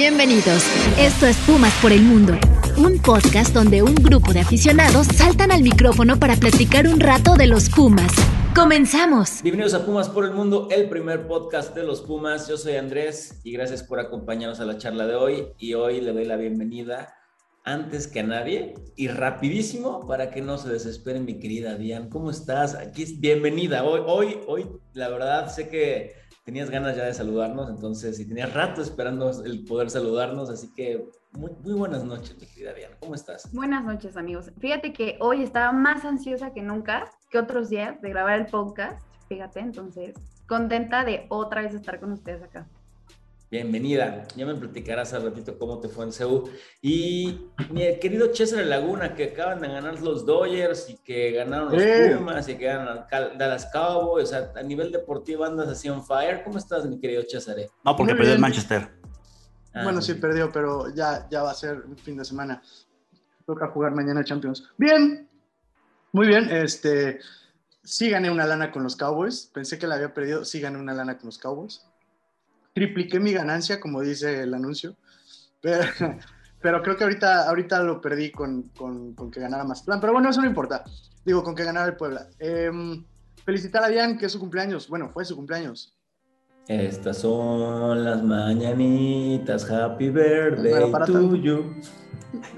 Bienvenidos. 0.00 0.64
Esto 0.98 1.26
es 1.26 1.36
Pumas 1.46 1.74
por 1.82 1.92
el 1.92 2.00
Mundo, 2.00 2.32
un 2.78 3.02
podcast 3.02 3.52
donde 3.52 3.82
un 3.82 3.94
grupo 3.94 4.32
de 4.32 4.40
aficionados 4.40 5.06
saltan 5.06 5.52
al 5.52 5.62
micrófono 5.62 6.18
para 6.18 6.36
platicar 6.36 6.86
un 6.86 7.00
rato 7.00 7.36
de 7.36 7.46
los 7.46 7.68
Pumas. 7.68 8.10
¡Comenzamos! 8.54 9.42
Bienvenidos 9.42 9.74
a 9.74 9.84
Pumas 9.84 10.08
por 10.08 10.24
el 10.24 10.30
Mundo, 10.30 10.68
el 10.70 10.88
primer 10.88 11.26
podcast 11.26 11.74
de 11.74 11.84
los 11.84 12.00
Pumas. 12.00 12.48
Yo 12.48 12.56
soy 12.56 12.76
Andrés 12.76 13.42
y 13.44 13.52
gracias 13.52 13.82
por 13.82 14.00
acompañarnos 14.00 14.58
a 14.60 14.64
la 14.64 14.78
charla 14.78 15.06
de 15.06 15.16
hoy. 15.16 15.48
Y 15.58 15.74
hoy 15.74 16.00
le 16.00 16.14
doy 16.14 16.24
la 16.24 16.36
bienvenida 16.36 17.14
antes 17.64 18.06
que 18.06 18.20
a 18.20 18.22
nadie 18.22 18.72
y 18.96 19.08
rapidísimo 19.08 20.06
para 20.06 20.30
que 20.30 20.40
no 20.40 20.56
se 20.56 20.70
desesperen 20.70 21.26
mi 21.26 21.38
querida 21.38 21.76
Diane. 21.76 22.08
¿Cómo 22.08 22.30
estás? 22.30 22.74
Aquí 22.74 23.04
bienvenida. 23.18 23.84
Hoy, 23.84 24.00
hoy, 24.06 24.38
hoy, 24.46 24.66
la 24.94 25.10
verdad 25.10 25.52
sé 25.52 25.68
que 25.68 26.14
tenías 26.50 26.68
ganas 26.68 26.96
ya 26.96 27.04
de 27.04 27.14
saludarnos, 27.14 27.70
entonces, 27.70 28.18
y 28.18 28.26
tenías 28.26 28.52
rato 28.52 28.82
esperando 28.82 29.30
el 29.44 29.64
poder 29.64 29.88
saludarnos, 29.88 30.50
así 30.50 30.68
que 30.74 31.08
muy, 31.30 31.52
muy 31.62 31.74
buenas 31.74 32.02
noches, 32.02 32.36
mi 32.40 32.44
querida 32.44 32.74
Diana, 32.74 32.96
¿cómo 32.98 33.14
estás? 33.14 33.48
Buenas 33.52 33.84
noches, 33.84 34.16
amigos. 34.16 34.50
Fíjate 34.58 34.92
que 34.92 35.16
hoy 35.20 35.44
estaba 35.44 35.70
más 35.70 36.04
ansiosa 36.04 36.52
que 36.52 36.60
nunca, 36.60 37.08
que 37.30 37.38
otros 37.38 37.70
días, 37.70 38.02
de 38.02 38.08
grabar 38.08 38.40
el 38.40 38.46
podcast, 38.46 39.00
fíjate, 39.28 39.60
entonces, 39.60 40.16
contenta 40.48 41.04
de 41.04 41.26
otra 41.28 41.62
vez 41.62 41.72
estar 41.72 42.00
con 42.00 42.10
ustedes 42.10 42.42
acá. 42.42 42.66
Bienvenida. 43.50 44.28
Ya 44.36 44.46
me 44.46 44.54
platicarás 44.54 45.12
al 45.12 45.24
ratito 45.24 45.58
cómo 45.58 45.80
te 45.80 45.88
fue 45.88 46.04
en 46.04 46.12
CEU. 46.12 46.48
Y 46.80 47.48
mi 47.70 47.98
querido 47.98 48.32
César 48.32 48.64
Laguna, 48.64 49.16
que 49.16 49.24
acaban 49.24 49.60
de 49.60 49.66
ganar 49.66 50.00
los 50.00 50.24
Dodgers 50.24 50.88
y 50.88 50.98
que 50.98 51.32
ganaron 51.32 51.72
los 51.72 52.16
Pumas 52.16 52.48
y 52.48 52.54
que 52.54 52.66
ganan 52.66 53.06
Dallas 53.10 53.68
Cowboys. 53.72 54.28
O 54.28 54.30
sea, 54.30 54.52
a 54.54 54.62
nivel 54.62 54.92
deportivo 54.92 55.44
andas 55.44 55.68
así 55.68 55.88
on 55.88 56.06
fire. 56.06 56.44
¿Cómo 56.44 56.58
estás, 56.58 56.86
mi 56.86 57.00
querido 57.00 57.24
César? 57.28 57.56
No, 57.84 57.96
porque 57.96 58.14
perdió 58.14 58.34
el 58.34 58.38
Manchester. 58.38 58.88
Ah, 59.74 59.82
bueno, 59.82 60.00
sí, 60.00 60.14
perdió, 60.14 60.52
pero 60.52 60.94
ya, 60.94 61.26
ya 61.28 61.42
va 61.42 61.50
a 61.50 61.54
ser 61.54 61.80
un 61.80 61.96
fin 61.96 62.16
de 62.16 62.24
semana. 62.24 62.62
Toca 63.46 63.66
jugar 63.66 63.92
mañana 63.96 64.22
Champions. 64.22 64.70
Bien, 64.78 65.28
muy 66.12 66.28
bien. 66.28 66.48
Este, 66.50 67.18
sí 67.82 68.10
gané 68.10 68.30
una 68.30 68.46
lana 68.46 68.70
con 68.70 68.84
los 68.84 68.94
Cowboys. 68.94 69.50
Pensé 69.52 69.76
que 69.76 69.88
la 69.88 69.96
había 69.96 70.14
perdido. 70.14 70.44
Sí 70.44 70.60
gané 70.60 70.78
una 70.78 70.94
lana 70.94 71.18
con 71.18 71.26
los 71.26 71.38
Cowboys 71.38 71.89
tripliqué 72.80 73.20
mi 73.20 73.34
ganancia, 73.34 73.78
como 73.78 74.00
dice 74.00 74.42
el 74.42 74.54
anuncio, 74.54 74.96
pero, 75.60 75.84
creo 76.82 76.96
que 76.96 77.04
ahorita, 77.04 77.46
ahorita 77.46 77.82
lo 77.82 78.00
perdí 78.00 78.30
con, 78.30 78.70
con, 78.74 79.30
que 79.30 79.38
ganara 79.38 79.64
más 79.64 79.82
plan, 79.82 80.00
pero 80.00 80.14
bueno, 80.14 80.30
eso 80.30 80.40
no 80.40 80.46
importa, 80.46 80.82
digo, 81.22 81.44
con 81.44 81.54
que 81.54 81.64
ganara 81.64 81.88
el 81.88 81.96
Puebla. 81.96 82.28
Em, 82.38 83.04
felicitar 83.44 83.84
a 83.84 83.88
Diane, 83.88 84.16
que 84.16 84.24
es 84.24 84.32
su 84.32 84.40
cumpleaños, 84.40 84.88
bueno, 84.88 85.10
fue 85.12 85.26
su 85.26 85.36
cumpleaños. 85.36 85.94
Estas 86.68 87.18
son 87.18 88.02
las 88.02 88.22
mañanitas, 88.22 89.70
happy 89.70 90.08
birthday 90.08 90.90
to 91.04 91.36
you. 91.36 91.74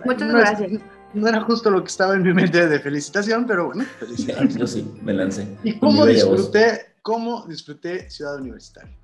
Muchas 0.05 0.33
gracias. 0.33 0.71
no 1.15 1.27
era 1.27 1.41
justo 1.41 1.69
lo 1.69 1.83
que 1.83 1.89
estaba 1.89 2.15
en 2.15 2.23
mi 2.23 2.33
mente 2.33 2.69
de 2.69 2.79
felicitación, 2.79 3.45
pero 3.45 3.67
bueno, 3.67 3.85
felicidades. 3.99 4.55
Yo 4.57 4.69
sí, 4.69 4.89
me 5.03 5.15
lancé. 5.15 5.49
¿Y 5.65 5.81
cómo 5.81 6.07
disfruté, 6.07 6.95
cómo 7.03 7.45
disfruté 7.49 8.09
Ciudad 8.09 8.37
Universitaria? 8.37 9.02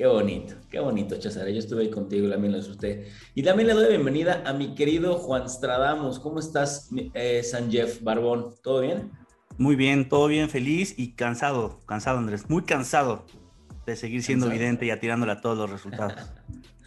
Qué 0.00 0.06
bonito, 0.06 0.54
qué 0.70 0.80
bonito, 0.80 1.18
Chazare. 1.18 1.52
Yo 1.52 1.58
estuve 1.58 1.82
ahí 1.82 1.90
contigo 1.90 2.26
y 2.26 2.30
también 2.30 2.52
lo 2.52 2.58
disfruté. 2.58 3.12
Y 3.34 3.42
también 3.42 3.66
le 3.66 3.74
doy 3.74 3.88
bienvenida 3.88 4.42
a 4.46 4.54
mi 4.54 4.74
querido 4.74 5.18
Juan 5.18 5.46
Stradamos. 5.46 6.18
¿Cómo 6.20 6.38
estás, 6.38 6.88
eh, 7.12 7.42
San 7.42 7.70
Jeff 7.70 8.02
Barbón? 8.02 8.54
¿Todo 8.62 8.80
bien? 8.80 9.10
Muy 9.58 9.76
bien, 9.76 10.08
todo 10.08 10.26
bien, 10.26 10.48
feliz 10.48 10.94
y 10.96 11.12
cansado, 11.16 11.80
cansado, 11.84 12.16
Andrés, 12.16 12.48
muy 12.48 12.62
cansado 12.62 13.26
de 13.84 13.94
seguir 13.94 14.22
siendo 14.22 14.46
evidente 14.46 14.86
y 14.86 14.90
atirándole 14.90 15.32
a 15.32 15.42
todos 15.42 15.58
los 15.58 15.70
resultados. 15.70 16.14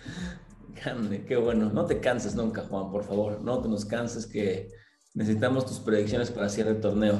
Grande, 0.83 1.23
qué 1.23 1.35
bueno. 1.35 1.69
No 1.71 1.85
te 1.85 1.99
canses 1.99 2.33
nunca, 2.33 2.63
Juan, 2.63 2.89
por 2.89 3.03
favor. 3.03 3.39
No 3.43 3.61
te 3.61 3.69
nos 3.69 3.85
canses 3.85 4.25
que 4.25 4.71
necesitamos 5.13 5.67
tus 5.67 5.77
predicciones 5.77 6.31
para 6.31 6.49
cierre 6.49 6.71
el 6.71 6.81
torneo. 6.81 7.19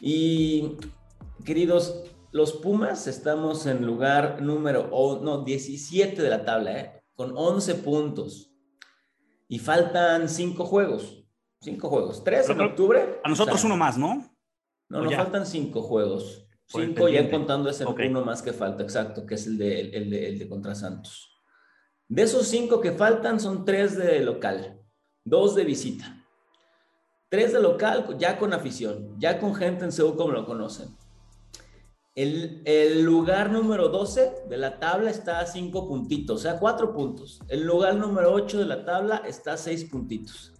Y, 0.00 0.76
queridos, 1.44 2.04
los 2.34 2.52
Pumas 2.52 3.06
estamos 3.06 3.64
en 3.66 3.86
lugar 3.86 4.42
número 4.42 4.90
no, 5.22 5.44
17 5.44 6.20
de 6.20 6.28
la 6.28 6.44
tabla, 6.44 6.80
¿eh? 6.80 7.04
con 7.14 7.32
11 7.36 7.76
puntos. 7.76 8.50
Y 9.46 9.60
faltan 9.60 10.28
5 10.28 10.64
juegos. 10.64 11.24
5 11.60 11.88
juegos. 11.88 12.24
3 12.24 12.50
en 12.50 12.60
octubre. 12.60 13.20
A 13.22 13.28
nosotros 13.28 13.62
uno 13.62 13.76
más, 13.76 13.96
¿no? 13.96 14.36
No, 14.88 15.02
nos 15.02 15.14
faltan 15.14 15.46
5 15.46 15.80
juegos. 15.80 16.48
5 16.66 17.08
ya 17.08 17.30
contando 17.30 17.70
ese 17.70 17.86
uno 17.86 18.24
más 18.24 18.42
que 18.42 18.52
falta, 18.52 18.82
exacto, 18.82 19.24
que 19.24 19.36
es 19.36 19.46
el 19.46 19.56
de, 19.56 19.90
el 19.90 20.10
de, 20.10 20.28
el 20.30 20.38
de 20.40 20.48
contra 20.48 20.74
Santos. 20.74 21.40
De 22.08 22.22
esos 22.22 22.48
5 22.48 22.80
que 22.80 22.90
faltan 22.90 23.38
son 23.38 23.64
3 23.64 23.96
de 23.96 24.20
local, 24.24 24.82
2 25.22 25.54
de 25.54 25.64
visita. 25.64 26.26
3 27.28 27.52
de 27.52 27.62
local 27.62 28.16
ya 28.18 28.36
con 28.36 28.52
afición, 28.52 29.14
ya 29.20 29.38
con 29.38 29.54
gente 29.54 29.84
en 29.84 29.92
Seúl 29.92 30.16
como 30.16 30.32
lo 30.32 30.44
conocen. 30.44 30.96
El, 32.14 33.02
lugar 33.02 33.50
número 33.50 33.88
12 33.88 34.44
de 34.48 34.56
la 34.56 34.78
tabla 34.78 35.10
está 35.10 35.40
a 35.40 35.46
5 35.46 35.88
puntitos, 35.88 36.36
o 36.36 36.42
sea, 36.42 36.60
4 36.60 36.94
puntos. 36.94 37.40
El 37.48 37.66
lugar 37.66 37.96
número 37.96 38.32
8 38.32 38.58
de 38.58 38.66
la 38.66 38.84
tabla 38.84 39.16
está 39.26 39.54
a 39.54 39.56
6 39.56 39.86
puntitos. 39.86 40.52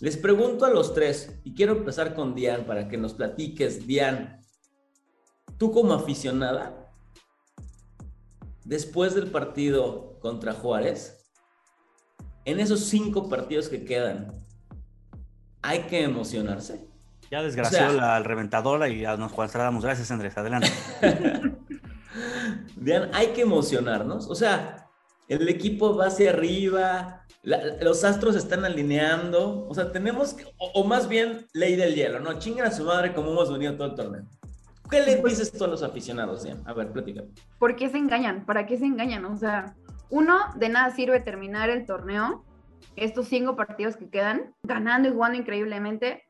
Les 0.00 0.16
pregunto 0.16 0.64
a 0.64 0.70
los 0.70 0.94
tres, 0.94 1.38
y 1.44 1.54
quiero 1.54 1.72
empezar 1.72 2.14
con 2.14 2.34
Diane 2.34 2.64
para 2.64 2.88
que 2.88 2.96
nos 2.96 3.14
platiques. 3.14 3.86
Diane, 3.86 4.40
tú 5.56 5.70
como 5.70 5.94
aficionada, 5.94 6.92
después 8.64 9.14
del 9.14 9.30
partido 9.30 10.18
contra 10.18 10.52
Juárez, 10.52 11.30
en 12.44 12.58
esos 12.58 12.80
5 12.80 13.28
partidos 13.28 13.68
que 13.68 13.84
quedan, 13.84 14.44
¿hay 15.62 15.82
que 15.82 16.02
emocionarse? 16.02 16.87
Ya 17.30 17.42
desgració 17.42 17.92
la 17.92 18.20
reventadora 18.20 18.88
y 18.88 19.00
ya 19.00 19.16
nos 19.16 19.32
cuadramos. 19.32 19.84
Gracias, 19.84 20.10
Andrés. 20.10 20.36
Adelante. 20.38 20.68
Vean, 22.76 23.10
hay 23.12 23.28
que 23.28 23.42
emocionarnos. 23.42 24.28
O 24.28 24.34
sea, 24.34 24.88
el 25.28 25.48
equipo 25.48 25.94
va 25.96 26.06
hacia 26.06 26.30
arriba, 26.30 27.26
los 27.42 28.04
astros 28.04 28.34
están 28.34 28.64
alineando. 28.64 29.66
O 29.68 29.74
sea, 29.74 29.92
tenemos, 29.92 30.36
o, 30.58 30.84
más 30.84 31.08
bien, 31.08 31.46
ley 31.52 31.76
del 31.76 31.94
hielo, 31.94 32.20
¿no? 32.20 32.38
Chingan 32.38 32.66
a 32.66 32.70
su 32.70 32.84
madre 32.84 33.12
como 33.12 33.32
hemos 33.32 33.52
venido 33.52 33.76
todo 33.76 33.88
el 33.88 33.94
torneo. 33.94 34.22
¿Qué 34.90 35.02
le 35.02 35.16
dices 35.22 35.52
tú 35.52 35.64
a 35.64 35.68
los 35.68 35.82
aficionados, 35.82 36.44
Dian? 36.44 36.62
A 36.66 36.72
ver, 36.72 36.90
platícame. 36.90 37.28
¿Por 37.58 37.76
qué 37.76 37.90
se 37.90 37.98
engañan? 37.98 38.46
¿Para 38.46 38.64
qué 38.64 38.78
se 38.78 38.86
engañan? 38.86 39.26
O 39.26 39.36
sea, 39.36 39.76
uno, 40.08 40.38
de 40.56 40.70
nada 40.70 40.90
sirve 40.92 41.20
terminar 41.20 41.68
el 41.68 41.84
torneo, 41.84 42.44
estos 42.96 43.28
cinco 43.28 43.54
partidos 43.54 43.96
que 43.96 44.08
quedan, 44.08 44.54
ganando 44.62 45.08
y 45.08 45.12
jugando 45.12 45.36
increíblemente, 45.36 46.24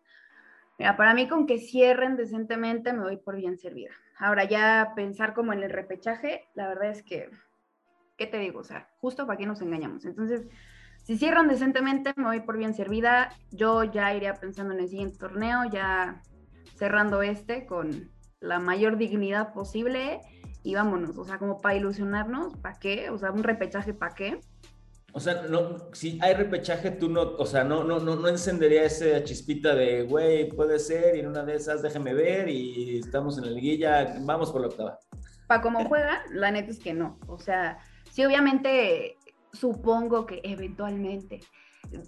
Mira, 0.78 0.96
para 0.96 1.12
mí 1.12 1.28
con 1.28 1.46
que 1.46 1.58
cierren 1.58 2.16
decentemente 2.16 2.92
me 2.92 3.02
voy 3.02 3.16
por 3.16 3.36
bien 3.36 3.58
servida. 3.58 3.90
Ahora 4.18 4.44
ya 4.44 4.92
pensar 4.94 5.34
como 5.34 5.52
en 5.52 5.62
el 5.62 5.70
repechaje, 5.70 6.48
la 6.54 6.68
verdad 6.68 6.90
es 6.90 7.02
que, 7.02 7.30
¿qué 8.16 8.26
te 8.26 8.38
digo? 8.38 8.60
O 8.60 8.64
sea, 8.64 8.88
justo 9.00 9.26
para 9.26 9.38
qué 9.38 9.46
nos 9.46 9.60
engañamos. 9.60 10.04
Entonces, 10.04 10.46
si 11.02 11.16
cierran 11.16 11.48
decentemente 11.48 12.12
me 12.16 12.24
voy 12.24 12.40
por 12.40 12.56
bien 12.58 12.74
servida. 12.74 13.30
Yo 13.50 13.82
ya 13.82 14.14
iría 14.14 14.34
pensando 14.34 14.74
en 14.74 14.80
el 14.80 14.88
siguiente 14.88 15.18
torneo, 15.18 15.64
ya 15.70 16.22
cerrando 16.76 17.22
este 17.22 17.66
con 17.66 18.10
la 18.40 18.60
mayor 18.60 18.98
dignidad 18.98 19.52
posible 19.52 20.20
y 20.62 20.74
vámonos. 20.74 21.18
O 21.18 21.24
sea, 21.24 21.38
como 21.38 21.60
para 21.60 21.76
ilusionarnos, 21.76 22.56
¿para 22.58 22.78
qué? 22.78 23.10
O 23.10 23.18
sea, 23.18 23.32
un 23.32 23.42
repechaje, 23.42 23.94
¿para 23.94 24.14
qué? 24.14 24.40
O 25.12 25.20
sea, 25.20 25.42
no, 25.48 25.88
si 25.92 26.18
hay 26.20 26.34
repechaje, 26.34 26.90
tú 26.90 27.08
no, 27.08 27.22
o 27.22 27.46
sea, 27.46 27.64
no, 27.64 27.82
no, 27.82 27.98
no, 27.98 28.16
no 28.16 28.28
encendería 28.28 28.84
esa 28.84 29.24
chispita 29.24 29.74
de, 29.74 30.02
güey, 30.02 30.50
puede 30.50 30.78
ser, 30.78 31.16
y 31.16 31.20
en 31.20 31.28
una 31.28 31.44
de 31.44 31.54
esas 31.54 31.80
déjeme 31.80 32.12
ver, 32.12 32.48
y 32.48 32.98
estamos 32.98 33.38
en 33.38 33.46
la 33.46 33.50
liguilla, 33.52 34.16
vamos 34.20 34.52
por 34.52 34.60
la 34.60 34.68
octava. 34.68 34.98
Para 35.46 35.62
cómo 35.62 35.82
juega, 35.86 36.22
la 36.30 36.50
neta 36.50 36.70
es 36.70 36.78
que 36.78 36.92
no. 36.92 37.18
O 37.26 37.38
sea, 37.38 37.78
sí, 38.10 38.22
obviamente, 38.24 39.16
supongo 39.52 40.26
que 40.26 40.42
eventualmente 40.44 41.40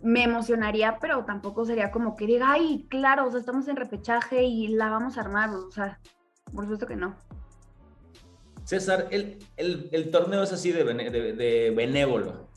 me 0.03 0.25
emocionaría, 0.25 0.99
pero 1.01 1.25
tampoco 1.25 1.65
sería 1.65 1.91
como 1.91 2.15
que 2.17 2.27
diga, 2.27 2.53
ay, 2.53 2.87
claro, 2.91 3.27
o 3.27 3.31
sea, 3.31 3.41
estamos 3.41 3.67
en 3.69 3.77
repechaje 3.77 4.43
y 4.43 4.69
la 4.69 4.91
vamos 4.91 5.17
a 5.17 5.23
armar, 5.23 5.49
o 5.49 5.71
sea, 5.71 5.99
por 6.53 6.65
supuesto 6.65 6.87
que 6.87 6.97
no. 6.97 7.17
César, 8.65 9.09
el, 9.11 9.39
el, 9.57 10.11
torneo 10.11 10.43
es 10.43 10.53
así 10.53 10.71
de, 10.71 10.85
de, 10.85 11.33
de 11.33 11.71
benévolo 11.71 12.50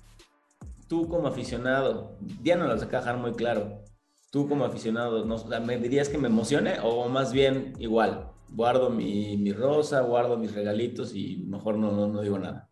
tú 0.94 1.10
como 1.10 1.28
aficionado, 1.28 2.16
Diana 2.20 2.68
lo 2.68 2.78
saca 2.78 3.00
dejar 3.00 3.18
muy 3.18 3.32
claro, 3.32 3.84
tú 4.30 4.48
como 4.48 4.64
aficionado, 4.64 5.26
¿me 5.66 5.80
dirías 5.80 6.08
que 6.08 6.20
me 6.20 6.28
emocione 6.28 6.78
o 6.84 7.10
más 7.10 7.34
bien 7.34 7.74
igual? 7.80 8.30
Guardo 8.50 8.92
mi, 8.92 9.52
rosa, 9.54 10.02
guardo 10.02 10.38
mis 10.38 10.54
regalitos 10.54 11.16
y 11.16 11.38
mejor 11.48 11.80
no, 11.80 12.08
no, 12.08 12.22
digo 12.22 12.38
nada. 12.38 12.70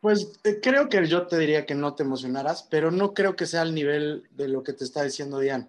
Pues 0.00 0.38
eh, 0.44 0.60
creo 0.62 0.88
que 0.88 1.04
yo 1.08 1.26
te 1.26 1.38
diría 1.38 1.66
que 1.66 1.74
no 1.74 1.96
te 1.96 2.04
emocionaras, 2.04 2.68
pero 2.70 2.92
no 2.92 3.14
creo 3.14 3.34
que 3.34 3.46
sea 3.46 3.62
al 3.62 3.74
nivel 3.74 4.28
de 4.30 4.46
lo 4.46 4.62
que 4.62 4.72
te 4.72 4.84
está 4.84 5.02
diciendo 5.02 5.40
Diana. 5.40 5.68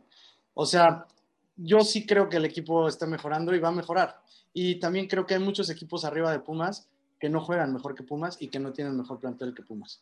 O 0.53 0.67
sea, 0.67 1.07
yo 1.55 1.79
sí 1.79 2.05
creo 2.05 2.29
que 2.29 2.37
el 2.37 2.45
equipo 2.45 2.87
está 2.87 3.07
mejorando 3.07 3.55
y 3.55 3.59
va 3.59 3.69
a 3.69 3.71
mejorar. 3.71 4.21
Y 4.53 4.75
también 4.75 5.07
creo 5.07 5.25
que 5.25 5.33
hay 5.33 5.39
muchos 5.39 5.67
equipos 5.71 6.05
arriba 6.05 6.31
de 6.31 6.41
Pumas 6.41 6.89
que 7.19 7.27
no 7.27 7.41
juegan 7.41 7.73
mejor 7.73 7.95
que 7.95 8.03
Pumas 8.03 8.37
y 8.39 8.49
que 8.49 8.59
no 8.59 8.71
tienen 8.71 8.95
mejor 8.95 9.19
plantel 9.19 9.55
que 9.55 9.63
Pumas. 9.63 9.99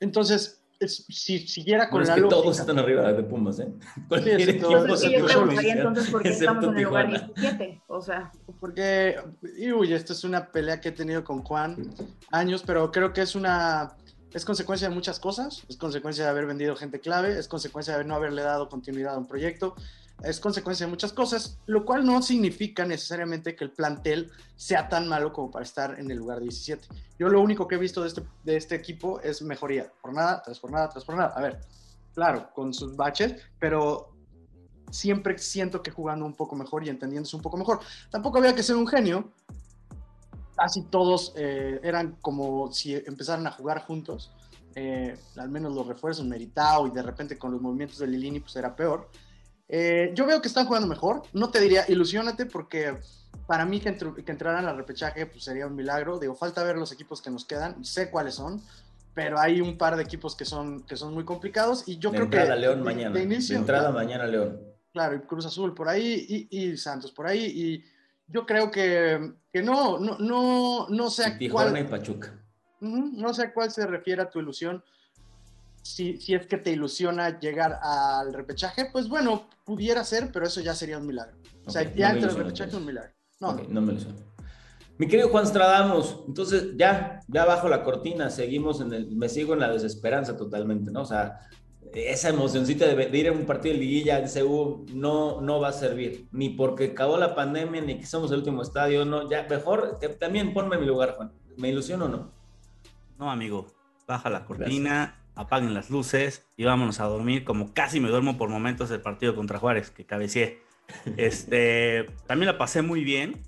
Entonces, 0.00 0.59
si 0.88 1.46
siguiera 1.46 1.90
con 1.90 2.00
Bueno, 2.00 2.02
es 2.04 2.08
la 2.08 2.14
que 2.14 2.20
lógica. 2.22 2.40
todos 2.40 2.60
están 2.60 2.78
arriba 2.78 3.12
de 3.12 3.22
Pumas, 3.22 3.58
¿eh? 3.60 3.68
Cualquier 4.08 4.42
sí, 4.42 4.50
equipo. 4.50 4.70
Entonces, 4.76 5.00
se 5.00 5.18
yo 5.18 5.26
preguntaría 5.26 5.72
entonces 5.74 6.10
por 6.10 6.22
qué 6.22 6.28
excepto 6.28 6.52
estamos 6.52 6.72
en 6.72 6.78
el 6.78 6.84
lugar 6.84 7.06
Tijuana. 7.06 7.32
17. 7.36 7.82
O 7.88 8.00
sea, 8.00 8.32
Porque, 8.60 9.16
y 9.58 9.72
uy, 9.72 9.92
esta 9.92 10.12
es 10.12 10.24
una 10.24 10.50
pelea 10.50 10.80
que 10.80 10.88
he 10.88 10.92
tenido 10.92 11.22
con 11.24 11.42
Juan 11.42 11.76
años, 12.30 12.62
pero 12.66 12.90
creo 12.90 13.12
que 13.12 13.22
es 13.22 13.34
una, 13.34 13.96
es 14.32 14.44
consecuencia 14.44 14.88
de 14.88 14.94
muchas 14.94 15.20
cosas, 15.20 15.64
es 15.68 15.76
consecuencia 15.76 16.24
de 16.24 16.30
haber 16.30 16.46
vendido 16.46 16.76
gente 16.76 17.00
clave, 17.00 17.38
es 17.38 17.48
consecuencia 17.48 17.98
de 17.98 18.04
no 18.04 18.14
haberle 18.14 18.42
dado 18.42 18.68
continuidad 18.68 19.14
a 19.14 19.18
un 19.18 19.26
proyecto, 19.26 19.74
es 20.22 20.40
consecuencia 20.40 20.86
de 20.86 20.90
muchas 20.90 21.12
cosas, 21.12 21.58
lo 21.66 21.84
cual 21.84 22.04
no 22.04 22.20
significa 22.22 22.84
necesariamente 22.84 23.56
que 23.56 23.64
el 23.64 23.72
plantel 23.72 24.30
sea 24.56 24.88
tan 24.88 25.08
malo 25.08 25.32
como 25.32 25.50
para 25.50 25.64
estar 25.64 25.98
en 25.98 26.10
el 26.10 26.18
lugar 26.18 26.40
17. 26.40 26.86
Yo 27.18 27.28
lo 27.28 27.40
único 27.40 27.66
que 27.66 27.76
he 27.76 27.78
visto 27.78 28.02
de 28.02 28.08
este, 28.08 28.22
de 28.44 28.56
este 28.56 28.74
equipo 28.74 29.20
es 29.20 29.42
mejoría, 29.42 29.92
jornada 30.00 30.42
tras 30.42 30.58
jornada 30.60 30.88
tras 30.88 31.04
jornada. 31.04 31.32
A 31.34 31.40
ver, 31.40 31.60
claro, 32.14 32.50
con 32.54 32.74
sus 32.74 32.96
baches, 32.96 33.34
pero 33.58 34.10
siempre 34.90 35.38
siento 35.38 35.82
que 35.82 35.90
jugando 35.90 36.26
un 36.26 36.34
poco 36.34 36.56
mejor 36.56 36.84
y 36.84 36.88
entendiéndose 36.88 37.36
un 37.36 37.42
poco 37.42 37.56
mejor. 37.56 37.80
Tampoco 38.10 38.38
había 38.38 38.54
que 38.54 38.62
ser 38.62 38.76
un 38.76 38.86
genio. 38.86 39.32
Casi 40.56 40.82
todos 40.82 41.32
eh, 41.36 41.80
eran 41.82 42.16
como 42.20 42.70
si 42.72 42.94
empezaran 42.94 43.46
a 43.46 43.52
jugar 43.52 43.84
juntos. 43.86 44.34
Eh, 44.74 45.16
al 45.36 45.48
menos 45.48 45.74
los 45.74 45.86
refuerzos, 45.86 46.24
Meritao 46.26 46.86
y 46.86 46.90
de 46.90 47.02
repente 47.02 47.38
con 47.38 47.52
los 47.52 47.60
movimientos 47.60 47.98
de 47.98 48.06
Lilini, 48.06 48.40
pues 48.40 48.54
era 48.56 48.76
peor. 48.76 49.08
Eh, 49.72 50.10
yo 50.14 50.26
veo 50.26 50.42
que 50.42 50.48
están 50.48 50.66
jugando 50.66 50.88
mejor. 50.88 51.22
No 51.32 51.50
te 51.50 51.60
diría 51.60 51.84
ilusionate 51.88 52.44
porque 52.46 52.96
para 53.46 53.64
mí 53.64 53.78
que, 53.80 53.96
entr- 53.96 54.24
que 54.24 54.32
entraran 54.32 54.66
al 54.66 54.76
repechaje 54.76 55.26
pues 55.26 55.44
sería 55.44 55.66
un 55.66 55.76
milagro. 55.76 56.18
Digo, 56.18 56.34
falta 56.34 56.64
ver 56.64 56.76
los 56.76 56.90
equipos 56.90 57.22
que 57.22 57.30
nos 57.30 57.44
quedan. 57.44 57.84
Sé 57.84 58.10
cuáles 58.10 58.34
son, 58.34 58.60
pero 59.14 59.38
hay 59.38 59.60
un 59.60 59.78
par 59.78 59.96
de 59.96 60.02
equipos 60.02 60.34
que 60.34 60.44
son, 60.44 60.82
que 60.82 60.96
son 60.96 61.14
muy 61.14 61.24
complicados 61.24 61.84
y 61.86 61.98
yo 61.98 62.10
de 62.10 62.16
creo 62.16 62.24
entrada 62.24 62.54
que 62.54 62.60
León 62.60 62.82
mañana. 62.82 63.14
de 63.14 63.22
inicio, 63.22 63.54
de 63.54 63.60
entrada 63.60 63.90
claro. 63.90 63.94
mañana 64.04 64.26
León. 64.26 64.60
Claro, 64.92 65.14
y 65.16 65.20
Cruz 65.20 65.46
Azul 65.46 65.72
por 65.72 65.88
ahí 65.88 66.48
y, 66.50 66.58
y 66.72 66.76
Santos 66.76 67.12
por 67.12 67.28
ahí. 67.28 67.44
Y 67.44 67.84
yo 68.26 68.44
creo 68.44 68.72
que, 68.72 69.34
que 69.52 69.62
no, 69.62 69.98
no, 70.00 70.18
no, 70.18 70.88
no 70.88 71.10
sé 71.10 71.26
a 71.26 71.38
Tijuana 71.38 71.70
cuál, 71.70 71.82
y 71.84 71.88
Pachuca. 71.88 72.34
No 72.80 73.32
sé 73.34 73.42
a 73.44 73.52
cuál 73.52 73.70
se 73.70 73.86
refiere 73.86 74.22
a 74.22 74.28
tu 74.30 74.40
ilusión. 74.40 74.82
Si, 75.82 76.16
si 76.18 76.34
es 76.34 76.46
que 76.46 76.58
te 76.58 76.70
ilusiona 76.72 77.38
llegar 77.40 77.78
al 77.82 78.32
repechaje, 78.32 78.86
pues 78.92 79.08
bueno, 79.08 79.48
pudiera 79.64 80.04
ser, 80.04 80.30
pero 80.32 80.46
eso 80.46 80.60
ya 80.60 80.74
sería 80.74 80.98
un 80.98 81.06
milagro. 81.06 81.36
O 81.66 81.70
sea, 81.70 81.82
ya 81.94 82.08
no 82.10 82.14
entre 82.14 82.30
el 82.30 82.36
repechaje 82.36 82.70
es 82.70 82.76
un 82.76 82.86
milagro. 82.86 83.12
No, 83.40 83.54
no 83.68 83.80
me 83.80 83.92
lo 83.94 84.00
sé. 84.00 84.08
Mi 84.98 85.08
querido 85.08 85.30
Juan 85.30 85.46
Stradamos, 85.46 86.24
entonces 86.28 86.76
ya, 86.76 87.20
ya 87.26 87.46
bajo 87.46 87.68
la 87.70 87.82
cortina, 87.82 88.28
seguimos 88.28 88.82
en 88.82 88.92
el, 88.92 89.10
me 89.16 89.30
sigo 89.30 89.54
en 89.54 89.60
la 89.60 89.70
desesperanza 89.72 90.36
totalmente, 90.36 90.90
¿no? 90.90 91.00
O 91.00 91.06
sea, 91.06 91.40
esa 91.94 92.28
emocioncita 92.28 92.86
de, 92.86 92.94
de 93.08 93.18
ir 93.18 93.28
a 93.28 93.32
un 93.32 93.46
partido 93.46 93.72
de 93.74 93.80
liguilla 93.80 94.18
en 94.18 94.28
CU 94.28 94.84
no, 94.92 95.40
no 95.40 95.58
va 95.58 95.68
a 95.68 95.72
servir, 95.72 96.28
ni 96.32 96.50
porque 96.50 96.88
acabó 96.88 97.16
la 97.16 97.34
pandemia, 97.34 97.80
ni 97.80 97.98
que 97.98 98.04
somos 98.04 98.30
el 98.30 98.38
último 98.40 98.60
estadio, 98.60 99.06
no, 99.06 99.28
ya, 99.30 99.46
mejor, 99.48 99.98
te- 99.98 100.10
también 100.10 100.52
ponme 100.52 100.74
en 100.74 100.82
mi 100.82 100.86
lugar, 100.86 101.14
Juan. 101.16 101.32
¿Me 101.56 101.70
ilusiono 101.70 102.04
o 102.04 102.08
no? 102.08 102.32
No, 103.18 103.30
amigo, 103.30 103.66
baja 104.06 104.28
la 104.28 104.44
cortina, 104.44 105.19
apaguen 105.34 105.74
las 105.74 105.90
luces 105.90 106.46
y 106.56 106.64
vámonos 106.64 107.00
a 107.00 107.04
dormir, 107.04 107.44
como 107.44 107.72
casi 107.72 108.00
me 108.00 108.08
duermo 108.08 108.36
por 108.36 108.48
momentos 108.48 108.88
del 108.88 109.00
partido 109.00 109.34
contra 109.34 109.58
Juárez, 109.58 109.90
que 109.90 110.04
cabeceé. 110.04 110.62
Este, 111.16 112.06
también 112.26 112.48
la 112.48 112.58
pasé 112.58 112.82
muy 112.82 113.04
bien, 113.04 113.40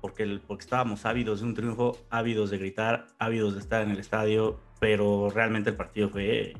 porque, 0.00 0.40
porque 0.46 0.64
estábamos 0.64 1.04
ávidos 1.04 1.40
de 1.40 1.46
un 1.46 1.54
triunfo, 1.54 1.98
ávidos 2.08 2.50
de 2.50 2.58
gritar, 2.58 3.08
ávidos 3.18 3.54
de 3.54 3.60
estar 3.60 3.82
en 3.82 3.90
el 3.90 3.98
estadio, 3.98 4.58
pero 4.80 5.28
realmente 5.28 5.70
el 5.70 5.76
partido 5.76 6.08
fue, 6.08 6.54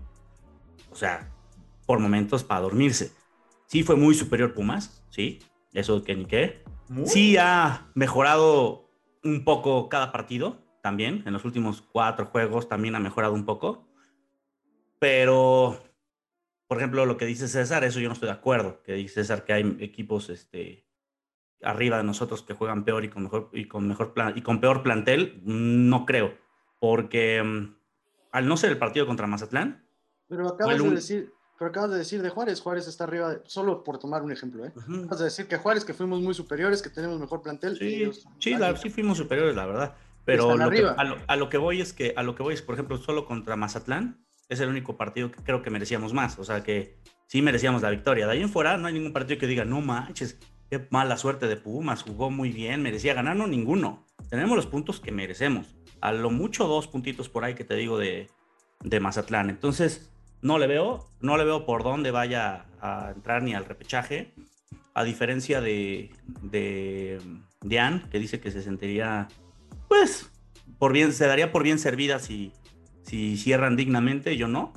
o 0.91 0.97
sea, 0.97 1.31
por 1.87 1.99
momentos 1.99 2.45
para 2.45 2.61
dormirse. 2.61 3.13
Sí 3.67 3.83
fue 3.83 3.97
muy 3.97 4.15
superior 4.15 4.53
Pumas, 4.53 5.03
sí, 5.09 5.39
eso 5.73 6.05
que 6.05 6.15
ni 6.15 6.27
qué. 6.27 6.63
Sí 7.07 7.37
ha 7.39 7.89
mejorado 7.95 8.91
un 9.25 9.45
poco 9.45 9.89
cada 9.89 10.13
partido, 10.13 10.67
también. 10.87 11.25
En 11.27 11.33
los 11.33 11.45
últimos 11.45 11.83
cuatro 11.83 12.27
juegos 12.27 12.69
también 12.69 12.95
ha 12.95 13.01
mejorado 13.01 13.35
un 13.35 13.45
poco. 13.45 13.86
Pero, 14.99 15.83
por 16.69 16.79
ejemplo, 16.79 17.05
lo 17.07 17.17
que 17.17 17.27
dice 17.27 17.49
César, 17.49 17.85
eso 17.85 18.01
yo 18.01 18.09
no 18.09 18.15
estoy 18.15 18.29
de 18.29 18.35
acuerdo. 18.35 18.83
Que 18.83 18.95
dice 18.95 19.15
César 19.23 19.45
que 19.45 19.53
hay 19.53 19.77
equipos 19.81 20.31
este, 20.31 20.87
arriba 21.63 21.99
de 21.99 22.05
nosotros 22.05 22.43
que 22.43 22.55
juegan 22.55 22.85
peor 22.85 23.05
y 23.05 23.09
con 23.11 23.25
mejor, 23.25 23.51
y 23.53 23.67
con 23.67 23.87
mejor 23.89 24.15
plan, 24.15 24.33
y 24.37 24.43
con 24.43 24.61
peor 24.61 24.83
plantel. 24.83 25.41
No 25.45 26.07
creo. 26.07 26.35
Porque 26.81 27.43
mm, 27.43 27.75
al 28.33 28.47
no 28.49 28.57
ser 28.57 28.71
el 28.71 28.79
partido 28.79 29.07
contra 29.07 29.27
Mazatlán, 29.27 29.87
pero 30.29 30.49
acabas 30.49 30.83
de 30.83 30.91
decir, 30.91 31.33
pero 31.59 31.71
acabas 31.71 31.91
de 31.93 31.99
decir 31.99 32.21
de 32.21 32.31
Juárez, 32.31 32.61
Juárez 32.61 32.89
está 32.89 33.05
arriba, 33.05 33.31
de- 33.35 33.41
solo 33.45 33.83
por 33.85 33.99
tomar 33.99 34.23
un 34.23 34.33
ejemplo, 34.33 34.65
¿eh? 34.67 34.73
Acabas 34.77 35.19
de 35.21 35.25
decir 35.27 35.47
que 35.47 35.57
Juárez, 35.57 35.85
que 35.85 35.95
fuimos 35.95 36.21
muy 36.21 36.35
superiores, 36.35 36.83
que 36.83 36.91
tenemos 36.91 37.19
mejor 37.21 37.43
plantel. 37.43 37.79
Sí, 37.79 37.85
ellos- 38.03 38.27
sí, 38.41 38.55
la- 38.57 38.77
sí 38.77 38.91
fuimos 38.91 39.19
superiores, 39.19 39.55
la 39.55 39.67
verdad. 39.67 39.95
Pero 40.25 40.51
Están 40.51 40.67
lo 40.67 40.71
que- 40.71 40.77
arriba. 40.79 40.95
a, 40.99 41.05
lo, 41.05 41.17
a 41.29 41.37
lo 41.37 41.49
que 41.49 41.59
voy 41.59 41.81
es 41.81 41.93
que, 41.93 42.13
a 42.17 42.23
lo 42.25 42.35
que 42.35 42.43
voy 42.43 42.55
es, 42.55 42.61
por 42.63 42.75
ejemplo, 42.75 42.99
solo 42.99 43.25
contra 43.25 43.55
Mazatlán, 43.57 44.26
es 44.49 44.61
el 44.61 44.69
único 44.69 44.97
partido 44.97 45.31
que 45.31 45.43
creo 45.43 45.63
que 45.63 45.71
merecíamos 45.71 46.13
más. 46.13 46.39
O 46.39 46.45
sea 46.45 46.63
que 46.63 46.97
sí 47.27 47.43
merecíamos 47.43 47.83
la 47.83 47.91
victoria. 47.91 48.27
De 48.27 48.33
ahí 48.33 48.43
en 48.43 48.49
fuera 48.49 48.77
no 48.77 48.87
hay 48.87 48.95
ningún 48.95 49.13
partido 49.13 49.39
que 49.39 49.47
diga, 49.47 49.65
no 49.65 49.81
manches, 49.81 50.39
qué 50.71 50.87
mala 50.91 51.17
suerte 51.17 51.47
de 51.47 51.57
Pumas, 51.57 52.03
jugó 52.03 52.31
muy 52.31 52.51
bien, 52.51 52.83
merecía 52.83 53.15
ganar, 53.15 53.37
no, 53.37 53.47
ninguno. 53.47 54.05
Tenemos 54.31 54.57
los 54.57 54.67
puntos 54.67 55.01
que 55.01 55.13
merecemos. 55.13 55.77
A 56.01 56.13
lo 56.13 56.31
mucho 56.31 56.67
dos 56.67 56.87
puntitos 56.87 57.29
por 57.29 57.45
ahí 57.45 57.55
que 57.55 57.65
te 57.65 57.75
digo 57.75 57.99
de, 57.99 58.29
de 58.83 59.01
Mazatlán. 59.01 59.51
Entonces, 59.51 60.11
no 60.43 60.59
le 60.59 60.67
veo, 60.67 61.09
no 61.21 61.37
le 61.37 61.45
veo 61.45 61.67
por 61.67 61.83
dónde 61.83 62.11
vaya 62.11 62.67
a 62.81 63.13
entrar 63.15 63.43
ni 63.43 63.55
al 63.55 63.65
repechaje. 63.65 64.35
A 64.95 65.05
diferencia 65.05 65.61
de, 65.61 66.11
de 66.43 67.21
Diane, 67.61 68.03
que 68.11 68.19
dice 68.19 68.41
que 68.41 68.51
se 68.51 68.63
sentiría, 68.63 69.29
pues, 69.89 70.31
por 70.79 70.93
bien, 70.93 71.13
se 71.13 71.27
daría 71.27 71.53
por 71.53 71.63
bien 71.63 71.79
servida 71.79 72.19
si, 72.19 72.53
si 73.07 73.37
cierran 73.37 73.77
dignamente, 73.77 74.37
yo 74.37 74.49
no. 74.49 74.73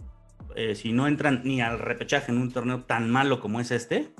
Eh, 0.55 0.75
si 0.75 0.93
no 0.93 1.07
entran 1.07 1.41
ni 1.43 1.61
al 1.61 1.79
repechaje 1.79 2.31
en 2.31 2.37
un 2.37 2.51
torneo 2.51 2.83
tan 2.83 3.09
malo 3.09 3.39
como 3.39 3.59
es 3.59 3.71
este, 3.71 4.13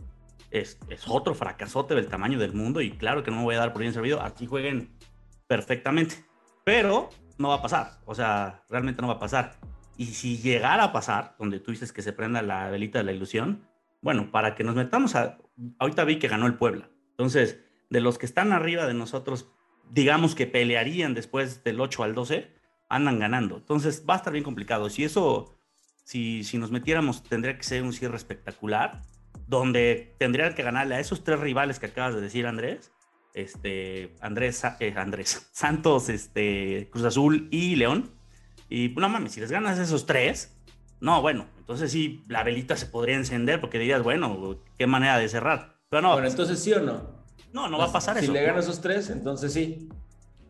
es, 0.51 0.79
otro 1.07 1.35
fracasote 1.35 1.95
del 1.95 2.07
tamaño 2.07 2.39
del 2.39 2.53
mundo 2.53 2.81
y 2.81 2.91
claro 2.91 3.23
que 3.23 3.31
no 3.31 3.37
me 3.37 3.43
voy 3.43 3.55
a 3.55 3.59
dar 3.59 3.73
por 3.73 3.81
bien 3.81 3.93
servido, 3.93 4.21
aquí 4.21 4.45
jueguen 4.45 4.89
perfectamente, 5.47 6.15
pero 6.63 7.09
no 7.37 7.49
va 7.49 7.55
a 7.55 7.61
pasar, 7.61 7.99
o 8.05 8.15
sea, 8.15 8.63
realmente 8.69 9.01
no 9.01 9.07
va 9.07 9.15
a 9.15 9.19
pasar. 9.19 9.59
Y 9.97 10.07
si 10.07 10.37
llegara 10.37 10.85
a 10.85 10.93
pasar, 10.93 11.35
donde 11.37 11.59
tú 11.59 11.71
dices 11.71 11.91
que 11.91 12.01
se 12.01 12.13
prenda 12.13 12.41
la 12.41 12.69
velita 12.69 12.99
de 12.99 13.05
la 13.05 13.11
ilusión, 13.11 13.67
bueno, 14.01 14.31
para 14.31 14.55
que 14.55 14.63
nos 14.63 14.75
metamos 14.75 15.15
a... 15.15 15.37
Ahorita 15.77 16.05
vi 16.05 16.19
que 16.19 16.29
ganó 16.29 16.47
el 16.47 16.53
Puebla. 16.55 16.89
Entonces, 17.11 17.59
de 17.89 17.99
los 17.99 18.17
que 18.17 18.25
están 18.25 18.53
arriba 18.53 18.87
de 18.87 18.93
nosotros, 18.93 19.51
digamos 19.91 20.35
que 20.35 20.47
pelearían 20.47 21.13
después 21.13 21.65
del 21.65 21.81
8 21.81 22.03
al 22.03 22.15
12, 22.15 22.58
andan 22.89 23.19
ganando. 23.19 23.57
Entonces, 23.57 24.03
va 24.09 24.15
a 24.15 24.17
estar 24.17 24.33
bien 24.33 24.43
complicado. 24.43 24.89
Si 24.89 25.03
eso, 25.03 25.55
si, 26.03 26.43
si 26.43 26.57
nos 26.57 26.71
metiéramos, 26.71 27.23
tendría 27.23 27.55
que 27.57 27.63
ser 27.63 27.83
un 27.83 27.93
cierre 27.93 28.17
espectacular, 28.17 29.01
donde 29.47 30.15
tendrían 30.19 30.53
que 30.53 30.63
ganarle 30.63 30.95
a 30.95 30.99
esos 30.99 31.23
tres 31.23 31.39
rivales 31.39 31.79
que 31.79 31.87
acabas 31.87 32.15
de 32.15 32.21
decir, 32.21 32.45
Andrés. 32.45 32.91
Este, 33.33 34.15
Andrés, 34.21 34.63
eh, 34.79 34.93
Andrés, 34.97 35.49
Santos, 35.53 36.09
este, 36.09 36.89
Cruz 36.91 37.05
Azul 37.05 37.47
y 37.51 37.75
León. 37.75 38.11
Y 38.69 38.89
no 38.89 39.09
mames, 39.09 39.31
si 39.33 39.39
les 39.39 39.51
ganas 39.51 39.79
esos 39.79 40.05
tres, 40.05 40.55
no, 40.99 41.21
bueno, 41.21 41.47
entonces 41.57 41.91
sí, 41.91 42.23
la 42.27 42.43
velita 42.43 42.75
se 42.75 42.85
podría 42.85 43.15
encender 43.15 43.61
porque 43.61 43.79
dirías, 43.79 44.03
bueno, 44.03 44.59
qué 44.77 44.85
manera 44.85 45.17
de 45.17 45.29
cerrar. 45.29 45.79
Pero 45.89 46.01
no, 46.01 46.13
Bueno, 46.13 46.27
entonces 46.27 46.59
sí 46.59 46.73
o 46.73 46.81
no. 46.81 47.23
no, 47.53 47.69
no 47.69 47.77
va 47.77 47.85
a 47.85 47.91
pasar 47.91 48.17
si 48.17 48.25
eso. 48.25 48.33
Si 48.33 48.37
le 48.37 48.45
ganan 48.45 48.59
esos 48.59 48.81
tres, 48.81 49.09
entonces 49.09 49.53
sí. 49.53 49.89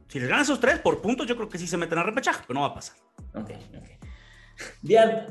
Si 0.10 0.20
les 0.20 0.28
ganan 0.28 0.44
esos 0.44 0.60
tres 0.60 0.80
por 0.80 1.02
puntos, 1.02 1.26
yo 1.28 1.36
creo 1.38 1.48
que 1.48 1.58
sí 1.58 1.68
se 1.68 1.78
meten 1.78 1.98
a 2.00 2.04
repechaje, 2.04 2.44
pero 2.46 2.60
no 2.60 2.62
va 2.68 2.72
a 2.72 2.74
pasar. 2.74 2.98
Ok, 3.36 3.52
ok. 3.78 4.08
Dian, 4.82 5.28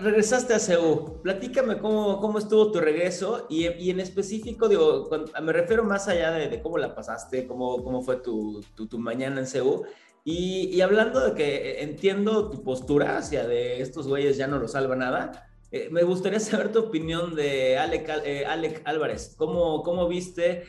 regresaste 0.00 0.52
a 0.54 0.58
CEU. 0.58 1.22
Platícame 1.22 1.78
cómo, 1.78 2.20
cómo 2.20 2.38
estuvo 2.38 2.70
tu 2.70 2.80
regreso 2.80 3.46
y, 3.48 3.66
y 3.68 3.90
en 3.90 4.00
específico, 4.00 4.68
digo, 4.68 5.08
me 5.42 5.52
refiero 5.52 5.84
más 5.84 6.08
allá 6.08 6.32
de, 6.32 6.48
de 6.48 6.60
cómo 6.60 6.76
la 6.76 6.94
pasaste, 6.94 7.46
cómo, 7.46 7.82
cómo 7.82 8.02
fue 8.02 8.16
tu, 8.16 8.60
tu, 8.74 8.86
tu 8.86 8.98
mañana 8.98 9.40
en 9.40 9.46
CEU. 9.46 9.84
Y, 10.24 10.68
y 10.74 10.80
hablando 10.82 11.20
de 11.24 11.34
que 11.34 11.80
entiendo 11.82 12.50
tu 12.50 12.62
postura 12.62 13.16
hacia 13.16 13.46
de 13.46 13.80
estos 13.80 14.06
güeyes 14.08 14.36
ya 14.36 14.46
no 14.46 14.58
lo 14.58 14.68
salva 14.68 14.94
nada, 14.94 15.48
eh, 15.70 15.88
me 15.90 16.02
gustaría 16.02 16.40
saber 16.40 16.70
tu 16.72 16.80
opinión 16.80 17.34
de 17.34 17.78
Alec, 17.78 18.08
Al- 18.10 18.26
eh, 18.26 18.44
Alec 18.44 18.82
Álvarez. 18.84 19.34
¿Cómo, 19.38 19.82
cómo 19.82 20.06
viste? 20.08 20.64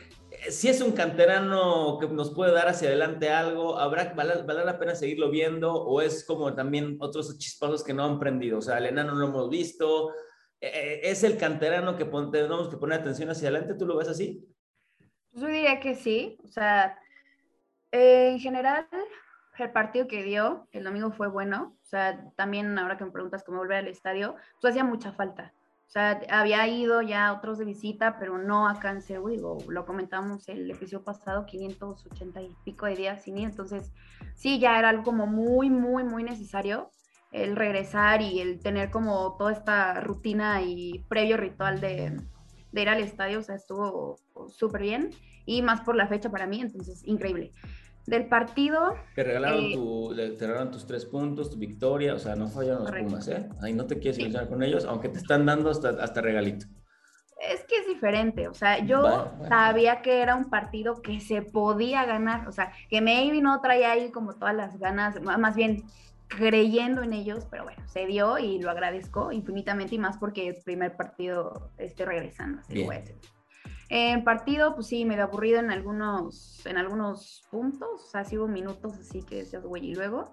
Si 0.48 0.68
es 0.68 0.80
un 0.80 0.92
canterano 0.92 1.98
que 2.00 2.08
nos 2.08 2.34
puede 2.34 2.52
dar 2.52 2.68
hacia 2.68 2.88
adelante 2.88 3.28
algo, 3.30 3.78
¿habrá 3.78 4.14
vale, 4.14 4.64
la 4.64 4.78
pena 4.78 4.94
seguirlo 4.94 5.30
viendo? 5.30 5.74
¿O 5.74 6.00
es 6.00 6.24
como 6.24 6.54
también 6.54 6.96
otros 7.00 7.36
chispazos 7.38 7.84
que 7.84 7.92
no 7.92 8.04
han 8.04 8.18
prendido? 8.18 8.58
O 8.58 8.62
sea, 8.62 8.78
el 8.78 8.86
enano 8.86 9.12
no 9.12 9.20
lo 9.20 9.26
hemos 9.26 9.50
visto. 9.50 10.10
Eh, 10.60 10.70
eh, 10.72 11.00
¿Es 11.04 11.24
el 11.24 11.36
canterano 11.36 11.96
que 11.96 12.04
tenemos 12.04 12.68
que 12.68 12.76
poner 12.76 13.00
atención 13.00 13.30
hacia 13.30 13.48
adelante? 13.48 13.74
¿Tú 13.74 13.86
lo 13.86 13.96
ves 13.96 14.08
así? 14.08 14.46
Yo 15.32 15.46
diría 15.46 15.78
que 15.78 15.94
sí, 15.94 16.38
o 16.44 16.48
sea, 16.48 16.98
eh, 17.92 18.30
en 18.30 18.40
general, 18.40 18.88
el 19.58 19.72
partido 19.72 20.06
que 20.06 20.22
dio 20.22 20.68
el 20.72 20.84
domingo 20.84 21.12
fue 21.12 21.28
bueno. 21.28 21.76
O 21.82 21.86
sea, 21.86 22.30
también 22.36 22.78
ahora 22.78 22.96
que 22.96 23.04
me 23.04 23.10
preguntas 23.10 23.44
cómo 23.44 23.58
volver 23.58 23.78
al 23.78 23.88
estadio, 23.88 24.36
pues 24.60 24.72
hacía 24.72 24.84
mucha 24.84 25.12
falta. 25.12 25.52
O 25.90 25.92
sea, 25.92 26.20
había 26.30 26.68
ido 26.68 27.02
ya 27.02 27.26
a 27.26 27.32
otros 27.32 27.58
de 27.58 27.64
visita, 27.64 28.16
pero 28.16 28.38
no 28.38 28.68
acá 28.68 28.92
en 28.92 29.02
lo 29.32 29.86
comentamos 29.86 30.48
el 30.48 30.70
episodio 30.70 31.02
pasado, 31.02 31.46
580 31.46 32.42
y 32.42 32.54
pico 32.64 32.86
de 32.86 32.94
días 32.94 33.24
sin 33.24 33.38
ir. 33.38 33.48
Entonces, 33.48 33.90
sí, 34.36 34.60
ya 34.60 34.78
era 34.78 34.90
algo 34.90 35.02
como 35.02 35.26
muy, 35.26 35.68
muy, 35.68 36.04
muy 36.04 36.22
necesario 36.22 36.92
el 37.32 37.56
regresar 37.56 38.22
y 38.22 38.38
el 38.38 38.60
tener 38.60 38.92
como 38.92 39.34
toda 39.36 39.50
esta 39.50 40.00
rutina 40.00 40.62
y 40.62 41.04
previo 41.08 41.36
ritual 41.36 41.80
de, 41.80 42.16
de 42.70 42.82
ir 42.82 42.88
al 42.88 43.00
estadio. 43.00 43.40
O 43.40 43.42
sea, 43.42 43.56
estuvo 43.56 44.20
súper 44.46 44.82
bien 44.82 45.10
y 45.44 45.60
más 45.60 45.80
por 45.80 45.96
la 45.96 46.06
fecha 46.06 46.30
para 46.30 46.46
mí. 46.46 46.60
Entonces, 46.60 47.02
increíble 47.04 47.52
del 48.06 48.26
partido. 48.26 48.94
Que 49.14 49.24
regalaron, 49.24 49.64
eh, 49.64 49.74
tu, 49.74 50.14
te 50.14 50.46
regalaron 50.46 50.70
tus 50.70 50.86
tres 50.86 51.04
puntos, 51.04 51.50
tu 51.50 51.58
victoria, 51.58 52.14
o 52.14 52.18
sea, 52.18 52.34
no 52.34 52.48
fallaron 52.48 52.84
los 52.84 52.92
Pumas, 52.92 53.28
¿eh? 53.28 53.48
Ahí 53.62 53.72
no 53.72 53.86
te 53.86 53.98
quieres 53.98 54.16
sí. 54.16 54.32
con 54.48 54.62
ellos, 54.62 54.84
aunque 54.84 55.08
te 55.08 55.18
están 55.18 55.46
dando 55.46 55.70
hasta, 55.70 55.90
hasta 55.90 56.20
regalito. 56.20 56.66
Es 57.40 57.64
que 57.64 57.76
es 57.78 57.86
diferente, 57.86 58.48
o 58.48 58.54
sea, 58.54 58.84
yo 58.84 59.32
sabía 59.48 60.02
que 60.02 60.20
era 60.20 60.36
un 60.36 60.50
partido 60.50 61.00
que 61.00 61.20
se 61.20 61.40
podía 61.40 62.04
ganar, 62.04 62.46
o 62.46 62.52
sea, 62.52 62.70
que 62.90 63.00
maybe 63.00 63.40
no 63.40 63.62
traía 63.62 63.92
ahí 63.92 64.10
como 64.10 64.34
todas 64.34 64.54
las 64.54 64.78
ganas, 64.78 65.18
más 65.22 65.56
bien 65.56 65.84
creyendo 66.28 67.02
en 67.02 67.14
ellos, 67.14 67.46
pero 67.50 67.64
bueno, 67.64 67.82
se 67.86 68.04
dio 68.04 68.38
y 68.38 68.60
lo 68.60 68.70
agradezco 68.70 69.32
infinitamente 69.32 69.94
y 69.94 69.98
más 69.98 70.18
porque 70.18 70.48
el 70.48 70.56
primer 70.62 70.96
partido 70.96 71.70
esté 71.78 72.04
regresando, 72.04 72.60
así 72.60 72.84
lo 72.84 72.92
En 73.92 74.22
partido, 74.22 74.76
pues 74.76 74.86
sí, 74.86 75.04
medio 75.04 75.24
aburrido 75.24 75.58
en 75.58 75.72
algunos, 75.72 76.64
en 76.64 76.78
algunos 76.78 77.42
puntos, 77.50 77.88
o 78.04 78.08
sea, 78.08 78.24
sí 78.24 78.38
hubo 78.38 78.46
minutos 78.46 78.96
así 78.96 79.24
que 79.24 79.36
decías, 79.36 79.64
güey, 79.64 79.90
y 79.90 79.94
luego. 79.96 80.32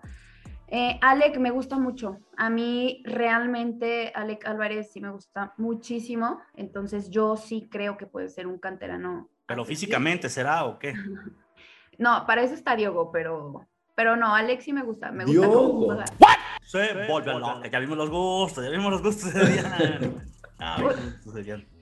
Eh, 0.68 1.00
Alec 1.02 1.38
me 1.40 1.50
gusta 1.50 1.78
mucho. 1.80 2.20
A 2.38 2.52
mí 2.52 3.02
realmente 3.06 4.12
Alec 4.14 4.46
Álvarez 4.46 4.92
sí 4.92 5.02
me 5.02 5.10
gusta 5.10 5.54
muchísimo. 5.58 6.40
Entonces 6.54 7.10
yo 7.10 7.36
sí 7.36 7.68
creo 7.72 7.98
que 7.98 8.06
puede 8.06 8.30
ser 8.30 8.46
un 8.48 8.60
canterano. 8.60 9.30
Pero 9.48 9.66
físicamente 9.66 10.30
será 10.30 10.66
o 10.66 10.78
qué? 10.78 10.94
no, 11.98 12.26
para 12.28 12.44
eso 12.44 12.54
está 12.54 12.76
Diogo, 12.76 13.12
pero, 13.12 13.66
pero 13.96 14.16
no, 14.18 14.36
Alex 14.36 14.66
sí 14.66 14.74
me 14.74 14.84
gusta. 14.84 15.12
Me 15.12 15.26
gusta 15.26 15.48
Diogo. 15.48 15.98
Se 16.62 17.08
vuelve 17.08 17.40
loca. 17.40 17.68
Ya 17.72 17.80
vimos 17.80 17.98
los 17.98 18.10
gustos, 18.10 18.64
ya 18.64 18.70
vimos 18.70 18.92
los 18.92 19.02
gustos 19.02 19.34
de 19.34 19.46
Diana. 19.46 20.00
Ah, 20.60 20.82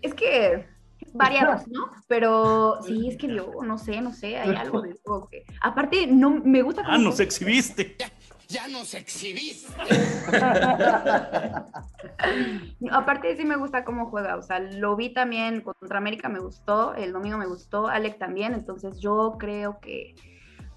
es 0.01 0.13
que 0.13 0.67
variados, 1.15 1.67
¿no? 1.67 1.91
Pero 2.07 2.79
sí, 2.84 3.07
es 3.07 3.17
que 3.17 3.27
yo 3.27 3.51
no 3.63 3.77
sé, 3.77 4.01
no 4.01 4.13
sé, 4.13 4.38
hay 4.38 4.55
algo 4.55 4.81
de 4.81 4.95
que... 5.31 5.45
Aparte, 5.62 6.07
no, 6.07 6.29
me 6.29 6.62
gusta... 6.62 6.84
Ah, 6.86 6.98
nos 6.98 7.19
exhibiste. 7.19 7.95
Ya, 8.48 8.67
nos 8.67 8.93
exhibiste. 8.93 9.74
Aparte, 12.91 13.36
sí 13.36 13.43
me 13.43 13.55
gusta 13.55 13.84
cómo 13.84 14.07
juega, 14.07 14.36
o 14.36 14.43
sea, 14.43 14.60
lo 14.60 14.95
vi 14.95 15.13
también 15.13 15.62
contra 15.62 15.98
América, 15.98 16.29
me 16.29 16.39
gustó, 16.39 16.93
el 16.93 17.12
domingo 17.12 17.39
me 17.39 17.48
gustó, 17.48 17.88
Alec 17.88 18.19
también, 18.19 18.53
entonces 18.53 19.00
yo 19.00 19.38
creo 19.39 19.79
que 19.79 20.15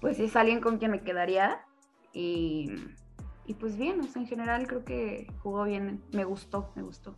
pues 0.01 0.19
es 0.19 0.35
alguien 0.35 0.61
con 0.61 0.79
quien 0.79 0.91
me 0.91 1.01
quedaría 1.01 1.61
y, 2.13 2.73
y 3.45 3.53
pues 3.53 3.77
bien, 3.77 3.99
o 3.99 4.03
sea, 4.03 4.21
en 4.21 4.27
general 4.27 4.65
creo 4.65 4.83
que 4.83 5.27
jugó 5.43 5.65
bien, 5.65 6.01
me 6.11 6.23
gustó, 6.23 6.71
me 6.75 6.81
gustó. 6.81 7.13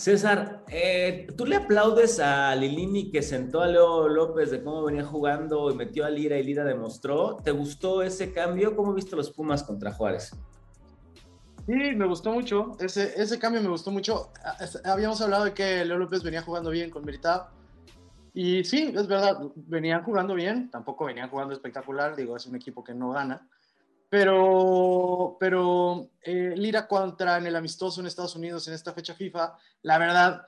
César, 0.00 0.64
eh, 0.68 1.26
¿tú 1.36 1.44
le 1.44 1.56
aplaudes 1.56 2.20
a 2.20 2.56
Lilini 2.56 3.10
que 3.10 3.20
sentó 3.20 3.60
a 3.60 3.66
Leo 3.66 4.08
López 4.08 4.50
de 4.50 4.64
cómo 4.64 4.82
venía 4.82 5.04
jugando 5.04 5.70
y 5.70 5.74
metió 5.74 6.06
a 6.06 6.10
Lira 6.10 6.38
y 6.38 6.42
Lira 6.42 6.64
demostró? 6.64 7.36
¿Te 7.44 7.50
gustó 7.50 8.00
ese 8.00 8.32
cambio? 8.32 8.74
¿Cómo 8.74 8.94
viste 8.94 9.14
los 9.14 9.30
Pumas 9.30 9.62
contra 9.62 9.92
Juárez? 9.92 10.34
Sí, 11.66 11.74
me 11.74 12.06
gustó 12.06 12.32
mucho. 12.32 12.78
Ese, 12.80 13.38
cambio 13.38 13.60
me 13.60 13.68
gustó 13.68 13.90
mucho. 13.90 14.32
Habíamos 14.84 15.20
hablado 15.20 15.44
de 15.44 15.52
que 15.52 15.84
Leo 15.84 15.98
López 15.98 16.22
venía 16.22 16.40
jugando 16.40 16.70
bien 16.70 16.88
con 16.88 17.04
Meritado. 17.04 17.50
Y 18.32 18.64
sí, 18.64 18.94
es 18.96 19.06
verdad, 19.06 19.36
venían 19.54 20.02
jugando 20.02 20.32
bien. 20.32 20.70
Tampoco 20.70 21.04
venían 21.04 21.28
jugando 21.28 21.52
espectacular. 21.52 22.16
Digo, 22.16 22.38
es 22.38 22.46
un 22.46 22.56
equipo 22.56 22.82
que 22.82 22.94
no 22.94 23.10
gana 23.10 23.46
pero, 24.10 25.36
pero 25.38 26.10
eh, 26.20 26.52
Lira 26.56 26.88
contra 26.88 27.38
en 27.38 27.46
el 27.46 27.54
amistoso 27.54 28.00
en 28.00 28.08
Estados 28.08 28.34
Unidos 28.34 28.66
en 28.66 28.74
esta 28.74 28.92
fecha 28.92 29.14
FIFA, 29.14 29.56
la 29.82 29.98
verdad 29.98 30.46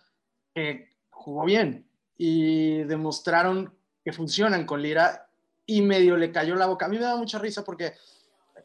que 0.52 0.90
jugó 1.10 1.44
bien 1.44 1.88
y 2.18 2.82
demostraron 2.82 3.72
que 4.04 4.12
funcionan 4.12 4.66
con 4.66 4.82
Lira 4.82 5.28
y 5.64 5.80
medio 5.80 6.16
le 6.16 6.32
cayó 6.32 6.56
la 6.56 6.66
boca. 6.66 6.86
A 6.86 6.88
mí 6.88 6.96
me 6.96 7.04
da 7.04 7.16
mucha 7.16 7.38
risa 7.38 7.64
porque 7.64 7.94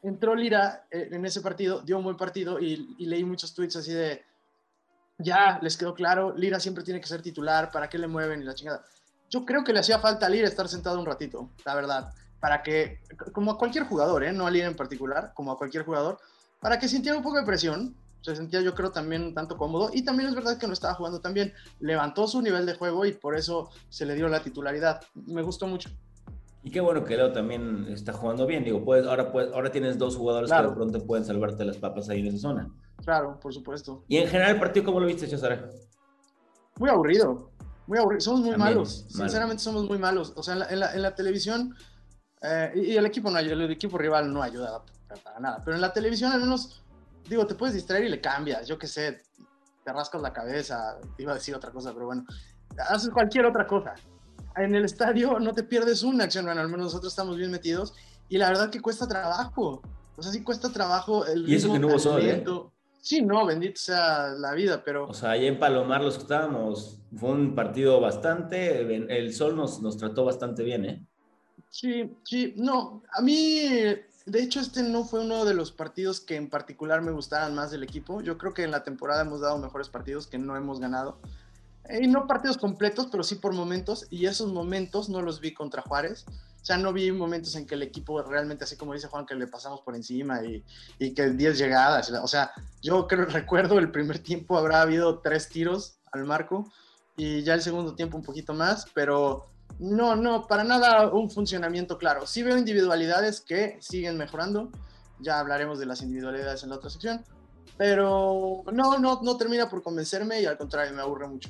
entró 0.02 0.34
Lira 0.34 0.88
eh, 0.90 1.10
en 1.12 1.24
ese 1.26 1.42
partido, 1.42 1.82
dio 1.82 2.00
un 2.00 2.04
buen 2.04 2.18
partido 2.18 2.60
y, 2.60 2.96
y, 2.98 3.06
leí 3.06 3.24
muchos 3.24 3.54
tweets 3.54 3.76
así 3.76 3.94
de, 3.94 4.26
ya, 5.20 5.60
les 5.62 5.78
quedó 5.78 5.94
claro, 5.94 6.36
Lira 6.36 6.60
siempre 6.60 6.84
tiene 6.84 7.00
que 7.00 7.08
ser 7.08 7.22
titular, 7.22 7.70
¿para 7.72 7.88
qué 7.88 8.00
le 8.00 8.08
mueven 8.08 8.42
y 8.42 8.46
la 8.46 8.56
chingada? 8.56 8.84
Yo 9.30 9.46
creo 9.46 9.64
que 9.64 9.74
le 9.74 9.80
hacía 9.80 10.00
falta 10.00 10.26
a 10.26 10.30
Lira 10.30 10.48
estar 10.48 10.68
sentado 10.68 11.00
un 11.00 11.06
ratito, 11.06 11.52
la 11.66 11.76
verdad 11.76 12.14
para 12.40 12.62
que, 12.62 13.00
como 13.34 13.52
a 13.52 13.58
cualquier 13.58 13.86
jugador, 13.86 14.24
¿eh? 14.24 14.32
no 14.32 14.48
a 14.48 14.52
en 14.56 14.76
particular, 14.76 15.32
como 15.34 15.52
a 15.52 15.58
cualquier 15.58 15.84
jugador, 15.84 16.20
para 16.60 16.80
que 16.80 16.88
sintiera 16.88 17.18
un 17.18 17.24
poco 17.24 17.38
de 17.38 17.46
presión, 17.46 17.96
se 18.22 18.36
sentía 18.36 18.62
yo 18.62 18.74
creo 18.74 18.92
también 18.92 19.24
un 19.24 19.34
tanto 19.34 19.58
cómodo 19.58 19.90
y 19.94 20.04
también 20.04 20.30
es 20.30 20.36
verdad 20.36 20.58
que 20.58 20.68
no 20.68 20.74
estaba 20.74 20.94
jugando 20.94 21.22
tan 21.22 21.34
bien, 21.34 21.54
levantó 21.80 22.28
su 22.28 22.42
nivel 22.42 22.66
de 22.66 22.76
juego 22.76 23.06
y 23.06 23.14
por 23.14 23.36
eso 23.36 23.70
se 23.90 24.06
le 24.06 24.16
dio 24.16 24.28
la 24.28 24.42
titularidad, 24.42 25.02
me 25.16 25.42
gustó 25.42 25.68
mucho. 25.68 25.90
Y 26.64 26.70
qué 26.70 26.82
bueno 26.82 27.06
que 27.06 27.16
Leo 27.16 27.32
también 27.32 27.88
está 27.90 28.12
jugando 28.12 28.46
bien, 28.46 28.64
digo, 28.64 28.84
puedes, 28.84 29.08
ahora, 29.08 29.32
puedes, 29.32 29.54
ahora 29.54 29.72
tienes 29.72 29.98
dos 29.98 30.18
jugadores 30.18 30.52
que 30.52 30.62
de 30.62 30.70
pronto 30.70 31.06
pueden 31.06 31.24
salvarte 31.24 31.64
las 31.64 31.78
papas 31.78 32.10
ahí 32.10 32.20
en 32.20 32.28
esa 32.28 32.40
zona. 32.40 32.70
Claro, 33.04 33.40
por 33.40 33.54
supuesto. 33.54 34.04
Y 34.08 34.18
en 34.18 34.28
general 34.28 34.56
el 34.56 34.60
partido, 34.60 34.86
¿cómo 34.86 35.00
lo 35.00 35.06
viste, 35.06 35.28
César? 35.28 35.72
Muy 36.78 36.90
aburrido, 36.90 37.52
muy 37.86 37.98
aburrido, 37.98 38.20
somos 38.20 38.42
muy 38.42 38.58
malos, 38.58 39.06
sinceramente 39.08 39.64
somos 39.64 39.88
muy 39.88 39.98
malos, 39.98 40.34
o 40.36 40.44
sea, 40.44 40.56
en 40.56 40.60
la, 40.60 40.66
en 40.70 40.80
la, 40.82 40.94
en 40.94 41.02
la 41.04 41.16
televisión 41.16 41.74
eh, 42.42 42.72
y, 42.76 42.96
el 42.96 43.06
equipo 43.06 43.32
no 43.32 43.40
el 43.40 43.72
equipo 43.72 43.98
rival 43.98 44.32
no 44.32 44.42
ayuda 44.42 44.84
para, 45.24 45.40
nada. 45.40 45.62
Pero 45.64 45.76
en 45.76 45.82
la 45.82 45.94
televisión 45.94 46.32
al 46.32 46.42
menos, 46.42 46.84
digo, 47.28 47.48
te 47.48 47.56
puedes 47.56 47.76
distraer 47.76 48.06
y 48.06 48.10
le 48.10 48.22
cambias, 48.22 48.68
yo 48.68 48.78
qué 48.78 48.88
sé, 48.88 49.22
te 49.84 49.94
rascas 49.94 50.22
la 50.22 50.34
cabeza, 50.34 50.98
iba 51.18 51.32
a 51.32 51.36
decir 51.36 51.56
otra 51.56 51.72
cosa, 51.72 51.94
pero 51.94 52.08
bueno, 52.08 52.26
haces 52.90 53.10
cualquier 53.10 53.46
otra 53.46 53.66
cosa. 53.66 53.96
En 54.56 54.76
el 54.76 54.86
estadio 54.86 55.40
no 55.40 55.54
te 55.54 55.64
pierdes 55.64 56.04
una 56.04 56.26
acción, 56.26 56.46
bueno, 56.46 56.62
al 56.62 56.70
menos 56.70 56.86
nosotros 56.88 57.14
estamos 57.14 57.38
bien 57.38 57.52
metidos 57.52 57.94
y 58.30 58.38
la 58.38 58.50
verdad 58.50 58.70
que 58.70 58.82
cuesta 58.82 59.08
trabajo. 59.08 59.82
O 60.16 60.22
sea, 60.22 60.32
sí 60.32 60.44
cuesta 60.44 60.72
trabajo 60.72 61.26
el 61.26 61.48
Y 61.48 61.56
eso 61.56 61.72
que 61.72 61.80
no 61.80 61.88
hubo 61.88 62.00
sol, 62.00 62.22
¿eh? 62.24 62.44
Sí, 63.00 63.22
no, 63.22 63.46
bendito 63.46 63.80
sea 63.80 64.30
la 64.30 64.54
vida, 64.54 64.82
pero... 64.84 65.08
O 65.08 65.14
sea, 65.14 65.32
allá 65.32 65.48
en 65.48 65.60
Palomar 65.60 66.04
los 66.04 66.16
que 66.16 66.24
estábamos, 66.24 67.00
fue 67.16 67.30
un 67.30 67.56
partido 67.56 68.02
bastante, 68.02 68.82
el 68.82 69.34
sol 69.34 69.56
nos, 69.56 69.82
nos 69.82 69.96
trató 69.96 70.26
bastante 70.26 70.64
bien, 70.64 70.86
¿eh? 70.86 71.08
Sí, 71.70 72.18
sí, 72.24 72.54
no, 72.58 73.04
a 73.14 73.22
mí, 73.22 73.60
de 74.26 74.42
hecho, 74.42 74.60
este 74.60 74.84
no 74.84 75.04
fue 75.04 75.22
uno 75.22 75.46
de 75.46 75.54
los 75.54 75.72
partidos 75.72 76.20
que 76.20 76.36
en 76.36 76.50
particular 76.50 77.02
me 77.02 77.12
gustaran 77.12 77.56
más 77.56 77.72
del 77.72 77.84
equipo. 77.84 78.22
Yo 78.22 78.38
creo 78.38 78.54
que 78.54 78.64
en 78.64 78.72
la 78.72 78.84
temporada 78.84 79.22
hemos 79.22 79.42
dado 79.42 79.58
mejores 79.58 79.90
partidos 79.90 80.28
que 80.28 80.38
no 80.38 80.56
hemos 80.58 80.80
ganado. 80.80 81.20
Y 81.90 82.08
no 82.08 82.28
partidos 82.28 82.58
completos, 82.58 83.08
pero 83.12 83.24
sí 83.24 83.36
por 83.36 83.54
momentos, 83.54 84.08
y 84.10 84.26
esos 84.26 84.52
momentos 84.52 85.08
no 85.08 85.22
los 85.22 85.40
vi 85.40 85.54
contra 85.54 85.82
Juárez. 85.82 86.26
O 86.62 86.66
sea, 86.66 86.78
no 86.78 86.92
vi 86.92 87.12
momentos 87.14 87.56
en 87.56 87.66
que 87.66 87.76
el 87.76 87.84
equipo 87.84 88.22
realmente, 88.22 88.66
así 88.66 88.76
como 88.76 88.94
dice 88.94 89.08
Juan, 89.08 89.26
que 89.26 89.36
le 89.36 89.48
pasamos 89.48 89.80
por 89.82 89.96
encima 89.96 90.44
y, 90.44 90.66
y 91.00 91.14
que 91.14 91.30
10 91.30 91.58
llegadas. 91.58 92.12
O 92.12 92.28
sea, 92.28 92.52
yo 92.82 93.08
creo, 93.08 93.26
recuerdo 93.30 93.80
el 93.80 93.92
primer 93.92 94.20
tiempo 94.20 94.58
habrá 94.58 94.82
habido 94.82 95.20
tres 95.20 95.48
tiros 95.48 96.00
al 96.12 96.26
marco 96.26 96.70
y 97.16 97.44
ya 97.44 97.54
el 97.54 97.62
segundo 97.62 97.96
tiempo 97.96 98.18
un 98.18 98.24
poquito 98.24 98.54
más, 98.54 98.86
pero 98.94 99.46
no, 99.80 100.16
no, 100.16 100.48
para 100.48 100.64
nada 100.64 101.10
un 101.12 101.30
funcionamiento 101.30 101.98
claro. 101.98 102.26
Sí 102.26 102.42
veo 102.42 102.58
individualidades 102.58 103.42
que 103.42 103.78
siguen 103.80 104.18
mejorando. 104.18 104.72
Ya 105.20 105.40
hablaremos 105.40 105.80
de 105.80 105.86
las 105.86 106.02
individualidades 106.02 106.64
en 106.64 106.70
la 106.70 106.76
otra 106.76 106.90
sección. 106.90 107.24
Pero 107.78 108.64
no, 108.72 108.98
no, 108.98 109.22
no 109.22 109.38
termina 109.38 109.70
por 109.70 109.84
convencerme 109.84 110.42
y 110.42 110.46
al 110.46 110.58
contrario 110.58 110.94
me 110.94 111.02
aburre 111.02 111.28
mucho. 111.28 111.50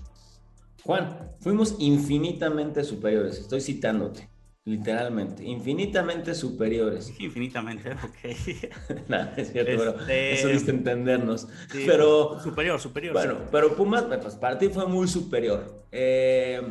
Juan, 0.84 1.32
fuimos 1.40 1.76
infinitamente 1.80 2.84
superiores. 2.84 3.40
Estoy 3.40 3.62
citándote, 3.62 4.30
literalmente. 4.66 5.46
Infinitamente 5.46 6.36
superiores. 6.36 7.14
Infinitamente, 7.20 7.92
ok. 7.92 9.08
Nada, 9.08 9.34
es 9.38 9.54
cierto, 9.54 9.72
pero 9.78 10.00
este, 10.02 10.34
eso 10.34 10.48
diste 10.50 10.72
entendernos. 10.72 11.48
pero. 11.72 12.42
Superior, 12.42 12.80
superior. 12.80 13.14
Bueno, 13.14 13.38
pero 13.52 13.74
Pumas, 13.74 14.04
pues 14.04 14.36
para 14.36 14.58
ti 14.58 14.68
fue 14.68 14.86
muy 14.86 15.08
superior. 15.08 15.86
Eh 15.92 16.62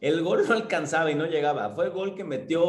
el 0.00 0.22
gol 0.22 0.46
no 0.46 0.54
alcanzaba 0.54 1.10
y 1.10 1.14
no 1.14 1.26
llegaba. 1.26 1.74
¿Fue 1.74 1.86
el 1.86 1.90
gol 1.90 2.14
que 2.14 2.24
metió 2.24 2.62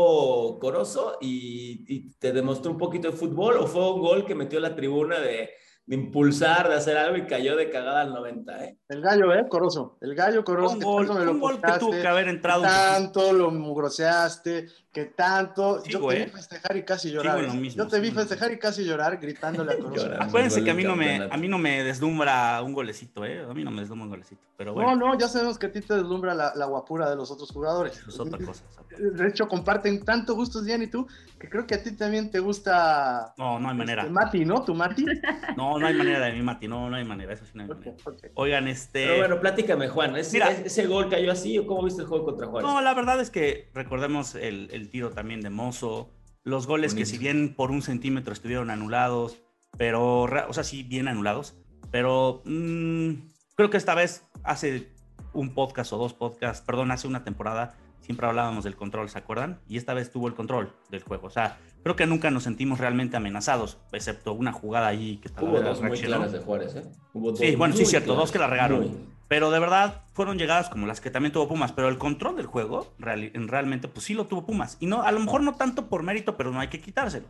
Corozo 0.60 1.18
y, 1.22 2.10
te 2.20 2.34
demostró 2.34 2.72
un 2.72 2.78
poquito 2.78 3.12
de 3.12 3.18
fútbol 3.18 3.58
o 3.58 3.68
fue 3.68 3.94
un 3.94 4.00
gol 4.00 4.26
que 4.26 4.36
metió 4.36 4.60
la 4.60 4.76
tribuna 4.76 5.20
de, 5.20 5.52
impulsar, 5.88 6.70
de 6.70 6.76
hacer 6.76 6.98
algo 6.98 7.18
y 7.18 7.28
cayó 7.28 7.56
de 7.56 7.70
cagada 7.70 8.02
al 8.02 8.14
90? 8.14 8.66
¿eh? 8.66 8.78
El 8.90 9.02
gallo, 9.02 9.34
¿eh? 9.34 9.46
Corozo. 9.48 9.98
El 10.02 10.16
gallo 10.16 10.44
Corozo. 10.44 10.76
Un 10.76 10.82
gol, 10.82 11.10
un 11.10 11.40
gol 11.40 11.62
que 11.62 11.80
tuvo 11.80 11.92
que 11.92 12.08
haber 12.08 12.28
entrado. 12.28 12.64
Tanto 12.64 13.32
lo 13.32 13.52
mugroseaste, 13.52 14.68
que 14.92 15.06
tanto. 15.06 15.84
Yo 15.84 16.06
te 16.08 16.26
vi 16.26 16.32
festejar 16.32 16.78
y 16.78 16.84
casi 16.84 17.12
llorar. 17.12 17.44
¿eh? 17.44 17.48
mismo, 17.54 17.84
yo 17.84 17.88
te 17.88 18.00
vi 18.00 18.12
festejar 18.12 18.52
y 18.52 18.58
casi 18.58 18.84
llorar 18.84 19.18
gritándole 19.18 19.74
a. 19.74 19.76
Llorando. 19.80 20.24
Acuérdense 20.24 20.64
que 20.64 20.72
a 20.72 20.74
mí 20.74 20.84
no 20.84 20.96
me, 20.96 21.28
a 21.30 21.38
mí 21.38 21.48
no 21.48 21.58
me 21.60 21.84
deslumbra 21.84 22.62
un 22.64 22.74
golecito, 22.74 23.24
¿eh? 23.24 23.42
A 23.48 23.54
mí 23.54 23.64
no 23.64 23.72
me 23.72 23.82
deslumbra 23.82 24.06
un 24.06 24.10
golecito. 24.12 24.42
Pero 24.58 24.74
bueno, 24.74 24.96
No, 24.96 25.08
no, 25.14 25.20
ya 25.20 25.28
sabemos 25.28 25.58
que 25.58 25.68
a 25.68 25.72
ti 25.72 25.80
te 25.82 25.94
deslumbra 25.94 26.34
la, 26.34 26.54
la 26.56 26.66
guapura 26.66 27.10
de 27.10 27.16
los 27.16 27.32
otros 27.32 27.50
jugadores. 27.52 28.02
es 28.08 28.20
otra 28.20 28.38
cosa. 28.46 28.64
De 28.98 29.28
hecho, 29.28 29.48
comparten 29.48 30.04
tanto 30.04 30.36
gustos, 30.36 30.66
Diane 30.66 30.86
y 30.86 30.88
tú, 30.88 31.08
que 31.40 31.48
creo 31.50 31.66
que 31.66 31.76
a 31.76 31.84
ti 31.84 31.92
también 31.96 32.30
te 32.30 32.40
gusta 32.40 33.34
No, 33.38 33.58
no 33.60 33.70
hay 33.70 33.76
manera. 33.76 34.02
este, 34.02 34.14
Mati, 34.14 34.44
¿no? 34.44 34.66
¿Tu 34.66 34.74
Mati? 34.76 35.06
No, 35.56 35.80
no 35.80 35.88
hay 35.88 35.94
manera 35.94 36.20
de 36.26 36.34
mi 36.34 36.42
Mati, 36.42 36.68
no, 36.68 36.90
no 36.90 36.96
hay 36.98 37.06
manera, 37.06 37.34
eso 37.34 37.46
sí 37.46 37.52
no 37.54 37.64
hay 37.64 37.70
manera. 37.70 37.94
Oigan, 38.34 38.68
este. 38.68 39.06
Pero 39.06 39.18
bueno, 39.20 39.40
platícame, 39.40 39.88
Juan. 39.88 40.16
¿Ese, 40.18 40.34
Mira. 40.34 40.52
¿Ese 40.52 40.88
gol 40.88 41.10
cayó 41.10 41.32
así 41.32 41.58
o 41.58 41.66
cómo 41.66 41.84
viste 41.84 42.02
el 42.02 42.08
juego 42.08 42.26
contra 42.26 42.48
Juárez? 42.48 42.70
No, 42.70 42.82
la 42.82 42.94
verdad 42.94 43.22
es 43.22 43.30
que 43.30 43.70
recordemos 43.74 44.36
el, 44.36 44.70
el 44.72 44.79
tiro 44.88 45.10
también 45.10 45.42
de 45.42 45.50
Mozo, 45.50 46.10
los 46.44 46.68
goles 46.68 46.94
que 46.96 47.06
si 47.06 47.18
bien 47.18 47.54
por 47.54 47.72
un 47.72 47.82
centímetro 47.82 48.32
estuvieron 48.32 48.70
anulados, 48.70 49.38
pero, 49.78 50.22
o 50.24 50.54
sea, 50.54 50.64
sí, 50.64 50.84
bien 50.84 51.08
anulados, 51.08 51.58
pero 51.92 52.42
mm, 52.46 53.12
creo 53.56 53.70
que 53.70 53.78
esta 53.78 53.96
vez 53.96 54.24
hace 54.44 54.88
un 55.34 55.54
podcast 55.54 55.92
o 55.94 55.98
dos 55.98 56.14
podcasts, 56.14 56.66
perdón, 56.66 56.92
hace 56.92 57.08
una 57.08 57.24
temporada, 57.24 57.76
siempre 58.02 58.28
hablábamos 58.28 58.64
del 58.64 58.76
control, 58.76 59.10
¿se 59.10 59.18
acuerdan? 59.18 59.60
Y 59.68 59.78
esta 59.78 59.94
vez 59.94 60.12
tuvo 60.12 60.28
el 60.28 60.34
control 60.36 60.76
del 60.90 61.04
juego, 61.04 61.28
o 61.28 61.30
sea, 61.30 61.58
creo 61.84 61.96
que 61.96 62.06
nunca 62.06 62.32
nos 62.32 62.44
sentimos 62.44 62.80
realmente 62.80 63.18
amenazados, 63.18 63.78
excepto 63.92 64.34
una 64.34 64.52
jugada 64.52 64.88
ahí 64.88 65.18
que 65.18 65.30
Hubo 65.30 65.36
Talavera 65.36 65.70
dos 65.70 65.82
muy 65.82 66.00
claras 66.00 66.32
de 66.32 66.40
Juárez, 66.40 66.76
¿eh? 66.76 66.84
Hubo 67.14 67.36
Sí, 67.36 67.48
dos 67.52 67.58
bueno, 67.58 67.76
sí, 67.76 67.86
cierto, 67.86 68.08
claras. 68.08 68.22
dos 68.24 68.32
que 68.32 68.40
la 68.40 68.48
regaron. 68.48 68.80
Muy. 68.82 68.98
Pero 69.28 69.52
de 69.52 69.60
verdad 69.60 70.02
fueron 70.14 70.40
llegadas 70.40 70.70
como 70.70 70.88
las 70.88 71.02
que 71.02 71.12
también 71.12 71.32
tuvo 71.32 71.48
Pumas, 71.48 71.72
pero 71.72 71.88
el 71.88 72.00
control 72.00 72.36
del 72.36 72.48
juego 72.48 72.96
en 73.06 73.48
realmente 73.48 73.88
pues 73.88 74.06
sí 74.06 74.16
lo 74.16 74.26
tuvo 74.26 74.44
Pumas. 74.46 74.78
Y 74.80 74.88
no, 74.88 75.04
a 75.04 75.12
lo 75.12 75.20
mejor 75.20 75.42
no 75.44 75.54
tanto 75.54 75.88
por 75.88 76.02
mérito, 76.02 76.36
pero 76.36 76.52
no 76.52 76.60
hay 76.60 76.68
que 76.70 76.82
quitárselo. 76.82 77.28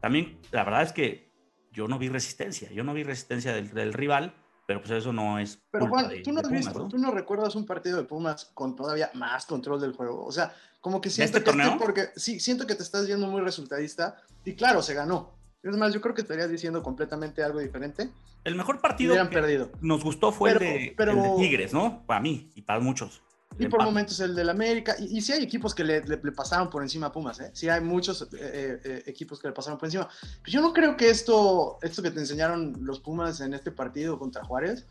También 0.00 0.38
la 0.50 0.64
verdad 0.64 0.82
es 0.82 0.92
que 0.92 1.30
yo 1.70 1.86
no 1.86 1.98
vi 2.00 2.08
resistencia, 2.08 2.70
yo 2.72 2.82
no 2.82 2.94
vi 2.94 3.04
resistencia 3.04 3.52
del, 3.54 3.72
del 3.72 3.92
rival, 3.92 4.34
pero 4.66 4.80
pues 4.80 4.90
eso 4.92 5.12
no 5.12 5.38
es 5.38 5.58
Pero 5.70 5.86
Juan, 5.88 6.08
de- 6.08 6.20
tú 6.22 6.32
no 6.32 6.40
has 6.40 6.46
Pumas, 6.48 6.64
visto, 6.64 6.78
¿no? 6.80 6.88
tú 6.88 6.98
no 6.98 7.10
recuerdas 7.12 7.54
un 7.54 7.64
partido 7.64 7.96
de 7.96 8.04
Pumas 8.04 8.46
con 8.52 8.74
todavía 8.76 9.10
más 9.14 9.46
control 9.46 9.80
del 9.80 9.92
juego. 9.92 10.24
O 10.24 10.32
sea, 10.32 10.52
como 10.80 11.00
que 11.00 11.08
¿De 11.08 11.14
siento 11.14 11.38
este 11.38 11.50
que 11.50 11.56
torneo? 11.56 11.78
porque 11.78 12.08
sí, 12.16 12.40
siento 12.40 12.66
que 12.66 12.74
te 12.74 12.82
estás 12.82 13.06
viendo 13.06 13.26
muy 13.28 13.40
resultadista. 13.40 14.16
Y 14.44 14.54
claro, 14.54 14.82
se 14.82 14.94
ganó. 14.94 15.34
Es 15.62 15.76
más, 15.76 15.92
yo 15.94 16.00
creo 16.00 16.14
que 16.14 16.20
estarías 16.22 16.50
diciendo 16.50 16.82
completamente 16.82 17.42
algo 17.42 17.58
diferente. 17.60 18.10
El 18.44 18.54
mejor 18.54 18.80
partido 18.80 19.14
que 19.16 19.24
perdido. 19.34 19.70
nos 19.80 20.04
gustó 20.04 20.30
fue 20.30 20.52
Pero- 20.52 20.64
el, 20.64 20.72
de, 20.86 20.94
pero- 20.96 21.12
el 21.12 21.22
de 21.22 21.36
Tigres, 21.38 21.72
¿no? 21.72 22.04
Para 22.06 22.20
mí 22.20 22.50
y 22.54 22.62
para 22.62 22.78
muchos. 22.78 23.22
Y 23.58 23.68
por 23.68 23.82
momentos 23.82 24.20
el 24.20 24.34
del 24.34 24.50
América. 24.50 24.96
Y, 24.98 25.16
y 25.18 25.20
sí 25.22 25.32
hay 25.32 25.42
equipos 25.42 25.74
que 25.74 25.82
le, 25.82 26.00
le- 26.04 26.20
le 26.22 26.32
pasaron 26.32 26.68
por 26.68 26.82
encima 26.82 27.06
a 27.06 27.12
Pumas, 27.12 27.40
¿eh? 27.40 27.50
Sí 27.54 27.68
hay 27.70 27.80
muchos 27.80 28.22
eh, 28.22 28.26
eh, 28.34 28.80
eh, 28.84 29.02
equipos 29.06 29.40
que 29.40 29.48
le 29.48 29.54
pasaron 29.54 29.78
por 29.78 29.86
encima. 29.86 30.08
Pero 30.42 30.52
yo 30.52 30.60
no 30.60 30.72
creo 30.74 30.96
que 30.96 31.08
esto, 31.08 31.78
esto 31.80 32.02
que 32.02 32.10
te 32.10 32.20
enseñaron 32.20 32.74
los 32.82 33.00
Pumas 33.00 33.40
en 33.40 33.54
este 33.54 33.70
partido 33.70 34.18
contra 34.18 34.44
Juárez, 34.44 34.86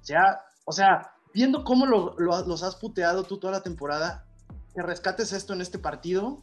sea, 0.00 0.40
o 0.64 0.72
sea, 0.72 1.12
viendo 1.32 1.62
cómo 1.62 1.86
lo- 1.86 2.16
lo- 2.18 2.44
los 2.46 2.62
has 2.64 2.74
puteado 2.74 3.22
tú 3.22 3.38
toda 3.38 3.52
la 3.52 3.62
temporada, 3.62 4.24
que 4.74 4.82
rescates 4.82 5.32
esto 5.32 5.52
en 5.52 5.60
este 5.60 5.78
partido, 5.78 6.42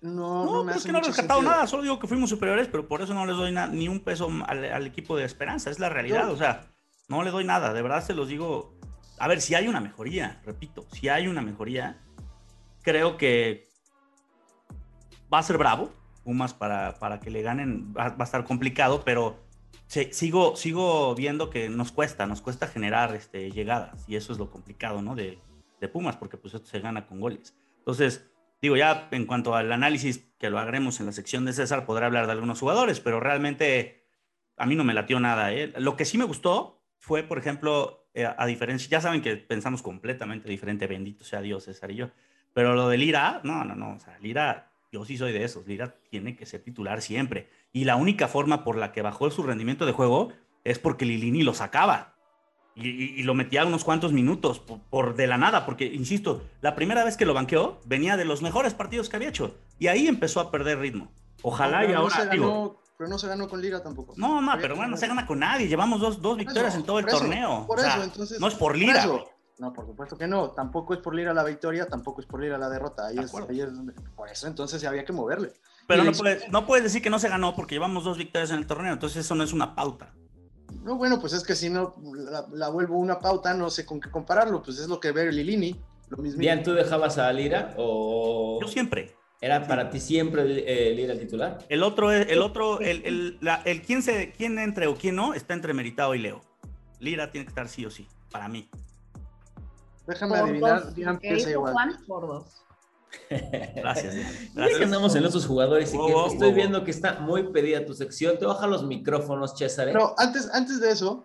no, 0.00 0.44
No, 0.44 0.44
no 0.44 0.64
me 0.64 0.66
pero 0.66 0.70
es 0.70 0.76
hace 0.76 0.86
que 0.86 0.92
no 0.92 0.98
he 0.98 1.02
rescatado 1.02 1.40
sentido. 1.40 1.52
nada, 1.52 1.66
solo 1.66 1.82
digo 1.82 1.98
que 1.98 2.06
fuimos 2.06 2.30
superiores, 2.30 2.68
pero 2.68 2.86
por 2.86 3.02
eso 3.02 3.12
no 3.14 3.26
les 3.26 3.34
doy 3.36 3.52
ni 3.72 3.88
un 3.88 3.98
peso 4.04 4.28
al, 4.46 4.64
al 4.64 4.86
equipo 4.86 5.16
de 5.16 5.24
Esperanza, 5.24 5.68
es 5.70 5.80
la 5.80 5.88
realidad, 5.88 6.28
Yo- 6.28 6.34
o 6.34 6.36
sea, 6.36 6.68
no 7.08 7.24
le 7.24 7.30
doy 7.32 7.42
nada, 7.44 7.72
de 7.72 7.82
verdad 7.82 8.04
se 8.06 8.14
los 8.14 8.28
digo. 8.28 8.77
A 9.18 9.28
ver, 9.28 9.40
si 9.40 9.54
hay 9.54 9.68
una 9.68 9.80
mejoría, 9.80 10.40
repito, 10.44 10.86
si 10.92 11.08
hay 11.08 11.26
una 11.26 11.42
mejoría, 11.42 11.98
creo 12.82 13.16
que 13.16 13.68
va 15.32 15.38
a 15.38 15.42
ser 15.42 15.58
bravo, 15.58 15.92
Pumas 16.24 16.52
para, 16.52 16.98
para 16.98 17.20
que 17.20 17.30
le 17.30 17.42
ganen, 17.42 17.94
va, 17.96 18.14
a 18.18 18.24
estar 18.24 18.44
complicado, 18.44 19.02
pero 19.04 19.38
sigo, 19.86 20.56
sigo 20.56 21.14
viendo 21.14 21.48
que 21.48 21.70
nos 21.70 21.90
cuesta, 21.90 22.26
nos 22.26 22.42
cuesta 22.42 22.66
generar 22.66 23.14
este, 23.14 23.50
llegadas, 23.50 24.04
y 24.06 24.16
eso 24.16 24.32
es 24.32 24.38
lo 24.38 24.50
complicado, 24.50 25.00
¿no? 25.00 25.14
De, 25.14 25.38
de 25.80 25.88
Pumas, 25.88 26.16
porque 26.16 26.36
pues 26.36 26.54
esto 26.54 26.66
se 26.66 26.80
gana 26.80 27.06
con 27.06 27.20
goles. 27.20 27.56
Entonces, 27.78 28.30
digo, 28.60 28.76
ya 28.76 29.08
en 29.10 29.26
cuanto 29.26 29.54
al 29.54 29.72
análisis 29.72 30.28
que 30.38 30.50
lo 30.50 30.58
haremos 30.58 31.00
en 31.00 31.06
la 31.06 31.12
sección 31.12 31.44
de 31.44 31.52
César, 31.52 31.86
podré 31.86 32.06
hablar 32.06 32.26
de 32.26 32.32
algunos 32.32 32.60
jugadores, 32.60 33.00
pero 33.00 33.20
realmente 33.20 34.06
a 34.56 34.66
mí 34.66 34.74
no 34.76 34.84
me 34.84 34.94
latió 34.94 35.20
nada. 35.20 35.52
¿eh? 35.52 35.72
Lo 35.78 35.96
que 35.96 36.04
sí 36.04 36.18
me 36.18 36.24
gustó 36.24 36.82
fue, 36.98 37.22
por 37.22 37.38
ejemplo, 37.38 38.07
eh, 38.22 38.34
a 38.36 38.46
diferencia, 38.46 38.88
ya 38.90 39.00
saben 39.00 39.20
que 39.22 39.36
pensamos 39.36 39.82
completamente 39.82 40.48
diferente, 40.48 40.86
bendito 40.86 41.24
sea 41.24 41.40
Dios, 41.40 41.64
César 41.64 41.90
y 41.90 41.96
yo, 41.96 42.10
pero 42.52 42.74
lo 42.74 42.88
de 42.88 42.98
Lira, 42.98 43.40
no, 43.44 43.64
no, 43.64 43.74
no, 43.74 43.94
o 43.94 44.00
sea, 44.00 44.18
Lira, 44.20 44.72
yo 44.92 45.04
sí 45.04 45.16
soy 45.18 45.32
de 45.32 45.44
esos, 45.44 45.66
Lira 45.66 45.94
tiene 46.10 46.34
que 46.36 46.46
ser 46.46 46.62
titular 46.62 47.02
siempre. 47.02 47.48
Y 47.72 47.84
la 47.84 47.96
única 47.96 48.26
forma 48.28 48.64
por 48.64 48.76
la 48.76 48.90
que 48.92 49.02
bajó 49.02 49.30
su 49.30 49.42
rendimiento 49.42 49.84
de 49.86 49.92
juego 49.92 50.32
es 50.64 50.78
porque 50.78 51.04
Lilini 51.04 51.42
lo 51.42 51.52
sacaba. 51.54 52.14
Y, 52.74 52.88
y- 52.88 53.14
y 53.20 53.22
lo 53.24 53.34
metía 53.34 53.64
unos 53.66 53.84
cuantos 53.84 54.12
minutos 54.12 54.60
por, 54.60 54.80
por 54.88 55.14
de 55.16 55.26
la 55.26 55.36
nada, 55.36 55.66
porque, 55.66 55.84
insisto, 55.86 56.42
la 56.60 56.74
primera 56.74 57.04
vez 57.04 57.16
que 57.16 57.26
lo 57.26 57.34
banqueó 57.34 57.80
venía 57.84 58.16
de 58.16 58.24
los 58.24 58.40
mejores 58.40 58.72
partidos 58.72 59.08
que 59.08 59.16
había 59.16 59.28
hecho. 59.28 59.58
Y 59.78 59.88
ahí 59.88 60.06
empezó 60.06 60.40
a 60.40 60.50
perder 60.50 60.78
ritmo. 60.78 61.10
Ojalá 61.42 61.80
Pero 61.80 61.90
y 61.90 61.94
no 61.94 62.00
ahora, 62.00 62.16
se 62.16 62.28
digo, 62.30 62.46
ganó, 62.48 62.80
pero 62.98 63.08
no 63.08 63.16
se 63.18 63.28
ganó 63.28 63.48
con 63.48 63.62
Liga 63.62 63.80
tampoco. 63.82 64.12
no, 64.16 64.42
no, 64.42 64.52
pero 64.60 64.74
bueno, 64.74 64.90
no 64.90 64.96
se 64.96 65.06
gana 65.06 65.24
con 65.24 65.38
nadie. 65.38 65.68
Llevamos 65.68 66.00
dos, 66.00 66.20
dos 66.20 66.36
victorias 66.36 66.68
eso, 66.74 66.78
en 66.80 66.84
todo 66.84 66.98
el 66.98 67.04
por 67.04 67.14
eso, 67.14 67.20
torneo. 67.20 67.64
Por 67.66 67.78
O 67.78 67.82
sea, 67.82 67.94
eso, 67.94 68.02
entonces. 68.04 68.40
no 68.40 68.48
es 68.48 68.54
por 68.54 68.72
por 68.72 68.76
Lira. 68.76 69.06
No, 69.58 69.72
por 69.72 69.86
supuesto 69.86 70.18
que 70.18 70.26
no. 70.26 70.50
Tampoco 70.50 70.94
es 70.94 71.00
por 71.00 71.14
Lira 71.14 71.32
la 71.32 71.42
victoria, 71.44 71.86
tampoco 71.86 72.20
es 72.20 72.26
por 72.26 72.40
Lira 72.40 72.58
la 72.58 72.68
derrota. 72.68 73.06
Ahí 73.06 73.16
De 73.16 73.22
es, 73.24 73.32
ahí 73.34 73.60
es 73.60 73.72
donde- 73.72 73.92
por 74.14 74.28
eso 74.28 74.46
entonces 74.48 74.84
había 74.84 75.04
que 75.04 75.12
moverle. 75.12 75.52
Pero 75.86 76.04
no 76.04 76.12
puedes, 76.12 76.48
no 76.50 76.66
puedes 76.66 76.84
decir 76.84 77.00
que 77.02 77.08
no 77.10 77.18
se 77.18 77.28
ganó 77.28 77.54
porque 77.56 77.74
llevamos 77.76 78.04
dos 78.04 78.18
victorias 78.18 78.50
en 78.50 78.58
el 78.58 78.66
torneo. 78.66 78.92
Entonces 78.92 79.24
eso 79.24 79.34
no 79.34 79.42
es 79.44 79.52
una 79.52 79.74
pauta. 79.74 80.12
No, 80.82 80.96
bueno, 80.96 81.18
pues 81.20 81.32
es 81.32 81.42
que 81.44 81.54
si 81.56 81.70
no 81.70 81.94
la, 82.14 82.46
la 82.52 82.68
vuelvo 82.68 82.98
una 82.98 83.18
pauta, 83.20 83.54
no 83.54 83.70
sé 83.70 83.86
con 83.86 84.00
qué 84.00 84.10
compararlo. 84.10 84.62
Pues 84.62 84.78
es 84.78 84.88
lo 84.88 85.00
que 85.00 85.12
ve 85.12 85.30
Lilini. 85.32 85.80
Lo 86.10 86.18
mismo. 86.18 86.38
Bien, 86.38 86.62
¿tú 86.62 86.72
dejabas 86.72 87.18
a 87.18 87.32
Lira 87.32 87.74
o 87.78 88.58
Yo 88.60 88.68
siempre. 88.68 89.14
Era 89.40 89.66
para 89.66 89.88
ti 89.90 90.00
siempre 90.00 90.42
eh, 90.66 90.94
Lira 90.94 91.12
el 91.12 91.20
titular? 91.20 91.58
El 91.68 91.82
otro, 91.82 92.10
es- 92.12 92.28
el 92.28 92.42
otro, 92.42 92.80
el, 92.80 93.04
el, 93.04 93.38
la- 93.40 93.62
el 93.64 93.82
quién, 93.82 94.02
se, 94.02 94.32
quién 94.32 94.58
entre 94.58 94.86
o 94.86 94.96
quién 94.96 95.16
no 95.16 95.34
está 95.34 95.54
entre 95.54 95.74
Meritado 95.74 96.14
y 96.14 96.18
Leo. 96.18 96.40
Lira 97.00 97.30
tiene 97.30 97.44
que 97.44 97.50
estar 97.50 97.68
sí 97.68 97.86
o 97.86 97.90
sí, 97.90 98.06
para 98.30 98.48
mí. 98.48 98.68
Déjame 100.06 100.38
Por 100.38 100.48
adivinar, 100.48 100.84
dos, 100.84 100.94
Dian 100.94 101.18
piensa 101.18 101.50
igual. 101.50 101.72
Juan, 101.74 101.96
por 102.06 102.26
dos. 102.26 102.44
Gracias. 103.30 104.14
Diana. 104.14 104.30
Ya 104.32 104.38
que 104.46 104.52
Gracias. 104.54 104.82
andamos 104.82 105.14
en 105.16 105.24
otros 105.24 105.46
jugadores 105.46 105.90
y 105.90 105.92
que 105.92 105.98
wow, 105.98 106.26
estoy 106.26 106.48
wow. 106.48 106.56
viendo 106.56 106.84
que 106.84 106.90
está 106.90 107.20
muy 107.20 107.44
pedida 107.52 107.84
tu 107.84 107.94
sección. 107.94 108.38
Te 108.38 108.46
baja 108.46 108.66
los 108.66 108.84
micrófonos, 108.84 109.56
César. 109.56 109.88
¿eh? 109.88 109.92
Pero 109.92 110.14
antes, 110.18 110.48
antes 110.52 110.80
de 110.80 110.90
eso. 110.90 111.24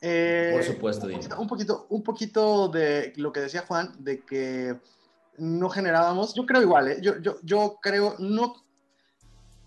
eh, 0.00 0.50
Por 0.54 0.64
supuesto, 0.64 1.06
un 1.06 1.12
poquito, 1.12 1.38
un 1.40 1.46
poquito, 1.48 1.86
un 1.90 2.02
poquito 2.02 2.68
de 2.68 3.12
lo 3.16 3.32
que 3.32 3.40
decía 3.40 3.64
Juan, 3.66 3.92
de 3.98 4.20
que 4.24 4.76
no 5.38 5.68
generábamos. 5.68 6.34
Yo 6.34 6.46
creo 6.46 6.62
igual, 6.62 6.88
¿eh? 6.88 6.98
yo, 7.00 7.18
yo, 7.20 7.36
yo 7.42 7.78
creo, 7.80 8.16
no. 8.18 8.54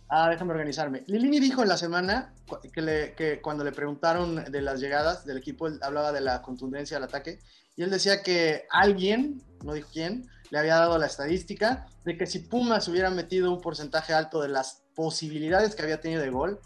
Ah, 0.08 0.30
déjame 0.30 0.52
organizarme. 0.52 1.04
Lilini 1.08 1.40
dijo 1.40 1.64
en 1.64 1.70
la 1.70 1.78
semana 1.78 2.34
que, 2.72 2.82
le, 2.82 3.16
que 3.16 3.42
cuando 3.42 3.64
le 3.64 3.72
preguntaron 3.72 4.46
de 4.46 4.62
las 4.62 4.80
llegadas 4.80 5.26
del 5.26 5.38
equipo, 5.38 5.68
él 5.68 5.80
hablaba 5.82 6.12
de 6.12 6.22
la 6.22 6.42
contundencia 6.42 6.98
al 6.98 7.04
ataque, 7.04 7.40
y 7.76 7.84
él 7.84 7.90
decía 7.90 8.22
que 8.22 8.66
alguien, 8.70 9.42
no 9.64 9.74
dijo 9.74 9.90
quién, 9.92 10.30
le 10.52 10.60
había 10.60 10.76
dado 10.76 10.98
la 10.98 11.08
estadística 11.08 11.88
de 12.06 12.18
que 12.18 12.28
si 12.28 12.40
Pumas 12.40 12.88
hubiera 12.88 13.10
metido 13.10 13.52
un 13.52 13.62
porcentaje 13.62 14.14
alto 14.14 14.42
de 14.42 14.50
las 14.50 14.84
posibilidades 14.96 15.76
que 15.76 15.82
había 15.82 16.00
tenido 16.00 16.22
de 16.22 16.30
gol, 16.30 16.60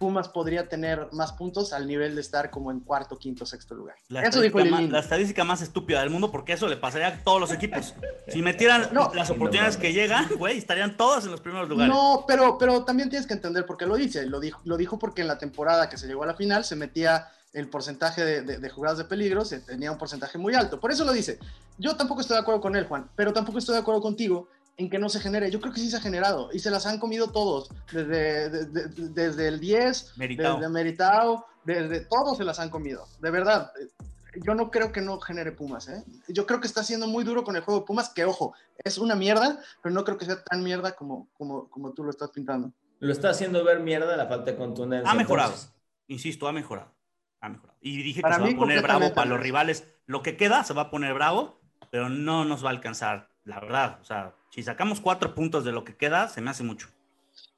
Pumas 0.00 0.30
podría 0.30 0.66
tener 0.66 1.08
más 1.12 1.30
puntos 1.34 1.74
al 1.74 1.86
nivel 1.86 2.14
de 2.14 2.22
estar 2.22 2.48
como 2.50 2.70
en 2.70 2.80
cuarto, 2.80 3.18
quinto, 3.18 3.44
sexto 3.44 3.74
lugar. 3.74 3.96
La 4.08 4.22
Eso 4.22 4.40
dijo 4.40 4.58
más, 4.64 4.82
la 4.88 5.00
estadística 5.00 5.44
más 5.44 5.60
estúpida 5.60 6.00
del 6.00 6.08
mundo, 6.08 6.32
porque 6.32 6.54
eso 6.54 6.66
le 6.68 6.78
pasaría 6.78 7.08
a 7.08 7.22
todos 7.22 7.38
los 7.38 7.52
equipos. 7.52 7.92
Si 8.26 8.40
metieran 8.40 8.88
No. 8.92 9.12
las 9.14 9.28
oportunidades 9.28 9.76
que 9.76 9.92
llegan, 9.92 10.26
güey, 10.38 10.56
estarían 10.56 10.96
todas 10.96 11.26
en 11.26 11.32
los 11.32 11.42
primeros 11.42 11.68
lugares. 11.68 11.92
No, 11.94 12.24
pero, 12.26 12.56
pero 12.56 12.82
también 12.82 13.10
tienes 13.10 13.26
que 13.28 13.34
entender 13.34 13.66
por 13.66 13.76
qué 13.76 13.84
lo 13.84 13.96
dice. 13.96 14.24
Lo 14.24 14.40
dijo, 14.40 14.62
lo 14.64 14.78
dijo 14.78 14.98
porque 14.98 15.20
en 15.20 15.28
la 15.28 15.36
temporada 15.36 15.90
que 15.90 15.98
se 15.98 16.06
llegó 16.06 16.22
a 16.22 16.26
la 16.28 16.34
final 16.34 16.64
se 16.64 16.76
metía 16.76 17.28
el 17.52 17.68
porcentaje 17.68 18.24
de, 18.24 18.40
de- 18.40 18.56
de 18.58 18.70
jugadas 18.70 18.96
de 18.96 19.04
peligro, 19.04 19.44
se 19.44 19.60
tenía 19.60 19.92
un 19.92 19.98
porcentaje 19.98 20.38
muy 20.38 20.54
alto. 20.54 20.80
Por 20.80 20.92
eso 20.92 21.04
lo 21.04 21.12
dice. 21.12 21.38
Yo 21.76 21.94
tampoco 21.96 22.22
estoy 22.22 22.36
de 22.36 22.40
acuerdo 22.40 22.62
con 22.62 22.74
él, 22.74 22.86
Juan, 22.86 23.10
pero 23.14 23.34
tampoco 23.34 23.58
estoy 23.58 23.74
de 23.74 23.80
acuerdo 23.82 24.00
contigo 24.00 24.48
en 24.76 24.88
que 24.90 24.98
no 24.98 25.08
se 25.08 25.20
genere. 25.20 25.50
Yo 25.50 25.60
creo 25.60 25.72
que 25.72 25.80
sí 25.80 25.90
se 25.90 25.96
ha 25.96 26.00
generado 26.00 26.50
y 26.52 26.58
se 26.58 26.70
las 26.70 26.86
han 26.86 26.98
comido 26.98 27.30
todos, 27.30 27.70
desde, 27.92 28.48
de- 28.50 28.64
de- 28.66 29.08
desde 29.10 29.48
el 29.48 29.60
10, 29.60 30.16
Meritao. 30.16 30.56
desde 30.56 30.68
Meritao, 30.70 31.46
desde 31.64 32.00
todos 32.06 32.38
se 32.38 32.44
las 32.44 32.58
han 32.58 32.70
comido. 32.70 33.06
De 33.20 33.30
verdad, 33.30 33.72
yo 34.44 34.54
no 34.54 34.70
creo 34.70 34.92
que 34.92 35.00
no 35.00 35.20
genere 35.20 35.52
Pumas. 35.52 35.88
¿eh? 35.88 36.02
Yo 36.28 36.46
creo 36.46 36.60
que 36.60 36.66
está 36.66 36.82
siendo 36.82 37.06
muy 37.06 37.24
duro 37.24 37.44
con 37.44 37.56
el 37.56 37.62
juego 37.62 37.80
de 37.80 37.86
Pumas, 37.86 38.08
que 38.10 38.24
ojo, 38.24 38.54
es 38.82 38.96
una 38.98 39.14
mierda, 39.14 39.58
pero 39.82 39.94
no 39.94 40.04
creo 40.04 40.16
que 40.16 40.24
sea 40.24 40.42
tan 40.42 40.62
mierda 40.62 40.92
como, 40.96 41.28
como, 41.34 41.68
como 41.68 41.92
tú 41.92 42.04
lo 42.04 42.10
estás 42.10 42.30
pintando. 42.30 42.72
Lo 43.00 43.12
está 43.12 43.30
haciendo 43.30 43.64
ver 43.64 43.80
mierda 43.80 44.16
la 44.16 44.26
falta 44.26 44.50
de 44.50 44.56
contundencia. 44.56 45.10
Ha 45.10 45.14
mejorado. 45.14 45.50
entonces. 45.50 45.74
Insisto, 46.06 46.48
ha 46.48 46.52
mejorado. 46.52 46.94
Ha 47.40 47.48
mejorado. 47.48 47.78
Y 47.80 48.02
dije 48.02 48.20
Para 48.20 48.36
que 48.36 48.38
se 48.38 48.42
va 48.42 48.48
mí, 48.48 48.54
a 48.54 48.58
poner 48.58 48.82
bravo 48.82 49.14
para 49.14 49.28
los 49.28 49.40
rivales. 49.40 49.86
Lo 50.06 50.22
que 50.22 50.36
queda 50.36 50.64
se 50.64 50.74
va 50.74 50.82
a 50.82 50.90
poner 50.90 51.14
bravo, 51.14 51.60
pero 51.90 52.08
no 52.08 52.44
nos 52.44 52.62
va 52.64 52.68
a 52.68 52.72
alcanzar 52.72 53.30
la 53.44 53.58
verdad. 53.60 53.98
O 54.02 54.04
sea, 54.04 54.34
si 54.50 54.62
sacamos 54.62 55.00
cuatro 55.00 55.34
puntos 55.34 55.64
de 55.64 55.72
lo 55.72 55.84
que 55.84 55.96
queda, 55.96 56.28
se 56.28 56.40
me 56.40 56.50
hace 56.50 56.62
mucho. 56.62 56.88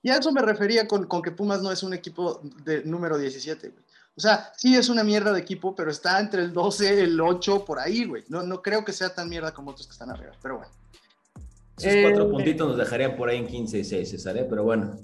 Y 0.02 0.10
a 0.10 0.16
eso 0.16 0.32
me 0.32 0.42
refería 0.42 0.86
con, 0.88 1.06
con 1.06 1.22
que 1.22 1.30
Pumas 1.30 1.62
no 1.62 1.70
es 1.72 1.82
un 1.82 1.94
equipo 1.94 2.40
de 2.64 2.84
número 2.84 3.18
17, 3.18 3.68
güey. 3.68 3.84
O 4.14 4.20
sea, 4.20 4.52
sí 4.56 4.76
es 4.76 4.88
una 4.90 5.04
mierda 5.04 5.32
de 5.32 5.40
equipo, 5.40 5.74
pero 5.74 5.90
está 5.90 6.20
entre 6.20 6.42
el 6.42 6.52
12, 6.52 7.02
el 7.02 7.18
8, 7.20 7.64
por 7.64 7.78
ahí, 7.78 8.04
güey. 8.04 8.24
No, 8.28 8.42
no 8.42 8.60
creo 8.60 8.84
que 8.84 8.92
sea 8.92 9.14
tan 9.14 9.28
mierda 9.28 9.54
como 9.54 9.70
otros 9.70 9.86
que 9.86 9.92
están 9.92 10.10
arriba, 10.10 10.32
pero 10.42 10.58
bueno. 10.58 10.72
Esos 11.78 12.02
cuatro 12.02 12.26
Eh, 12.26 12.30
puntitos 12.30 12.68
nos 12.68 12.76
dejarían 12.76 13.16
por 13.16 13.30
ahí 13.30 13.38
en 13.38 13.46
15 13.46 13.78
y 13.78 13.84
6, 13.84 14.10
César, 14.10 14.36
¿eh? 14.36 14.46
pero 14.48 14.64
bueno. 14.64 14.96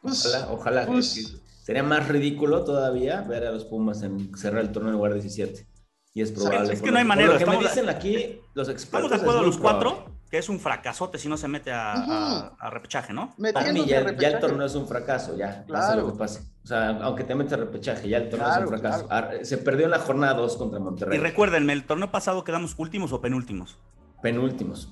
Pues, 0.00 0.24
Ojalá, 0.24 0.52
ojalá. 0.52 0.86
pues- 0.86 1.14
que- 1.14 1.46
sería 1.64 1.82
más 1.82 2.08
ridículo 2.08 2.64
todavía 2.64 3.20
ver 3.22 3.44
a 3.44 3.50
los 3.50 3.64
Pumas 3.66 4.02
en 4.02 4.34
cerrar 4.36 4.62
el 4.62 4.72
torneo 4.72 4.90
en 4.92 4.96
lugar 4.96 5.12
17. 5.12 5.66
Y 6.14 6.22
es 6.22 6.32
probable. 6.32 6.72
es 6.72 6.80
que 6.80 6.90
no 6.90 6.96
hay 6.98 7.04
manera, 7.04 7.32
Por 7.32 7.40
lo 7.40 7.46
que 7.46 7.56
me 7.58 7.62
dicen 7.62 7.88
aquí 7.90 8.40
los 8.54 8.68
expertos. 8.70 9.10
Estamos 9.10 9.10
de 9.10 9.16
acuerdo 9.16 9.38
muy 9.40 9.46
los 9.48 9.58
cuatro. 9.58 10.15
Que 10.30 10.38
es 10.38 10.48
un 10.48 10.58
fracasote 10.58 11.18
si 11.18 11.28
no 11.28 11.36
se 11.36 11.46
mete 11.48 11.70
a, 11.72 12.52
repechaje, 12.70 13.12
¿no? 13.12 13.34
Para 13.54 13.72
mí 13.72 13.84
ya, 13.86 14.00
a 14.00 14.12
ya 14.16 14.28
el 14.28 14.38
torneo 14.40 14.66
es 14.66 14.74
un 14.74 14.88
fracaso, 14.88 15.36
ya. 15.36 15.48
Pase 15.48 15.66
Claro. 15.66 16.02
lo 16.02 16.12
que 16.12 16.18
pase. 16.18 16.40
O 16.64 16.66
sea, 16.66 16.88
aunque 17.02 17.22
te 17.24 17.34
metas 17.34 17.52
a 17.54 17.56
repechaje, 17.58 18.08
ya 18.08 18.18
el 18.18 18.28
torneo 18.28 18.48
Claro, 18.48 18.64
es 18.64 18.70
un 18.72 18.78
fracaso. 18.78 19.06
Ah, 19.10 19.30
Se 19.42 19.58
perdió 19.58 19.84
en 19.84 19.92
la 19.92 20.00
jornada 20.00 20.34
2 20.34 20.56
contra 20.56 20.80
Monterrey. 20.80 21.18
Y 21.18 21.22
recuérdenme, 21.22 21.72
el 21.72 21.84
torneo 21.84 22.10
pasado 22.10 22.42
quedamos 22.42 22.74
últimos 22.76 23.12
o 23.12 23.20
penúltimos. 23.20 23.78
Penúltimos. 24.22 24.88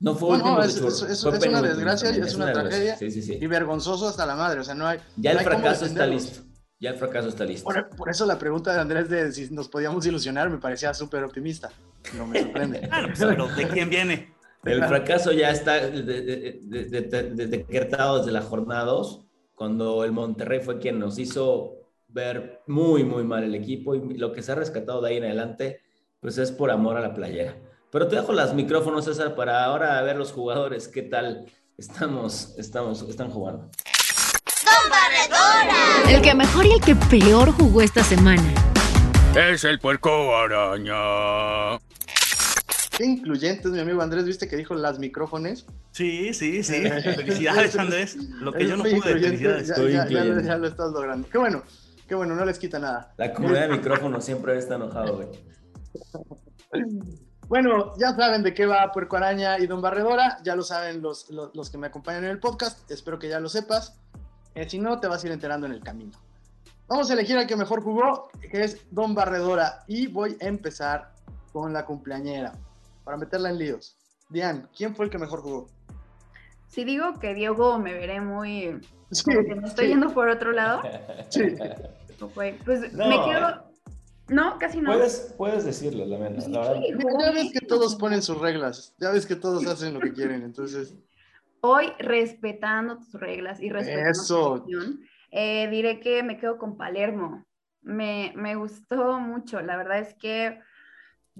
No 0.00 0.14
fue 0.14 0.30
No, 0.30 0.34
último. 0.36 0.56
no, 0.56 0.62
es- 0.64 0.76
es- 0.76 1.02
es- 1.02 1.22
fue 1.22 1.36
es 1.36 1.46
una 1.46 1.62
desgracia 1.62 2.10
es 2.10 2.34
una 2.34 2.52
tragedia. 2.52 2.96
Sí, 2.96 3.10
sí, 3.10 3.22
sí. 3.22 3.38
Y 3.40 3.46
vergonzoso 3.46 4.08
hasta 4.08 4.24
la 4.26 4.34
madre, 4.34 4.60
o 4.60 4.64
sea, 4.64 4.74
no 4.74 4.86
hay. 4.86 4.98
Ya 5.16 5.32
el 5.32 5.38
hay 5.38 5.44
fracaso 5.44 5.84
está 5.86 6.06
listo. 6.06 6.40
Ya 6.78 6.90
el 6.90 6.96
fracaso 6.96 7.28
está 7.28 7.44
listo. 7.44 7.64
Por, 7.64 7.88
por 7.90 8.08
eso 8.08 8.24
la 8.24 8.38
pregunta 8.38 8.72
de 8.72 8.80
Andrés 8.80 9.10
de 9.10 9.30
si 9.32 9.50
nos 9.50 9.68
podíamos 9.68 10.04
ilusionar 10.06 10.48
me 10.48 10.56
parecía 10.58 10.94
súper 10.94 11.22
optimista. 11.24 11.70
No 12.16 12.26
me 12.26 12.40
sorprende. 12.42 12.80
Pues, 13.06 13.18
pero 13.18 13.48
¿de 13.48 13.68
quién 13.68 13.88
viene? 13.90 14.34
El 14.64 14.84
fracaso 14.84 15.32
ya 15.32 15.50
está 15.50 15.74
de- 15.74 16.02
de- 16.02 16.22
de- 16.22 16.84
de- 16.84 17.00
de- 17.02 17.22
de- 17.30 17.46
decretado 17.46 18.18
desde 18.18 18.30
la 18.32 18.42
jornada 18.42 18.84
2, 18.84 19.24
cuando 19.54 20.04
el 20.04 20.12
Monterrey 20.12 20.60
fue 20.60 20.78
quien 20.78 20.98
nos 20.98 21.18
hizo 21.18 21.76
ver 22.08 22.60
muy, 22.66 23.04
muy 23.04 23.24
mal 23.24 23.42
el 23.44 23.54
equipo 23.54 23.94
y 23.94 24.18
lo 24.18 24.32
que 24.32 24.42
se 24.42 24.52
ha 24.52 24.54
rescatado 24.56 25.00
de 25.00 25.10
ahí 25.10 25.16
en 25.16 25.24
adelante, 25.24 25.80
pues 26.20 26.36
es 26.38 26.50
por 26.52 26.70
amor 26.70 26.96
a 26.96 27.00
la 27.00 27.14
playera. 27.14 27.56
Pero 27.90 28.06
te 28.08 28.16
dejo 28.16 28.32
los 28.32 28.52
micrófonos, 28.54 29.04
César, 29.06 29.34
para 29.34 29.64
ahora 29.64 30.00
ver 30.02 30.16
los 30.16 30.32
jugadores, 30.32 30.88
qué 30.88 31.02
tal 31.02 31.46
estamos, 31.78 32.54
estamos, 32.58 33.02
están 33.02 33.30
jugando. 33.30 33.70
El 36.08 36.20
que 36.22 36.34
mejor 36.34 36.66
y 36.66 36.72
el 36.72 36.80
que 36.80 36.94
peor 36.96 37.50
jugó 37.52 37.80
esta 37.82 38.02
semana. 38.02 38.42
Es 39.36 39.64
el 39.64 39.78
puerco 39.78 40.36
araña. 40.36 41.78
Qué 43.00 43.06
incluyentes, 43.06 43.72
mi 43.72 43.78
amigo 43.80 44.02
Andrés, 44.02 44.26
viste 44.26 44.46
que 44.46 44.56
dijo 44.58 44.74
las 44.74 44.98
micrófonos. 44.98 45.64
Sí, 45.90 46.34
sí, 46.34 46.62
sí. 46.62 46.82
Felicidades, 47.16 47.74
Andrés. 47.78 48.14
Lo 48.16 48.52
que 48.52 48.64
Es 48.64 48.68
yo 48.68 48.76
no 48.76 48.82
pude, 48.82 48.96
incluyente, 48.96 49.26
felicidades. 49.38 49.68
Ya, 49.68 49.72
Estoy 49.74 49.92
ya- 49.92 49.96
ya 49.96 50.04
lo- 50.04 50.10
incluyente. 50.18 50.44
ya 50.48 50.56
lo 50.58 50.66
estás 50.66 50.92
logrando. 50.92 51.28
Qué 51.30 51.38
bueno, 51.38 51.62
qué 52.06 52.14
bueno, 52.14 52.34
no 52.34 52.44
les 52.44 52.58
quita 52.58 52.78
nada. 52.78 53.14
La 53.16 53.32
comunidad 53.32 53.68
de 53.70 53.76
micrófonos 53.78 54.22
siempre 54.22 54.58
está 54.58 54.74
enojado, 54.74 55.16
güey. 55.16 55.28
Bueno, 57.48 57.94
ya 57.98 58.14
saben 58.14 58.42
de 58.42 58.52
qué 58.52 58.66
va 58.66 58.92
Puerco 58.92 59.16
Araña 59.16 59.58
y 59.58 59.66
Don 59.66 59.80
Barredora, 59.80 60.36
ya 60.44 60.54
lo 60.54 60.62
saben 60.62 61.00
los, 61.00 61.30
los, 61.30 61.56
los 61.56 61.70
que 61.70 61.78
me 61.78 61.86
acompañan 61.86 62.24
en 62.24 62.30
el 62.32 62.38
podcast, 62.38 62.88
espero 62.90 63.18
que 63.18 63.30
ya 63.30 63.40
lo 63.40 63.48
sepas. 63.48 63.96
Eh, 64.54 64.68
si 64.68 64.78
no, 64.78 65.00
te 65.00 65.08
vas 65.08 65.24
a 65.24 65.26
ir 65.26 65.32
enterando 65.32 65.66
en 65.66 65.72
el 65.72 65.80
camino. 65.80 66.12
Vamos 66.86 67.08
a 67.08 67.14
elegir 67.14 67.38
al 67.38 67.46
que 67.46 67.56
mejor 67.56 67.82
jugó, 67.82 68.28
que 68.50 68.62
es 68.62 68.76
Don 68.90 69.14
Barredora, 69.14 69.84
y 69.88 70.06
voy 70.06 70.36
a 70.42 70.44
empezar 70.48 71.14
con 71.50 71.72
la 71.72 71.86
cumpleañera, 71.86 72.52
para 73.04 73.16
meterla 73.16 73.50
en 73.50 73.58
líos. 73.58 73.96
Diane, 74.28 74.66
¿quién 74.76 74.94
fue 74.94 75.06
el 75.06 75.10
que 75.10 75.18
mejor 75.18 75.40
jugó? 75.40 75.68
Si 76.68 76.84
digo 76.84 77.18
que 77.18 77.34
Diego 77.34 77.78
me 77.78 77.92
veré 77.92 78.20
muy... 78.20 78.80
Sí, 79.10 79.24
como 79.24 79.44
que 79.44 79.54
me 79.56 79.66
estoy 79.66 79.86
sí, 79.86 79.90
yendo 79.90 80.14
por 80.14 80.28
otro 80.28 80.52
lado. 80.52 80.82
sí. 81.30 81.56
no 82.20 82.28
fue. 82.28 82.56
Pues 82.64 82.92
No, 82.92 83.08
me 83.08 83.16
eh. 83.16 83.20
quedo... 83.26 83.70
No, 84.28 84.58
casi 84.60 84.80
no. 84.80 84.92
Puedes, 84.92 85.34
puedes 85.36 85.64
decirlo, 85.64 86.06
la 86.06 86.16
verdad. 86.16 86.44
Sí, 86.44 86.50
la 86.52 86.60
verdad. 86.60 86.80
sí, 86.80 86.92
Ya, 86.92 87.26
ya 87.26 87.32
ves 87.32 87.52
que 87.52 87.66
todos 87.66 87.96
ponen 87.96 88.22
sus 88.22 88.38
reglas, 88.38 88.94
ya 88.98 89.10
ves 89.10 89.26
que 89.26 89.34
todos 89.34 89.66
hacen 89.66 89.92
lo 89.92 90.00
que 90.00 90.12
quieren, 90.12 90.42
entonces... 90.42 90.94
Hoy, 91.62 91.92
respetando 91.98 92.98
tus 92.98 93.12
reglas 93.14 93.60
y 93.60 93.68
respetando 93.70 94.10
Eso. 94.10 94.34
tu 94.36 94.62
opinión, 94.62 95.00
eh, 95.32 95.68
diré 95.68 95.98
que 95.98 96.22
me 96.22 96.38
quedo 96.38 96.58
con 96.58 96.76
Palermo. 96.76 97.44
Me, 97.82 98.32
me 98.36 98.54
gustó 98.54 99.18
mucho. 99.18 99.60
La 99.60 99.76
verdad 99.76 99.98
es 99.98 100.14
que 100.14 100.60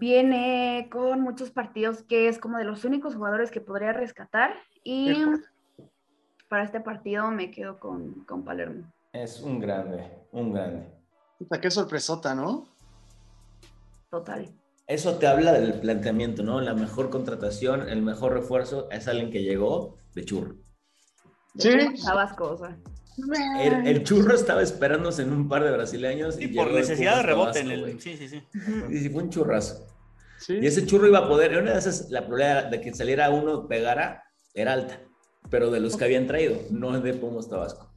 viene 0.00 0.88
con 0.90 1.20
muchos 1.20 1.50
partidos 1.50 2.02
que 2.02 2.26
es 2.26 2.38
como 2.38 2.56
de 2.56 2.64
los 2.64 2.84
únicos 2.84 3.14
jugadores 3.14 3.50
que 3.50 3.60
podría 3.60 3.92
rescatar. 3.92 4.54
Y 4.82 5.14
para 6.48 6.64
este 6.64 6.80
partido 6.80 7.30
me 7.30 7.50
quedo 7.50 7.78
con, 7.78 8.24
con 8.24 8.42
Palermo. 8.42 8.90
Es 9.12 9.40
un 9.40 9.60
grande, 9.60 10.10
un 10.32 10.52
grande. 10.52 10.88
Puta, 11.38 11.60
qué 11.60 11.70
sorpresota, 11.70 12.34
¿no? 12.34 12.66
Total. 14.10 14.48
Eso 14.86 15.18
te 15.18 15.26
habla 15.26 15.52
del 15.52 15.78
planteamiento, 15.80 16.42
¿no? 16.42 16.60
La 16.60 16.74
mejor 16.74 17.10
contratación, 17.10 17.88
el 17.88 18.02
mejor 18.02 18.32
refuerzo 18.32 18.90
es 18.90 19.06
alguien 19.06 19.30
que 19.30 19.42
llegó 19.42 19.98
de 20.14 20.24
churro. 20.24 20.56
Sí. 21.56 21.70
Tabasco, 22.02 22.52
o 22.52 22.56
sea. 22.56 22.76
El, 23.60 23.86
el 23.86 24.04
churro 24.04 24.34
estaba 24.34 24.62
esperándose 24.62 25.22
en 25.22 25.32
un 25.32 25.48
par 25.48 25.64
de 25.64 25.70
brasileños. 25.70 26.36
Sí, 26.36 26.44
y 26.44 26.48
por 26.48 26.70
necesidad 26.72 27.16
de 27.16 27.22
rebote 27.22 27.60
en 27.60 27.70
el. 27.70 27.80
güey. 27.80 28.00
Sí, 28.00 28.16
sí, 28.16 28.28
sí. 28.28 28.42
Y 28.90 29.08
fue 29.08 29.22
un 29.24 29.30
churrazo. 29.30 29.86
Sí. 30.38 30.54
Y 30.60 30.66
ese 30.66 30.86
churro 30.86 31.06
iba 31.06 31.18
a 31.18 31.28
poder, 31.28 31.58
una 31.58 31.72
de 31.72 31.78
esas, 31.78 32.10
la 32.10 32.26
probabilidad 32.26 32.66
de 32.70 32.80
que 32.80 32.94
saliera 32.94 33.28
uno 33.30 33.68
pegara 33.68 34.24
era 34.54 34.72
alta, 34.72 35.00
pero 35.50 35.70
de 35.70 35.80
los 35.80 35.96
que 35.96 36.04
habían 36.04 36.26
traído, 36.26 36.56
no 36.70 36.98
de 36.98 37.12
Pumas 37.14 37.48
Tabasco. 37.48 37.92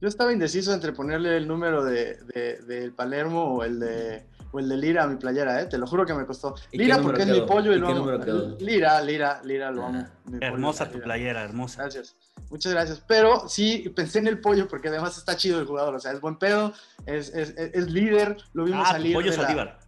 Yo 0.00 0.08
estaba 0.08 0.32
indeciso 0.32 0.72
entre 0.74 0.92
ponerle 0.92 1.36
el 1.36 1.46
número 1.48 1.84
de, 1.84 2.16
de- 2.34 2.58
del 2.66 2.94
Palermo 2.94 3.54
o 3.54 3.64
el 3.64 3.80
de 3.80 4.26
o 4.52 4.58
el 4.58 4.68
de 4.68 4.76
Lira 4.76 5.04
a 5.04 5.06
mi 5.06 5.16
playera, 5.16 5.60
¿eh? 5.62 5.66
Te 5.66 5.78
lo 5.78 5.86
juro 5.86 6.04
que 6.04 6.14
me 6.14 6.26
costó. 6.26 6.54
¿Y 6.72 6.78
qué 6.78 6.84
Lira 6.84 6.98
porque 7.00 7.22
es 7.22 7.28
mi 7.28 7.40
pollo 7.42 7.72
y, 7.72 7.76
¿Y 7.76 7.78
lo 7.78 7.88
amo. 7.88 8.10
Lira, 8.58 9.00
Lira, 9.00 9.40
Lira, 9.44 9.70
lo 9.70 9.84
amo. 9.86 9.98
Ah, 10.04 10.10
pollo, 10.24 10.38
Hermosa 10.40 10.90
tu 10.90 11.00
playera, 11.00 11.42
hermosa. 11.44 11.82
Gracias. 11.82 12.16
Muchas 12.50 12.72
gracias. 12.72 13.02
Pero 13.06 13.48
sí, 13.48 13.92
pensé 13.94 14.18
en 14.18 14.26
el 14.26 14.40
pollo 14.40 14.66
porque 14.66 14.88
además 14.88 15.16
está 15.18 15.36
chido 15.36 15.60
el 15.60 15.66
jugador. 15.66 15.94
O 15.94 16.00
sea, 16.00 16.12
es 16.12 16.20
buen 16.20 16.36
pedo, 16.36 16.72
es, 17.06 17.28
es, 17.34 17.50
es- 17.50 17.74
es 17.74 17.90
líder. 17.90 18.36
Lo 18.52 18.64
vimos 18.64 18.86
Ah, 18.88 18.92
salir. 18.92 19.14
pollo 19.14 19.30
de 19.30 19.36
la-. 19.36 19.78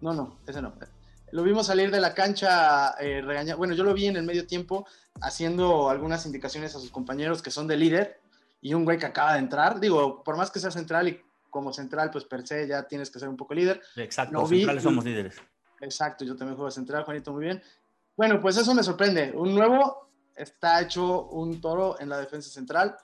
No, 0.00 0.12
no, 0.12 0.38
ese 0.46 0.60
no. 0.60 0.72
Lo 1.32 1.42
vimos 1.42 1.66
salir 1.66 1.90
de 1.90 2.00
la 2.00 2.14
cancha 2.14 2.94
eh, 3.00 3.22
Bueno, 3.56 3.74
yo 3.74 3.84
lo 3.84 3.94
vi 3.94 4.06
en 4.06 4.16
el 4.16 4.24
medio 4.24 4.46
tiempo 4.46 4.86
haciendo 5.20 5.90
algunas 5.90 6.24
indicaciones 6.26 6.74
a 6.76 6.80
sus 6.80 6.90
compañeros 6.90 7.42
que 7.42 7.50
son 7.50 7.66
de 7.66 7.76
líder 7.76 8.20
y 8.60 8.74
un 8.74 8.84
güey 8.84 8.98
que 8.98 9.06
acaba 9.06 9.32
de 9.34 9.40
entrar. 9.40 9.80
Digo, 9.80 10.22
por 10.22 10.36
más 10.36 10.50
que 10.50 10.60
sea 10.60 10.70
central 10.70 11.08
y 11.08 11.20
como 11.56 11.72
central, 11.72 12.10
pues 12.10 12.24
per 12.26 12.46
se 12.46 12.68
ya 12.68 12.82
tienes 12.82 13.10
que 13.10 13.18
ser 13.18 13.30
un 13.30 13.36
poco 13.36 13.54
líder. 13.54 13.80
Exacto, 13.96 14.46
vi 14.46 14.58
centrales 14.58 14.82
y- 14.82 14.84
somos 14.84 15.04
líderes. 15.06 15.36
Exacto, 15.80 16.22
yo 16.26 16.36
también 16.36 16.54
juego 16.56 16.70
central, 16.70 17.04
Juanito, 17.04 17.32
muy 17.32 17.44
bien. 17.44 17.62
Bueno, 18.14 18.40
pues 18.42 18.58
eso 18.58 18.74
me 18.74 18.82
sorprende. 18.82 19.32
Un 19.34 19.54
nuevo 19.54 20.10
está 20.34 20.82
hecho 20.82 21.28
un 21.28 21.58
toro 21.62 21.98
en 21.98 22.10
la 22.10 22.18
defensa 22.18 22.50
central. 22.50 22.94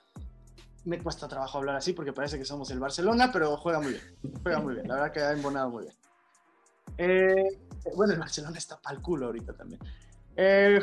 Me 0.85 1.03
cuesta 1.03 1.27
trabajo 1.29 1.57
hablar 1.57 1.77
así 1.77 1.95
porque 1.95 2.13
parece 2.13 2.39
que 2.39 2.45
somos 2.45 2.71
el 2.71 2.79
Barcelona, 2.79 3.31
pero 3.33 3.57
juega 3.57 3.81
muy 3.81 3.93
bien. 3.93 4.17
Juega 4.43 4.59
muy 4.61 4.75
bien. 4.75 4.87
La 4.87 4.95
verdad 4.97 5.13
que 5.13 5.21
ha 5.21 5.33
embonado 5.33 5.71
muy 5.71 5.85
bien. 5.85 5.97
Eh, 6.99 7.59
bueno, 7.97 8.13
el 8.13 8.19
Barcelona 8.19 8.59
está 8.59 8.79
pa'l 8.79 9.01
culo 9.01 9.27
ahorita 9.27 9.55
también. 9.55 9.81
Eh, 10.37 10.79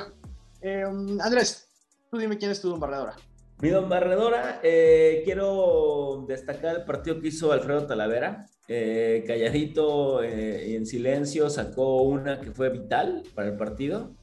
eh, 0.62 0.84
Andrés, 1.22 1.68
tú 2.10 2.18
dime 2.18 2.38
quién 2.40 2.50
es 2.50 2.62
tu 2.62 2.70
Don 2.70 2.80
Barredora. 2.80 3.16
Mi 3.62 3.70
don 3.70 3.90
Barredora, 3.90 4.62
eh, 4.64 5.22
quiero 5.26 6.24
destacar 6.30 6.78
el 6.78 6.84
partido 6.86 7.20
que 7.20 7.28
hizo 7.28 7.52
Alfredo 7.52 7.86
Talavera. 7.88 8.46
Eh, 8.70 9.24
calladito 9.28 10.24
eh, 10.24 10.68
y 10.70 10.76
en 10.76 10.86
silencio 10.86 11.50
sacó 11.50 12.04
una 12.04 12.40
que 12.40 12.52
fue 12.52 12.70
vital 12.70 13.24
para 13.36 13.50
el 13.50 13.58
partido. 13.58 14.16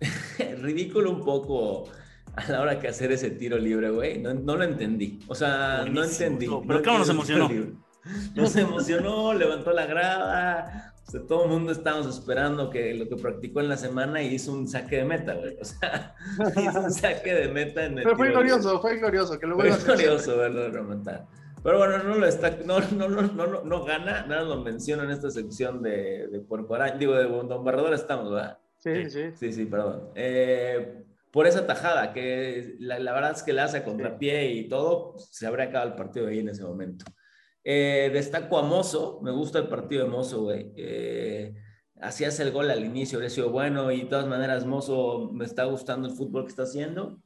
Ridículo 0.60 1.12
un 1.12 1.24
poco 1.24 1.84
a 2.36 2.50
la 2.50 2.60
hora 2.60 2.78
que 2.78 2.88
hacer 2.88 3.10
ese 3.12 3.30
tiro 3.30 3.56
libre, 3.56 3.88
güey. 3.88 4.20
No, 4.20 4.34
no 4.34 4.56
lo 4.56 4.64
entendí. 4.64 5.18
O 5.28 5.34
sea, 5.34 5.84
no 5.86 5.92
Buenísimo, 6.00 6.26
entendí. 6.26 6.46
no, 6.46 6.52
no 6.60 6.66
pero 6.66 6.82
claro, 6.82 6.98
nos 6.98 7.08
entendí 7.08 7.32
emocionó. 7.32 7.84
Nos 8.34 8.56
emocionó, 8.56 9.32
levantó 9.32 9.72
la 9.72 9.86
grada. 9.86 10.93
O 11.06 11.10
sea, 11.10 11.20
todo 11.26 11.44
el 11.44 11.50
mundo 11.50 11.72
estábamos 11.72 12.06
esperando 12.06 12.70
que 12.70 12.94
lo 12.94 13.08
que 13.08 13.16
practicó 13.16 13.60
en 13.60 13.68
la 13.68 13.76
semana 13.76 14.22
y 14.22 14.34
hizo 14.34 14.52
un 14.52 14.66
saque 14.66 14.96
de 14.96 15.04
meta, 15.04 15.34
güey. 15.34 15.56
O 15.60 15.64
sea, 15.64 16.14
hizo 16.56 16.80
un 16.80 16.90
saque 16.90 17.34
de 17.34 17.48
meta 17.48 17.84
en 17.84 17.98
el 17.98 18.04
Pero 18.04 18.16
fue 18.16 18.28
tiro 18.28 18.40
glorioso, 18.40 18.80
fue 18.80 18.98
glorioso, 18.98 19.38
que 19.38 19.46
lo 19.46 19.56
Fue 19.56 19.70
glorioso 19.70 20.38
verlo 20.38 20.70
remontar. 20.70 21.26
Pero 21.62 21.78
bueno, 21.78 22.02
no 22.02 22.16
lo 22.16 22.26
está, 22.26 22.50
no, 22.64 22.78
no, 22.80 23.08
no, 23.08 23.22
no, 23.22 23.64
no, 23.64 23.84
gana, 23.84 24.26
nada 24.26 24.42
lo 24.42 24.62
menciono 24.62 25.02
en 25.04 25.10
esta 25.10 25.30
sección 25.30 25.82
de, 25.82 26.28
de 26.28 26.44
Araña, 26.70 26.98
digo, 26.98 27.14
de 27.14 27.24
Don 27.24 27.64
Barredor 27.64 27.94
estamos, 27.94 28.30
¿verdad? 28.30 28.58
Sí, 28.80 29.08
sí. 29.08 29.30
Sí, 29.34 29.50
sí, 29.50 29.64
perdón. 29.64 30.10
Eh, 30.14 31.04
por 31.30 31.46
esa 31.46 31.66
tajada, 31.66 32.12
que 32.12 32.76
la, 32.80 32.98
la 32.98 33.12
verdad 33.14 33.32
es 33.32 33.42
que 33.42 33.54
le 33.54 33.62
hace 33.62 33.78
a 33.78 33.84
contrapié 33.84 34.52
y 34.52 34.68
todo, 34.68 35.16
se 35.18 35.46
habría 35.46 35.66
acabado 35.66 35.90
el 35.90 35.96
partido 35.96 36.26
ahí 36.28 36.40
en 36.40 36.50
ese 36.50 36.64
momento. 36.64 37.06
Eh, 37.64 38.10
destaco 38.12 38.58
a 38.58 38.62
Mozo, 38.62 39.20
me 39.22 39.30
gusta 39.30 39.58
el 39.58 39.68
partido 39.68 40.04
de 40.04 40.10
Mozo, 40.10 40.42
güey. 40.42 40.72
Eh, 40.76 41.54
hacías 42.00 42.38
el 42.40 42.52
gol 42.52 42.70
al 42.70 42.84
inicio, 42.84 43.18
hubiera 43.18 43.34
sido 43.34 43.50
bueno 43.50 43.90
y 43.90 44.02
de 44.02 44.06
todas 44.06 44.26
maneras 44.26 44.66
Mozo 44.66 45.30
me 45.32 45.46
está 45.46 45.64
gustando 45.64 46.06
el 46.08 46.14
fútbol 46.14 46.44
que 46.44 46.50
está 46.50 46.64
haciendo. 46.64 47.18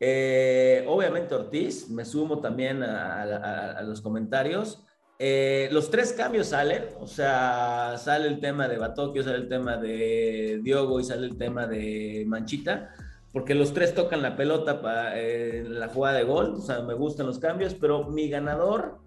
Eh, 0.00 0.84
obviamente 0.88 1.34
Ortiz, 1.34 1.90
me 1.90 2.04
sumo 2.06 2.40
también 2.40 2.82
a, 2.82 3.82
los 3.82 4.00
comentarios. 4.00 4.82
Eh, 5.18 5.68
los 5.72 5.90
tres 5.90 6.12
cambios 6.14 6.48
salen, 6.48 6.84
o 6.98 7.06
sea, 7.06 7.94
sale 7.98 8.26
el 8.28 8.40
tema 8.40 8.66
de 8.68 8.78
Batokio, 8.78 9.22
sale 9.22 9.36
el 9.36 9.48
tema 9.48 9.76
de 9.76 10.60
Diogo 10.64 10.98
y 10.98 11.04
sale 11.04 11.26
el 11.26 11.36
tema 11.36 11.66
de 11.66 12.24
Manchita, 12.26 12.90
porque 13.32 13.54
los 13.54 13.72
tres 13.72 13.94
tocan 13.94 14.22
la 14.22 14.36
pelota 14.36 14.82
para 14.82 15.14
la 15.14 15.88
jugada 15.88 16.18
de 16.18 16.24
gol, 16.24 16.54
o 16.54 16.60
sea, 16.60 16.80
me 16.80 16.94
gustan 16.94 17.26
los 17.26 17.38
cambios, 17.38 17.74
pero 17.74 18.08
mi 18.10 18.28
ganador 18.28 19.02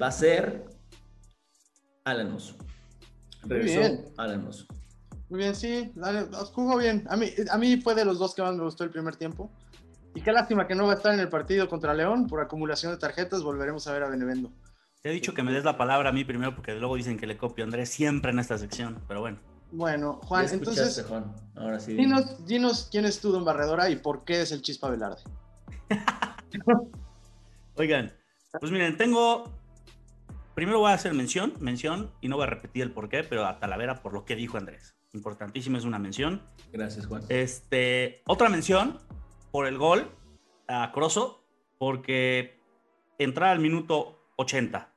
va 0.00 0.08
a 0.08 0.12
ser 0.12 0.64
Alan 2.04 2.32
Mozo. 2.32 2.56
Regresó 3.42 3.80
bien. 3.80 4.12
Alan 4.16 4.44
Mozo. 4.44 4.66
Muy 5.28 5.38
bien, 5.38 5.54
sí, 5.54 5.92
dale, 5.94 6.26
jugó 6.52 6.76
bien. 6.76 7.04
A 7.08 7.16
mí, 7.16 7.28
a 7.50 7.56
mí 7.56 7.76
fue 7.80 7.94
de 7.94 8.04
los 8.04 8.18
dos 8.18 8.34
que 8.34 8.42
más 8.42 8.56
me 8.56 8.64
gustó 8.64 8.82
el 8.82 8.90
primer 8.90 9.14
tiempo. 9.14 9.50
Y 10.12 10.22
qué 10.22 10.32
lástima 10.32 10.66
que 10.66 10.74
no 10.74 10.86
va 10.86 10.94
a 10.94 10.96
estar 10.96 11.14
en 11.14 11.20
el 11.20 11.28
partido 11.28 11.68
contra 11.68 11.94
León 11.94 12.26
por 12.26 12.40
acumulación 12.40 12.90
de 12.92 12.98
tarjetas. 12.98 13.44
Volveremos 13.44 13.86
a 13.86 13.92
ver 13.92 14.02
a 14.02 14.08
Benevendo. 14.08 14.50
Te 15.02 15.10
he 15.10 15.12
dicho 15.12 15.32
que 15.32 15.44
me 15.44 15.52
des 15.52 15.64
la 15.64 15.78
palabra 15.78 16.08
a 16.10 16.12
mí 16.12 16.24
primero 16.24 16.54
porque 16.54 16.74
luego 16.74 16.96
dicen 16.96 17.16
que 17.16 17.28
le 17.28 17.38
copio 17.38 17.64
a 17.64 17.66
Andrés 17.66 17.90
siempre 17.90 18.32
en 18.32 18.40
esta 18.40 18.58
sección, 18.58 19.00
pero 19.06 19.20
bueno. 19.20 19.38
Bueno, 19.70 20.20
Juan, 20.24 20.48
entonces, 20.50 21.04
Juan. 21.08 21.32
Ahora 21.54 21.78
sí. 21.78 21.94
dinos, 21.94 22.44
dinos 22.44 22.88
quién 22.90 23.04
es 23.04 23.20
tu 23.20 23.30
Don 23.30 23.44
Barredora 23.44 23.88
y 23.88 23.96
por 23.96 24.24
qué 24.24 24.42
es 24.42 24.50
el 24.50 24.62
Chispa 24.62 24.90
Velarde. 24.90 25.22
Oigan, 27.76 28.12
pues 28.58 28.72
miren, 28.72 28.96
tengo. 28.96 29.59
Primero 30.60 30.80
voy 30.80 30.90
a 30.90 30.94
hacer 30.94 31.14
mención, 31.14 31.54
mención, 31.58 32.12
y 32.20 32.28
no 32.28 32.36
voy 32.36 32.42
a 32.42 32.48
repetir 32.48 32.82
el 32.82 32.90
por 32.90 33.08
qué, 33.08 33.24
pero 33.24 33.46
a 33.46 33.58
Talavera 33.58 34.02
por 34.02 34.12
lo 34.12 34.26
que 34.26 34.36
dijo 34.36 34.58
Andrés. 34.58 34.94
Importantísimo, 35.14 35.78
es 35.78 35.84
una 35.84 35.98
mención. 35.98 36.42
Gracias, 36.70 37.06
Juan. 37.06 37.22
Este, 37.30 38.20
otra 38.26 38.50
mención 38.50 38.98
por 39.52 39.66
el 39.66 39.78
gol 39.78 40.10
a 40.68 40.92
Crosso, 40.92 41.46
porque 41.78 42.60
entrar 43.18 43.48
al 43.48 43.60
minuto 43.60 44.22
80 44.36 44.92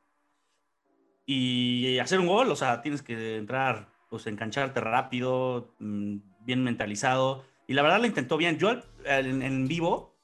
y 1.26 1.98
hacer 2.00 2.20
un 2.20 2.28
gol, 2.28 2.52
o 2.52 2.58
sea, 2.58 2.82
tienes 2.82 3.02
que 3.02 3.38
entrar, 3.38 3.88
pues 4.10 4.28
engancharte 4.28 4.82
rápido, 4.82 5.74
mm, 5.80 6.18
bien 6.42 6.62
mentalizado. 6.62 7.46
Y 7.70 7.74
la 7.74 7.84
verdad 7.84 8.02
lo 8.02 8.08
intentó 8.08 8.36
bien. 8.36 8.58
Yo 8.58 8.82
en, 9.06 9.42
en 9.42 9.68
vivo 9.70 10.20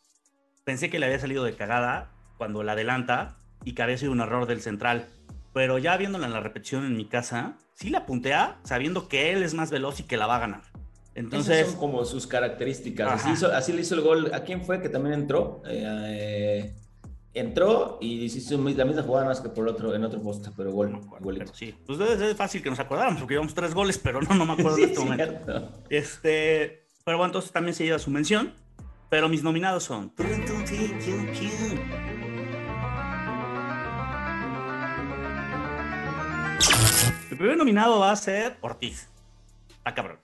pensé 0.65 0.89
que 0.89 0.99
le 0.99 1.05
había 1.05 1.19
salido 1.19 1.45
de 1.45 1.55
cagada 1.55 2.11
cuando 2.37 2.61
la 2.61 2.73
adelanta 2.73 3.37
y 3.63 3.71
que 3.71 3.83
había 3.83 3.97
sido 3.97 4.11
un 4.11 4.19
error 4.19 4.45
del 4.45 4.59
central. 4.59 5.07
Pero 5.53 5.77
ya 5.77 5.97
viéndola 5.97 6.27
en 6.27 6.33
la 6.33 6.39
repetición 6.41 6.85
en 6.85 6.95
mi 6.95 7.05
casa, 7.05 7.57
sí 7.75 7.89
la 7.89 8.05
puntea 8.05 8.59
sabiendo 8.63 9.07
que 9.07 9.31
él 9.31 9.43
es 9.43 9.53
más 9.53 9.71
veloz 9.71 9.99
y 9.99 10.03
que 10.03 10.17
la 10.17 10.27
va 10.27 10.35
a 10.35 10.39
ganar. 10.39 10.61
Entonces, 11.15 11.49
Entonces, 11.49 11.67
son 11.71 11.79
como 11.79 12.05
sus 12.05 12.27
características. 12.27 13.11
Así, 13.11 13.31
hizo- 13.31 13.51
así 13.53 13.73
le 13.73 13.81
hizo 13.81 13.95
el 13.95 14.01
gol. 14.01 14.31
¿A 14.33 14.43
quién 14.43 14.63
fue 14.63 14.81
que 14.81 14.89
también 14.89 15.13
entró? 15.15 15.61
Eh, 15.67 15.83
eh, 15.85 16.75
entró 17.33 17.97
y 17.99 18.25
hizo 18.25 18.57
la 18.57 18.85
misma 18.85 19.03
jugada 19.03 19.25
más 19.25 19.41
que 19.41 19.49
por 19.49 19.67
otro, 19.67 19.93
en 19.95 20.03
otro 20.05 20.21
poste, 20.21 20.49
pero 20.55 20.71
gol, 20.71 20.91
no 20.91 20.97
acuerdo, 20.99 21.25
golito. 21.25 21.45
pero 21.45 21.57
sí. 21.57 21.75
Pues 21.85 21.99
es 21.99 22.37
fácil 22.37 22.61
que 22.61 22.69
nos 22.69 22.79
acordáramos 22.79 23.19
porque 23.19 23.33
llevamos 23.33 23.53
tres 23.55 23.73
goles, 23.73 23.97
pero 23.97 24.21
no, 24.21 24.35
no 24.35 24.45
me 24.45 24.53
acuerdo 24.53 24.75
Sí, 24.77 24.83
en 24.83 24.89
este 24.89 25.03
momento. 25.03 25.71
Este, 25.89 26.87
pero 27.03 27.17
bueno, 27.17 27.29
entonces 27.29 27.51
también 27.51 27.73
se 27.75 27.83
lleva 27.83 27.97
su 27.99 28.11
mención. 28.11 28.53
Pero 29.09 29.27
mis 29.27 29.41
nominados 29.41 29.85
son. 29.85 30.13
Primer 37.39 37.57
nominado 37.57 37.99
va 37.99 38.11
a 38.11 38.15
ser 38.15 38.57
Ortiz. 38.61 39.09
Está 39.69 39.93
cabrón. 39.95 40.19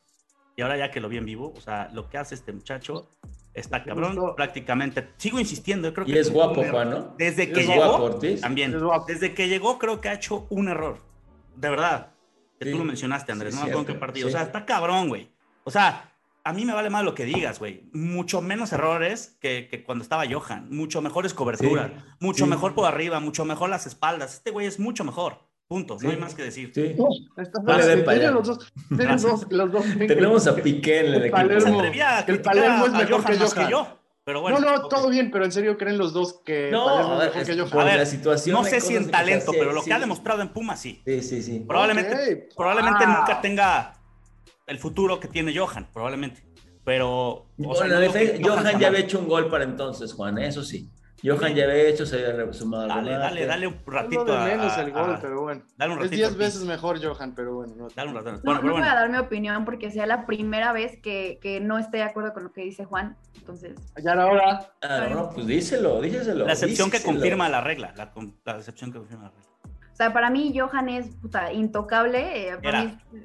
Y 0.55 0.61
ahora 0.61 0.77
ya 0.77 0.91
que 0.91 0.99
lo 1.01 1.09
vi 1.09 1.17
en 1.17 1.25
vivo, 1.25 1.53
o 1.55 1.61
sea, 1.61 1.89
lo 1.93 2.09
que 2.09 2.17
hace 2.17 2.35
este 2.35 2.53
muchacho 2.53 3.09
está 3.53 3.83
cabrón. 3.83 4.35
Prácticamente, 4.35 5.09
sigo 5.17 5.39
insistiendo, 5.39 5.87
yo 5.89 5.93
creo 5.93 6.07
Y 6.07 6.13
que 6.13 6.19
es 6.19 6.31
guapo, 6.31 6.63
Juan, 6.69 6.89
¿no? 6.91 7.15
Desde 7.17 7.51
que 7.51 7.61
Es 7.61 7.67
llegó, 7.67 7.85
guapo, 7.87 8.03
Ortiz. 8.03 8.41
también. 8.41 8.73
Es 8.73 8.81
guapo. 8.81 9.05
Desde 9.07 9.33
que 9.33 9.49
llegó, 9.49 9.77
creo 9.79 9.99
que 9.99 10.09
ha 10.09 10.13
hecho 10.13 10.47
un 10.49 10.67
error. 10.69 10.99
De 11.55 11.69
verdad. 11.69 12.11
Que 12.59 12.65
Sí. 12.67 12.71
tú 12.71 12.77
lo 12.77 12.85
mencionaste, 12.85 13.31
Andrés. 13.33 13.53
Sí, 13.53 13.59
no 13.59 13.65
me 13.65 13.71
acuerdo 13.71 13.89
en 13.89 13.95
qué 13.95 13.99
partido. 13.99 14.27
sí. 14.29 14.33
O 14.33 14.37
sea, 14.37 14.45
está 14.45 14.65
cabrón, 14.65 15.09
güey. 15.09 15.29
O 15.65 15.71
sea, 15.71 16.13
a 16.45 16.53
mí 16.53 16.63
me 16.63 16.73
vale 16.73 16.89
más 16.89 17.03
lo 17.03 17.13
que 17.15 17.25
digas, 17.25 17.59
güey. 17.59 17.89
Mucho 17.91 18.41
menos 18.41 18.71
errores 18.71 19.37
que, 19.41 19.67
que 19.69 19.83
cuando 19.83 20.03
estaba 20.03 20.23
Johan. 20.29 20.69
Mucho 20.69 21.01
mejores 21.01 21.33
coberturas. 21.33 21.91
Sí, 21.91 21.97
Mucho 22.21 22.45
sí. 22.45 22.49
mejor 22.49 22.75
por 22.75 22.85
arriba. 22.87 23.19
Mucho 23.19 23.43
mejor 23.43 23.69
las 23.69 23.85
espaldas. 23.87 24.35
Este 24.35 24.51
güey 24.51 24.67
es 24.67 24.79
mucho 24.79 25.03
mejor. 25.03 25.44
Punto. 25.67 25.97
Sí. 25.97 26.05
No 26.05 26.11
hay 26.11 26.17
más 26.19 26.35
que 26.35 26.43
decir. 26.43 26.71
Sí. 26.73 26.95
No 26.95 27.07
para 27.65 27.83
allá. 28.11 28.31
los 28.31 28.47
dos, 28.47 28.73
tiene 28.89 29.05
los 29.13 29.21
dos, 29.23 29.47
los 29.49 29.71
dos. 29.71 29.85
Tenemos 29.97 30.47
a 30.47 30.55
Piqué 30.55 30.99
en 30.99 31.05
el 31.07 31.23
El 31.23 31.31
Palermo. 31.31 31.79
a 31.81 32.19
el 32.19 32.41
Palermo 32.41 32.85
es 32.85 32.91
mejor 32.91 33.09
Johan 33.09 33.25
que 33.33 33.39
más 33.39 33.53
que 33.53 33.59
Johan. 33.61 33.71
yo. 33.71 33.99
Pero 34.23 34.41
bueno. 34.41 34.59
no, 34.59 34.71
no, 34.77 34.87
todo 34.87 35.09
bien, 35.09 35.29
pero 35.31 35.45
en 35.45 35.51
serio 35.51 35.77
creen 35.77 35.97
los 35.99 36.11
dos 36.13 36.41
que 36.43 36.69
No, 36.71 36.85
Palermo 36.85 37.11
a 37.11 37.13
es 37.13 37.19
ver, 37.19 37.27
mejor 37.29 37.41
es 37.41 37.47
que 37.49 37.55
por 37.63 37.71
Johan. 37.71 37.81
A 37.81 37.89
ver, 37.89 37.99
la 37.99 38.05
situación. 38.05 38.53
No 38.55 38.63
sé 38.63 38.81
si 38.81 38.95
en 38.95 39.09
talento, 39.11 39.51
pero 39.51 39.71
lo 39.73 39.81
sí. 39.81 39.87
que 39.89 39.93
ha 39.93 39.99
demostrado 39.99 40.41
en 40.41 40.49
Pumas, 40.49 40.79
sí. 40.81 41.01
Sí, 41.05 41.21
sí, 41.21 41.41
sí. 41.41 41.59
Probablemente, 41.67 42.49
probablemente 42.55 43.05
Wow. 43.05 43.15
nunca 43.15 43.41
tenga 43.41 43.93
el 44.67 44.77
futuro 44.79 45.19
que 45.19 45.27
tiene 45.27 45.55
Johan, 45.57 45.89
probablemente. 45.91 46.43
Pero. 46.83 47.09
o 47.11 47.47
Bueno, 47.57 47.75
sea, 47.75 47.87
no 47.87 48.47
Johan 48.47 48.67
está 48.67 48.79
ya 48.79 48.87
había 48.87 48.99
hecho 48.99 49.17
un 49.19 49.27
gol 49.27 49.49
para 49.49 49.63
entonces, 49.63 50.13
Juan, 50.13 50.37
eso 50.37 50.63
sí. 50.63 50.89
Johan 51.23 51.55
ya 51.55 51.63
había 51.63 51.87
hecho, 51.87 52.05
se 52.05 52.23
había 52.25 52.51
sumado 52.53 52.83
al 52.83 52.89
Dale, 52.89 53.11
dale, 53.13 53.45
dale 53.45 53.67
un 53.67 53.73
Es 53.75 53.85
ratito 53.85 54.25
lo 54.25 54.33
de 54.33 54.37
a- 54.37 54.45
menos 54.45 54.73
a- 54.77 54.81
el 54.81 54.91
gol, 54.91 55.15
a- 55.15 55.19
pero 55.19 55.41
bueno. 55.41 55.63
Dale 55.77 55.93
un 55.93 55.99
Es 55.99 56.03
ratito. 56.05 56.15
10 56.17 56.27
Ortiz. 56.27 56.37
veces 56.39 56.63
mejor 56.65 57.03
Johan, 57.03 57.33
pero 57.33 57.55
bueno. 57.55 57.73
No, 57.77 57.87
Dale 57.95 58.09
un 58.09 58.15
ratito. 58.15 58.31
No, 58.35 58.41
Bueno, 58.43 58.61
no 58.61 58.71
voy 58.73 58.81
a 58.83 58.95
dar 58.95 59.09
mi 59.09 59.17
opinión 59.17 59.65
porque 59.65 59.89
sea 59.91 60.05
la 60.05 60.25
primera 60.25 60.71
vez 60.73 60.99
que, 61.01 61.39
que 61.41 61.59
no 61.61 61.79
esté 61.79 61.97
de 61.97 62.03
acuerdo 62.03 62.33
con 62.33 62.43
lo 62.43 62.51
que 62.51 62.61
dice 62.61 62.85
Juan. 62.85 63.15
Entonces, 63.37 63.75
Ya 64.03 64.11
era 64.13 64.25
hora. 64.27 64.69
Ah, 64.81 65.07
no, 65.09 65.15
no, 65.15 65.29
pues 65.31 65.47
díselo, 65.47 66.01
díselo. 66.01 66.45
La 66.45 66.53
excepción 66.53 66.91
que 66.91 67.01
confirma 67.01 67.49
la 67.49 67.61
regla. 67.61 67.93
La, 67.95 68.11
excepción 68.57 68.91
que 68.91 68.99
confirma 68.99 69.23
la 69.23 69.29
regla. 69.29 69.45
o 69.93 69.95
sea, 69.95 70.11
para 70.13 70.29
mí 70.29 70.53
Johan 70.57 70.89
es 70.89 71.07
puta, 71.15 71.51
intocable. 71.53 72.49
eh, 72.49 72.57
para 72.57 72.69
Era. 72.69 72.83
mí 72.83 72.97
es- 73.13 73.23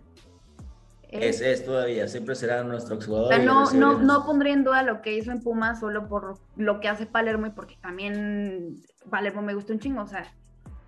Es, 1.11 1.41
es 1.41 1.65
todavía, 1.65 2.07
siempre 2.07 2.35
será 2.35 2.63
nuestro 2.63 2.95
o 2.95 2.99
exjugador. 2.99 3.29
sea, 3.29 3.39
no, 3.39 3.71
no, 3.73 3.99
no 3.99 4.25
pondría 4.25 4.53
en 4.53 4.65
duda 4.65 4.83
lo 4.83 5.03
que 5.03 5.17
hizo 5.17 5.33
en 5.33 5.43
Pumas 5.43 5.81
solo 5.81 6.09
por 6.09 6.39
lo 6.57 6.81
que 6.81 6.89
hace 6.89 7.07
Palermo 7.07 7.47
y 7.47 7.51
porque 7.51 7.77
también 7.81 8.81
Palermo 9.11 9.43
me 9.43 9.55
gusta 9.55 9.73
un 9.73 9.81
chingo, 9.81 10.03
o 10.03 10.07
sea, 10.07 10.33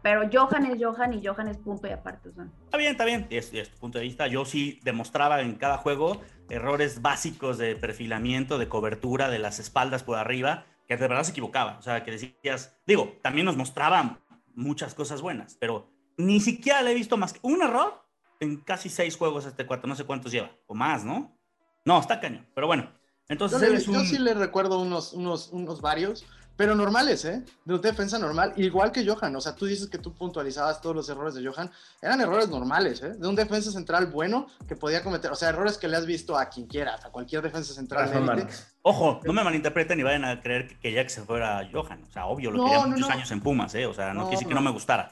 pero 0.03 0.29
Johan 0.33 0.67
es 0.67 0.83
Johan 0.83 1.15
y 1.15 1.25
Johan 1.25 1.49
es 1.49 1.59
punto 1.59 1.87
y 1.87 1.91
aparte, 1.91 2.29
o 2.29 2.33
sea. 2.33 2.47
Está 2.65 2.77
bien, 2.77 2.93
está 2.93 3.05
bien. 3.05 3.27
Desde 3.31 3.61
este 3.61 3.77
punto 3.79 3.99
de 3.99 4.05
vista, 4.05 4.27
yo 4.27 4.45
sí 4.45 4.81
demostraba 4.83 5.41
en 5.41 5.55
cada 5.55 5.79
juego 5.79 6.21
errores 6.51 7.03
básicos 7.03 7.57
de 7.57 7.77
perfilamiento, 7.77 8.59
de 8.59 8.69
cobertura, 8.69 9.31
de 9.31 9.39
las 9.39 9.61
espaldas 9.61 10.03
por 10.03 10.19
arriba, 10.19 10.67
que 10.89 10.97
de 10.97 11.09
verdad 11.09 11.23
se 11.23 11.31
equivocaba. 11.31 11.79
O 11.79 11.83
sea, 11.83 12.03
que 12.03 12.11
decías, 12.11 12.77
digo, 12.87 13.17
también 13.23 13.47
nos 13.47 13.57
mostraba 13.57 14.19
muchas 14.55 14.95
cosas 14.95 15.23
buenas, 15.23 15.57
pero 15.59 15.89
ni 16.17 16.41
siquiera 16.41 16.83
le 16.83 16.91
he 16.91 16.95
visto 16.95 17.17
más 17.17 17.33
que 17.33 17.41
un 17.43 17.63
error 17.63 18.03
en 18.43 18.57
casi 18.59 18.89
seis 18.89 19.17
juegos 19.17 19.47
este 19.47 19.67
cuatro, 19.67 19.87
no 19.89 19.95
sé 19.97 20.05
cuántos 20.05 20.33
lleva, 20.33 20.51
o 20.67 20.75
más, 20.75 21.05
¿no? 21.05 21.39
No, 21.85 21.99
está 22.01 22.21
cañón. 22.21 22.47
Pero 22.55 22.67
bueno, 22.67 22.91
entonces 23.29 23.61
Yo, 23.61 23.67
él 23.67 23.73
le- 23.73 23.79
es 23.79 23.89
un... 23.89 23.95
yo 23.95 24.01
sí 24.01 24.19
le 24.19 24.35
recuerdo 24.35 24.81
unos, 24.81 25.13
unos, 25.13 25.49
unos 25.53 25.81
varios, 25.81 26.25
pero 26.57 26.75
normales, 26.75 27.25
¿eh? 27.25 27.45
De 27.65 27.79
defensa 27.79 28.19
normal, 28.19 28.53
igual 28.57 28.93
que 28.93 29.07
Johan. 29.07 29.35
O 29.37 29.41
sea, 29.41 29.55
tú 29.57 29.65
dices 29.67 29.89
que 29.89 29.97
tú 29.99 30.13
puntualizabas 30.13 30.81
todos 30.83 30.95
los 30.95 31.09
errores 31.09 31.35
de 31.35 31.45
Johan. 31.47 31.71
Eran 32.03 32.21
errores 32.21 32.49
normales, 32.51 33.03
¿eh? 33.03 33.15
De 33.15 33.27
un 33.27 33.35
defensa 33.35 33.71
central 33.73 34.07
bueno 34.09 34.47
que 34.69 34.77
podía 34.77 35.03
cometer. 35.03 35.31
O 35.33 35.35
sea, 35.35 35.49
errores 35.49 35.79
que 35.79 35.89
le 35.89 35.97
has 35.97 36.05
visto 36.05 36.37
a 36.37 36.47
quien 36.51 36.67
quiera, 36.67 36.97
a 37.03 37.11
cualquier 37.11 37.41
defensa 37.43 37.73
central. 37.73 38.11
De. 38.37 38.47
Ojo, 38.83 39.21
no 39.25 39.33
me 39.33 39.43
malinterpreten 39.43 39.99
y 39.99 40.03
vayan 40.03 40.25
a 40.27 40.43
creer 40.43 40.69
que 40.69 40.79
quería 40.79 41.03
que 41.05 41.11
se 41.11 41.23
fuera 41.23 41.67
Johan. 41.73 42.05
O 42.05 42.11
sea, 42.13 42.27
obvio, 42.27 42.51
lo 42.51 42.59
No, 42.59 42.65
quería 42.65 42.81
no, 42.83 42.89
muchos 42.89 43.09
no. 43.09 43.15
años 43.15 43.31
en 43.31 43.41
Pumas, 43.41 43.75
¿eh? 43.75 43.87
O 43.87 43.95
sea, 43.95 44.09
no, 44.09 44.15
No, 44.15 44.21
quiere 44.23 44.37
decir 44.37 44.49
que 44.49 44.55
no. 44.55 44.61
me 44.61 44.71
gustara. 44.71 45.11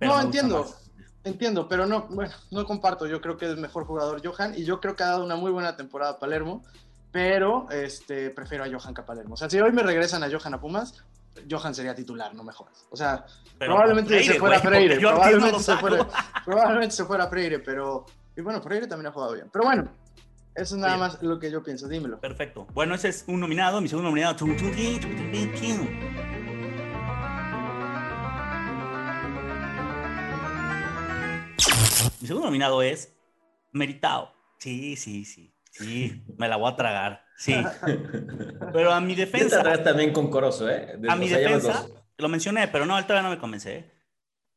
No, 0.00 0.16
me 0.16 0.22
entiendo. 0.24 0.64
más. 0.64 0.89
Entiendo, 1.24 1.68
pero 1.68 1.86
no, 1.86 2.06
bueno, 2.08 2.32
no 2.50 2.64
comparto. 2.64 3.06
Yo 3.06 3.20
creo 3.20 3.36
que 3.36 3.44
es 3.46 3.50
el 3.52 3.58
mejor 3.58 3.84
jugador 3.84 4.22
Johan 4.24 4.54
y 4.56 4.64
yo 4.64 4.80
creo 4.80 4.96
que 4.96 5.02
ha 5.02 5.08
dado 5.08 5.24
una 5.24 5.36
muy 5.36 5.50
buena 5.50 5.76
temporada 5.76 6.12
a 6.12 6.18
Palermo, 6.18 6.64
pero 7.12 7.68
este, 7.70 8.30
prefiero 8.30 8.64
a 8.64 8.68
Johan 8.68 8.94
que 8.94 9.02
a 9.02 9.06
Palermo. 9.06 9.34
O 9.34 9.36
sea, 9.36 9.50
si 9.50 9.60
hoy 9.60 9.72
me 9.72 9.82
regresan 9.82 10.22
a 10.24 10.30
Johan 10.30 10.54
a 10.54 10.60
Pumas, 10.60 11.04
Johan 11.50 11.74
sería 11.74 11.94
titular, 11.94 12.34
no 12.34 12.42
me 12.42 12.52
jodas. 12.52 12.86
O 12.90 12.96
sea, 12.96 13.24
Pero 13.58 13.72
probablemente 13.72 14.08
Freire, 14.08 14.32
se 14.32 14.38
fuera 14.38 14.58
güey, 14.58 14.68
Freire, 14.68 15.00
probablemente, 15.00 15.60
se 15.60 15.76
fuera, 15.76 16.08
probablemente 16.44 16.94
se 16.94 17.04
fuera 17.04 17.28
Freire, 17.28 17.58
pero 17.58 18.06
y 18.36 18.40
bueno, 18.40 18.62
Freire 18.62 18.86
también 18.86 19.08
ha 19.08 19.12
jugado 19.12 19.34
bien. 19.34 19.50
Pero 19.52 19.64
bueno, 19.64 19.90
eso 20.54 20.74
es 20.74 20.80
nada 20.80 20.96
más 20.96 21.22
lo 21.22 21.38
que 21.38 21.50
yo 21.50 21.62
pienso, 21.62 21.88
dímelo. 21.88 22.18
Perfecto. 22.18 22.66
Bueno, 22.72 22.94
ese 22.94 23.08
es 23.08 23.24
un 23.26 23.40
nominado. 23.40 23.80
Mi 23.80 23.88
segundo 23.88 24.08
nominado. 24.08 24.36
Mi 32.20 32.26
segundo 32.26 32.46
nominado 32.48 32.82
es 32.82 33.14
Meritao. 33.72 34.32
Sí, 34.58 34.96
sí, 34.96 35.24
sí. 35.24 35.54
Sí, 35.70 36.22
me 36.36 36.48
la 36.48 36.56
voy 36.56 36.70
a 36.72 36.76
tragar. 36.76 37.24
Sí. 37.36 37.54
Pero 38.72 38.92
a 38.92 39.00
mi 39.00 39.14
te 39.14 39.24
defensa. 39.24 39.60
atrás 39.60 39.82
también 39.84 40.12
con 40.12 40.28
Corozo, 40.30 40.68
¿eh? 40.68 40.96
De- 40.98 41.08
A 41.10 41.16
mi 41.16 41.28
sea, 41.28 41.38
defensa, 41.38 41.86
lo 42.18 42.28
mencioné, 42.28 42.68
pero 42.68 42.84
no, 42.86 42.98
él 42.98 43.06
todavía 43.06 43.28
no 43.28 43.34
me 43.34 43.40
convence. 43.40 43.76
¿eh? 43.76 43.90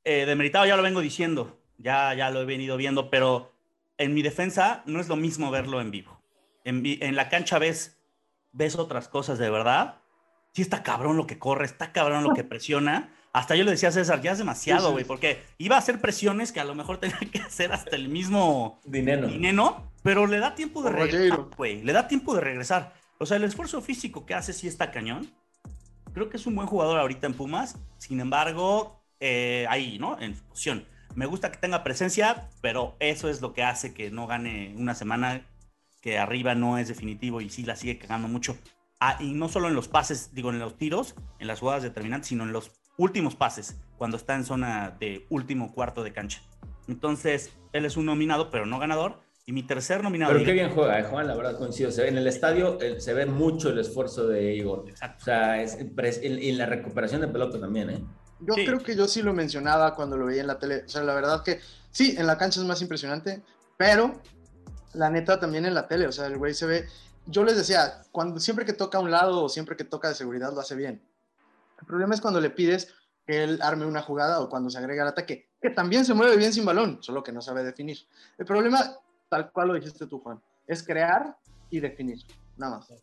Eh, 0.04 0.26
de 0.26 0.36
Meritao 0.36 0.66
ya 0.66 0.76
lo 0.76 0.84
vengo 0.84 1.00
diciendo, 1.00 1.62
ya, 1.78 2.14
ya 2.14 2.30
lo 2.30 2.42
he 2.42 2.46
venido 2.46 2.76
viendo, 2.78 3.10
pero 3.10 3.54
en 3.98 4.14
mi 4.14 4.22
defensa 4.22 4.84
no 4.86 5.00
es 5.00 5.08
lo 5.08 5.16
mismo 5.16 5.50
verlo 5.52 5.80
en 5.80 5.92
vivo. 5.92 6.20
En, 6.66 6.84
en 6.86 7.16
la 7.16 7.30
cancha 7.30 7.60
ves, 7.60 7.98
ves 8.52 8.76
otras 8.76 9.08
cosas 9.08 9.38
de 9.38 9.50
verdad. 9.50 10.02
Sí 10.54 10.62
está 10.62 10.84
cabrón 10.84 11.16
lo 11.16 11.26
que 11.28 11.40
corre, 11.40 11.66
está 11.66 11.92
cabrón 11.94 12.24
lo 12.24 12.34
que 12.34 12.44
presiona. 12.44 13.14
Hasta 13.34 13.56
yo 13.56 13.64
le 13.64 13.72
decía 13.72 13.90
a 13.90 13.92
César, 13.92 14.22
ya 14.22 14.32
es 14.32 14.38
demasiado, 14.38 14.82
Sí, 14.82 14.88
sí. 14.88 14.92
güey, 14.94 15.06
porque 15.06 15.44
iba 15.58 15.76
a 15.76 15.80
hacer 15.80 16.00
presiones 16.00 16.52
que 16.52 16.60
a 16.60 16.64
lo 16.66 16.76
mejor 16.76 16.98
tenía 17.00 17.18
que 17.32 17.40
hacer 17.40 17.74
hasta 17.74 17.96
el 17.96 18.08
mismo 18.08 18.80
Dinero. 18.86 19.28
Dineno, 19.28 19.92
pero 20.04 20.28
le 20.28 20.38
da 20.40 20.54
tiempo 20.56 20.84
de 20.84 20.92
regresar, 20.92 21.40
güey. 21.58 21.82
Le 21.82 21.94
da 21.94 22.08
tiempo 22.08 22.36
de 22.36 22.42
regresar. 22.42 22.94
O 23.20 23.26
sea, 23.26 23.38
el 23.38 23.44
esfuerzo 23.44 23.82
físico 23.82 24.26
que 24.26 24.34
hace 24.36 24.54
sí 24.54 24.68
está 24.68 24.92
cañón. 24.92 25.32
Creo 26.14 26.30
que 26.30 26.38
es 26.38 26.46
un 26.46 26.56
buen 26.56 26.68
jugador 26.68 27.00
ahorita 27.00 27.26
en 27.26 27.34
Pumas. 27.34 27.78
Sin 27.98 28.20
embargo, 28.20 29.04
eh, 29.20 29.66
ahí, 29.68 29.98
¿no? 29.98 30.20
En 30.22 30.36
su 30.36 30.44
posición. 30.44 30.86
Me 31.16 31.26
gusta 31.26 31.52
que 31.52 31.58
tenga 31.58 31.84
presencia, 31.84 32.50
pero 32.62 32.96
eso 33.00 33.30
es 33.30 33.42
lo 33.42 33.54
que 33.54 33.64
hace 33.64 33.94
que 33.94 34.12
no 34.12 34.28
gane 34.28 34.74
una 34.78 34.94
semana 34.94 35.48
que 36.02 36.20
arriba 36.20 36.54
no 36.54 36.78
es 36.78 36.88
definitivo 36.88 37.40
y 37.42 37.50
sí 37.50 37.64
la 37.64 37.76
sigue 37.76 37.98
cagando 37.98 38.28
mucho. 38.28 38.58
Ah, 39.00 39.18
y 39.20 39.34
no 39.34 39.48
solo 39.50 39.70
en 39.70 39.74
los 39.76 39.88
pases, 39.88 40.34
digo, 40.36 40.50
en 40.50 40.60
los 40.60 40.78
tiros, 40.78 41.16
en 41.40 41.48
las 41.48 41.60
jugadas 41.62 41.82
determinantes, 41.84 42.28
sino 42.30 42.44
en 42.44 42.52
los 42.52 42.72
últimos 42.98 43.36
pases, 43.36 43.76
cuando 43.98 44.18
está 44.18 44.36
en 44.36 44.46
zona 44.46 44.96
de 45.00 45.26
último 45.30 45.74
cuarto 45.74 46.04
de 46.04 46.14
cancha. 46.14 46.42
Entonces, 46.88 47.52
él 47.72 47.86
es 47.86 47.98
un 47.98 48.06
nominado, 48.06 48.50
pero 48.50 48.66
no 48.66 48.80
ganador. 48.80 49.22
Y 49.46 49.52
mi 49.52 49.64
tercer 49.64 50.02
nominado. 50.04 50.32
Pero 50.32 50.46
qué 50.46 50.54
bien 50.54 50.70
juega, 50.70 50.98
eh, 51.00 51.04
Juan, 51.04 51.28
la 51.28 51.36
verdad 51.36 51.58
coincido. 51.58 51.92
Se 51.92 52.04
ve, 52.04 52.08
en 52.08 52.18
el 52.18 52.28
estadio 52.28 52.80
eh, 52.80 53.02
se 53.02 53.14
ve 53.14 53.26
mucho 53.26 53.70
el 53.70 53.80
esfuerzo 53.80 54.26
de 54.28 54.56
Igor. 54.56 54.86
Exacto. 54.88 55.18
O 55.22 55.26
sea, 55.26 55.62
es, 55.62 55.78
y 56.24 56.52
la 56.54 56.66
recuperación 56.66 57.20
de 57.20 57.28
pelota 57.28 57.60
también, 57.60 57.90
¿eh? 57.90 58.04
Yo 58.40 58.54
Sí. 58.54 58.66
creo 58.66 58.80
que 58.82 58.96
yo 58.96 59.06
sí 59.06 59.22
lo 59.22 59.34
mencionaba 59.34 59.96
cuando 59.96 60.16
lo 60.18 60.28
veía 60.28 60.42
en 60.42 60.48
la 60.48 60.60
tele. 60.60 60.84
O 60.86 60.88
sea, 60.90 61.04
la 61.04 61.14
verdad 61.14 61.44
que 61.44 61.60
sí, 61.92 62.16
en 62.18 62.26
la 62.26 62.38
cancha 62.38 62.62
es 62.62 62.66
más 62.66 62.82
impresionante, 62.82 63.42
pero 63.76 64.22
la 64.94 65.10
neta 65.10 65.40
también 65.42 65.66
en 65.66 65.74
la 65.74 65.90
tele. 65.90 66.08
O 66.08 66.12
sea, 66.14 66.28
el 66.28 66.38
güey 66.38 66.54
se 66.54 66.66
ve. 66.66 66.86
Yo 67.26 67.44
les 67.44 67.58
decía, 67.58 68.02
cuando 68.14 68.40
siempre 68.40 68.64
que 68.66 68.72
toca 68.74 68.98
a 68.98 69.02
un 69.02 69.12
lado 69.12 69.44
o 69.44 69.50
siempre 69.50 69.76
que 69.76 69.84
toca 69.84 70.08
de 70.08 70.16
seguridad 70.16 70.54
lo 70.54 70.62
hace 70.62 70.76
bien. 70.76 71.02
El 71.84 71.88
problema 71.88 72.16
es 72.16 72.22
cuando 72.22 72.40
le 72.40 72.50
pides 72.50 72.96
que 73.28 73.44
él 73.44 73.60
arme 73.62 73.86
una 73.86 74.02
jugada 74.02 74.40
o 74.40 74.48
cuando 74.48 74.70
se 74.70 74.78
agrega 74.78 75.04
al 75.04 75.10
ataque, 75.10 75.50
que 75.62 75.70
también 75.70 76.06
se 76.06 76.14
mueve 76.14 76.38
bien 76.38 76.54
sin 76.54 76.64
balón, 76.64 77.00
solo 77.02 77.22
que 77.22 77.34
no 77.34 77.42
sabe 77.42 77.62
definir. 77.62 77.98
El 78.38 78.46
problema, 78.46 78.80
tal 79.30 79.52
cual 79.52 79.68
lo 79.68 79.74
dijiste 79.74 80.08
tú, 80.08 80.20
Juan, 80.20 80.42
es 80.66 80.82
crear 80.82 81.36
y 81.70 81.82
definir. 81.82 82.20
Nada 82.56 82.78
más. 82.78 82.94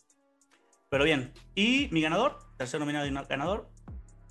Pero 0.88 1.05
bien. 1.05 1.31
Y 1.55 1.90
mi 1.93 2.01
ganador, 2.01 2.38
tercer 2.57 2.81
nominado 2.81 3.07
y 3.07 3.12
ganador, 3.12 3.69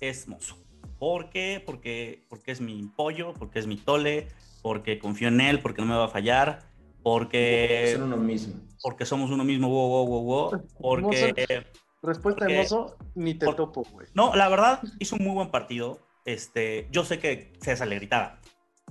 es 0.00 0.26
Mozo. 0.26 0.56
¿Por 0.98 1.30
qué? 1.30 1.62
Porque, 1.64 2.26
porque 2.28 2.50
es 2.50 2.60
mi 2.60 2.82
pollo, 2.96 3.34
porque 3.34 3.60
es 3.60 3.68
mi 3.68 3.76
tole, 3.76 4.26
porque 4.62 4.98
confío 4.98 5.28
en 5.28 5.40
él, 5.40 5.60
porque 5.62 5.80
no 5.80 5.86
me 5.86 5.94
va 5.94 6.06
a 6.06 6.08
fallar, 6.08 6.64
porque, 7.04 7.92
Son 7.94 8.02
uno 8.02 8.16
mismo. 8.16 8.54
porque 8.82 9.06
somos 9.06 9.30
uno 9.30 9.44
mismo, 9.44 9.68
wow, 9.68 9.88
wow, 9.88 10.06
wow, 10.06 10.22
wow, 10.24 10.66
porque... 10.80 11.66
Respuesta 12.02 12.40
Porque- 12.40 12.54
de 12.54 12.62
mozo, 12.62 12.96
ni 13.14 13.34
te 13.34 13.46
por- 13.46 13.56
topo, 13.56 13.82
güey. 13.92 14.06
No, 14.14 14.34
la 14.34 14.48
verdad, 14.48 14.80
hizo 14.98 15.16
un 15.16 15.24
muy 15.24 15.34
buen 15.34 15.50
partido. 15.50 16.00
Este, 16.24 16.88
yo 16.90 17.04
sé 17.04 17.18
que 17.18 17.52
César 17.60 17.88
le 17.88 17.96
gritaba, 17.96 18.40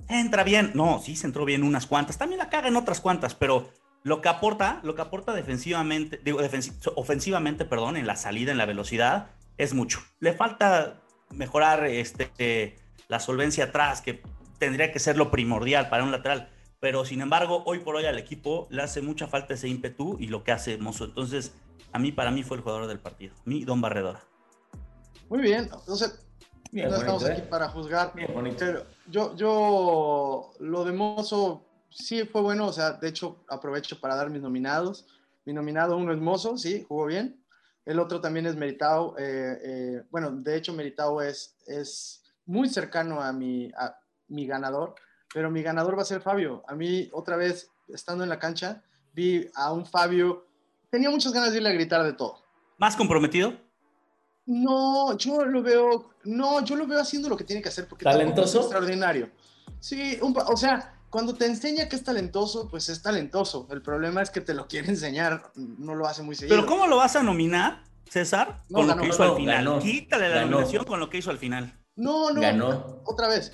entra 0.08 0.44
bien. 0.44 0.72
No, 0.74 1.00
sí, 1.00 1.16
se 1.16 1.26
entró 1.26 1.44
bien 1.44 1.62
unas 1.62 1.86
cuantas. 1.86 2.18
También 2.18 2.38
la 2.38 2.48
caga 2.50 2.68
en 2.68 2.76
otras 2.76 3.00
cuantas, 3.00 3.34
pero 3.34 3.70
lo 4.02 4.20
que 4.20 4.28
aporta, 4.28 4.80
lo 4.82 4.94
que 4.94 5.02
aporta 5.02 5.32
defensivamente, 5.32 6.20
digo, 6.24 6.40
defensi- 6.40 6.92
ofensivamente, 6.96 7.64
perdón, 7.64 7.96
en 7.96 8.06
la 8.06 8.16
salida, 8.16 8.52
en 8.52 8.58
la 8.58 8.66
velocidad, 8.66 9.30
es 9.58 9.74
mucho. 9.74 10.00
Le 10.20 10.32
falta 10.32 11.02
mejorar 11.30 11.84
este, 11.86 12.76
la 13.08 13.20
solvencia 13.20 13.64
atrás, 13.64 14.00
que 14.00 14.22
tendría 14.58 14.92
que 14.92 14.98
ser 14.98 15.16
lo 15.16 15.30
primordial 15.30 15.88
para 15.88 16.02
un 16.04 16.10
lateral. 16.12 16.48
Pero 16.80 17.04
sin 17.04 17.20
embargo, 17.20 17.62
hoy 17.66 17.80
por 17.80 17.96
hoy 17.96 18.06
al 18.06 18.18
equipo 18.18 18.66
le 18.70 18.82
hace 18.82 19.02
mucha 19.02 19.26
falta 19.28 19.54
ese 19.54 19.68
ímpetu 19.68 20.16
y 20.18 20.28
lo 20.28 20.44
que 20.44 20.52
hace 20.52 20.78
Mozo. 20.78 21.04
Entonces, 21.04 21.54
a 21.92 21.98
mí, 21.98 22.12
para 22.12 22.30
mí, 22.30 22.42
fue 22.42 22.56
el 22.56 22.62
jugador 22.62 22.86
del 22.86 23.00
partido. 23.00 23.34
Mi 23.44 23.64
Don 23.64 23.80
Barredora. 23.80 24.22
Muy 25.28 25.40
bien. 25.40 25.68
Sea, 25.94 26.08
Bien, 26.72 26.88
no 26.88 26.96
bonito, 26.96 27.16
estamos 27.16 27.24
aquí 27.24 27.40
¿eh? 27.40 27.46
para 27.50 27.68
juzgar. 27.68 28.12
Bien 28.14 28.32
bonito. 28.32 28.56
Pero 28.58 28.86
yo, 29.08 29.34
yo, 29.34 30.52
lo 30.60 30.84
de 30.84 30.92
Mozo 30.92 31.66
sí 31.88 32.24
fue 32.24 32.42
bueno, 32.42 32.66
o 32.66 32.72
sea, 32.72 32.92
de 32.92 33.08
hecho 33.08 33.44
aprovecho 33.48 34.00
para 34.00 34.14
dar 34.14 34.30
mis 34.30 34.40
nominados. 34.42 35.06
Mi 35.44 35.52
nominado 35.52 35.96
uno 35.96 36.12
es 36.12 36.20
Mozo, 36.20 36.56
sí, 36.56 36.84
jugó 36.86 37.06
bien. 37.06 37.44
El 37.84 37.98
otro 37.98 38.20
también 38.20 38.46
es 38.46 38.54
Meritao. 38.54 39.16
eh, 39.18 39.58
eh, 39.64 40.02
bueno, 40.10 40.30
de 40.30 40.56
hecho 40.56 40.72
Meritao 40.72 41.20
es, 41.22 41.56
es 41.66 42.22
muy 42.46 42.68
cercano 42.68 43.20
a 43.20 43.32
mi, 43.32 43.70
a 43.76 43.98
mi 44.28 44.46
ganador, 44.46 44.94
pero 45.32 45.50
mi 45.50 45.62
ganador 45.62 45.96
va 45.96 46.02
a 46.02 46.04
ser 46.04 46.20
Fabio. 46.20 46.62
A 46.68 46.74
mí, 46.74 47.08
otra 47.12 47.36
vez, 47.36 47.68
estando 47.88 48.22
en 48.22 48.30
la 48.30 48.38
cancha, 48.38 48.82
vi 49.12 49.50
a 49.54 49.72
un 49.72 49.86
Fabio, 49.86 50.46
tenía 50.90 51.10
muchas 51.10 51.32
ganas 51.32 51.50
de 51.52 51.58
irle 51.58 51.70
a 51.70 51.72
gritar 51.72 52.02
de 52.02 52.12
todo. 52.12 52.42
¿Más 52.78 52.96
comprometido? 52.96 53.54
No, 54.46 55.16
yo 55.16 55.44
lo 55.44 55.62
veo, 55.62 56.10
no, 56.24 56.64
yo 56.64 56.74
lo 56.76 56.86
veo 56.86 57.00
haciendo 57.00 57.28
lo 57.28 57.36
que 57.36 57.44
tiene 57.44 57.62
que 57.62 57.68
hacer 57.68 57.86
porque 57.86 58.04
¿Talentoso? 58.04 58.58
es 58.58 58.64
extraordinario. 58.64 59.30
Sí, 59.78 60.18
un 60.22 60.34
o 60.36 60.56
sea, 60.56 60.94
cuando 61.08 61.34
te 61.34 61.46
enseña 61.46 61.88
que 61.88 61.96
es 61.96 62.02
talentoso, 62.02 62.68
pues 62.68 62.88
es 62.88 63.02
talentoso. 63.02 63.68
El 63.70 63.82
problema 63.82 64.22
es 64.22 64.30
que 64.30 64.40
te 64.40 64.54
lo 64.54 64.66
quiere 64.66 64.88
enseñar, 64.88 65.52
no 65.54 65.94
lo 65.94 66.06
hace 66.06 66.22
muy 66.22 66.34
seguido. 66.34 66.56
Pero 66.56 66.66
¿cómo 66.68 66.86
lo 66.86 66.96
vas 66.96 67.14
a 67.16 67.22
nominar, 67.22 67.84
César? 68.08 68.64
No, 68.68 68.78
con 68.78 68.88
lo 68.88 68.96
que 68.96 69.08
hizo 69.08 69.24
no, 69.24 69.30
al 69.32 69.36
final. 69.36 69.56
ganó. 69.64 69.78
Quítale 69.78 70.28
la 70.28 70.34
Ganó. 70.36 70.50
nominación 70.52 70.84
con 70.84 70.98
lo 71.00 71.08
que 71.10 71.18
hizo 71.18 71.30
al 71.30 71.38
final. 71.38 71.78
No, 71.96 72.30
no. 72.30 72.40
Ganó. 72.40 73.02
Otra 73.04 73.28
vez. 73.28 73.52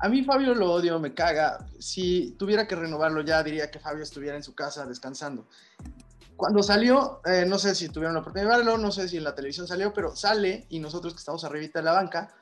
A 0.00 0.08
mí 0.08 0.22
Fabio 0.22 0.54
lo 0.54 0.72
odio, 0.72 0.98
me 1.00 1.12
caga. 1.12 1.66
Si 1.80 2.36
tuviera 2.38 2.66
que 2.68 2.76
renovarlo 2.76 3.22
ya, 3.22 3.42
diría 3.42 3.70
que 3.70 3.80
Fabio 3.80 4.04
estuviera 4.04 4.36
en 4.36 4.42
su 4.44 4.54
casa 4.54 4.86
descansando. 4.86 5.46
Cuando 6.38 6.62
salió, 6.62 7.20
eh, 7.24 7.44
no 7.48 7.58
sé 7.58 7.74
si 7.74 7.88
tuvieron 7.88 8.14
la 8.14 8.20
oportunidad 8.20 8.52
de 8.52 8.56
verlo, 8.58 8.78
no 8.78 8.92
sé 8.92 9.08
si 9.08 9.16
en 9.16 9.24
la 9.24 9.34
televisión 9.34 9.66
salió, 9.66 9.92
pero 9.92 10.14
sale 10.14 10.66
y 10.68 10.78
nosotros 10.78 11.12
que 11.12 11.18
estamos 11.18 11.42
arribita 11.42 11.80
de 11.80 11.84
la 11.84 11.90
banca, 11.90 12.32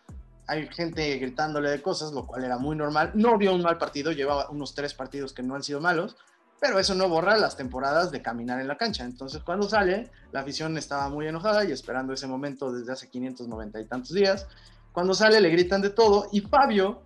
hay 0.47 0.69
gente 0.69 1.17
gritándole 1.17 1.71
de 1.71 1.81
cosas, 1.81 2.13
lo 2.13 2.27
cual 2.27 2.45
era 2.45 2.59
muy 2.59 2.77
normal. 2.77 3.13
No 3.15 3.39
dio 3.39 3.55
un 3.55 3.63
mal 3.63 3.79
partido, 3.79 4.13
llevaba 4.13 4.51
unos 4.51 4.75
tres 4.75 4.93
partidos 4.93 5.33
que 5.33 5.43
no 5.43 5.55
han 5.55 5.63
sido 5.63 5.81
malos, 5.81 6.15
pero 6.61 6.79
eso 6.79 6.95
no 6.95 7.09
borra 7.09 7.39
las 7.39 7.57
temporadas 7.57 8.11
de 8.11 8.21
caminar 8.21 8.61
en 8.61 8.69
la 8.69 8.77
cancha. 8.77 9.03
Entonces, 9.03 9.43
cuando 9.43 9.67
sale, 9.67 10.11
la 10.31 10.41
afición 10.41 10.77
estaba 10.77 11.09
muy 11.09 11.27
enojada 11.27 11.65
y 11.65 11.73
esperando 11.73 12.13
ese 12.13 12.27
momento 12.27 12.71
desde 12.71 12.93
hace 12.93 13.09
590 13.09 13.81
y 13.81 13.87
tantos 13.87 14.13
días. 14.13 14.47
Cuando 14.93 15.15
sale, 15.15 15.41
le 15.41 15.49
gritan 15.49 15.81
de 15.81 15.89
todo 15.89 16.29
y 16.33 16.43
Fabio, 16.43 17.01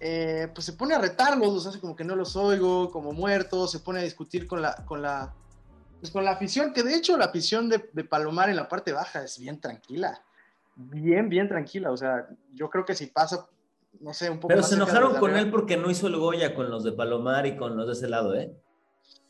eh, 0.00 0.50
pues 0.54 0.64
se 0.64 0.72
pone 0.72 0.94
a 0.94 0.98
retarlos, 0.98 1.52
los 1.52 1.66
hace 1.66 1.78
como 1.78 1.94
que 1.94 2.04
no 2.04 2.16
los 2.16 2.36
oigo, 2.36 2.90
como 2.90 3.12
muertos, 3.12 3.70
se 3.70 3.80
pone 3.80 4.00
a 4.00 4.02
discutir 4.02 4.46
con 4.46 4.62
la, 4.62 4.74
con 4.86 5.02
la, 5.02 5.34
pues 6.00 6.10
con 6.12 6.24
la 6.24 6.32
afición, 6.32 6.72
que 6.72 6.82
de 6.82 6.94
hecho 6.94 7.16
la 7.16 7.26
afición 7.26 7.68
de, 7.68 7.88
de 7.92 8.04
Palomar 8.04 8.48
en 8.50 8.56
la 8.56 8.68
parte 8.68 8.92
baja 8.92 9.22
es 9.22 9.38
bien 9.38 9.60
tranquila, 9.60 10.22
bien, 10.76 11.28
bien 11.28 11.48
tranquila. 11.48 11.90
O 11.92 11.96
sea, 11.96 12.26
yo 12.54 12.70
creo 12.70 12.84
que 12.84 12.94
si 12.94 13.06
pasa, 13.06 13.46
no 14.00 14.14
sé, 14.14 14.30
un 14.30 14.36
poco 14.38 14.48
Pero 14.48 14.60
más 14.60 14.70
se 14.70 14.76
enojaron 14.76 15.12
la 15.14 15.20
con 15.20 15.36
él 15.36 15.50
porque 15.50 15.76
no 15.76 15.90
hizo 15.90 16.06
el 16.06 16.16
Goya 16.16 16.54
con 16.54 16.70
los 16.70 16.84
de 16.84 16.92
Palomar 16.92 17.46
y 17.46 17.56
con 17.56 17.76
los 17.76 17.86
de 17.86 17.92
ese 17.92 18.08
lado, 18.08 18.34
¿eh? 18.34 18.50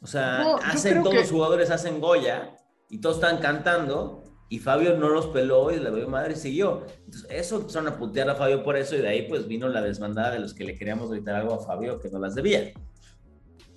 O 0.00 0.06
sea, 0.06 0.38
No, 0.38 0.56
hacen, 0.56 1.02
todos 1.02 1.14
que- 1.14 1.20
los 1.22 1.30
jugadores 1.30 1.70
hacen 1.70 2.00
Goya 2.00 2.56
y 2.88 3.00
todos 3.00 3.16
están 3.16 3.38
cantando 3.38 4.22
y 4.48 4.58
Fabio 4.58 4.96
no 4.96 5.08
los 5.08 5.26
peló 5.28 5.70
y 5.70 5.78
le 5.78 5.90
dio 5.90 6.08
madre 6.08 6.32
y 6.34 6.36
siguió. 6.36 6.86
Entonces, 7.04 7.26
eso 7.30 7.56
empezaron 7.56 7.88
a 7.88 7.98
putear 7.98 8.30
a 8.30 8.34
Fabio 8.34 8.62
por 8.64 8.76
eso 8.76 8.96
y 8.96 9.00
de 9.00 9.08
ahí 9.08 9.28
pues 9.28 9.46
vino 9.46 9.68
la 9.68 9.80
desbandada 9.80 10.32
de 10.32 10.38
los 10.40 10.54
que 10.54 10.64
le 10.64 10.76
queríamos 10.76 11.10
gritar 11.10 11.34
algo 11.36 11.54
a 11.54 11.58
Fabio 11.64 12.00
que 12.00 12.08
no 12.10 12.18
las 12.18 12.34
debía. 12.34 12.72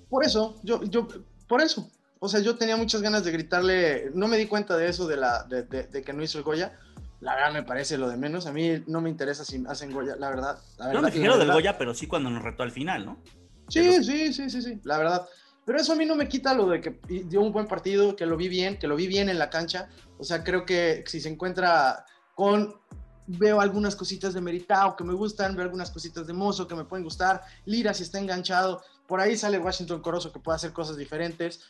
Por 0.08 0.24
eso, 0.24 0.60
yo, 0.62 0.82
yo, 0.84 1.06
por 1.48 1.60
eso. 1.60 1.90
O 2.24 2.28
sea, 2.28 2.40
yo 2.40 2.56
tenía 2.56 2.76
muchas 2.76 3.02
ganas 3.02 3.22
de 3.22 3.32
gritarle, 3.32 4.10
no 4.14 4.28
me 4.28 4.38
di 4.38 4.46
cuenta 4.46 4.76
de 4.78 4.88
eso, 4.88 5.06
de, 5.06 5.16
la, 5.18 5.42
de, 5.44 5.62
de- 5.64 5.82
de 5.84 6.02
que 6.02 6.12
no 6.14 6.22
hizo 6.22 6.38
el 6.38 6.44
Goya. 6.44 6.78
La 7.20 7.34
verdad 7.34 7.52
me 7.52 7.62
parece 7.62 7.98
lo 7.98 8.08
de 8.08 8.16
menos. 8.16 8.46
A 8.46 8.52
mí 8.52 8.82
no 8.86 9.00
me 9.02 9.10
interesa 9.10 9.44
si 9.44 9.62
hacen 9.68 9.92
Goya, 9.92 10.16
la 10.16 10.30
verdad. 10.30 10.58
La 10.78 10.86
verdad 10.86 11.02
me 11.02 11.26
lo 11.26 11.38
del. 11.38 11.52
Goya, 11.52 11.76
pero 11.76 11.92
sí 11.94 12.06
cuando 12.06 12.30
nos 12.30 12.42
retó 12.42 12.62
al 12.62 12.70
final, 12.72 13.04
¿no? 13.04 13.18
Sí, 13.68 14.02
sí, 14.02 14.32
sí, 14.32 14.48
sí, 14.48 14.62
sí, 14.62 14.80
la 14.84 14.96
verdad. 14.96 15.26
Pero 15.66 15.78
eso 15.78 15.92
a 15.92 15.96
mí 15.96 16.04
no 16.06 16.14
me 16.16 16.28
quita 16.28 16.54
lo 16.54 16.66
de 16.68 16.80
que 16.80 16.98
dio 17.26 17.40
un 17.42 17.52
buen 17.52 17.66
partido, 17.66 18.16
que 18.16 18.24
lo 18.26 18.36
vi 18.38 18.48
bien, 18.48 18.78
que 18.78 18.86
lo 18.86 18.96
vi 18.96 19.06
bien 19.06 19.28
en 19.28 19.38
la 19.38 19.50
cancha. 19.50 19.88
O 20.18 20.24
sea, 20.24 20.42
creo 20.44 20.64
que 20.64 21.04
si 21.06 21.20
se 21.20 21.28
encuentra 21.28 22.04
con... 22.34 22.74
Veo 23.26 23.62
algunas 23.62 23.96
cositas 23.96 24.34
de 24.34 24.42
Meritao 24.42 24.96
que 24.96 25.04
me 25.04 25.14
gustan, 25.14 25.56
veo 25.56 25.64
algunas 25.64 25.90
cositas 25.90 26.26
de 26.26 26.34
Mozo 26.34 26.68
que 26.68 26.74
me 26.74 26.84
pueden 26.84 27.04
gustar. 27.04 27.40
Lira 27.64 27.94
si 27.94 28.02
está 28.02 28.18
enganchado. 28.18 28.82
Por 29.06 29.18
ahí 29.18 29.34
sale 29.34 29.56
Washington 29.58 30.02
Corozo 30.02 30.30
que 30.30 30.40
puede 30.40 30.56
hacer 30.56 30.74
cosas 30.74 30.98
diferentes. 30.98 31.60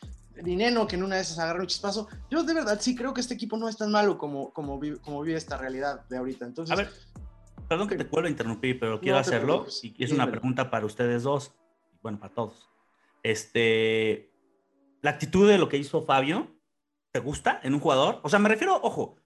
Dineno 0.43 0.87
que 0.87 0.97
en 0.97 1.03
una 1.05 1.17
de 1.17 1.23
esas 1.23 1.39
agarra 1.39 1.61
un 1.61 1.67
chispazo. 1.67 2.09
Yo 2.31 2.43
de 2.43 2.55
verdad 2.55 2.79
sí 2.81 2.95
creo 2.97 3.15
que 3.15 3.21
este 3.21 3.35
equipo 3.35 3.57
no 3.57 3.69
es 3.69 3.77
tan 3.77 3.91
malo 3.91 4.19
como, 4.19 4.53
como, 4.53 4.79
vi- 4.79 4.99
como 4.99 5.23
vive 5.23 5.37
esta 5.39 5.57
realidad 5.57 6.05
de 6.09 6.17
ahorita. 6.17 6.45
Entonces, 6.45 6.73
A 6.73 6.77
ver, 6.77 6.91
perdón 7.69 7.89
que 7.89 7.97
te 7.97 8.05
vuelva 8.05 8.29
a 8.29 8.31
interrumpir, 8.31 8.79
pero 8.81 9.01
quiero 9.01 9.17
No 9.17 9.21
hacerlo 9.21 9.67
y 9.83 10.03
es 10.05 10.11
una 10.13 10.31
pregunta 10.31 10.71
para 10.71 10.87
ustedes 10.87 11.23
dos, 11.23 11.55
bueno, 12.03 12.19
para 12.19 12.35
todos. 12.35 12.69
Este, 13.23 14.31
la 15.03 15.11
actitud 15.11 15.49
de 15.49 15.59
lo 15.59 15.69
que 15.69 15.77
hizo 15.79 16.03
Fabio, 16.03 16.57
¿te 17.11 17.21
gusta 17.21 17.61
en 17.63 17.75
un 17.75 17.81
jugador? 17.81 18.21
O 18.23 18.29
sea, 18.29 18.39
me 18.39 18.49
refiero, 18.49 18.79
ojo, 18.83 19.17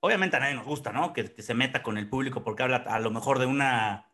obviamente 0.00 0.36
a 0.36 0.40
nadie 0.40 0.54
nos 0.54 0.66
gusta, 0.66 0.92
¿no? 0.92 1.12
Que, 1.12 1.32
que 1.34 1.42
se 1.42 1.54
meta 1.54 1.82
con 1.82 1.98
el 1.98 2.08
público 2.08 2.42
porque 2.42 2.62
habla 2.62 2.76
a 2.76 3.00
lo 3.00 3.10
mejor 3.10 3.38
de 3.38 3.46
una... 3.46 4.10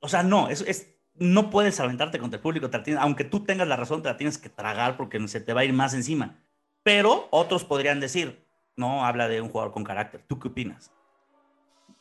O 0.00 0.08
sea, 0.08 0.22
no, 0.22 0.48
es, 0.48 0.60
es 0.62 0.97
no 1.18 1.50
puedes 1.50 1.78
aventarte 1.80 2.18
contra 2.18 2.36
el 2.36 2.42
público, 2.42 2.70
aunque 2.98 3.24
tú 3.24 3.44
tengas 3.44 3.68
la 3.68 3.76
razón, 3.76 4.02
te 4.02 4.08
la 4.08 4.16
tienes 4.16 4.38
que 4.38 4.48
tragar 4.48 4.96
porque 4.96 5.26
se 5.28 5.40
te 5.40 5.52
va 5.52 5.62
a 5.62 5.64
ir 5.64 5.72
más 5.72 5.94
encima. 5.94 6.38
Pero 6.82 7.28
otros 7.30 7.64
podrían 7.64 8.00
decir, 8.00 8.44
no, 8.76 9.04
habla 9.04 9.28
de 9.28 9.40
un 9.40 9.48
jugador 9.48 9.72
con 9.72 9.84
carácter. 9.84 10.24
¿Tú 10.26 10.38
qué 10.38 10.48
opinas? 10.48 10.90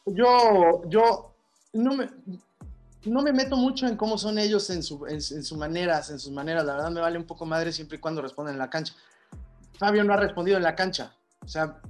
Yo, 0.05 0.84
yo 0.88 1.36
no 1.74 1.95
me, 1.95 2.09
no 3.05 3.22
me 3.22 3.34
meto 3.34 3.57
mucho 3.57 3.88
en 3.88 3.97
cómo 3.97 4.18
son 4.18 4.38
ellos 4.38 4.70
en, 4.70 4.84
su, 4.84 5.05
en, 5.07 5.22
sus 5.22 5.57
maneras, 5.57 6.09
en 6.09 6.20
sus 6.20 6.32
maneras. 6.32 6.65
La 6.65 6.76
verdad 6.76 6.91
me 6.91 7.01
vale 7.01 7.18
un 7.18 7.26
poco 7.26 7.45
madre 7.45 7.72
siempre 7.72 7.97
y 7.97 7.99
cuando 7.99 8.22
responden 8.22 8.53
en 8.53 8.59
la 8.59 8.70
cancha. 8.70 8.93
Fabio 9.78 10.03
no 10.03 10.13
ha 10.13 10.18
respondido 10.18 10.57
en 10.57 10.63
la 10.63 10.76
cancha. 10.76 11.13
O 11.43 11.47
sea, 11.47 11.82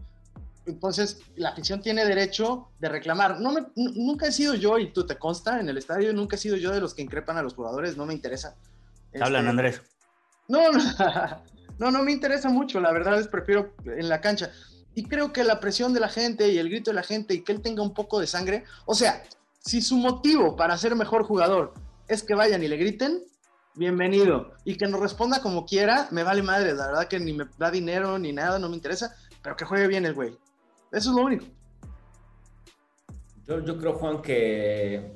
entonces 0.68 1.22
la 1.36 1.50
afición 1.50 1.82
tiene 1.82 2.06
derecho 2.06 2.70
de 2.80 2.90
reclamar. 2.90 3.40
No 3.40 3.52
me, 3.52 3.68
nunca 3.76 4.28
he 4.28 4.32
sido 4.32 4.54
yo, 4.54 4.78
y 4.78 4.92
tú 4.92 5.06
te 5.06 5.18
consta, 5.18 5.60
en 5.60 5.70
el 5.70 5.78
estadio 5.78 6.14
nunca 6.14 6.36
he 6.36 6.40
sido 6.40 6.58
yo 6.58 6.72
de 6.72 6.82
los 6.82 6.94
que 6.94 7.02
increpan 7.02 7.38
a 7.38 7.44
los 7.44 7.54
jugadores, 7.54 7.98
no 7.98 8.06
me 8.06 8.14
interesa. 8.14 8.56
Hablan, 9.20 9.42
este, 9.42 9.50
Andrés. 9.50 9.82
No, 10.48 10.72
no, 10.72 10.80
no, 11.80 11.92
no 11.92 12.04
me 12.04 12.12
interesa 12.12 12.50
mucho, 12.50 12.80
la 12.80 12.92
verdad 12.92 13.20
es 13.20 13.28
prefiero 13.28 13.74
en 13.86 14.10
la 14.10 14.22
cancha. 14.22 14.52
Y 14.96 15.04
creo 15.04 15.32
que 15.32 15.44
la 15.44 15.60
presión 15.60 15.94
de 15.94 16.00
la 16.00 16.10
gente 16.10 16.48
y 16.50 16.58
el 16.58 16.70
grito 16.70 16.92
de 16.92 16.96
la 16.96 17.04
gente 17.04 17.34
y 17.34 17.42
que 17.42 17.52
él 17.52 17.62
tenga 17.62 17.84
un 17.84 17.94
poco 17.94 18.20
de 18.20 18.28
sangre, 18.28 18.64
o 18.86 18.96
sea, 18.96 19.24
si 19.60 19.82
su 19.82 19.98
motivo 19.98 20.56
para 20.56 20.78
ser 20.78 20.96
mejor 20.96 21.24
jugador 21.24 21.74
es 22.08 22.24
que 22.24 22.34
vayan 22.34 22.64
y 22.64 22.68
le 22.68 22.78
griten, 22.78 23.24
bienvenido. 23.76 24.54
Y 24.64 24.76
que 24.76 24.88
nos 24.88 25.00
responda 25.00 25.42
como 25.42 25.66
quiera, 25.66 26.08
me 26.12 26.24
vale 26.24 26.42
madre. 26.42 26.74
La 26.74 26.88
verdad 26.88 27.08
que 27.08 27.20
ni 27.20 27.34
me 27.34 27.46
da 27.58 27.70
dinero 27.70 28.18
ni 28.18 28.34
nada, 28.34 28.60
no 28.60 28.70
me 28.70 28.76
interesa. 28.76 29.16
Pero 29.42 29.56
que 29.56 29.66
juegue 29.66 29.88
bien 29.88 30.06
el 30.06 30.14
güey. 30.14 30.38
Eso 30.92 31.10
es 31.10 31.16
lo 31.16 31.24
único. 31.24 31.46
Yo, 33.48 33.78
creo, 33.78 33.94
Juan, 33.94 34.22
que 34.22 35.16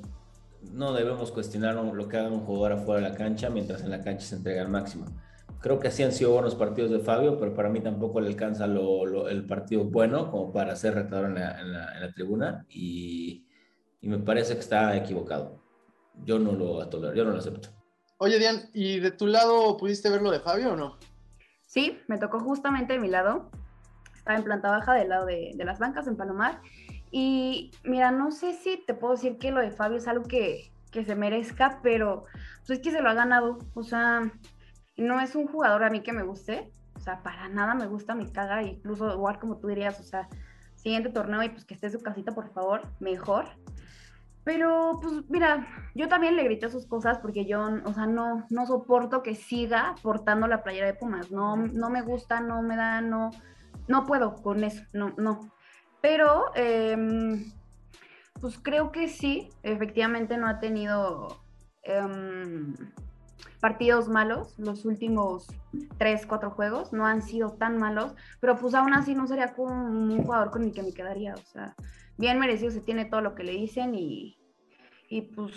no 0.72 0.92
debemos 0.92 1.30
cuestionar 1.32 1.74
lo 1.74 2.08
que 2.08 2.16
haga 2.16 2.28
un 2.28 2.40
jugador 2.40 2.78
afuera 2.78 3.02
de 3.02 3.10
la 3.10 3.14
cancha 3.14 3.50
mientras 3.50 3.82
en 3.82 3.90
la 3.90 4.00
cancha 4.00 4.26
se 4.26 4.36
entrega 4.36 4.62
al 4.62 4.68
máximo. 4.68 5.04
Creo 5.60 5.78
que 5.78 5.88
así 5.88 6.02
han 6.02 6.12
sido 6.12 6.32
buenos 6.32 6.54
partidos 6.54 6.90
de 6.90 7.00
Fabio, 7.00 7.38
pero 7.38 7.54
para 7.54 7.68
mí 7.68 7.80
tampoco 7.80 8.20
le 8.20 8.28
alcanza 8.28 8.64
el 8.64 9.46
partido 9.46 9.84
bueno 9.84 10.30
como 10.30 10.52
para 10.52 10.74
ser 10.76 10.94
retador 10.94 11.26
en 11.26 11.72
la 11.72 12.12
tribuna. 12.14 12.66
Y 12.68 13.46
y 14.02 14.08
me 14.08 14.18
parece 14.18 14.54
que 14.54 14.60
está 14.60 14.94
equivocado. 14.96 15.62
Yo 16.24 16.38
no 16.38 16.52
lo 16.52 16.86
tolero, 16.88 17.14
yo 17.14 17.24
no 17.24 17.30
lo 17.30 17.38
acepto. 17.38 17.68
Oye, 18.18 18.38
Dian, 18.38 18.68
¿y 18.74 18.98
de 18.98 19.12
tu 19.12 19.26
lado 19.26 19.76
pudiste 19.76 20.10
ver 20.10 20.20
lo 20.20 20.30
de 20.30 20.40
Fabio 20.40 20.72
o 20.72 20.76
no? 20.76 20.98
Sí, 21.66 21.98
me 22.08 22.18
tocó 22.18 22.40
justamente 22.40 22.94
de 22.94 22.98
mi 22.98 23.08
lado. 23.08 23.50
Estaba 24.22 24.38
en 24.38 24.44
planta 24.44 24.70
baja 24.70 24.94
del 24.94 25.08
lado 25.08 25.26
de, 25.26 25.52
las 25.56 25.80
bancas 25.80 26.06
en 26.06 26.16
Palomar. 26.16 26.60
Y 27.10 27.72
mira, 27.82 28.12
no 28.12 28.30
sé 28.30 28.52
si 28.52 28.76
te 28.86 28.94
puedo 28.94 29.14
decir 29.14 29.36
que 29.36 29.50
lo 29.50 29.60
de 29.60 29.72
Fabio 29.72 29.98
es 29.98 30.06
algo 30.06 30.24
que, 30.24 30.70
que 30.92 31.04
se 31.04 31.16
merezca, 31.16 31.80
pero 31.82 32.26
pues 32.64 32.78
es 32.78 32.78
que 32.78 32.92
se 32.92 33.02
lo 33.02 33.10
ha 33.10 33.14
ganado. 33.14 33.58
O 33.74 33.82
sea, 33.82 34.30
no 34.96 35.20
es 35.20 35.34
un 35.34 35.48
jugador 35.48 35.82
a 35.82 35.90
mí 35.90 36.04
que 36.04 36.12
me 36.12 36.22
guste. 36.22 36.70
O 36.94 37.00
sea, 37.00 37.20
para 37.24 37.48
nada 37.48 37.74
me 37.74 37.88
gusta, 37.88 38.14
me 38.14 38.30
caga. 38.30 38.62
Incluso 38.62 39.12
igual 39.12 39.40
como 39.40 39.58
tú 39.58 39.66
dirías, 39.66 39.98
o 39.98 40.04
sea, 40.04 40.28
siguiente 40.76 41.10
torneo 41.10 41.42
y 41.42 41.48
pues 41.48 41.64
que 41.64 41.74
esté 41.74 41.88
en 41.88 41.94
su 41.94 42.00
casita, 42.00 42.32
por 42.32 42.52
favor, 42.52 42.82
mejor. 43.00 43.46
Pero, 44.44 45.00
pues, 45.02 45.28
mira, 45.28 45.66
yo 45.96 46.08
también 46.08 46.36
le 46.36 46.44
grité 46.44 46.70
sus 46.70 46.86
cosas 46.86 47.18
porque 47.18 47.44
yo, 47.44 47.68
o 47.84 47.92
sea, 47.92 48.06
no, 48.06 48.46
no 48.50 48.66
soporto 48.66 49.24
que 49.24 49.34
siga 49.34 49.96
portando 50.00 50.46
la 50.46 50.62
playera 50.62 50.86
de 50.86 50.94
Pumas. 50.94 51.32
No, 51.32 51.56
no 51.56 51.90
me 51.90 52.02
gusta, 52.02 52.40
no 52.40 52.62
me 52.62 52.76
da, 52.76 53.00
no, 53.00 53.30
no 53.88 54.06
puedo 54.06 54.36
con 54.42 54.64
eso, 54.64 54.82
no, 54.92 55.14
no. 55.16 55.52
Pero, 56.00 56.46
em, 56.54 57.52
pues 58.40 58.58
creo 58.58 58.90
que 58.92 59.08
sí, 59.08 59.50
efectivamente 59.62 60.36
no 60.36 60.48
ha 60.48 60.58
tenido 60.58 61.42
em, 61.84 62.74
partidos 63.60 64.08
malos. 64.08 64.58
Los 64.58 64.84
últimos 64.84 65.46
tres, 65.98 66.26
cuatro 66.26 66.50
juegos 66.50 66.92
no 66.92 67.06
han 67.06 67.22
sido 67.22 67.52
tan 67.52 67.78
malos, 67.78 68.14
pero 68.40 68.56
pues 68.56 68.74
aún 68.74 68.94
así 68.94 69.14
no 69.14 69.26
sería 69.26 69.54
un 69.56 70.22
jugador 70.22 70.50
con 70.50 70.64
el 70.64 70.72
que 70.72 70.82
me 70.82 70.92
quedaría, 70.92 71.34
o 71.34 71.44
sea 71.52 71.74
bien 72.22 72.38
merecido 72.38 72.70
se 72.70 72.80
tiene 72.80 73.04
todo 73.04 73.20
lo 73.20 73.34
que 73.34 73.44
le 73.44 73.52
dicen 73.52 73.94
y, 73.94 74.38
y 75.08 75.22
pues 75.22 75.56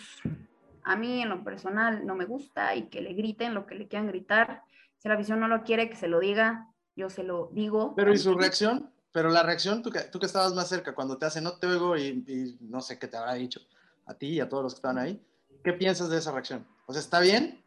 a 0.84 0.96
mí 0.96 1.22
en 1.22 1.30
lo 1.30 1.44
personal 1.44 2.06
no 2.06 2.16
me 2.16 2.26
gusta 2.26 2.76
y 2.76 2.90
que 2.90 3.02
le 3.02 3.14
griten 3.14 3.54
lo 3.54 3.66
que 3.66 3.76
le 3.76 3.88
quieran 3.88 4.08
gritar. 4.08 4.64
Si 4.98 5.08
la 5.08 5.16
visión 5.16 5.40
no 5.40 5.48
lo 5.48 5.64
quiere, 5.64 5.90
que 5.90 5.96
se 5.96 6.08
lo 6.08 6.20
diga, 6.20 6.68
yo 6.96 7.10
se 7.10 7.24
lo 7.24 7.50
digo. 7.52 7.94
Pero 7.96 8.14
¿y 8.14 8.18
su 8.18 8.36
reacción? 8.36 8.92
Pero 9.12 9.30
la 9.30 9.44
reacción, 9.44 9.82
tú 9.82 9.92
que, 9.92 10.02
tú 10.02 10.20
que 10.20 10.26
estabas 10.26 10.54
más 10.54 10.68
cerca, 10.68 10.94
cuando 10.94 11.18
te 11.18 11.26
hace 11.26 11.42
no 11.42 11.58
te 11.58 11.68
oigo 11.68 11.96
y, 11.98 12.58
no 12.62 12.82
sé 12.82 13.00
qué 13.00 13.08
te 13.08 13.18
habrá 13.18 13.34
dicho 13.34 13.62
a 14.06 14.14
ti 14.14 14.28
y 14.28 14.40
a 14.40 14.50
todos 14.50 14.64
los 14.64 14.74
que 14.74 14.80
estaban 14.80 14.98
ahí, 14.98 15.26
¿qué 15.64 15.74
piensas 15.74 16.10
de 16.10 16.18
esa 16.18 16.32
reacción? 16.32 16.68
O 16.86 16.94
sea, 16.94 17.00
¿está 17.00 17.20
bien? 17.20 17.64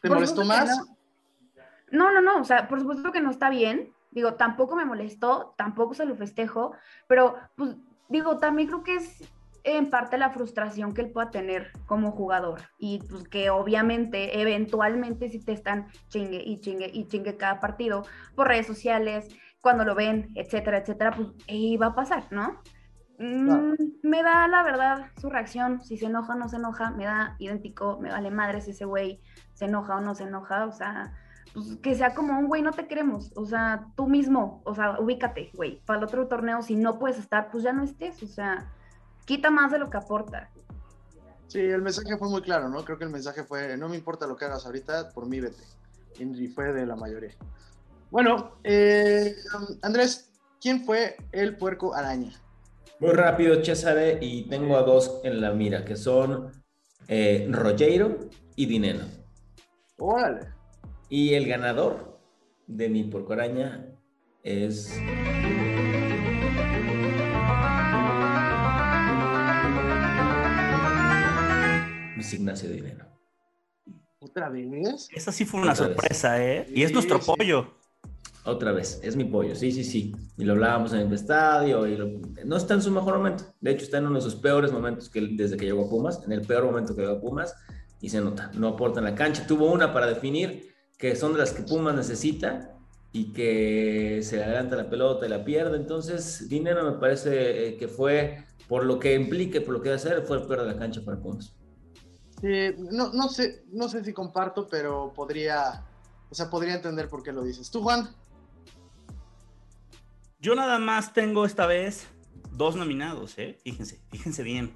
¿Te 0.00 0.08
molestó 0.08 0.44
más? 0.44 0.70
No. 1.90 2.12
no, 2.12 2.20
no, 2.20 2.40
o 2.40 2.44
sea, 2.44 2.68
por 2.68 2.80
supuesto 2.80 3.12
que 3.12 3.20
no 3.20 3.30
está 3.30 3.50
bien. 3.50 3.92
Digo, 4.10 4.34
tampoco 4.34 4.76
me 4.76 4.84
molestó, 4.84 5.54
tampoco 5.56 5.94
se 5.94 6.04
lo 6.04 6.16
festejo, 6.16 6.72
pero 7.06 7.36
pues 7.56 7.76
digo, 8.08 8.38
también 8.38 8.68
creo 8.68 8.82
que 8.82 8.96
es 8.96 9.22
en 9.64 9.90
parte 9.90 10.18
la 10.18 10.30
frustración 10.30 10.94
que 10.94 11.02
él 11.02 11.10
pueda 11.10 11.30
tener 11.30 11.72
como 11.86 12.12
jugador 12.12 12.62
y 12.78 13.00
pues 13.08 13.28
que 13.28 13.50
obviamente 13.50 14.40
eventualmente 14.40 15.28
si 15.28 15.44
te 15.44 15.52
están 15.52 15.88
chingue 16.08 16.42
y 16.44 16.60
chingue 16.60 16.90
y 16.92 17.06
chingue 17.06 17.36
cada 17.36 17.60
partido 17.60 18.04
por 18.34 18.48
redes 18.48 18.66
sociales, 18.66 19.28
cuando 19.60 19.84
lo 19.84 19.94
ven, 19.94 20.30
etcétera, 20.34 20.78
etcétera, 20.78 21.12
pues 21.12 21.28
ahí 21.48 21.76
va 21.76 21.86
a 21.86 21.94
pasar, 21.94 22.24
¿no? 22.30 22.60
Mm, 23.18 23.74
me 24.02 24.22
da 24.22 24.48
la 24.48 24.62
verdad 24.62 25.10
su 25.20 25.28
reacción, 25.28 25.82
si 25.82 25.98
se 25.98 26.06
enoja 26.06 26.32
o 26.32 26.36
no 26.36 26.48
se 26.48 26.56
enoja, 26.56 26.90
me 26.92 27.04
da 27.04 27.36
idéntico, 27.38 27.98
me 28.00 28.10
vale 28.10 28.30
madre 28.30 28.62
si 28.62 28.70
ese 28.70 28.86
güey 28.86 29.20
se 29.52 29.66
enoja 29.66 29.96
o 29.96 30.00
no 30.00 30.14
se 30.14 30.24
enoja, 30.24 30.64
o 30.64 30.72
sea, 30.72 31.12
pues, 31.52 31.76
que 31.82 31.94
sea 31.94 32.14
como 32.14 32.38
un 32.38 32.46
güey, 32.46 32.62
no 32.62 32.72
te 32.72 32.86
queremos, 32.86 33.32
o 33.36 33.44
sea, 33.44 33.86
tú 33.94 34.06
mismo, 34.06 34.62
o 34.64 34.74
sea, 34.74 34.98
ubícate, 34.98 35.50
güey, 35.54 35.82
para 35.84 35.98
el 35.98 36.04
otro 36.04 36.28
torneo, 36.28 36.62
si 36.62 36.76
no 36.76 36.98
puedes 36.98 37.18
estar, 37.18 37.50
pues 37.50 37.62
ya 37.62 37.74
no 37.74 37.82
estés, 37.82 38.22
o 38.22 38.26
sea, 38.26 38.72
quita 39.30 39.48
más 39.48 39.70
de 39.70 39.78
lo 39.78 39.88
que 39.88 39.96
aporta. 39.96 40.50
Sí, 41.46 41.60
el 41.60 41.82
mensaje 41.82 42.18
fue 42.18 42.28
muy 42.28 42.42
claro, 42.42 42.68
¿no? 42.68 42.84
Creo 42.84 42.98
que 42.98 43.04
el 43.04 43.10
mensaje 43.10 43.44
fue, 43.44 43.76
no 43.76 43.88
me 43.88 43.94
importa 43.94 44.26
lo 44.26 44.36
que 44.36 44.44
hagas 44.44 44.66
ahorita, 44.66 45.10
por 45.10 45.28
mí 45.28 45.38
vete. 45.38 45.62
Y 46.18 46.48
fue 46.48 46.72
de 46.72 46.84
la 46.84 46.96
mayoría. 46.96 47.30
Bueno, 48.10 48.56
eh, 48.64 49.36
Andrés, 49.82 50.32
¿quién 50.60 50.84
fue 50.84 51.16
el 51.30 51.56
puerco 51.56 51.94
araña? 51.94 52.32
Muy 52.98 53.12
rápido, 53.12 53.64
César, 53.64 54.18
y 54.20 54.48
tengo 54.48 54.76
a 54.76 54.82
dos 54.82 55.20
en 55.22 55.40
la 55.40 55.52
mira, 55.52 55.84
que 55.84 55.94
son 55.94 56.50
eh, 57.06 57.46
Rogero 57.52 58.18
y 58.56 58.66
Dineno. 58.66 59.04
Órale. 59.96 60.48
Y 61.08 61.34
el 61.34 61.46
ganador 61.46 62.18
de 62.66 62.88
mi 62.88 63.04
porcoraña 63.04 63.86
es... 64.42 64.92
Ignacio 72.32 72.70
Dinero. 72.70 73.06
¿Otra 74.18 74.48
vez? 74.50 75.08
Esa 75.12 75.32
sí 75.32 75.44
fue 75.44 75.62
una 75.62 75.74
sorpresa, 75.74 76.44
¿eh? 76.44 76.66
Y 76.74 76.82
es 76.82 76.92
nuestro 76.92 77.18
pollo. 77.20 77.74
Otra 78.44 78.72
vez, 78.72 79.00
es 79.02 79.16
mi 79.16 79.24
pollo, 79.24 79.54
sí, 79.54 79.70
sí, 79.70 79.84
sí. 79.84 80.14
Y 80.38 80.44
lo 80.44 80.54
hablábamos 80.54 80.92
en 80.92 81.00
el 81.00 81.12
estadio 81.12 81.86
y 81.86 81.98
no 82.44 82.56
está 82.56 82.74
en 82.74 82.82
su 82.82 82.90
mejor 82.90 83.18
momento. 83.18 83.44
De 83.60 83.70
hecho, 83.70 83.84
está 83.84 83.98
en 83.98 84.06
uno 84.06 84.16
de 84.16 84.22
sus 84.22 84.34
peores 84.34 84.72
momentos 84.72 85.10
que 85.10 85.20
desde 85.20 85.56
que 85.56 85.66
llegó 85.66 85.86
a 85.86 85.90
Pumas, 85.90 86.22
en 86.24 86.32
el 86.32 86.42
peor 86.42 86.64
momento 86.64 86.94
que 86.94 87.02
llegó 87.02 87.14
a 87.16 87.20
Pumas, 87.20 87.54
y 88.00 88.08
se 88.08 88.20
nota, 88.20 88.50
no 88.54 88.68
aporta 88.68 89.00
en 89.00 89.04
la 89.04 89.14
cancha. 89.14 89.46
Tuvo 89.46 89.70
una 89.70 89.92
para 89.92 90.06
definir 90.06 90.74
que 90.98 91.16
son 91.16 91.32
de 91.32 91.38
las 91.38 91.52
que 91.52 91.62
Pumas 91.62 91.94
necesita 91.94 92.74
y 93.12 93.32
que 93.32 94.20
se 94.22 94.42
adelanta 94.42 94.76
la 94.76 94.88
pelota 94.88 95.26
y 95.26 95.28
la 95.28 95.44
pierde. 95.44 95.76
Entonces, 95.76 96.48
dinero 96.48 96.90
me 96.90 96.98
parece 96.98 97.68
eh, 97.68 97.76
que 97.76 97.88
fue, 97.88 98.44
por 98.68 98.84
lo 98.84 98.98
que 98.98 99.14
implique, 99.14 99.60
por 99.60 99.74
lo 99.74 99.82
que 99.82 99.90
va 99.90 99.94
a 99.94 99.96
hacer, 99.96 100.22
fue 100.22 100.38
el 100.38 100.46
peor 100.46 100.60
de 100.60 100.66
la 100.66 100.78
cancha 100.78 101.02
para 101.04 101.20
Pumas. 101.20 101.54
No, 102.42 103.12
no, 103.12 103.28
sé, 103.28 103.64
no 103.72 103.88
sé 103.88 104.04
si 104.04 104.12
comparto, 104.12 104.66
pero 104.68 105.12
podría, 105.14 105.84
o 106.30 106.34
sea, 106.34 106.48
podría 106.48 106.74
entender 106.74 107.08
por 107.08 107.22
qué 107.22 107.32
lo 107.32 107.42
dices. 107.42 107.70
¿Tú, 107.70 107.82
Juan? 107.82 108.08
Yo 110.38 110.54
nada 110.54 110.78
más 110.78 111.12
tengo 111.12 111.44
esta 111.44 111.66
vez 111.66 112.06
dos 112.52 112.76
nominados, 112.76 113.38
¿eh? 113.38 113.58
Fíjense, 113.62 114.00
fíjense 114.10 114.42
bien. 114.42 114.72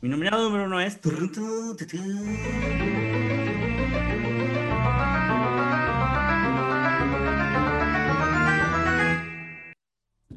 Mi 0.00 0.08
nominado 0.08 0.44
número 0.44 0.66
uno 0.66 0.80
es... 0.80 1.00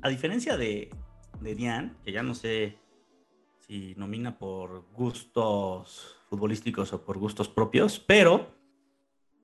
a 0.01 0.09
diferencia 0.09 0.55
de, 0.55 0.89
de 1.41 1.55
Dian, 1.55 1.97
que 2.03 2.13
ya 2.13 2.23
no 2.23 2.33
sé 2.33 2.77
si 3.67 3.95
nomina 3.95 4.37
por 4.37 4.89
gustos 4.93 6.15
futbolísticos 6.29 6.93
o 6.93 7.03
por 7.03 7.17
gustos 7.17 7.49
propios, 7.49 7.99
pero 7.99 8.55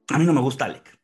a 0.09 0.17
mí 0.17 0.25
no 0.25 0.33
me 0.33 0.41
gusta 0.41 0.65
Alec. 0.65 0.97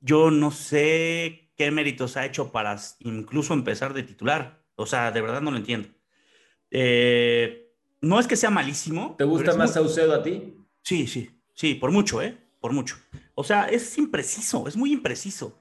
Yo 0.00 0.30
no 0.30 0.50
sé 0.50 1.52
qué 1.56 1.70
méritos 1.70 2.16
ha 2.16 2.26
hecho 2.26 2.50
para 2.50 2.76
incluso 3.00 3.54
empezar 3.54 3.94
de 3.94 4.02
titular. 4.02 4.64
O 4.74 4.86
sea, 4.86 5.12
de 5.12 5.20
verdad 5.20 5.40
no 5.40 5.52
lo 5.52 5.56
entiendo. 5.56 5.88
Eh, 6.70 7.72
no 8.00 8.18
es 8.18 8.26
que 8.26 8.36
sea 8.36 8.50
malísimo. 8.50 9.14
¿Te 9.16 9.24
gusta 9.24 9.54
más 9.54 9.74
Saucedo 9.74 10.14
a 10.14 10.22
ti? 10.22 10.56
Sí, 10.82 11.06
sí, 11.06 11.30
sí, 11.54 11.74
por 11.74 11.92
mucho, 11.92 12.20
¿eh? 12.20 12.36
Por 12.60 12.72
mucho. 12.72 12.96
O 13.34 13.44
sea, 13.44 13.66
es 13.66 13.96
impreciso, 13.98 14.66
es 14.66 14.76
muy 14.76 14.92
impreciso. 14.92 15.60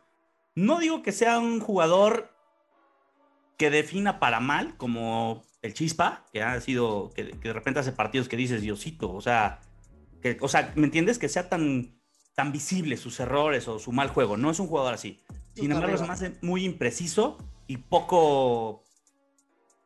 No 0.55 0.79
digo 0.79 1.03
que 1.03 1.11
sea 1.11 1.37
un 1.37 1.59
jugador 1.59 2.31
que 3.57 3.69
defina 3.69 4.19
para 4.19 4.39
mal, 4.39 4.75
como 4.77 5.43
el 5.61 5.73
Chispa, 5.73 6.25
que 6.33 6.41
ha 6.41 6.59
sido, 6.59 7.11
que, 7.13 7.23
de 7.23 7.53
repente 7.53 7.79
hace 7.79 7.91
partidos 7.91 8.27
que 8.27 8.37
dices, 8.37 8.61
Diosito, 8.61 9.13
o 9.13 9.21
sea, 9.21 9.59
que, 10.21 10.37
o 10.41 10.47
sea, 10.47 10.73
¿me 10.75 10.85
entiendes? 10.85 11.19
Que 11.19 11.29
sea 11.29 11.49
tan, 11.49 11.99
tan 12.35 12.51
visible 12.51 12.97
sus 12.97 13.19
errores 13.19 13.67
o 13.67 13.79
su 13.79 13.91
mal 13.91 14.09
juego. 14.09 14.37
No 14.37 14.49
es 14.49 14.59
un 14.59 14.67
jugador 14.67 14.93
así. 14.93 15.21
Sin 15.53 15.71
embargo, 15.71 15.95
es 15.95 16.07
más 16.07 16.23
muy 16.41 16.65
impreciso 16.65 17.37
y 17.67 17.77
poco, 17.77 18.83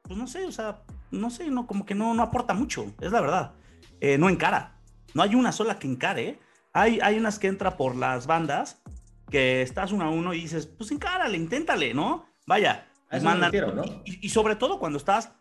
pues 0.04 0.18
no 0.18 0.28
sé, 0.28 0.46
o 0.46 0.52
sea, 0.52 0.84
no 1.12 1.30
sé, 1.30 1.50
no, 1.50 1.68
como 1.68 1.86
que 1.86 1.96
no, 1.96 2.14
no 2.14 2.24
aporta 2.24 2.54
mucho, 2.54 2.94
es 3.02 3.12
la 3.12 3.22
verdad. 3.22 3.54
Eh, 4.00 4.18
no 4.18 4.30
encara. 4.30 4.80
No 5.14 5.24
hay 5.24 5.36
una 5.36 5.52
sola 5.52 5.80
que 5.80 5.88
encare. 5.88 6.28
¿eh? 6.28 6.40
Hay, 6.74 7.00
hay 7.02 7.18
unas 7.18 7.40
que 7.40 7.48
entra 7.48 7.78
por 7.78 7.96
las 7.96 8.28
bandas 8.28 8.82
que 9.30 9.62
estás 9.62 9.92
uno 9.92 10.06
a 10.06 10.10
uno 10.10 10.34
y 10.34 10.42
dices, 10.42 10.68
pues 10.68 10.92
encárale, 10.92 11.38
inténtale, 11.38 11.94
¿no? 11.94 12.26
Vaya, 12.46 12.88
mandan, 13.24 13.52
¿no? 13.76 13.84
y, 14.06 14.30
sobre 14.30 14.56
todo 14.56 14.78
cuando 14.78 14.98
estás 14.98 15.32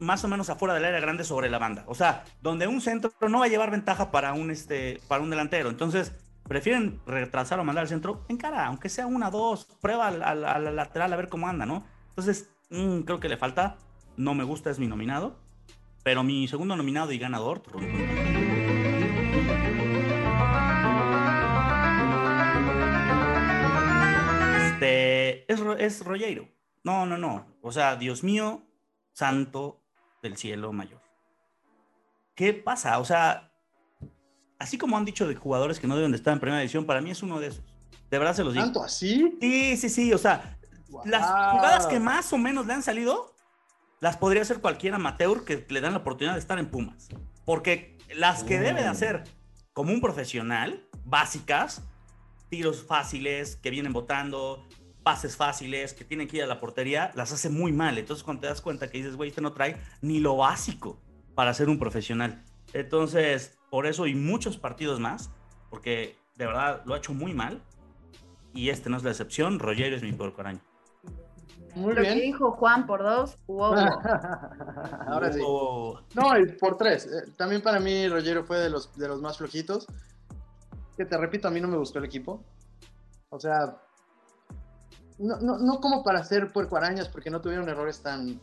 más 0.00 0.24
o 0.24 0.28
menos 0.28 0.50
afuera 0.50 0.74
del 0.74 0.84
área 0.84 0.98
grande 0.98 1.24
sobre 1.24 1.50
la 1.50 1.58
banda. 1.58 1.84
O 1.86 1.94
sea, 1.94 2.24
donde 2.42 2.66
un 2.66 2.80
centro 2.80 3.12
no 3.28 3.38
va 3.38 3.44
a 3.44 3.48
llevar 3.48 3.70
ventaja 3.70 4.10
para 4.10 4.32
un, 4.32 4.50
este, 4.50 5.00
para 5.06 5.22
un 5.22 5.30
delantero. 5.30 5.68
Entonces, 5.68 6.12
prefieren 6.48 7.00
retrasar 7.06 7.60
o 7.60 7.64
mandar 7.64 7.82
al 7.82 7.88
centro 7.88 8.24
en 8.28 8.36
cara, 8.36 8.66
aunque 8.66 8.88
sea 8.88 9.06
una, 9.06 9.30
dos, 9.30 9.68
prueba 9.80 10.08
al, 10.08 10.76
lateral 10.76 11.12
a 11.12 11.16
ver 11.16 11.28
cómo 11.28 11.46
anda, 11.46 11.66
¿no? 11.66 11.84
Entonces, 12.08 12.50
mm, 12.70 13.00
creo 13.02 13.20
que 13.20 13.28
le 13.28 13.36
falta. 13.36 13.76
No 14.16 14.34
me 14.34 14.44
gusta, 14.44 14.70
es 14.70 14.78
mi 14.78 14.88
nominado. 14.88 15.38
Pero 16.02 16.24
mi 16.24 16.48
segundo 16.48 16.76
nominado 16.76 17.12
y 17.12 17.18
ganador. 17.18 17.62
Este 24.72 25.52
es, 25.52 25.60
es 25.78 26.04
Rollero. 26.04 26.48
No, 26.82 27.04
no, 27.04 27.18
no. 27.18 27.46
O 27.60 27.70
sea, 27.70 27.96
Dios 27.96 28.24
mío, 28.24 28.62
santo 29.12 29.79
del 30.22 30.36
cielo 30.36 30.72
mayor. 30.72 31.00
¿Qué 32.34 32.54
pasa? 32.54 32.98
O 32.98 33.04
sea, 33.04 33.52
así 34.58 34.78
como 34.78 34.96
han 34.96 35.04
dicho 35.04 35.26
de 35.26 35.34
jugadores 35.34 35.78
que 35.78 35.86
no 35.86 35.96
deben 35.96 36.10
de 36.10 36.16
estar 36.16 36.32
en 36.32 36.40
primera 36.40 36.60
división, 36.60 36.84
para 36.86 37.00
mí 37.00 37.10
es 37.10 37.22
uno 37.22 37.40
de 37.40 37.48
esos. 37.48 37.64
De 38.10 38.18
verdad 38.18 38.34
se 38.34 38.44
los 38.44 38.52
digo. 38.52 38.64
¿Tanto 38.64 38.82
así? 38.82 39.36
Sí, 39.40 39.76
sí, 39.76 39.88
sí. 39.88 40.12
O 40.12 40.18
sea, 40.18 40.58
las 41.04 41.26
jugadas 41.52 41.86
que 41.86 42.00
más 42.00 42.32
o 42.32 42.38
menos 42.38 42.66
le 42.66 42.74
han 42.74 42.82
salido, 42.82 43.34
las 44.00 44.16
podría 44.16 44.42
hacer 44.42 44.60
cualquier 44.60 44.94
amateur 44.94 45.44
que 45.44 45.66
le 45.68 45.80
dan 45.80 45.92
la 45.92 45.98
oportunidad 45.98 46.34
de 46.34 46.40
estar 46.40 46.58
en 46.58 46.70
Pumas. 46.70 47.08
Porque 47.44 47.98
las 48.14 48.42
que 48.44 48.58
debe 48.58 48.82
de 48.82 48.88
hacer 48.88 49.24
como 49.72 49.92
un 49.92 50.00
profesional, 50.00 50.88
básicas, 51.04 51.82
tiros 52.48 52.82
fáciles 52.82 53.56
que 53.56 53.70
vienen 53.70 53.92
votando, 53.92 54.66
pases 55.02 55.36
fáciles, 55.36 55.94
que 55.94 56.04
tienen 56.04 56.28
que 56.28 56.38
ir 56.38 56.42
a 56.42 56.46
la 56.46 56.60
portería, 56.60 57.10
las 57.14 57.32
hace 57.32 57.48
muy 57.48 57.72
mal. 57.72 57.98
Entonces, 57.98 58.22
cuando 58.22 58.42
te 58.42 58.46
das 58.48 58.60
cuenta 58.60 58.90
que 58.90 58.98
dices, 58.98 59.16
güey, 59.16 59.30
este 59.30 59.40
no 59.40 59.52
trae 59.52 59.80
ni 60.02 60.20
lo 60.20 60.36
básico 60.36 61.00
para 61.34 61.54
ser 61.54 61.68
un 61.68 61.78
profesional. 61.78 62.44
Entonces, 62.72 63.58
por 63.70 63.86
eso 63.86 64.06
y 64.06 64.14
muchos 64.14 64.56
partidos 64.56 65.00
más, 65.00 65.30
porque 65.70 66.16
de 66.36 66.46
verdad 66.46 66.82
lo 66.84 66.94
ha 66.94 66.98
hecho 66.98 67.14
muy 67.14 67.34
mal. 67.34 67.62
Y 68.52 68.70
este 68.70 68.90
no 68.90 68.96
es 68.96 69.04
la 69.04 69.10
excepción. 69.10 69.58
Roger 69.58 69.92
es 69.92 70.02
mi 70.02 70.12
peor 70.12 70.32
coraño. 70.32 70.60
Muy 71.76 71.94
lo 71.94 72.00
bien. 72.00 72.14
que 72.14 72.20
dijo 72.22 72.50
Juan 72.52 72.84
por 72.84 73.02
dos, 73.02 73.36
wow. 73.46 73.74
Ahora 75.06 75.32
sí. 75.32 75.40
No, 75.40 76.32
por 76.58 76.76
tres. 76.76 77.06
Eh, 77.06 77.32
también 77.36 77.62
para 77.62 77.78
mí 77.78 78.08
Rogero 78.08 78.44
fue 78.44 78.58
de 78.58 78.70
los, 78.70 78.96
de 78.96 79.06
los 79.06 79.20
más 79.20 79.38
flojitos. 79.38 79.86
Que 80.96 81.04
te 81.04 81.16
repito, 81.16 81.46
a 81.46 81.50
mí 81.52 81.60
no 81.60 81.68
me 81.68 81.76
gustó 81.76 82.00
el 82.00 82.06
equipo. 82.06 82.44
O 83.28 83.38
sea, 83.38 83.80
no, 85.20 85.38
no, 85.40 85.58
no 85.58 85.80
como 85.80 86.02
para 86.02 86.20
hacer 86.20 86.52
puerco 86.52 86.76
arañas, 86.76 87.08
porque 87.08 87.30
no 87.30 87.40
tuvieron 87.40 87.68
errores 87.68 88.00
tan 88.00 88.40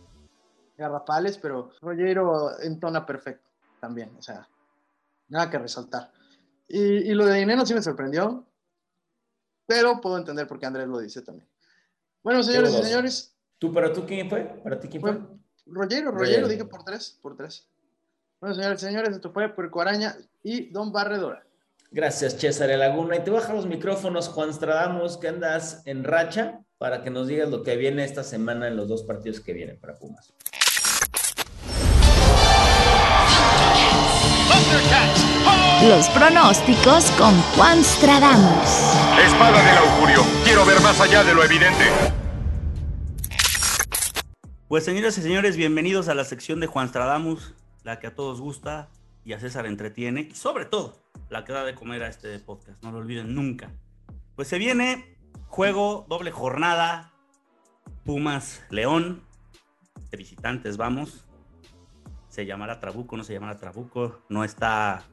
garrafales, 0.77 1.37
pero 1.37 1.71
Rogero 1.81 2.59
entona 2.61 3.05
perfecto 3.05 3.49
también, 3.79 4.11
o 4.17 4.21
sea, 4.21 4.47
nada 5.27 5.49
que 5.49 5.57
resaltar. 5.57 6.11
Y, 6.67 7.13
lo 7.13 7.25
de 7.25 7.39
dinero 7.39 7.65
sí 7.65 7.73
me 7.73 7.81
sorprendió, 7.81 8.45
pero 9.65 9.99
puedo 10.01 10.17
entender 10.17 10.47
por 10.47 10.59
qué 10.59 10.65
Andrés 10.65 10.87
lo 10.87 10.99
dice 10.99 11.21
también. 11.21 11.47
Bueno, 12.23 12.43
señores 12.43 12.73
y 12.73 12.83
señores. 12.83 13.35
¿Tú, 13.57 13.73
para 13.73 13.91
tú 13.91 14.05
quién 14.05 14.29
fue? 14.29 14.43
¿Para 14.63 14.79
ti 14.79 14.87
quién 14.87 15.01
fue? 15.01 15.19
Rogero, 15.65 16.11
Rogero, 16.11 16.47
dije 16.47 16.65
por 16.65 16.83
tres, 16.83 17.17
por 17.21 17.35
tres. 17.35 17.67
Bueno, 18.39 18.53
señores 18.53 18.83
y 18.83 18.85
señores, 18.85 19.15
esto 19.15 19.31
fue 19.31 19.49
Puerco 19.49 19.81
Araña 19.81 20.15
y 20.43 20.69
Don 20.69 20.91
Barredora. 20.91 21.43
Gracias, 21.89 22.33
César 22.33 22.69
Laguna. 22.77 23.15
Y 23.15 23.23
te 23.23 23.31
baja 23.31 23.53
los 23.53 23.65
micrófonos, 23.65 24.27
Juan 24.27 24.53
Stradamos, 24.53 25.17
que 25.17 25.29
andas 25.29 25.81
en 25.85 26.03
racha 26.03 26.65
para 26.77 27.01
que 27.01 27.09
nos 27.09 27.27
digas 27.27 27.49
lo 27.49 27.63
que 27.63 27.75
viene 27.75 28.03
esta 28.03 28.23
semana 28.23 28.67
en 28.67 28.75
los 28.75 28.87
dos 28.87 29.03
partidos 29.03 29.39
que 29.39 29.53
vienen 29.53 29.77
para 29.79 29.95
Pumas. 29.95 30.33
Los 35.87 36.09
pronósticos 36.09 37.09
con 37.11 37.33
Juan 37.55 37.83
Stradamus. 37.83 38.93
Espada 39.25 39.63
del 39.63 39.77
augurio. 39.77 40.21
Quiero 40.43 40.65
ver 40.65 40.79
más 40.81 40.99
allá 40.99 41.23
de 41.23 41.33
lo 41.33 41.43
evidente. 41.43 41.85
Pues 44.67 44.83
señoras 44.83 45.17
y 45.17 45.21
señores, 45.21 45.55
bienvenidos 45.55 46.09
a 46.09 46.13
la 46.13 46.25
sección 46.25 46.59
de 46.59 46.67
Juan 46.67 46.89
Stradamus, 46.89 47.55
la 47.83 47.99
que 47.99 48.07
a 48.07 48.15
todos 48.15 48.41
gusta 48.41 48.89
y 49.23 49.33
a 49.33 49.39
César 49.39 49.65
entretiene, 49.65 50.21
y 50.31 50.35
sobre 50.35 50.65
todo 50.65 50.99
la 51.29 51.45
que 51.45 51.53
da 51.53 51.63
de 51.63 51.73
comer 51.73 52.03
a 52.03 52.09
este 52.09 52.37
podcast, 52.39 52.83
no 52.83 52.91
lo 52.91 52.99
olviden 52.99 53.33
nunca. 53.33 53.71
Pues 54.35 54.47
se 54.47 54.57
viene 54.57 55.16
Juego, 55.47 56.05
doble 56.07 56.31
jornada. 56.31 57.11
Pumas 58.03 58.63
León. 58.69 59.23
De 60.11 60.17
visitantes 60.17 60.77
vamos. 60.77 61.25
Se 62.29 62.45
llamará 62.45 62.79
Trabuco, 62.79 63.17
no 63.17 63.23
se 63.23 63.33
llamará 63.33 63.57
Trabuco. 63.57 64.21
No 64.29 64.43
está 64.43 65.03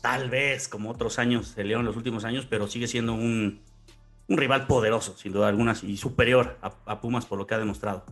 tal 0.00 0.30
vez 0.30 0.68
como 0.68 0.90
otros 0.90 1.18
años 1.18 1.54
de 1.54 1.64
León 1.64 1.84
los 1.84 1.96
últimos 1.96 2.24
años, 2.24 2.46
pero 2.48 2.66
sigue 2.66 2.86
siendo 2.86 3.14
un, 3.14 3.62
rival 4.28 4.66
poderoso, 4.66 5.16
sin 5.16 5.32
duda 5.32 5.48
alguna, 5.48 5.74
y 5.82 5.96
superior 5.96 6.58
a, 6.60 7.00
Pumas 7.00 7.26
por 7.26 7.38
lo 7.38 7.46
que 7.46 7.54
ha 7.54 7.58
demostrado. 7.58 8.04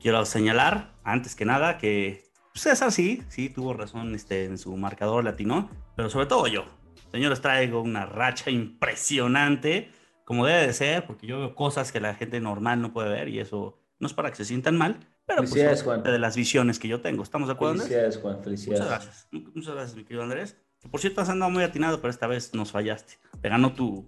Quiero 0.00 0.24
señalar, 0.24 0.92
antes 1.04 1.34
que 1.34 1.44
nada, 1.44 1.78
que 1.78 2.24
César 2.54 2.92
sí, 2.92 3.22
sí 3.28 3.50
tuvo 3.50 3.74
razón 3.74 4.14
este, 4.14 4.44
en 4.44 4.56
su 4.56 4.76
marcador 4.76 5.24
latino, 5.24 5.70
pero 5.96 6.08
sobre 6.08 6.26
todo 6.26 6.46
yo. 6.46 6.64
Señores, 7.12 7.40
traigo 7.40 7.80
una 7.82 8.06
racha 8.06 8.50
impresionante 8.50 9.90
como 10.26 10.44
debe 10.44 10.66
de 10.66 10.72
ser, 10.72 11.06
porque 11.06 11.24
yo 11.28 11.38
veo 11.38 11.54
cosas 11.54 11.92
que 11.92 12.00
la 12.00 12.12
gente 12.14 12.40
normal 12.40 12.82
no 12.82 12.92
puede 12.92 13.08
ver 13.08 13.28
y 13.28 13.38
eso 13.38 13.78
no 14.00 14.08
es 14.08 14.12
para 14.12 14.30
que 14.30 14.36
se 14.36 14.44
sientan 14.44 14.76
mal, 14.76 14.98
pero 15.24 15.44
pues 15.44 15.54
es 15.54 15.84
de 15.84 16.18
las 16.18 16.34
visiones 16.34 16.80
que 16.80 16.88
yo 16.88 17.00
tengo. 17.00 17.22
¿Estamos 17.22 17.46
de 17.46 17.54
acuerdo? 17.54 17.76
Felicidades, 17.76 18.18
Juan, 18.18 18.42
felicidades. 18.42 18.80
Muchas 18.80 19.04
gracias. 19.04 19.28
Muchas 19.54 19.74
gracias, 19.74 19.96
mi 19.96 20.02
querido 20.02 20.24
Andrés. 20.24 20.56
por 20.90 21.00
cierto, 21.00 21.20
has 21.20 21.28
andado 21.28 21.52
muy 21.52 21.62
atinado, 21.62 22.00
pero 22.00 22.10
esta 22.10 22.26
vez 22.26 22.52
nos 22.54 22.72
fallaste. 22.72 23.14
Te 23.40 23.48
ganó 23.48 23.72
tu... 23.72 24.04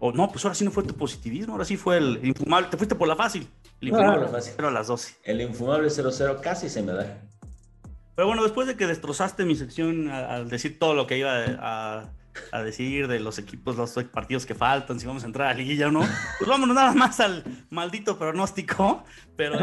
O 0.00 0.10
no, 0.10 0.28
pues 0.28 0.44
ahora 0.44 0.56
sí 0.56 0.64
no 0.64 0.72
fue 0.72 0.82
tu 0.82 0.96
positivismo, 0.96 1.52
ahora 1.52 1.64
sí 1.64 1.76
fue 1.76 1.98
el 1.98 2.18
infumable. 2.24 2.66
Te 2.68 2.76
fuiste 2.76 2.96
por 2.96 3.06
la 3.06 3.14
fácil. 3.14 3.48
El 3.80 3.88
infumable, 3.88 4.26
fácil. 4.26 4.54
pero 4.56 4.68
a 4.68 4.72
las 4.72 4.88
12. 4.88 5.18
El 5.22 5.40
infumable 5.40 5.86
0-0 5.86 6.40
casi 6.40 6.68
se 6.68 6.82
me 6.82 6.92
da. 6.92 7.22
Pero 8.16 8.26
bueno, 8.26 8.42
después 8.42 8.66
de 8.66 8.76
que 8.76 8.88
destrozaste 8.88 9.44
mi 9.44 9.54
sección 9.54 10.10
al 10.10 10.48
decir 10.48 10.80
todo 10.80 10.94
lo 10.94 11.06
que 11.06 11.16
iba 11.16 11.32
a 11.60 12.12
a 12.52 12.62
decir 12.62 13.08
de 13.08 13.20
los 13.20 13.38
equipos, 13.38 13.76
los 13.76 13.92
partidos 14.12 14.46
que 14.46 14.54
faltan, 14.54 14.98
si 14.98 15.06
vamos 15.06 15.22
a 15.24 15.26
entrar 15.26 15.48
a 15.48 15.50
la 15.52 15.58
liguilla 15.58 15.88
o 15.88 15.90
no. 15.90 16.00
Pues 16.38 16.48
vámonos 16.48 16.74
nada 16.74 16.92
más 16.94 17.20
al 17.20 17.44
maldito 17.70 18.18
pronóstico, 18.18 19.04
pero, 19.36 19.58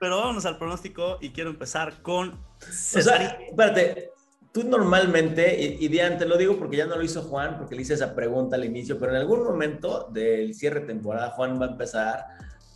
pero 0.00 0.18
vámonos 0.18 0.44
al 0.46 0.58
pronóstico 0.58 1.18
y 1.20 1.30
quiero 1.30 1.50
empezar 1.50 2.02
con 2.02 2.38
César. 2.58 3.38
espérate, 3.48 4.10
tú 4.52 4.64
normalmente, 4.64 5.78
y, 5.80 5.84
y 5.84 5.88
te 5.88 6.26
lo 6.26 6.36
digo 6.36 6.58
porque 6.58 6.76
ya 6.76 6.86
no 6.86 6.96
lo 6.96 7.02
hizo 7.02 7.22
Juan, 7.22 7.58
porque 7.58 7.74
le 7.74 7.82
hice 7.82 7.94
esa 7.94 8.14
pregunta 8.14 8.56
al 8.56 8.64
inicio, 8.64 8.98
pero 8.98 9.12
en 9.12 9.18
algún 9.18 9.42
momento 9.42 10.08
del 10.12 10.54
cierre 10.54 10.80
de 10.80 10.86
temporada 10.86 11.30
Juan 11.30 11.60
va 11.60 11.66
a 11.66 11.70
empezar 11.70 12.26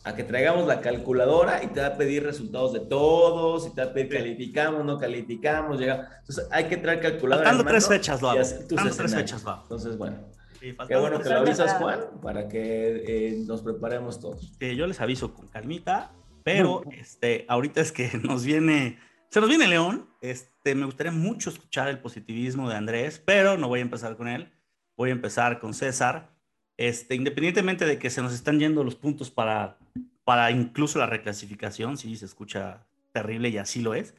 a 0.07 0.15
que 0.15 0.23
traigamos 0.23 0.69
la 0.69 0.81
calculadora 0.81 1.65
y 1.65 1.67
te 1.67 1.81
va 1.81 1.89
a 1.89 1.97
pedir 1.97 2.23
resultados 2.23 2.73
de 2.73 2.79
todos, 2.79 3.67
y 3.67 3.75
te 3.75 3.85
va 3.85 3.91
a 3.91 3.93
pedir 3.93 4.09
calificamos, 4.09 4.85
no 4.85 4.99
calificamos, 4.99 5.81
llegamos. 5.81 6.07
Entonces 6.21 6.47
hay 6.53 6.65
que 6.69 6.77
traer 6.77 7.01
calculadora. 7.01 7.49
Faltando 7.49 7.69
tres 7.73 7.89
fechas 7.89 8.23
lo 8.23 8.31
hago. 8.31 8.41
tres 8.41 9.15
fechas 9.15 9.43
lo 9.43 9.63
Entonces, 9.63 9.99
bueno. 9.99 10.17
Qué 10.61 10.97
bueno 10.97 11.21
que 11.21 11.29
lo 11.29 11.39
avisas, 11.39 11.75
Juan, 11.75 12.01
para 12.23 12.47
que 12.47 13.03
eh, 13.05 13.45
nos 13.49 13.63
preparemos 13.63 14.21
todos. 14.21 14.57
yo 14.61 14.87
les 14.87 15.01
aviso 15.01 15.35
con 15.35 15.49
calmita, 15.49 16.13
pero 16.45 16.85
este, 16.93 17.45
ahorita 17.49 17.81
es 17.81 17.91
que 17.91 18.09
nos 18.23 18.45
viene, 18.45 19.01
se 19.29 19.41
nos 19.41 19.49
viene 19.49 19.67
León. 19.67 20.09
Este, 20.21 20.77
me 20.77 20.87
gustaría 20.87 21.13
mucho 21.13 21.51
escuchar 21.51 21.89
el 21.89 21.99
positivismo 21.99 22.69
de 22.69 22.77
Andrés, 22.77 23.21
pero 23.25 23.59
no 23.59 23.67
voy 23.67 23.81
a 23.81 23.83
empezar 23.83 24.17
con 24.17 24.29
él. 24.29 24.53
Voy 24.97 25.11
a 25.11 25.15
empezar 25.15 25.59
con 25.59 25.75
César. 25.75 26.31
Este, 26.77 27.17
independientemente 27.17 27.87
de 27.87 27.99
que 27.99 28.09
se 28.09 28.23
nos 28.23 28.33
están 28.33 28.61
yendo 28.61 28.85
los 28.85 28.95
puntos 28.95 29.31
para, 29.31 29.79
para 30.27 30.51
incluso 30.51 30.99
la 30.99 31.07
reclasificación, 31.07 31.97
sí, 31.97 32.17
se 32.17 32.25
escucha 32.27 32.85
terrible 33.13 33.49
y 33.49 33.59
así 33.59 33.81
lo 33.81 33.95
es. 33.95 34.15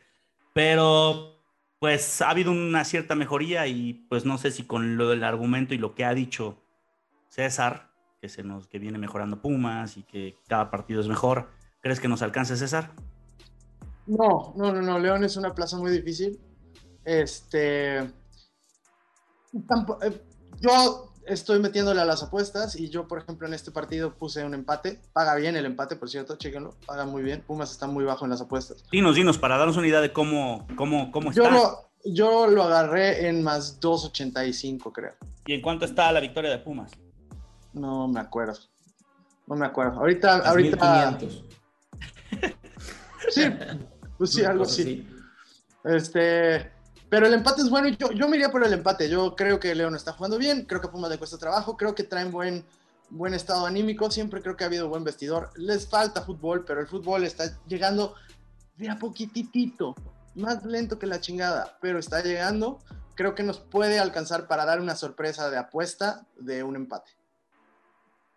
Pero 0.53 1.35
pues 1.79 2.21
ha 2.21 2.29
habido 2.31 2.51
una 2.51 2.83
cierta 2.85 3.13
mejoría 3.13 3.67
y 3.67 3.93
pues 4.09 4.25
no 4.25 4.37
sé 4.39 4.49
si 4.49 4.63
con 4.63 4.97
lo 4.97 5.09
del 5.09 5.23
argumento 5.23 5.75
y 5.75 5.77
lo 5.77 5.93
que 5.93 6.05
ha 6.05 6.13
dicho 6.15 6.63
César, 7.27 7.91
que 8.21 8.29
se 8.29 8.41
nos 8.41 8.67
que 8.67 8.79
viene 8.79 8.97
mejorando 8.97 9.41
Pumas 9.41 9.97
y 9.97 10.03
que 10.03 10.37
cada 10.47 10.71
partido 10.71 11.01
es 11.01 11.07
mejor, 11.07 11.49
¿crees 11.81 11.99
que 11.99 12.07
nos 12.07 12.21
alcance 12.21 12.55
César? 12.55 12.93
No, 14.07 14.53
no, 14.55 14.71
no, 14.71 14.81
no. 14.81 14.97
León 14.97 15.25
es 15.25 15.35
una 15.35 15.53
plaza 15.53 15.77
muy 15.77 15.91
difícil. 15.91 16.39
Este. 17.03 18.11
tampo- 19.67 19.99
eh, 20.01 20.23
yo 20.61 21.06
estoy 21.27 21.59
metiéndole 21.59 22.01
a 22.01 22.05
las 22.05 22.23
apuestas 22.23 22.75
y 22.75 22.89
yo, 22.89 23.07
por 23.07 23.19
ejemplo, 23.19 23.47
en 23.47 23.53
este 23.53 23.71
partido 23.71 24.13
puse 24.15 24.43
un 24.43 24.53
empate. 24.53 24.99
Paga 25.13 25.35
bien 25.35 25.55
el 25.55 25.65
empate, 25.65 25.95
por 25.95 26.09
cierto, 26.09 26.35
chéquenlo. 26.37 26.75
Paga 26.85 27.05
muy 27.05 27.21
bien. 27.23 27.43
Pumas 27.45 27.71
está 27.71 27.87
muy 27.87 28.03
bajo 28.03 28.25
en 28.25 28.31
las 28.31 28.41
apuestas. 28.41 28.83
Dinos, 28.91 29.15
dinos, 29.15 29.37
para 29.37 29.57
darnos 29.57 29.77
una 29.77 29.87
idea 29.87 30.01
de 30.01 30.11
cómo, 30.13 30.67
cómo, 30.75 31.11
cómo 31.11 31.31
Yo 31.31 31.43
está. 31.43 31.55
lo, 31.55 31.89
yo 32.05 32.47
lo 32.47 32.63
agarré 32.63 33.27
en 33.27 33.43
más 33.43 33.79
2.85, 33.79 34.91
creo. 34.91 35.13
¿Y 35.45 35.53
en 35.53 35.61
cuánto 35.61 35.85
está 35.85 36.11
la 36.11 36.19
victoria 36.19 36.49
de 36.49 36.59
Pumas? 36.59 36.91
No 37.73 38.07
me 38.07 38.19
acuerdo. 38.19 38.59
No 39.47 39.55
me 39.55 39.65
acuerdo. 39.65 39.99
Ahorita, 39.99 40.39
Las 40.39 40.47
ahorita. 40.47 41.17
1500. 41.19 41.43
Sí, 43.29 43.41
pues 44.17 44.31
sí, 44.31 44.43
algo 44.43 44.63
así. 44.63 45.07
Este, 45.83 46.71
pero 47.09 47.25
el 47.25 47.33
empate 47.33 47.61
es 47.61 47.69
bueno 47.69 47.87
y 47.87 47.95
yo, 47.95 48.11
yo 48.11 48.27
me 48.27 48.35
iría 48.35 48.51
por 48.51 48.65
el 48.65 48.73
empate. 48.73 49.09
Yo 49.09 49.35
creo 49.35 49.59
que 49.59 49.73
León 49.73 49.95
está 49.95 50.13
jugando 50.13 50.37
bien, 50.37 50.65
creo 50.65 50.81
que 50.81 50.89
Pumas 50.89 51.09
le 51.09 51.17
cuesta 51.17 51.37
trabajo, 51.37 51.77
creo 51.77 51.95
que 51.95 52.03
traen 52.03 52.31
buen, 52.31 52.65
buen 53.09 53.33
estado 53.33 53.65
anímico, 53.65 54.11
siempre 54.11 54.41
creo 54.41 54.57
que 54.57 54.63
ha 54.63 54.67
habido 54.67 54.89
buen 54.89 55.03
vestidor. 55.03 55.51
Les 55.55 55.87
falta 55.87 56.23
fútbol, 56.23 56.65
pero 56.65 56.81
el 56.81 56.87
fútbol 56.87 57.23
está 57.23 57.45
llegando 57.65 58.15
de 58.75 58.89
a 58.89 58.99
poquitito, 58.99 59.95
más 60.35 60.63
lento 60.65 60.99
que 60.99 61.07
la 61.07 61.21
chingada, 61.21 61.77
pero 61.81 61.99
está 61.99 62.21
llegando. 62.21 62.79
Creo 63.15 63.33
que 63.33 63.43
nos 63.43 63.59
puede 63.59 63.99
alcanzar 63.99 64.47
para 64.47 64.65
dar 64.65 64.79
una 64.79 64.95
sorpresa 64.95 65.49
de 65.49 65.57
apuesta 65.57 66.27
de 66.37 66.61
un 66.61 66.75
empate. 66.75 67.11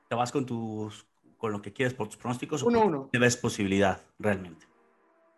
¿Te 0.08 0.14
vas 0.14 0.32
con 0.32 0.46
tus 0.46 1.06
con 1.36 1.52
lo 1.52 1.62
que 1.62 1.72
quieres 1.72 1.94
por 1.94 2.06
tus 2.06 2.18
pronósticos 2.18 2.62
o 2.62 2.66
1-1. 2.66 3.10
te 3.10 3.18
ves 3.18 3.36
posibilidad 3.36 4.02
realmente? 4.18 4.69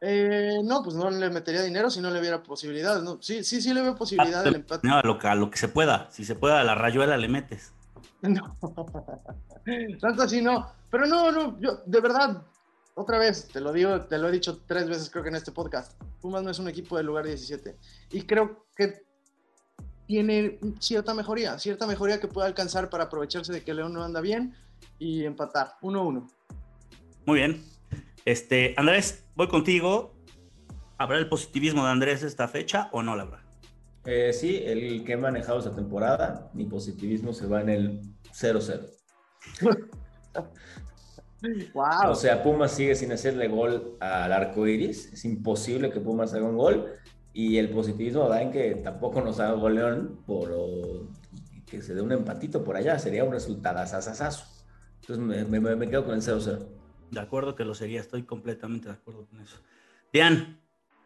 Eh, 0.04 0.58
no, 0.64 0.82
pues 0.82 0.96
no 0.96 1.08
le 1.10 1.30
metería 1.30 1.62
dinero 1.62 1.88
si 1.88 2.00
no 2.00 2.10
le 2.10 2.20
viera 2.20 2.42
posibilidades. 2.42 3.04
¿no? 3.04 3.18
Sí, 3.22 3.44
sí, 3.44 3.62
sí 3.62 3.72
le 3.72 3.82
veo 3.82 3.94
posibilidad 3.94 4.42
del 4.42 4.56
empate. 4.56 4.86
No, 4.86 4.96
a 4.96 5.02
lo, 5.02 5.16
que, 5.16 5.28
a 5.28 5.36
lo 5.36 5.48
que 5.48 5.58
se 5.58 5.68
pueda. 5.68 6.08
Si 6.10 6.24
se 6.24 6.34
pueda, 6.34 6.60
a 6.60 6.64
la 6.64 6.74
rayuela 6.74 7.16
le 7.16 7.28
metes. 7.28 7.72
No, 8.22 8.56
tanto 10.00 10.22
así 10.22 10.40
no. 10.42 10.70
Pero 10.90 11.06
no, 11.06 11.32
no, 11.32 11.60
yo 11.60 11.82
de 11.86 12.00
verdad, 12.00 12.44
otra 12.94 13.18
vez, 13.18 13.48
te 13.48 13.60
lo 13.60 13.72
digo, 13.72 14.02
te 14.02 14.16
lo 14.16 14.28
he 14.28 14.32
dicho 14.32 14.60
tres 14.64 14.88
veces 14.88 15.10
creo 15.10 15.24
que 15.24 15.30
en 15.30 15.36
este 15.36 15.50
podcast. 15.50 16.00
Pumas 16.20 16.44
no 16.44 16.50
es 16.50 16.58
un 16.60 16.68
equipo 16.68 16.96
del 16.96 17.06
lugar 17.06 17.26
17. 17.26 17.76
Y 18.12 18.22
creo 18.22 18.66
que 18.76 19.02
tiene 20.06 20.60
cierta 20.78 21.14
mejoría, 21.14 21.58
cierta 21.58 21.86
mejoría 21.86 22.20
que 22.20 22.28
puede 22.28 22.46
alcanzar 22.46 22.90
para 22.90 23.04
aprovecharse 23.04 23.52
de 23.52 23.64
que 23.64 23.74
León 23.74 23.92
no 23.92 24.04
anda 24.04 24.20
bien 24.20 24.54
y 25.00 25.24
empatar 25.24 25.74
1-1. 25.82 26.28
Muy 27.26 27.38
bien. 27.38 27.64
Este, 28.24 28.74
Andrés, 28.76 29.24
voy 29.34 29.48
contigo. 29.48 30.14
¿Habrá 30.98 31.18
el 31.18 31.28
positivismo 31.28 31.84
de 31.84 31.90
Andrés 31.90 32.22
esta 32.22 32.46
fecha 32.48 32.88
o 32.92 33.02
no 33.02 33.16
la 33.16 33.24
habrá? 33.24 33.42
Eh, 34.04 34.32
sí, 34.32 34.62
el 34.64 35.04
que 35.04 35.12
he 35.12 35.16
manejado 35.16 35.58
esta 35.58 35.74
temporada, 35.74 36.50
mi 36.54 36.64
positivismo 36.64 37.32
se 37.32 37.46
va 37.46 37.60
en 37.60 37.68
el 37.68 38.00
0-0. 38.32 38.88
¡Wow! 41.74 41.84
O 42.10 42.14
sea, 42.14 42.40
Pumas 42.42 42.70
sigue 42.72 42.94
sin 42.94 43.10
hacerle 43.10 43.48
gol 43.48 43.96
al 44.00 44.32
arco 44.32 44.66
iris. 44.66 45.12
Es 45.12 45.24
imposible 45.24 45.90
que 45.90 45.98
Pumas 46.00 46.32
haga 46.34 46.44
un 46.46 46.56
gol. 46.56 46.86
Y 47.32 47.56
el 47.58 47.70
positivismo 47.70 48.28
da 48.28 48.42
en 48.42 48.52
que 48.52 48.76
tampoco 48.76 49.20
nos 49.22 49.40
haga 49.40 49.52
gol 49.54 49.74
León 49.74 50.22
por 50.26 50.52
o, 50.54 51.08
que 51.66 51.82
se 51.82 51.94
dé 51.94 52.00
un 52.02 52.12
empatito 52.12 52.62
por 52.62 52.76
allá. 52.76 52.96
Sería 53.00 53.24
un 53.24 53.32
resultado 53.32 53.78
asasasazo. 53.80 54.44
Entonces 55.00 55.48
me, 55.48 55.60
me- 55.60 55.74
me 55.74 55.88
quedo 55.88 56.04
con 56.04 56.14
el 56.14 56.22
0-0. 56.22 56.64
De 57.12 57.20
acuerdo 57.20 57.54
que 57.54 57.64
lo 57.66 57.74
sería, 57.74 58.00
estoy 58.00 58.22
completamente 58.22 58.88
de 58.88 58.94
acuerdo 58.94 59.26
con 59.26 59.38
eso. 59.40 59.58
Dian, 60.14 60.58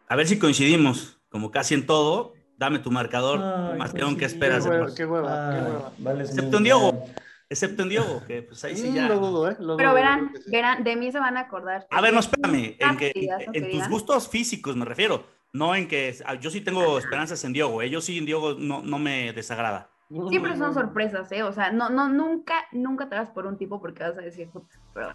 a 0.07 0.15
ver 0.15 0.25
si 0.25 0.39
coincidimos, 0.39 1.19
como 1.29 1.51
casi 1.51 1.73
en 1.73 1.85
todo. 1.85 2.33
Dame 2.57 2.79
tu 2.79 2.89
marcador, 2.89 3.39
Ay, 3.43 3.77
más 3.77 3.93
León, 3.93 4.11
sí. 4.11 4.17
¿qué 4.17 4.25
esperas? 4.25 4.63
Qué 4.63 4.69
hueva, 4.71 4.87
qué 4.95 5.05
hueva, 5.05 5.49
qué 5.51 5.57
Ay, 5.57 5.61
hueva. 5.71 5.91
vales 5.99 6.29
Excepto 6.29 6.57
en 6.57 6.63
Diogo. 6.63 6.91
bien. 6.93 7.15
Excepto 7.49 7.83
en 7.83 7.89
Diogo, 7.89 8.23
que 8.25 8.41
pues 8.41 8.63
ahí 8.63 8.75
sí 8.75 8.89
Mm, 8.89 8.95
ya. 8.95 9.07
Lo 9.09 9.19
dudo, 9.19 9.51
¿eh? 9.51 9.57
Lo 9.59 9.77
Pero 9.77 9.89
dudo, 9.89 9.95
verán, 9.95 10.31
que 10.33 10.41
sí. 10.41 10.51
verán, 10.51 10.83
de 10.83 10.95
mí 10.95 11.11
se 11.11 11.19
van 11.19 11.37
a 11.37 11.41
acordar. 11.41 11.85
A 11.91 12.01
ver, 12.01 12.13
no, 12.13 12.19
espérame, 12.21 12.75
en, 12.79 12.97
que, 12.97 13.11
Cantidad, 13.11 13.41
en 13.41 13.51
querida. 13.51 13.71
tus 13.79 13.89
gustos 13.89 14.27
físicos 14.29 14.75
me 14.77 14.85
refiero, 14.85 15.25
no 15.53 15.75
en 15.75 15.87
que 15.87 16.15
ah, 16.25 16.35
yo 16.35 16.49
sí 16.49 16.61
tengo 16.61 16.97
esperanzas 16.97 17.43
en 17.43 17.53
Diogo, 17.53 17.81
¿eh? 17.81 17.89
yo 17.89 18.01
sí 18.01 18.17
en 18.17 18.25
Diogo 18.25 18.55
no, 18.57 18.81
no 18.81 18.97
me 18.97 19.33
desagrada. 19.33 19.89
Siempre 20.29 20.55
son 20.57 20.73
sorpresas, 20.73 21.29
¿eh? 21.33 21.43
O 21.43 21.51
sea, 21.51 21.71
no, 21.71 21.89
no, 21.89 22.07
nunca, 22.09 22.55
nunca 22.71 23.07
te 23.09 23.15
vas 23.15 23.29
por 23.29 23.45
un 23.45 23.57
tipo 23.57 23.79
porque 23.81 24.03
vas 24.03 24.17
a 24.17 24.21
decir, 24.21 24.49
pero 24.93 25.13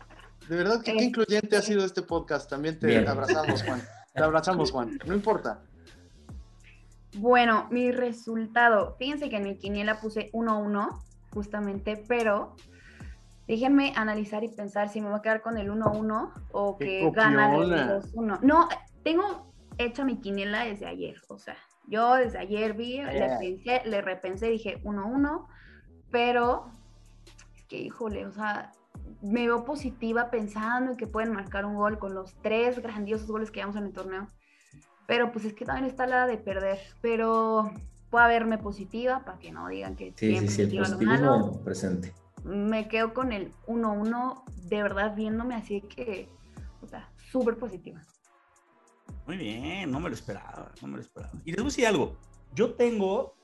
De 0.49 0.57
verdad 0.57 0.83
que 0.83 0.93
qué 0.93 0.99
Eh. 0.99 1.05
incluyente 1.05 1.57
ha 1.57 1.63
sido 1.63 1.85
este 1.85 2.03
podcast. 2.03 2.49
También 2.51 2.79
te 2.79 2.87
Bien. 2.89 3.09
abrazamos, 3.09 3.63
Juan. 3.63 3.81
Te 4.15 4.23
abrazamos, 4.23 4.71
Juan. 4.71 4.99
No 5.07 5.15
importa. 5.15 5.63
Bueno, 7.17 7.67
mi 7.71 7.93
resultado. 7.93 8.97
Fíjense 8.99 9.29
que 9.29 9.37
en 9.37 9.45
mi 9.45 9.57
quiniela 9.57 10.01
puse 10.01 10.31
1-1, 10.33 11.03
justamente, 11.33 12.03
pero 12.09 12.55
déjenme 13.47 13.93
analizar 13.97 14.45
y 14.45 14.49
pensar 14.49 14.89
si 14.89 15.01
me 15.01 15.09
voy 15.09 15.19
a 15.19 15.23
quedar 15.23 15.43
con 15.43 15.57
el 15.59 15.71
1-1 15.71 16.33
o 16.53 16.77
¡Qué 16.79 16.85
que 16.87 17.11
gana 17.11 17.55
el 17.57 17.63
copiona! 17.63 18.01
2-1. 18.01 18.39
No, 18.43 18.69
tengo 19.03 19.53
hecha 19.79 20.05
mi 20.05 20.17
quiniela 20.21 20.65
desde 20.65 20.87
ayer. 20.87 21.17
O 21.29 21.39
sea, 21.39 21.57
yo 21.87 22.15
desde 22.15 22.39
ayer 22.39 22.75
vi, 22.75 23.03
le 23.03 23.13
Yeah. 23.15 23.39
pensé, 23.39 23.83
le 23.87 24.01
repensé, 24.03 24.49
dije 24.49 24.81
1-1, 24.85 25.47
pero 26.11 26.71
es 27.57 27.65
que, 27.65 27.79
híjole, 27.79 28.27
o 28.27 28.33
sea, 28.33 28.73
me 29.23 29.47
veo 29.47 29.65
positiva 29.65 30.31
pensando 30.31 30.93
en 30.93 30.97
que 30.97 31.07
pueden 31.07 31.33
marcar 31.33 31.65
un 31.65 31.77
gol 31.77 31.99
con 31.99 32.15
los 32.15 32.35
tres 32.43 32.81
grandiosos 32.81 33.29
goles 33.29 33.51
que 33.51 33.61
llevamos 33.61 33.77
en 33.77 33.85
el 33.85 33.93
torneo. 33.93 34.27
Pero 35.07 35.33
pues 35.33 35.45
es 35.45 35.55
que 35.55 35.65
también 35.65 35.87
está 35.87 36.07
la 36.07 36.27
de 36.27 36.39
perder. 36.39 36.79
Pero 37.01 37.71
puedo 38.11 38.27
verme 38.29 38.59
positiva 38.59 39.25
para 39.25 39.39
que 39.39 39.53
no 39.53 39.69
digan 39.69 39.97
que 39.97 40.13
Sí, 40.17 40.37
sí, 40.39 40.49
sí, 40.49 40.63
el 40.63 40.75
malo. 40.75 40.83
positivismo 40.85 41.65
presente. 41.65 42.13
Me 42.45 42.89
quedo 42.89 43.15
con 43.15 43.33
el 43.33 43.53
1-1, 43.67 44.43
de 44.69 44.83
verdad 44.83 45.15
viéndome 45.15 45.55
así 45.55 45.81
que, 45.81 46.29
o 46.83 46.89
sea, 46.89 47.09
súper 47.31 47.57
positiva. 47.57 48.01
Muy 49.27 49.37
bien, 49.37 49.91
no 49.91 50.01
me 50.01 50.09
lo 50.09 50.15
esperaba, 50.15 50.73
no 50.83 50.89
me 50.89 50.97
lo 50.97 51.03
esperaba. 51.03 51.33
Y 51.45 51.53
les 51.53 51.57
voy 51.59 51.67
a 51.67 51.71
decir 51.71 51.87
algo, 51.87 52.17
yo 52.53 52.75
tengo, 52.75 53.37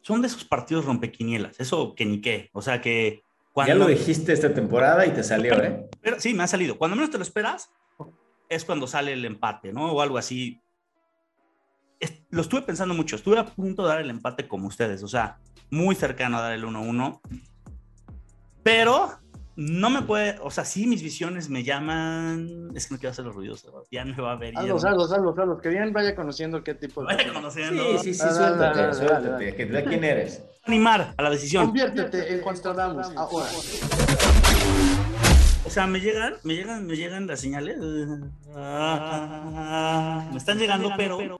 son 0.00 0.20
de 0.20 0.26
esos 0.26 0.44
partidos 0.44 0.84
rompequinielas, 0.84 1.60
eso 1.60 1.94
que 1.94 2.04
ni 2.04 2.20
qué, 2.20 2.50
o 2.52 2.60
sea 2.60 2.80
que 2.80 3.22
cuando... 3.54 3.72
Ya 3.72 3.78
lo 3.78 3.86
dijiste 3.86 4.32
esta 4.32 4.52
temporada 4.52 5.06
y 5.06 5.10
te 5.12 5.22
salió, 5.22 5.54
¿eh? 5.62 5.88
Pero 6.02 6.18
sí, 6.18 6.34
me 6.34 6.42
ha 6.42 6.46
salido. 6.48 6.76
Cuando 6.76 6.96
menos 6.96 7.10
te 7.10 7.18
lo 7.18 7.22
esperas, 7.22 7.70
es 8.48 8.64
cuando 8.64 8.88
sale 8.88 9.12
el 9.12 9.24
empate, 9.24 9.72
¿no? 9.72 9.92
O 9.92 10.02
algo 10.02 10.18
así. 10.18 10.60
Es- 12.00 12.20
lo 12.30 12.42
estuve 12.42 12.62
pensando 12.62 12.94
mucho. 12.94 13.14
Estuve 13.14 13.38
a 13.38 13.46
punto 13.46 13.84
de 13.84 13.88
dar 13.88 14.00
el 14.00 14.10
empate 14.10 14.48
como 14.48 14.66
ustedes, 14.66 15.04
o 15.04 15.08
sea, 15.08 15.38
muy 15.70 15.94
cercano 15.94 16.36
a 16.38 16.42
dar 16.42 16.52
el 16.52 16.64
1-1. 16.64 17.20
Pero 18.64 19.10
no 19.54 19.88
me 19.88 20.02
puede, 20.02 20.36
o 20.42 20.50
sea, 20.50 20.64
sí, 20.64 20.88
mis 20.88 21.00
visiones 21.02 21.48
me 21.48 21.62
llaman. 21.62 22.70
Es 22.74 22.88
que 22.88 22.94
no 22.94 22.98
quiero 22.98 23.12
hacer 23.12 23.24
los 23.24 23.36
ruidos, 23.36 23.64
ya 23.88 24.04
me 24.04 24.16
va 24.20 24.32
a 24.32 24.36
ver. 24.36 24.58
Hazlos, 24.58 24.84
hazlos, 24.84 25.12
hazlos, 25.12 25.38
hazlos. 25.38 25.62
Que 25.62 25.68
bien 25.68 25.92
vaya 25.92 26.16
conociendo 26.16 26.64
qué 26.64 26.74
tipo 26.74 27.02
de. 27.02 27.14
Vaya 27.14 27.32
conociendo. 27.32 27.84
Sí, 27.98 28.12
sí, 28.12 28.14
sí, 28.14 28.20
dale, 28.24 28.92
suéltate, 28.94 28.94
suéltate. 28.94 29.84
quién 29.84 30.02
eres. 30.04 30.42
Animar 30.66 31.14
a 31.16 31.22
la 31.22 31.30
decisión. 31.30 31.66
Conviértete 31.66 32.34
en 32.34 32.40
Constradamus 32.40 33.08
ahora. 33.16 33.50
O 35.66 35.70
sea, 35.70 35.86
me 35.86 36.00
llegan, 36.00 36.34
me 36.42 36.54
llegan, 36.54 36.86
me 36.86 36.96
llegan 36.96 37.26
las 37.26 37.40
señales. 37.40 37.76
Me 37.78 38.28
están 40.36 40.58
llegando, 40.58 40.90
pero 40.96 41.38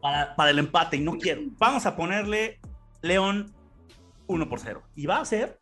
para, 0.00 0.34
para 0.34 0.50
el 0.50 0.58
empate 0.58 0.96
y 0.96 1.00
no 1.00 1.18
quiero. 1.18 1.42
Vamos 1.58 1.86
a 1.86 1.96
ponerle 1.96 2.60
León 3.02 3.54
1 4.26 4.48
por 4.48 4.60
0. 4.60 4.82
Y 4.94 5.06
va 5.06 5.20
a 5.20 5.24
ser 5.24 5.58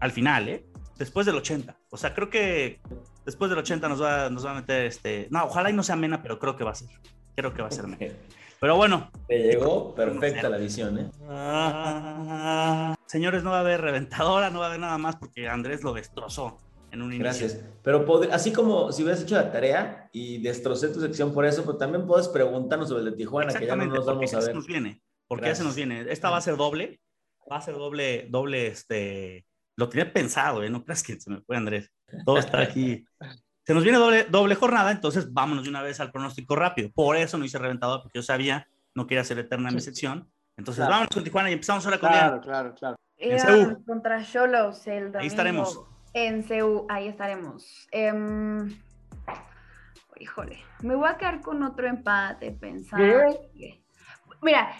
al 0.00 0.12
final, 0.12 0.48
¿eh? 0.48 0.66
Después 0.96 1.26
del 1.26 1.36
80. 1.36 1.76
O 1.90 1.96
sea, 1.96 2.14
creo 2.14 2.30
que 2.30 2.80
después 3.24 3.50
del 3.50 3.58
80 3.58 3.88
nos 3.88 4.02
va, 4.02 4.30
nos 4.30 4.46
va 4.46 4.52
a 4.52 4.54
meter 4.54 4.86
este. 4.86 5.28
No, 5.30 5.44
ojalá 5.44 5.70
y 5.70 5.72
no 5.72 5.82
sea 5.82 5.96
Mena, 5.96 6.22
pero 6.22 6.38
creo 6.38 6.56
que 6.56 6.64
va 6.64 6.70
a 6.70 6.74
ser. 6.74 6.88
Creo 7.34 7.52
que 7.52 7.62
va 7.62 7.68
a 7.68 7.72
ser 7.72 7.86
Mena. 7.86 8.14
Pero 8.60 8.76
bueno, 8.76 9.10
Te 9.28 9.38
llegó 9.42 9.94
perfecta 9.94 10.48
la 10.48 10.56
visión, 10.56 10.98
¿eh? 10.98 11.10
señores, 13.06 13.42
no 13.42 13.50
va 13.50 13.58
a 13.58 13.60
haber 13.60 13.80
reventadora, 13.80 14.50
no 14.50 14.60
va 14.60 14.66
a 14.66 14.68
haber 14.68 14.80
nada 14.80 14.98
más 14.98 15.16
porque 15.16 15.48
Andrés 15.48 15.82
lo 15.82 15.92
destrozó 15.92 16.58
en 16.90 17.02
un 17.02 17.12
inicio. 17.12 17.24
Gracias. 17.24 17.64
Pero 17.82 18.06
así 18.32 18.52
como 18.52 18.92
si 18.92 19.02
hubieras 19.02 19.22
hecho 19.22 19.34
la 19.34 19.52
tarea 19.52 20.08
y 20.12 20.38
destrocé 20.38 20.88
tu 20.88 21.00
sección 21.00 21.32
por 21.34 21.44
eso, 21.44 21.64
pero 21.64 21.76
también 21.76 22.06
puedes 22.06 22.28
preguntarnos 22.28 22.88
sobre 22.88 23.04
el 23.04 23.10
de 23.10 23.16
Tijuana, 23.16 23.52
que 23.52 23.66
ya 23.66 23.76
no 23.76 23.84
nos 23.86 24.06
vamos 24.06 24.32
a 24.32 24.40
se 24.40 24.46
ver. 24.46 24.54
nos 24.54 24.66
viene. 24.66 25.02
Porque 25.28 25.46
ya 25.46 25.54
se 25.54 25.64
nos 25.64 25.74
viene. 25.74 26.06
Esta 26.08 26.30
va 26.30 26.36
a 26.38 26.40
ser 26.40 26.56
doble. 26.56 27.00
Va 27.50 27.56
a 27.56 27.60
ser 27.60 27.74
doble, 27.74 28.26
doble, 28.30 28.68
este. 28.68 29.46
Lo 29.76 29.88
tenía 29.88 30.12
pensado, 30.12 30.62
¿eh? 30.62 30.70
No 30.70 30.84
creas 30.84 31.02
que 31.02 31.20
se 31.20 31.30
me 31.30 31.40
fue, 31.40 31.56
Andrés. 31.56 31.90
Todo 32.24 32.38
está 32.38 32.60
aquí. 32.60 33.04
se 33.64 33.74
nos 33.74 33.82
viene 33.82 33.98
doble, 33.98 34.24
doble 34.24 34.54
jornada, 34.54 34.90
entonces 34.92 35.32
vámonos 35.32 35.64
de 35.64 35.70
una 35.70 35.82
vez 35.82 35.98
al 36.00 36.10
pronóstico 36.12 36.54
rápido. 36.54 36.90
Por 36.94 37.16
eso 37.16 37.38
no 37.38 37.44
hice 37.44 37.58
reventador, 37.58 38.02
porque 38.02 38.18
yo 38.18 38.22
sabía, 38.22 38.68
no 38.94 39.06
quería 39.06 39.24
ser 39.24 39.38
eterna 39.38 39.70
mi 39.70 39.80
sección. 39.80 40.30
Entonces 40.56 40.80
Claro. 40.82 40.90
vámonos 40.92 41.08
con 41.14 41.24
Tijuana 41.24 41.50
y 41.50 41.54
empezamos 41.54 41.84
ahora 41.84 41.98
con 41.98 42.10
Claro, 42.10 42.26
Diana. 42.28 42.40
claro, 42.42 42.74
claro. 42.74 42.96
En 43.16 43.38
CU. 43.74 43.84
contra 43.84 44.22
Cholos 44.24 44.86
el 44.86 45.04
domingo. 45.12 45.18
Ahí 45.20 45.26
estaremos. 45.26 45.80
En 46.12 46.42
CU, 46.42 46.86
ahí 46.88 47.08
estaremos. 47.08 47.88
Em, 47.90 48.68
híjole, 50.20 50.58
me 50.82 50.94
voy 50.94 51.08
a 51.08 51.16
quedar 51.16 51.40
con 51.40 51.62
otro 51.62 51.86
empate 51.88 52.52
pensando. 52.52 53.04
Mira, 54.42 54.70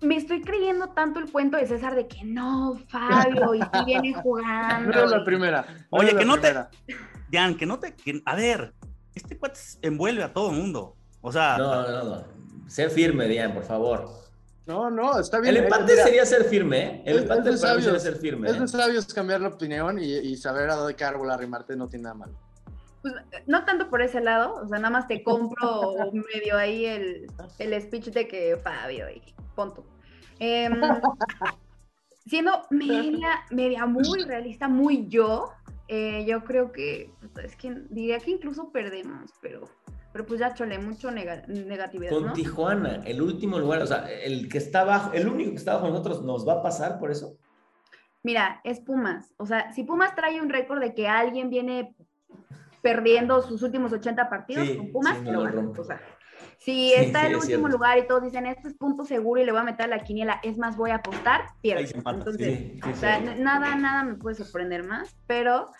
me 0.00 0.16
estoy 0.16 0.40
creyendo 0.40 0.88
tanto 0.90 1.20
el 1.20 1.30
cuento 1.30 1.56
de 1.56 1.66
César 1.66 1.94
de 1.94 2.08
que 2.08 2.24
no, 2.24 2.74
Fabio, 2.88 3.54
y 3.54 3.60
si 3.60 3.84
viene 3.84 4.14
jugando. 4.22 4.90
No 4.92 5.04
es 5.04 5.10
la 5.10 5.24
primera. 5.24 5.64
Oye, 5.90 6.08
es 6.08 6.14
la 6.14 6.20
que 6.20 6.26
no 6.26 6.38
te- 6.40 6.54
Dian, 7.34 7.56
que 7.56 7.66
no 7.66 7.80
te. 7.80 7.96
que- 7.96 8.22
a 8.24 8.36
ver, 8.36 8.74
este 9.12 9.36
cuate 9.36 9.58
envuelve 9.82 10.22
a 10.22 10.32
todo 10.32 10.52
mundo. 10.52 10.94
O 11.20 11.32
sea, 11.32 11.58
No, 11.58 11.82
no, 11.82 12.04
no. 12.04 12.24
Sé 12.68 12.88
firme, 12.88 13.26
Dian, 13.26 13.52
por 13.52 13.64
favor. 13.64 14.08
No, 14.66 14.88
no, 14.88 15.18
está 15.18 15.40
bien. 15.40 15.56
El 15.56 15.62
eh, 15.62 15.64
empate 15.64 15.92
mira, 15.94 16.04
sería 16.04 16.24
ser 16.24 16.44
firme, 16.44 16.78
¿eh? 16.78 17.02
El 17.06 17.16
Es- 17.16 17.22
empate 17.22 17.50
es 17.50 17.60
para 17.60 17.74
sabios. 17.80 18.02
ser 18.02 18.16
firme. 18.18 18.48
Es 18.48 18.56
¿eh? 18.56 18.60
de 18.60 18.68
sabios 18.68 19.12
cambiar 19.12 19.40
la 19.40 19.48
opinión 19.48 19.98
y, 19.98 20.04
y 20.12 20.36
saber 20.36 20.70
a 20.70 20.76
dónde 20.76 20.94
qué 20.94 21.02
árbol 21.04 21.28
arrimarte 21.32 21.74
no 21.76 21.88
tiene 21.88 22.04
nada 22.04 22.14
malo. 22.14 22.32
Pues, 23.02 23.14
no 23.48 23.64
tanto 23.64 23.90
por 23.90 24.00
ese 24.00 24.20
lado, 24.20 24.54
o 24.54 24.68
sea, 24.68 24.78
nada 24.78 24.90
más 24.90 25.08
te 25.08 25.24
compro 25.24 25.92
medio 26.32 26.56
ahí 26.56 26.86
el, 26.86 27.26
el 27.58 27.82
speech 27.82 28.06
de 28.10 28.28
que 28.28 28.56
Fabio 28.62 29.10
y 29.10 29.20
punto. 29.56 29.84
Em, 30.38 30.80
siendo 32.26 32.62
media, 32.70 33.28
media 33.50 33.84
muy 33.86 34.22
realista, 34.24 34.68
muy 34.68 35.08
yo, 35.08 35.50
eh, 35.88 36.24
yo 36.26 36.44
creo 36.44 36.72
que, 36.72 37.10
puta, 37.20 37.42
es 37.42 37.56
que 37.56 37.74
diría 37.90 38.18
que 38.18 38.30
incluso 38.30 38.70
perdemos, 38.72 39.32
pero, 39.42 39.68
pero 40.12 40.24
pues 40.26 40.40
ya 40.40 40.54
chole, 40.54 40.78
mucho 40.78 41.10
nega- 41.10 41.46
negatividad, 41.46 42.10
Con 42.12 42.26
¿no? 42.26 42.32
Tijuana, 42.32 43.02
el 43.04 43.20
último 43.20 43.58
lugar, 43.58 43.82
o 43.82 43.86
sea, 43.86 44.06
el 44.10 44.48
que 44.48 44.58
está 44.58 44.80
abajo, 44.80 45.12
el 45.12 45.28
único 45.28 45.50
que 45.50 45.56
está 45.56 45.72
abajo 45.72 45.88
nosotros, 45.88 46.22
¿nos 46.22 46.46
va 46.48 46.54
a 46.54 46.62
pasar 46.62 46.98
por 46.98 47.10
eso? 47.10 47.36
Mira, 48.22 48.60
es 48.64 48.80
Pumas. 48.80 49.34
O 49.36 49.44
sea, 49.44 49.72
si 49.74 49.84
Pumas 49.84 50.14
trae 50.14 50.40
un 50.40 50.48
récord 50.48 50.80
de 50.80 50.94
que 50.94 51.06
alguien 51.08 51.50
viene 51.50 51.94
perdiendo 52.82 53.42
sus 53.42 53.62
últimos 53.62 53.92
80 53.92 54.28
partidos 54.28 54.66
Sí, 54.66 54.76
con 54.76 54.92
Pumas, 54.92 55.18
sí, 55.18 55.24
no 55.24 55.32
lo 55.32 55.38
lo 55.40 55.44
gana. 55.44 55.56
rompe. 55.56 55.80
O 55.80 55.84
sea, 55.84 56.00
si 56.64 56.72
Sí, 56.90 56.94
está 56.96 57.20
sí, 57.20 57.26
en 57.26 57.32
el 57.32 57.38
es 57.38 57.44
último 57.44 57.58
cierto. 57.58 57.68
lugar 57.68 57.98
y 57.98 58.06
todos 58.06 58.22
dicen, 58.22 58.46
este 58.46 58.68
es 58.68 58.74
punto 58.74 59.04
seguro 59.04 59.40
y 59.40 59.44
le 59.44 59.52
voy 59.52 59.60
a 59.60 59.64
meter 59.64 59.84
a 59.86 59.88
la 59.88 59.98
quiniela, 60.02 60.40
es 60.42 60.56
más, 60.56 60.76
voy 60.76 60.90
a 60.90 60.96
apostar, 60.96 61.42
Ahí 61.42 61.46
pierde. 61.60 61.86
se 61.86 61.96
empata, 61.98 62.18
Entonces, 62.18 62.58
Sí, 62.58 62.80
sí, 62.82 62.90
o 62.90 62.96
sea, 62.96 63.20
nada, 63.20 63.74
nada 63.76 64.02
me 64.04 64.14
puede 64.14 64.36
sorprender 64.36 64.82
más, 64.84 65.14
pero 65.26 65.70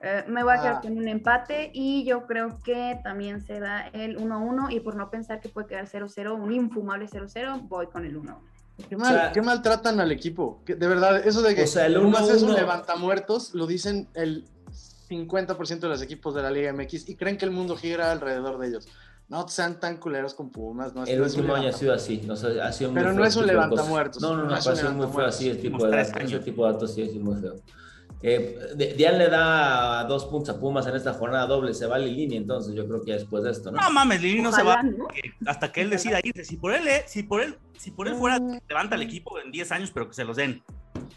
eh, 0.00 0.24
me 0.26 0.42
voy 0.42 0.54
a 0.54 0.60
quedar 0.60 0.74
Ah. 0.76 0.80
con 0.80 0.96
un 0.98 1.06
empate 1.06 1.70
y 1.72 2.04
yo 2.04 2.26
creo 2.26 2.60
que 2.64 2.98
también 3.04 3.40
se 3.40 3.60
da 3.60 3.86
el 3.92 4.16
1-1 4.18 4.68
y 4.70 4.80
por 4.80 4.96
no 4.96 5.10
pensar 5.10 5.40
que 5.40 5.48
puede 5.48 5.68
quedar 5.68 5.86
0-0, 5.86 6.34
un 6.34 6.52
infumable 6.52 7.06
0-0, 7.06 7.68
voy 7.68 7.86
con 7.86 8.04
el 8.04 8.16
1-1. 8.16 8.40
Qué 8.88 8.96
mal, 8.96 9.14
O 9.14 9.16
sea- 9.18 9.32
qué 9.32 9.42
mal 9.42 9.62
tratan 9.62 10.00
al 10.00 10.10
equipo. 10.10 10.62
Que- 10.64 10.74
de 10.74 10.88
verdad, 10.88 11.24
eso 11.24 11.40
de 11.42 11.54
que 11.54 11.64
O 11.64 11.66
sea, 11.68 11.86
el 11.86 12.00
Pumas 12.00 12.28
es 12.30 12.42
un 12.42 12.48
1-1. 12.50 12.56
levantamuertos, 12.56 13.54
lo 13.54 13.66
dicen 13.66 14.08
el 14.14 14.44
50% 15.08 15.86
de 15.86 15.88
los 15.92 16.02
equipos 16.02 16.34
de 16.34 16.42
la 16.42 16.50
Liga 16.50 16.72
MX 16.72 17.08
y 17.08 17.16
creen 17.16 17.36
que 17.36 17.44
el 17.44 17.50
mundo 17.50 17.76
gira 17.76 18.10
alrededor 18.10 18.58
de 18.58 18.68
ellos. 18.68 18.88
No 19.32 19.48
sean 19.48 19.80
tan 19.80 19.96
culeros 19.96 20.34
con 20.34 20.50
Pumas. 20.50 20.94
No, 20.94 21.06
El 21.06 21.20
no 21.20 21.24
último 21.24 21.54
año 21.54 21.70
ha 21.70 21.72
sido 21.72 21.94
así, 21.94 22.20
no 22.26 22.34
ha 22.34 22.70
sido 22.70 22.92
Pero 22.92 23.14
no 23.14 23.24
es 23.24 23.34
un 23.34 23.46
levantamuertos. 23.46 24.20
No, 24.20 24.36
no, 24.36 24.42
no, 24.42 24.50
no 24.50 24.54
ha 24.54 24.60
sido 24.60 24.92
muy 24.92 25.06
feo 25.06 25.24
así, 25.24 25.48
ese 25.48 25.58
tipo 25.58 25.86
de 25.86 25.96
datos, 25.96 26.22
ese 26.22 26.38
tipo 26.40 26.66
de 26.66 26.72
datos 26.74 26.94
sí 26.94 27.00
es 27.00 27.14
muy 27.14 27.40
feo. 27.40 27.54
Eh, 28.20 28.94
Dian 28.94 29.16
le 29.16 29.30
da 29.30 30.04
dos 30.04 30.26
puntos 30.26 30.54
a 30.54 30.60
Pumas 30.60 30.86
en 30.86 30.96
esta 30.96 31.14
jornada 31.14 31.46
doble, 31.46 31.72
se 31.72 31.86
va 31.86 31.96
a 31.96 31.98
Lilini 31.98 32.36
entonces, 32.36 32.74
yo 32.74 32.86
creo 32.86 33.02
que 33.02 33.14
después 33.14 33.42
de 33.42 33.52
esto, 33.52 33.72
¿no? 33.72 33.80
no 33.80 33.90
mames, 33.90 34.20
Lili 34.20 34.42
no 34.42 34.52
se 34.52 34.62
va 34.62 34.82
hasta 35.46 35.72
que 35.72 35.80
él 35.80 35.88
decida 35.88 36.20
irse. 36.22 36.44
Si 36.44 36.58
por 36.58 36.74
él, 36.74 36.86
eh, 36.86 37.02
si 37.06 37.22
por 37.22 37.40
él, 37.40 37.56
si 37.78 37.90
por 37.90 38.08
él 38.08 38.16
fuera, 38.16 38.38
levanta 38.68 38.96
el 38.96 39.02
equipo 39.02 39.38
en 39.40 39.50
10 39.50 39.72
años, 39.72 39.90
pero 39.94 40.08
que 40.08 40.14
se 40.14 40.24
los 40.24 40.36
den. 40.36 40.62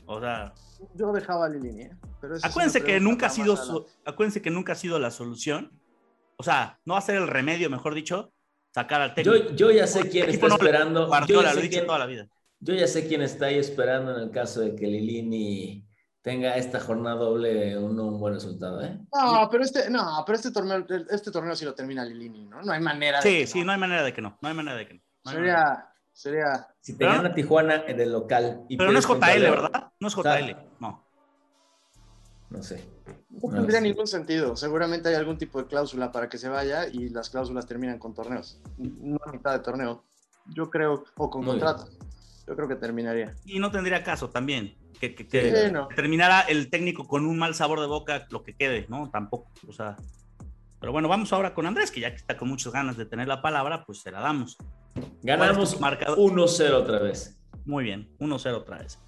O 0.05 0.21
sea, 0.21 0.53
Yo 0.93 1.11
dejaba 1.11 1.47
a 1.47 1.49
Lilini, 1.49 1.81
¿eh? 1.81 1.91
Pero 2.21 2.35
acuérdense 2.41 2.81
que 2.81 2.97
nunca 3.01 3.25
ha 3.27 3.29
sido, 3.29 3.57
su- 3.57 3.85
acuérdense 4.05 4.41
que 4.41 4.51
nunca 4.51 4.71
ha 4.71 4.75
sido 4.75 4.99
la 4.99 5.11
solución. 5.11 5.73
O 6.37 6.43
sea, 6.43 6.79
no 6.85 6.93
va 6.93 6.99
a 6.99 7.03
ser 7.03 7.15
el 7.17 7.27
remedio, 7.27 7.69
mejor 7.69 7.93
dicho, 7.93 8.33
sacar 8.73 9.01
al 9.01 9.15
Yo, 9.15 9.33
técnico. 9.33 9.55
yo 9.55 9.71
ya 9.71 9.87
sé 9.87 10.09
quién 10.09 10.29
está 10.29 10.47
no 10.47 10.55
esperando. 10.55 11.01
Yo 11.01 11.07
Guardiola, 11.07 11.49
ya, 11.49 11.53
lo 11.53 11.59
he 11.59 11.61
sé 11.61 11.67
dicho 11.67 11.77
quién, 11.77 11.85
toda 11.87 11.99
la 11.99 12.05
vida. 12.05 12.27
yo 12.59 12.73
ya 12.73 12.87
sé 12.87 13.07
quién 13.07 13.21
está 13.21 13.45
ahí 13.47 13.57
esperando 13.57 14.15
en 14.15 14.23
el 14.23 14.31
caso 14.31 14.61
de 14.61 14.75
que 14.75 14.87
Lilini 14.87 15.85
tenga 16.21 16.57
esta 16.57 16.79
jornada 16.79 17.17
doble 17.17 17.77
un, 17.77 17.99
un 17.99 18.19
buen 18.19 18.33
resultado, 18.33 18.81
¿eh? 18.83 18.97
No, 19.13 19.47
pero 19.51 19.63
este, 19.63 19.89
no, 19.91 20.23
pero 20.25 20.35
este 20.35 20.51
torneo, 20.51 20.85
este 21.09 21.31
torneo 21.31 21.55
sí 21.55 21.65
lo 21.65 21.75
termina 21.75 22.03
Lilini, 22.03 22.45
¿no? 22.47 22.61
No 22.63 22.71
hay 22.73 22.81
manera 22.81 23.21
de 23.21 23.23
Sí, 23.29 23.37
que 23.41 23.47
sí, 23.47 23.59
no. 23.59 23.65
no 23.67 23.71
hay 23.73 23.77
manera 23.77 24.03
de 24.03 24.11
que 24.13 24.21
no. 24.21 24.37
No 24.41 24.47
hay 24.49 24.55
manera 24.55 24.75
de 24.77 24.87
que 24.87 24.93
no. 24.95 25.01
Sería, 25.31 25.87
sería. 26.11 26.67
Si 26.81 26.97
te 26.97 27.05
gana 27.05 27.33
Tijuana 27.33 27.83
en 27.87 27.99
el 27.99 28.11
local. 28.11 28.63
y 28.69 28.75
Pero 28.77 28.91
no 28.91 28.99
es 28.99 29.05
JL, 29.05 29.19
¿verdad? 29.41 29.91
No 29.99 30.07
es 30.07 30.15
JL. 30.15 30.55
No. 30.79 31.04
No 32.49 32.61
sé. 32.63 32.83
No 33.29 33.49
No 33.49 33.55
tendría 33.55 33.79
sé. 33.79 33.87
ningún 33.87 34.07
sentido. 34.07 34.55
Seguramente 34.55 35.09
hay 35.09 35.15
algún 35.15 35.37
tipo 35.37 35.61
de 35.61 35.67
cláusula 35.67 36.11
para 36.11 36.29
que 36.29 36.37
se 36.37 36.47
vaya 36.49 36.87
y 36.87 37.09
las 37.09 37.29
cláusulas 37.29 37.65
terminan 37.65 37.99
con 37.99 38.13
torneos. 38.13 38.61
No 38.77 39.17
a 39.25 39.31
mitad 39.31 39.53
de 39.53 39.59
torneo. 39.59 40.03
Yo 40.53 40.69
creo, 40.69 41.03
o 41.17 41.29
con 41.29 41.41
Muy 41.43 41.51
contrato. 41.53 41.89
Yo 42.47 42.55
creo 42.55 42.67
que 42.67 42.75
terminaría. 42.75 43.33
Y 43.45 43.57
no 43.59 43.71
tendría 43.71 44.03
caso 44.03 44.29
también. 44.29 44.77
Que, 44.99 45.13
que, 45.15 45.27
que 45.27 45.65
Sí, 45.65 45.71
no. 45.71 45.87
terminara 45.87 46.41
el 46.41 46.69
técnico 46.69 47.07
con 47.07 47.25
un 47.25 47.37
mal 47.37 47.55
sabor 47.55 47.81
de 47.81 47.87
boca, 47.87 48.27
lo 48.29 48.43
que 48.43 48.55
quede, 48.55 48.85
¿no? 48.87 49.09
Tampoco. 49.09 49.51
O 49.67 49.73
sea. 49.73 49.97
Pero 50.79 50.91
bueno, 50.91 51.07
vamos 51.09 51.33
ahora 51.33 51.53
con 51.55 51.65
Andrés, 51.65 51.89
que 51.89 51.99
ya 52.01 52.11
que 52.11 52.17
está 52.17 52.37
con 52.37 52.47
muchas 52.47 52.71
ganas 52.71 52.95
de 52.95 53.05
tener 53.07 53.27
la 53.27 53.41
palabra, 53.41 53.83
pues 53.85 54.01
se 54.01 54.11
la 54.11 54.19
damos. 54.21 54.55
Ganamos 55.23 55.73
tu 55.73 55.79
marcador? 55.79 56.17
1-0 56.19 56.71
otra 56.73 56.99
vez. 56.99 57.35
Muy 57.65 57.83
bien, 57.83 58.07
1-0 58.19 58.53
otra 58.55 58.77
vez. 58.77 58.99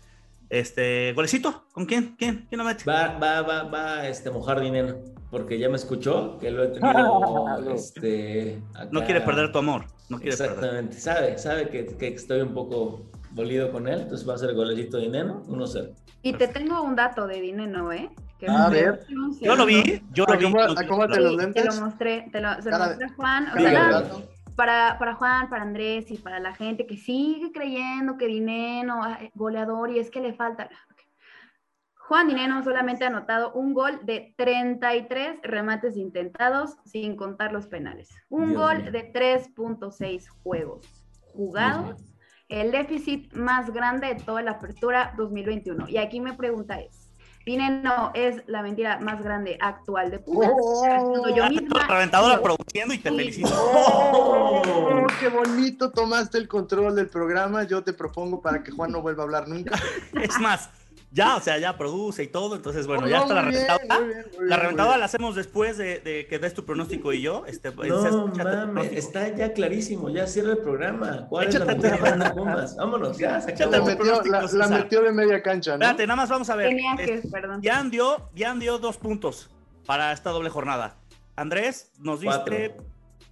Este, 0.50 1.14
golecito, 1.14 1.66
¿con 1.74 1.86
quién? 1.86 2.16
¿Quién? 2.18 2.46
¿Quién 2.48 2.60
lo 2.60 2.66
mete? 2.66 2.84
Va, 2.86 3.18
va, 3.18 3.42
va, 3.42 3.64
va 3.64 3.94
a 4.00 4.08
este, 4.08 4.32
mojar 4.32 4.60
dinero. 4.62 5.00
Porque 5.30 5.60
ya 5.60 5.68
me 5.68 5.76
escuchó 5.76 6.38
que 6.40 6.52
lo 6.52 6.64
he 6.64 6.68
tenido. 6.68 7.60
este, 7.74 8.62
acá. 8.74 8.90
No 8.92 9.04
quiere 9.04 9.22
perder 9.22 9.52
tu 9.52 9.58
amor. 9.58 9.86
No 10.10 10.20
quiere 10.20 10.38
perder. 10.38 10.54
Exactamente. 10.56 11.00
Sabe, 11.00 11.38
sabe 11.38 11.70
que, 11.70 11.86
que 11.98 12.08
estoy 12.08 12.40
un 12.42 12.54
poco 12.54 13.10
dolido 13.32 13.72
con 13.72 13.90
él. 13.90 14.02
Entonces 14.02 14.28
va 14.28 14.36
a 14.36 14.38
ser 14.38 14.54
golecito 14.54 14.98
de 14.98 15.04
dinero 15.04 15.44
1-0. 15.48 15.94
Y 16.22 16.34
te 16.34 16.48
tengo 16.48 16.82
un 16.82 16.96
dato 16.96 17.28
de 17.28 17.42
dinero, 17.42 17.92
¿eh? 17.92 18.10
Que 18.40 18.48
A 18.48 18.70
ver. 18.70 19.06
Yo 19.42 19.56
lo 19.56 19.66
vi, 19.66 20.02
yo 20.14 20.26
lo 20.26 20.38
vi. 20.38 20.46
Acomódate- 20.46 21.20
los 21.20 21.32
Sí, 21.32 21.38
te 21.38 21.44
lentes. 21.44 21.76
lo 21.76 21.86
mostré, 21.86 22.30
te 22.32 22.40
lo, 22.40 22.62
se 22.62 22.70
mostré 22.70 23.10
Juan. 23.16 23.48
O 23.50 23.60
sea. 23.60 24.04
Para, 24.58 24.98
para 24.98 25.14
Juan, 25.14 25.50
para 25.50 25.62
Andrés 25.62 26.10
y 26.10 26.18
para 26.18 26.40
la 26.40 26.54
gente 26.54 26.88
que 26.88 26.98
sigue 26.98 27.52
creyendo 27.54 28.18
que 28.18 28.26
Dineno 28.26 29.02
goleador 29.36 29.92
y 29.92 30.00
es 30.00 30.10
que 30.10 30.20
le 30.20 30.34
falta. 30.34 30.68
Juan 31.94 32.28
Dineno 32.28 32.64
solamente 32.64 33.06
ha 33.06 33.08
anotado 33.08 33.54
un 33.54 33.74
gol 33.74 34.00
de 34.04 34.34
33 34.36 35.42
remates 35.44 35.96
intentados 35.96 36.78
sin 36.86 37.16
contar 37.16 37.54
los 37.54 37.68
penales. 37.68 38.10
Un 38.30 38.50
Dios 38.50 38.62
gol 38.62 38.82
mío. 38.82 38.92
de 38.92 39.14
3.6 39.14 40.28
juegos 40.42 40.88
jugados. 41.34 42.02
El 42.50 42.72
déficit 42.72 43.34
más 43.34 43.72
grande 43.72 44.08
de 44.08 44.16
toda 44.16 44.42
la 44.42 44.52
apertura 44.52 45.14
2021. 45.18 45.88
Y 45.90 45.98
aquí 45.98 46.20
mi 46.20 46.32
pregunta 46.32 46.80
es, 46.80 47.07
Dineno 47.48 48.12
es 48.14 48.44
la 48.48 48.62
mentira 48.62 49.00
más 49.00 49.24
grande 49.24 49.58
actual 49.62 50.12
de 50.12 50.20
Pumas. 50.20 50.52
Oh. 50.54 51.34
Yo 51.34 51.50
misma, 51.50 51.88
reventadora 51.88 52.42
produciendo 52.42 52.94
y 52.94 52.98
te 52.98 53.10
felicito. 53.10 53.48
Oh, 53.54 55.08
qué 55.18 55.30
bonito 55.30 55.90
tomaste 55.92 56.40
el 56.40 56.50
control 56.50 56.94
del 56.94 57.08
programa. 57.08 57.64
Yo 57.64 57.86
te 57.86 57.94
propongo 57.94 58.42
para 58.42 58.62
que 58.64 58.72
Juan 58.72 58.92
no 58.92 59.02
vuelva 59.02 59.24
a 59.24 59.26
hablar 59.28 59.48
nunca. 59.48 59.80
Es 60.22 60.38
más, 60.42 60.70
ya, 61.12 61.36
o 61.38 61.42
sea, 61.42 61.58
ya 61.58 61.78
produce 61.78 62.24
y 62.24 62.28
todo. 62.28 62.56
Entonces, 62.56 62.86
bueno, 62.88 63.04
Oh, 63.06 63.08
ya 63.10 63.18
no, 63.18 63.24
está 63.24 63.34
la 63.36 63.42
bien, 63.44 63.54
reventadora. 63.54 64.00
muy 64.00 64.08
bien, 64.08 64.18
muy 64.26 64.38
bien, 64.38 64.50
La 64.50 64.58
reventada 64.58 64.98
la 64.98 65.06
hacemos 65.06 65.36
después 65.36 65.78
de, 65.78 66.00
de 66.00 66.28
que 66.28 66.38
des 66.40 66.54
tu 66.54 66.66
pronóstico 66.66 67.14
y 67.14 67.22
yo. 67.22 67.46
Este, 67.48 67.72
pues, 67.72 67.90
No 67.90 68.28
mames, 68.28 68.92
está 68.92 69.28
ya 69.36 69.54
clarísimo. 69.54 70.10
Ya 70.10 70.28
cierra 70.28 70.52
el 70.52 70.58
programa. 70.60 71.26
¿Cuál 71.30 71.48
es 71.48 71.56
la 71.56 71.66
Échate- 71.66 72.18
de 72.24 72.30
Pumas? 72.32 72.76
Vámonos, 72.76 73.18
ya 73.18 73.40
se 73.42 73.56
La 73.56 73.66
acabó. 73.68 73.86
metió, 73.86 74.22
la, 74.24 74.42
la 74.42 74.68
metió 74.68 75.02
de 75.02 75.12
media 75.12 75.42
cancha, 75.42 75.72
¿no? 75.72 75.76
Espérate, 75.84 76.06
nada 76.08 76.18
más 76.18 76.30
vamos 76.30 76.50
a 76.50 76.56
ver. 76.56 76.70
Tenía 76.70 76.94
Es- 77.00 77.22
que, 77.22 77.28
perdón. 77.30 77.62
Jan 77.64 77.90
dio, 77.90 78.30
Jan 78.38 78.60
dio 78.60 78.78
dos 78.78 78.98
puntos 78.98 79.50
para 79.86 80.12
esta 80.12 80.32
doble 80.32 80.50
jornada. 80.50 80.98
Andrés, 81.36 81.92
nos 82.00 82.20
diste 82.22 82.72
Cuatro. 82.72 82.86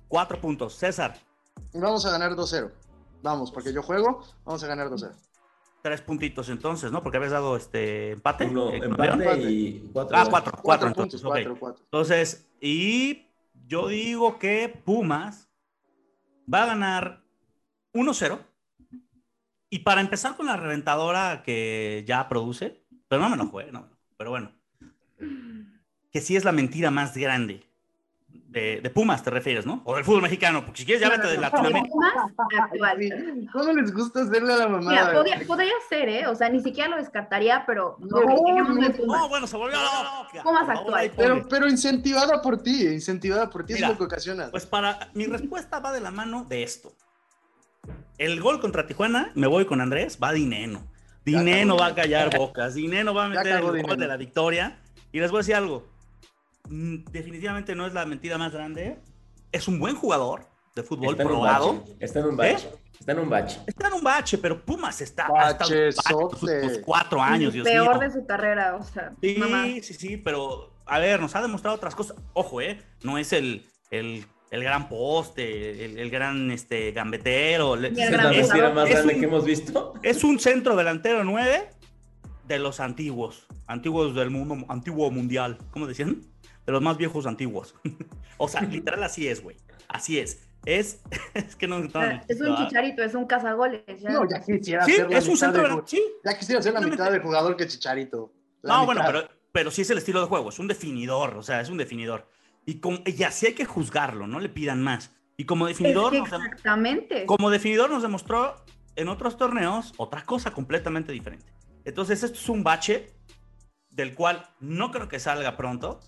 cuatro 0.07 0.39
puntos. 0.41 0.75
César, 0.75 1.15
Vamos 1.73 2.05
a 2.05 2.11
ganar 2.11 2.35
2-0. 2.35 2.71
Vamos, 3.21 3.51
porque 3.51 3.73
yo 3.73 3.81
juego, 3.83 4.23
vamos 4.45 4.63
a 4.63 4.67
ganar 4.67 4.89
2-0. 4.89 5.11
Tres 5.85 6.01
puntitos 6.01 6.49
entonces, 6.49 6.91
¿no? 6.91 7.03
Porque 7.03 7.17
habías 7.17 7.33
dado 7.33 7.55
este 7.55 8.13
empate. 8.13 8.47
Uno, 8.47 8.71
eh, 8.71 8.77
empate 8.83 9.51
y 9.51 9.87
cuatro. 9.93 10.17
Ah, 10.17 10.25
cuatro, 10.27 10.51
cuatro, 10.53 10.63
Cuatro 10.63 10.87
entonces, 10.87 11.21
puntos, 11.21 11.25
ok. 11.25 11.31
cuatro, 11.31 11.59
cuatro. 11.59 11.83
Entonces, 11.83 12.49
y 12.59 13.27
yo 13.67 13.87
digo 13.89 14.39
que 14.39 14.81
Pumas 14.83 15.47
va 16.51 16.63
a 16.63 16.65
ganar 16.65 17.21
1-0. 17.93 18.39
Y 19.69 19.79
para 19.79 20.01
empezar 20.01 20.35
con 20.35 20.47
la 20.47 20.57
reventadora 20.57 21.43
que 21.43 22.03
ya 22.07 22.27
produce, 22.29 22.83
pero 23.07 23.21
no 23.21 23.29
me 23.29 23.35
enojó, 23.35 23.61
¿eh? 23.61 23.69
No, 23.71 23.87
pero 24.17 24.31
bueno, 24.31 24.53
que 26.11 26.19
sí 26.19 26.35
es 26.35 26.45
la 26.45 26.51
mentira 26.51 26.89
más 26.89 27.15
grande 27.15 27.63
de, 28.55 28.79
de 28.81 28.89
Pumas, 28.89 29.21
te 29.21 29.29
refieres, 29.29 29.65
¿no? 29.65 29.81
O 29.83 29.95
del 29.95 30.05
fútbol 30.05 30.21
mexicano, 30.21 30.63
porque 30.63 30.79
si 30.79 30.85
quieres 30.85 31.01
ya 31.01 31.09
vete 31.09 31.27
de 31.27 31.35
no, 31.35 31.41
Latinoamérica. 31.41 31.89
Pumas 31.89 32.13
actual. 32.57 33.49
¿Cómo 33.51 33.73
les 33.73 33.93
gusta 33.93 34.21
hacerle 34.21 34.53
a 34.53 34.57
la 34.57 34.67
Mira, 34.69 34.79
mamada? 34.79 35.13
podría, 35.13 35.41
podría 35.45 35.73
ser, 35.89 36.07
¿eh? 36.07 36.27
O 36.27 36.35
sea, 36.35 36.47
ni 36.47 36.61
siquiera 36.61 36.89
lo 36.89 36.95
descartaría, 36.95 37.65
pero 37.67 37.97
no, 37.99 39.27
bueno, 39.27 39.45
se 39.45 39.57
volvió 39.57 39.77
loca. 39.77 40.41
Pumas 40.41 40.69
actual. 40.69 41.11
Pero, 41.17 41.45
pero 41.49 41.67
incentivada 41.67 42.41
por 42.41 42.63
ti, 42.63 42.87
incentivada 42.87 43.49
por 43.49 43.65
ti 43.65 43.73
Mira, 43.73 43.87
es 43.87 43.93
lo 43.93 43.97
que 43.97 44.05
ocasiona. 44.05 44.49
Pues 44.51 44.65
para 44.65 45.09
mi 45.13 45.25
respuesta 45.25 45.81
va 45.81 45.91
de 45.91 45.99
la 45.99 46.11
mano 46.11 46.45
de 46.45 46.63
esto. 46.63 46.93
El 48.17 48.39
gol 48.39 48.61
contra 48.61 48.87
Tijuana, 48.87 49.31
me 49.35 49.47
voy 49.47 49.65
con 49.65 49.81
Andrés, 49.81 50.17
va 50.23 50.31
Dineno. 50.31 50.87
Dineno 51.25 51.75
va 51.75 51.87
a 51.87 51.95
callar 51.95 52.37
bocas, 52.37 52.75
Dineno 52.75 53.13
va 53.13 53.25
a 53.25 53.27
meter 53.27 53.47
el 53.47 53.83
gol 53.83 53.97
de 53.97 54.07
la 54.07 54.15
victoria. 54.15 54.79
Y 55.11 55.19
les 55.19 55.29
voy 55.29 55.39
a 55.39 55.41
decir 55.41 55.55
algo, 55.55 55.94
definitivamente 56.69 57.75
no 57.75 57.85
es 57.87 57.93
la 57.93 58.05
mentira 58.05 58.37
más 58.37 58.51
grande, 58.51 58.99
es 59.51 59.67
un 59.67 59.79
buen 59.79 59.95
jugador 59.95 60.47
de 60.75 60.83
fútbol 60.83 61.11
Está 61.11 61.23
probado. 61.23 61.83
Está 61.99 62.19
en 62.19 62.25
un 62.25 62.37
bache. 62.37 62.69
Está 62.99 63.11
en 63.11 63.19
un 63.19 63.29
bache. 63.29 63.59
Está 63.67 63.87
en 63.87 63.93
un 63.93 64.03
bache, 64.03 64.37
pero 64.37 64.65
Pumas 64.65 65.01
está 65.01 65.27
ha 65.33 65.51
estado 65.51 65.51
en 65.51 65.57
bache 65.57 65.85
los 65.85 65.95
Bachezote. 65.95 66.55
últimos 66.57 66.77
cuatro 66.85 67.21
años, 67.21 67.53
Dios 67.53 67.63
Peor 67.67 67.99
mío. 67.99 67.99
de 67.99 68.11
su 68.11 68.25
carrera, 68.25 68.75
o 68.75 68.83
sea, 68.83 69.13
Sí, 69.21 69.35
mamá. 69.37 69.63
sí, 69.81 69.93
sí, 69.93 70.17
pero 70.17 70.73
a 70.85 70.99
ver, 70.99 71.19
nos 71.19 71.35
ha 71.35 71.41
demostrado 71.41 71.75
otras 71.75 71.95
cosas. 71.95 72.17
Ojo, 72.33 72.61
¿eh? 72.61 72.81
No 73.03 73.17
es 73.17 73.31
el, 73.33 73.65
el, 73.91 74.25
el 74.51 74.63
gran 74.63 74.87
poste, 74.89 75.85
el, 75.85 75.97
el 75.99 76.09
gran 76.09 76.51
este, 76.51 76.91
gambetero. 76.91 77.75
el 77.75 77.85
es 77.85 77.95
gran 77.95 78.11
la 78.25 78.29
mentira 78.31 78.45
jugador. 78.53 78.73
más 78.75 78.89
es 78.89 78.95
grande 78.95 79.13
un- 79.13 79.19
que 79.19 79.25
hemos 79.25 79.45
visto. 79.45 79.93
Es 80.03 80.23
un 80.23 80.39
centro 80.39 80.75
delantero 80.75 81.23
9 81.23 81.69
de 82.47 82.59
los 82.59 82.79
antiguos, 82.79 83.47
antiguos 83.67 84.13
del 84.15 84.29
mundo, 84.29 84.57
antiguo 84.69 85.09
mundial. 85.11 85.57
¿Cómo 85.71 85.87
decían? 85.87 86.21
De 86.65 86.71
los 86.71 86.81
más 86.81 86.97
viejos 86.97 87.25
antiguos. 87.27 87.75
o 88.37 88.47
sea, 88.47 88.61
literal 88.61 89.03
así 89.03 89.27
es, 89.27 89.43
güey. 89.43 89.57
Así 89.87 90.19
es. 90.19 90.47
Es, 90.65 91.01
es 91.33 91.55
que 91.55 91.67
no... 91.67 91.77
O 91.77 91.89
sea, 91.89 92.23
es 92.27 92.41
un 92.41 92.55
chicharito, 92.57 93.03
es 93.03 93.13
un 93.13 93.25
cazagoles. 93.25 93.83
Ya. 93.99 94.09
No, 94.09 94.27
ya 94.27 94.41
quisiera 94.41 94.83
Sí, 94.85 94.93
ser 94.93 95.09
la 95.09 95.17
es 95.17 95.25
un 95.25 95.33
mitad 95.33 95.53
centro 95.53 95.81
de 95.81 95.87
Sí, 95.87 96.03
Ya 96.23 96.37
quisiera 96.37 96.61
ser 96.61 96.73
la 96.73 96.81
mitad 96.81 97.11
de 97.11 97.19
jugador 97.19 97.55
que 97.55 97.67
Chicharito. 97.67 98.33
La 98.61 98.77
No, 98.77 98.85
bueno, 98.85 99.03
pero, 99.05 99.29
pero 99.51 99.71
sí 99.71 99.83
es 99.83 99.89
el 99.91 99.99
estilo 99.99 100.21
de 100.21 100.27
juego, 100.27 100.49
es 100.49 100.59
un 100.59 100.67
definidor, 100.67 101.37
o 101.37 101.43
sea, 101.43 101.61
es 101.61 101.69
un 101.69 101.77
definidor. 101.77 102.27
Y, 102.65 102.79
con, 102.79 103.03
y 103.05 103.21
así 103.23 103.45
hay 103.45 103.53
que 103.53 103.65
juzgarlo, 103.65 104.25
no 104.25 104.39
le 104.39 104.49
pidan 104.49 104.81
más. 104.81 105.11
Y 105.37 105.45
como 105.45 105.67
Es 105.67 105.77
definidor, 105.77 106.11
que 106.11 106.19
nos, 106.19 106.31
exactamente. 106.33 107.25
como 107.25 107.49
definidor 107.49 107.89
nos 107.89 108.01
demostró 108.01 108.55
en 108.95 109.09
otros 109.09 109.37
torneos 109.37 109.93
otra 109.97 110.23
cosa 110.23 110.51
completamente 110.51 111.11
diferente. 111.11 111.45
Entonces, 111.83 112.23
esto 112.23 112.39
es 112.39 112.49
un 112.49 112.63
bache 112.63 113.11
del 113.89 114.15
cual 114.15 114.49
no 114.59 114.91
creo 114.91 115.07
que 115.07 115.19
salga 115.19 115.55
pronto, 115.55 115.99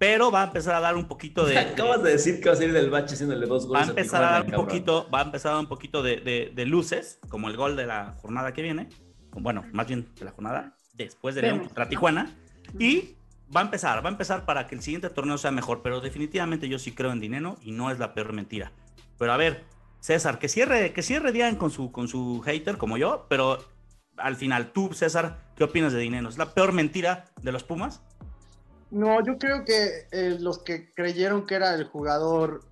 pero 0.00 0.30
va 0.30 0.40
a 0.40 0.44
empezar 0.46 0.74
a 0.74 0.80
dar 0.80 0.96
un 0.96 1.06
poquito 1.06 1.44
de... 1.44 1.58
Acabas 1.58 2.02
de 2.02 2.12
decir 2.12 2.40
que 2.40 2.48
va 2.48 2.54
a 2.54 2.56
salir 2.56 2.72
del 2.72 2.88
bache 2.88 3.14
haciéndole 3.14 3.46
dos 3.46 3.64
va 3.66 3.80
a 3.80 3.82
goles. 3.82 3.88
empezar 3.90 4.24
a 4.24 4.30
dar 4.30 4.40
un 4.44 4.50
cabrón. 4.50 4.66
poquito, 4.66 5.08
va 5.14 5.18
a 5.20 5.22
empezar 5.24 5.50
a 5.50 5.54
dar 5.56 5.60
un 5.62 5.68
poquito 5.68 6.02
de, 6.02 6.16
de- 6.16 6.52
de 6.54 6.64
luces, 6.66 7.20
como 7.28 7.48
el 7.48 7.56
gol 7.58 7.76
de 7.76 7.86
la 7.86 8.14
jornada 8.22 8.52
que 8.54 8.62
viene, 8.62 8.88
bueno, 9.32 9.62
más 9.72 9.86
bien 9.86 10.08
de 10.18 10.24
la 10.24 10.30
jornada 10.32 10.76
después 10.94 11.34
de 11.34 11.42
León 11.42 11.58
contra. 11.60 11.86
Tijuana, 11.88 12.34
y 12.78 13.14
va 13.54 13.60
a 13.60 13.64
empezar, 13.64 14.02
va 14.02 14.08
a 14.08 14.12
empezar 14.12 14.46
para 14.46 14.66
que 14.66 14.74
el 14.74 14.80
siguiente 14.82 15.10
torneo 15.10 15.36
sea 15.36 15.50
mejor, 15.50 15.82
pero 15.82 16.00
definitivamente 16.00 16.66
yo 16.68 16.78
sí 16.78 16.92
creo 16.92 17.12
en 17.12 17.20
Dinero 17.20 17.56
y 17.62 17.72
no 17.72 17.90
es 17.90 17.98
la 17.98 18.14
peor 18.14 18.32
mentira. 18.32 18.72
Pero 19.18 19.32
a 19.34 19.36
ver, 19.36 19.64
César, 20.00 20.38
que 20.38 20.48
cierre, 20.48 20.94
que 20.94 21.02
cierre 21.02 21.30
Dian 21.30 21.56
con 21.56 21.70
su, 21.70 21.92
con 21.92 22.08
su 22.08 22.40
hater 22.40 22.78
como 22.78 22.96
yo, 22.96 23.26
pero 23.28 23.62
al 24.16 24.36
final, 24.36 24.72
tú, 24.72 24.94
César, 24.94 25.40
¿qué 25.56 25.64
opinas 25.64 25.92
de 25.92 25.98
Dinero? 26.00 26.28
¿Es 26.30 26.38
la 26.38 26.54
peor 26.54 26.72
mentira 26.72 27.26
de 27.42 27.52
los 27.52 27.64
Pumas? 27.64 28.02
No, 28.90 29.24
yo 29.24 29.38
creo 29.38 29.64
que 29.64 30.06
eh, 30.10 30.36
los 30.40 30.58
que 30.58 30.92
creyeron 30.94 31.46
que 31.46 31.54
era 31.54 31.74
el 31.74 31.84
jugador 31.84 32.62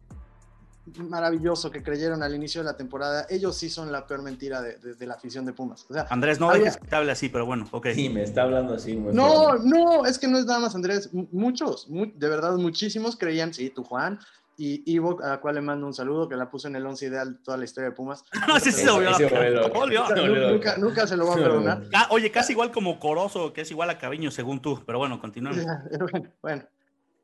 maravilloso 0.96 1.70
que 1.70 1.82
creyeron 1.82 2.22
al 2.22 2.34
inicio 2.34 2.62
de 2.62 2.64
la 2.64 2.76
temporada, 2.76 3.26
ellos 3.28 3.56
sí 3.56 3.68
son 3.68 3.92
la 3.92 4.06
peor 4.06 4.22
mentira 4.22 4.62
de, 4.62 4.78
de- 4.78 4.94
de 4.94 5.06
la 5.06 5.14
afición 5.14 5.44
de 5.44 5.52
Pumas. 5.52 5.84
O 5.90 5.92
sea, 5.92 6.06
Andrés, 6.08 6.40
no 6.40 6.48
Había- 6.48 6.64
dejes 6.64 6.78
que 6.78 6.88
te 6.88 6.96
hable 6.96 7.12
así, 7.12 7.28
pero 7.28 7.44
bueno, 7.44 7.68
ok. 7.70 7.88
Sí, 7.94 8.08
me 8.08 8.22
está 8.22 8.42
hablando 8.42 8.74
así. 8.74 8.96
muy 8.96 9.12
no, 9.12 9.56
no, 9.58 10.06
es 10.06 10.18
que 10.18 10.26
no 10.28 10.38
es 10.38 10.46
nada 10.46 10.60
más 10.60 10.74
Andrés. 10.74 11.10
M- 11.12 11.28
Muchos, 11.30 11.88
mu- 11.90 12.10
de 12.14 12.28
verdad, 12.28 12.54
muchísimos 12.56 13.16
creían, 13.16 13.52
sí, 13.52 13.68
tú 13.70 13.84
Juan 13.84 14.18
y 14.60 14.82
Ivo, 14.92 15.22
a 15.22 15.28
la 15.28 15.40
cual 15.40 15.54
le 15.54 15.60
mando 15.60 15.86
un 15.86 15.94
saludo, 15.94 16.28
que 16.28 16.34
la 16.34 16.50
puso 16.50 16.66
en 16.66 16.74
el 16.76 16.84
11 16.84 17.06
ideal 17.06 17.38
toda 17.44 17.56
la 17.56 17.64
historia 17.64 17.90
de 17.90 17.94
Pumas. 17.96 18.24
No, 18.48 18.58
sí, 18.60 18.72
sí, 18.72 18.82
se 18.82 18.90
volvió 18.90 19.14
Sí, 19.14 19.22
se 19.28 19.30
loca. 19.30 19.38
volvió 19.38 19.60
loca. 19.60 19.78
Volvió. 19.78 20.06
Se 20.08 20.12
volvió 20.20 20.34
loca. 20.34 20.50
Nunca, 20.52 20.76
nunca 20.78 21.06
se 21.06 21.16
lo 21.16 21.26
va 21.28 21.32
a 21.34 21.36
perdonar. 21.36 21.88
Ca- 21.90 22.08
Oye, 22.10 22.30
casi 22.32 22.52
igual 22.54 22.72
como 22.72 22.98
Corozo, 22.98 23.52
que 23.52 23.60
es 23.60 23.70
igual 23.70 23.88
a 23.90 23.98
Caviño, 23.98 24.30
según 24.32 24.60
tú. 24.60 24.82
Pero 24.84 24.98
bueno, 24.98 25.20
continuamos. 25.20 25.64
bueno, 26.12 26.32
bueno. 26.42 26.64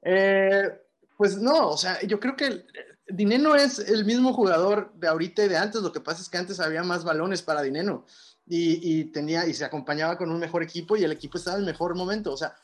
Eh, 0.02 0.80
pues 1.16 1.36
no, 1.38 1.68
o 1.70 1.76
sea, 1.76 2.00
yo 2.02 2.20
creo 2.20 2.36
que 2.36 2.46
el- 2.46 2.66
Dineno 3.08 3.54
es 3.54 3.80
el 3.80 4.04
mismo 4.06 4.32
jugador 4.32 4.92
de 4.94 5.08
ahorita 5.08 5.44
y 5.44 5.48
de 5.48 5.56
antes. 5.58 5.82
Lo 5.82 5.92
que 5.92 6.00
pasa 6.00 6.22
es 6.22 6.28
que 6.30 6.38
antes 6.38 6.58
había 6.60 6.82
más 6.82 7.04
balones 7.04 7.42
para 7.42 7.60
Dineno 7.62 8.06
y, 8.46 8.78
y 9.00 9.04
tenía 9.06 9.46
y 9.46 9.52
se 9.54 9.64
acompañaba 9.64 10.16
con 10.16 10.30
un 10.30 10.38
mejor 10.38 10.62
equipo 10.62 10.96
y 10.96 11.04
el 11.04 11.12
equipo 11.12 11.36
estaba 11.36 11.56
en 11.56 11.64
el 11.64 11.66
mejor 11.66 11.94
momento. 11.96 12.32
O 12.32 12.36
sea, 12.36 12.54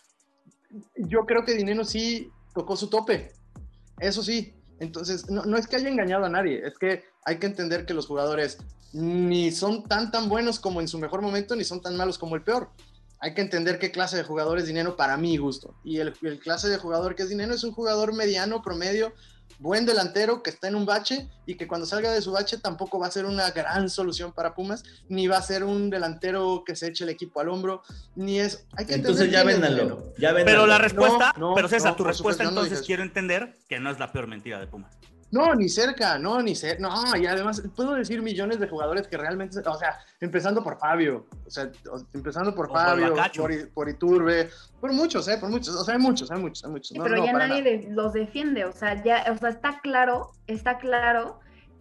yo 0.97 1.27
creo 1.27 1.45
que 1.45 1.55
Dineno 1.55 1.85
sí 1.85 2.31
tocó 2.55 2.77
su 2.77 2.89
tope. 2.89 3.33
Eso 3.99 4.23
sí. 4.23 4.55
Entonces, 4.81 5.31
no, 5.31 5.45
no 5.45 5.57
es 5.57 5.66
que 5.66 5.76
haya 5.76 5.89
engañado 5.89 6.24
a 6.24 6.28
nadie, 6.28 6.66
es 6.66 6.76
que 6.78 7.05
hay 7.24 7.39
que 7.39 7.47
entender 7.47 7.87
que 7.87 7.95
los 7.95 8.07
jugadores 8.07 8.59
ni 8.93 9.53
son 9.53 9.85
tan 9.85 10.11
tan 10.11 10.28
buenos 10.28 10.59
como 10.59 10.81
en 10.81 10.89
su 10.89 10.99
mejor 10.99 11.22
momento, 11.22 11.55
ni 11.55 11.62
son 11.62 11.81
tan 11.81 11.97
malos 11.97 12.18
como 12.18 12.35
el 12.35 12.43
peor 12.43 12.70
hay 13.20 13.35
que 13.35 13.43
entender 13.43 13.78
qué 13.78 13.91
clase 13.91 14.16
de 14.16 14.24
jugador 14.24 14.59
es 14.59 14.66
Dinero 14.66 14.97
para 14.97 15.16
mi 15.18 15.37
gusto. 15.37 15.74
Y 15.85 15.99
el, 15.99 16.14
el 16.22 16.41
clase 16.41 16.68
de 16.68 16.78
jugador 16.78 17.14
que 17.14 17.22
es 17.22 17.28
Dinero 17.28 17.55
es 17.55 17.64
un 17.64 17.72
jugador 17.72 18.14
mediano, 18.14 18.62
promedio, 18.62 19.12
buen 19.59 19.86
delantero 19.86 20.42
que 20.42 20.51
está 20.51 20.68
en 20.68 20.74
un 20.74 20.86
bache 20.86 21.28
y 21.46 21.57
que 21.57 21.66
cuando 21.66 21.86
salga 21.86 22.12
de 22.12 22.22
su 22.22 22.32
bache 22.32 22.59
tampoco 22.59 22.98
va 22.98 23.07
a 23.07 23.11
ser 23.11 23.26
una 23.26 23.51
gran 23.51 23.90
solución 23.90 24.32
para 24.32 24.55
Pumas, 24.55 24.82
ni 25.09 25.26
va 25.26 25.38
a 25.38 25.42
ser 25.42 25.64
un 25.64 25.90
delantero 25.90 26.62
que 26.64 26.76
se 26.76 26.88
eche 26.88 27.05
el 27.05 27.11
equipo 27.11 27.40
al 27.40 27.48
hombro, 27.48 27.82
ni 28.14 28.40
es... 28.40 28.66
Hay 28.76 28.86
que 28.86 28.94
Entonces 28.94 29.30
ya 29.30 29.44
véndanlo. 29.44 30.12
Ya 30.18 30.32
véndanlo. 30.32 30.44
Pero 30.44 30.66
la 30.66 30.78
respuesta, 30.78 31.34
no, 31.38 31.55
pero 31.55 31.68
César, 31.68 31.92
no, 31.92 31.96
tu 31.96 32.05
respuesta 32.05 32.44
supuesto, 32.44 32.44
yo 32.44 32.51
no 32.51 32.66
entonces 32.66 32.86
quiero 32.86 33.03
entender 33.03 33.59
que 33.68 33.80
no 33.80 33.90
es 33.90 33.98
la 33.98 34.12
peor 34.12 34.26
mentira 34.26 34.59
de 34.61 34.66
Pumas. 34.66 34.96
No, 35.33 35.55
ni 35.55 35.68
cerca, 35.68 36.18
no, 36.18 36.43
ni 36.43 36.55
cerca, 36.55 36.83
no, 36.83 37.16
y 37.16 37.26
además 37.26 37.62
puedo 37.76 37.95
decir 37.95 38.20
millones 38.20 38.59
de 38.59 38.68
jugadores 38.68 39.07
que 39.07 39.16
realmente, 39.16 39.59
o 39.64 39.74
sea, 39.74 39.99
empezando 40.20 40.62
por 40.64 40.78
Fabio, 40.78 41.26
o 41.47 41.51
sea, 41.51 41.70
empezando 42.12 42.55
por 42.55 42.68
O 42.68 42.72
Fabio, 42.72 43.14
por, 43.74 43.89
Iturbe, 43.89 44.51
por 44.81 44.93
muchos, 44.93 45.28
eh, 45.28 45.39
por 45.39 45.49
muchos, 45.49 45.74
o 45.76 45.85
sea, 45.85 45.95
hay 45.95 46.01
muchos, 46.01 46.31
hay 46.31 46.39
muchos, 46.41 46.64
hay 46.64 46.70
muchos. 46.72 46.89
Sí, 46.89 46.99
No, 46.99 47.05
pero 47.05 47.16
no, 47.18 47.24
ya 47.26 47.33
nadie 47.33 47.62
nada. 47.62 47.62
de- 47.62 47.89
los 47.91 48.12
defiende, 48.12 48.64
o 48.64 48.72
sea, 48.72 49.03
ya, 49.03 49.24
o 49.33 49.37
sea, 49.37 49.51
está 49.51 49.81
claro, 49.81 50.33
está 50.47 50.78
claro 50.78 51.39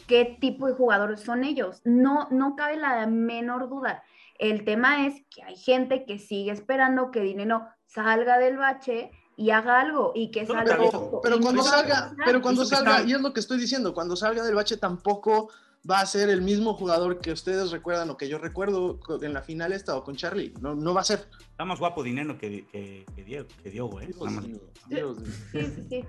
qué 0.07 0.37
tipo 0.39 0.67
de 0.67 0.73
jugadores 0.73 1.19
son 1.21 1.43
ellos. 1.43 1.81
No, 1.85 2.27
no 2.31 2.55
cabe 2.55 2.77
la 2.77 3.05
menor 3.07 3.67
duda. 3.69 4.03
El 4.37 4.63
tema 4.63 5.05
es 5.05 5.15
que 5.29 5.43
hay 5.43 5.55
gente 5.57 6.05
que 6.05 6.17
sigue 6.17 6.51
esperando 6.51 7.11
que 7.11 7.19
Dinero 7.21 7.67
salga 7.85 8.37
del 8.37 8.57
bache 8.57 9.11
y 9.39 9.51
haga 9.51 9.79
algo 9.79 10.11
y 10.13 10.31
que 10.31 10.41
Pero- 10.41 10.53
salga. 10.53 10.75
Pero, 10.77 11.19
pero 11.23 11.39
cuando 11.39 11.63
salga, 11.63 12.13
pero 12.25 12.41
cuando 12.41 12.65
salga, 12.65 13.03
y 13.03 13.13
es 13.13 13.21
lo 13.21 13.31
que 13.33 13.39
estoy 13.39 13.57
diciendo, 13.57 13.93
cuando 13.93 14.17
salga 14.17 14.43
del 14.43 14.53
bache 14.53 14.75
tampoco 14.75 15.49
va 15.89 16.01
a 16.01 16.05
ser 16.05 16.29
el 16.29 16.41
mismo 16.41 16.73
jugador 16.73 17.21
que 17.21 17.31
ustedes 17.31 17.71
recuerdan 17.71 18.09
o 18.09 18.17
que 18.17 18.27
yo 18.27 18.37
recuerdo 18.37 18.99
en 19.21 19.33
la 19.33 19.41
final 19.41 19.71
esta 19.71 19.95
o 19.95 20.03
con 20.03 20.17
Charlie. 20.17 20.53
No, 20.59 20.75
no 20.75 20.93
va 20.93 21.01
a 21.01 21.03
ser. 21.05 21.25
Está 21.39 21.63
más 21.63 21.79
guapo 21.79 22.03
Dinero 22.03 22.37
que, 22.37 22.67
que, 22.67 23.05
que 23.15 23.23
Diego, 23.23 23.95
que 23.97 24.03
¿eh? 24.03 24.13
Más. 24.19 24.43
Dios. 24.89 25.17
Sí, 25.53 25.61
sí, 25.61 25.83
sí. 25.89 26.05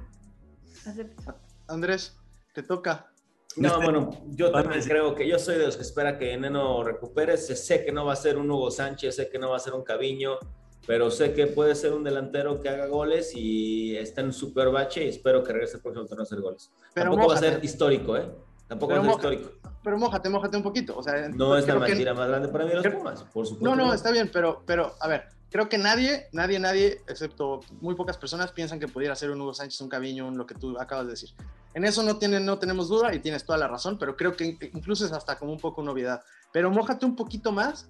Acepto. 0.88 1.34
Andrés, 1.68 2.16
te 2.52 2.64
toca. 2.64 3.12
No, 3.56 3.68
Este- 3.68 3.84
bueno, 3.84 4.10
yo 4.26 4.50
también 4.50 4.82
creo 4.82 5.14
que 5.14 5.28
yo 5.28 5.38
soy 5.38 5.56
de 5.56 5.66
los 5.66 5.76
que 5.76 5.82
espera 5.82 6.18
que 6.18 6.36
Neno 6.36 6.82
recupere. 6.82 7.36
Sé, 7.36 7.54
sé 7.54 7.84
que 7.84 7.92
no 7.92 8.04
va 8.04 8.14
a 8.14 8.16
ser 8.16 8.38
un 8.38 8.50
Hugo 8.50 8.70
Sánchez, 8.72 9.14
sé 9.14 9.28
que 9.30 9.38
no 9.38 9.50
va 9.50 9.56
a 9.56 9.60
ser 9.60 9.74
un 9.74 9.82
Caviño, 9.84 10.38
pero 10.86 11.10
sé 11.10 11.32
que 11.34 11.46
puede 11.46 11.74
ser 11.74 11.92
un 11.92 12.02
delantero 12.04 12.60
que 12.60 12.68
haga 12.68 12.86
goles 12.86 13.32
y 13.34 13.96
está 13.96 14.20
en 14.22 14.28
un 14.28 14.32
super 14.32 14.70
bache 14.70 15.04
y 15.04 15.08
espero 15.08 15.42
que 15.44 15.52
regrese 15.52 15.76
el 15.76 15.82
próximo 15.82 16.06
torneo 16.06 16.22
a 16.22 16.24
hacer 16.24 16.40
goles. 16.40 16.70
Pero 16.94 17.10
Tampoco 17.10 17.28
va 17.28 17.34
a 17.34 17.36
mójate. 17.40 17.54
ser 17.56 17.64
histórico, 17.64 18.16
¿eh? 18.16 18.30
Tampoco 18.66 18.90
Pero 18.92 19.02
va 19.02 19.08
a 19.08 19.12
ser 19.20 19.32
histórico. 19.34 19.50
Pero 19.82 19.98
mójate, 19.98 20.28
mójate 20.28 20.56
un 20.56 20.62
poquito. 20.62 20.96
O 20.96 21.02
sea, 21.02 21.28
No 21.28 21.56
es 21.56 21.66
la 21.66 21.74
creo 21.74 21.84
que- 21.84 21.90
mentira 21.92 22.14
más 22.14 22.28
grande 22.28 22.48
para 22.48 22.64
mí 22.64 22.70
de 22.70 22.76
los 22.76 22.84
creo- 22.84 22.98
Pumas, 22.98 23.22
por 23.24 23.46
supuesto. 23.46 23.64
No, 23.76 23.76
no, 23.76 23.92
está 23.94 24.10
bien, 24.10 24.30
pero, 24.32 24.62
pero 24.66 24.94
a 25.00 25.08
ver, 25.08 25.24
creo 25.50 25.68
que 25.68 25.78
nadie, 25.78 26.28
nadie, 26.32 26.58
nadie, 26.58 27.00
excepto 27.08 27.60
muy 27.80 27.94
pocas 27.94 28.16
personas, 28.16 28.52
piensan 28.52 28.78
que 28.78 28.88
pudiera 28.88 29.14
ser 29.16 29.30
un 29.30 29.40
Hugo 29.40 29.54
Sánchez, 29.54 29.80
un 29.80 29.88
Caviño, 29.88 30.28
un 30.28 30.36
lo 30.38 30.46
que 30.46 30.54
tú 30.54 30.78
acabas 30.78 31.06
de 31.06 31.10
decir. 31.12 31.30
En 31.74 31.84
eso 31.84 32.02
no, 32.02 32.16
tiene, 32.18 32.40
no 32.40 32.58
tenemos 32.58 32.88
duda 32.88 33.14
y 33.14 33.20
tienes 33.20 33.44
toda 33.44 33.58
la 33.58 33.68
razón, 33.68 33.96
pero 33.98 34.16
creo 34.16 34.34
que 34.36 34.56
incluso 34.72 35.04
es 35.06 35.12
hasta 35.12 35.38
como 35.38 35.52
un 35.52 35.58
poco 35.60 35.80
una 35.82 35.92
obviedad. 35.92 36.22
Pero 36.52 36.70
mójate 36.70 37.06
un 37.06 37.14
poquito 37.16 37.52
más 37.52 37.88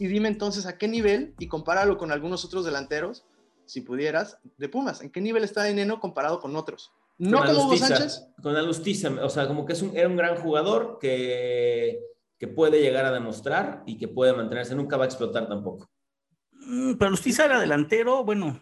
y 0.00 0.06
dime 0.08 0.28
entonces 0.28 0.66
a 0.66 0.76
qué 0.78 0.88
nivel 0.88 1.34
y 1.38 1.46
compáralo 1.46 1.96
con 1.98 2.10
algunos 2.10 2.44
otros 2.44 2.64
delanteros, 2.64 3.24
si 3.66 3.82
pudieras, 3.82 4.38
de 4.56 4.68
Pumas. 4.68 5.00
¿En 5.02 5.10
qué 5.10 5.20
nivel 5.20 5.44
está 5.44 5.68
Eneno 5.68 6.00
comparado 6.00 6.40
con 6.40 6.56
otros? 6.56 6.90
No 7.18 7.38
Con 7.38 7.46
como 7.48 7.58
Hugo 7.60 7.68
Alustiza, 7.72 7.96
Sánchez. 7.96 8.26
Con 8.42 8.56
Alustiza, 8.56 9.10
o 9.22 9.28
sea, 9.28 9.46
como 9.46 9.66
que 9.66 9.74
es 9.74 9.82
un, 9.82 9.96
era 9.96 10.08
un 10.08 10.16
gran 10.16 10.36
jugador 10.36 10.98
que, 11.00 12.00
que 12.38 12.48
puede 12.48 12.80
llegar 12.80 13.04
a 13.04 13.12
demostrar 13.12 13.82
y 13.86 13.98
que 13.98 14.08
puede 14.08 14.32
mantenerse. 14.32 14.74
Nunca 14.74 14.96
va 14.96 15.04
a 15.04 15.06
explotar 15.06 15.46
tampoco. 15.46 15.88
Mm, 16.52 16.94
Pero 16.94 17.10
Lustiza 17.10 17.44
era 17.44 17.60
delantero, 17.60 18.24
bueno, 18.24 18.58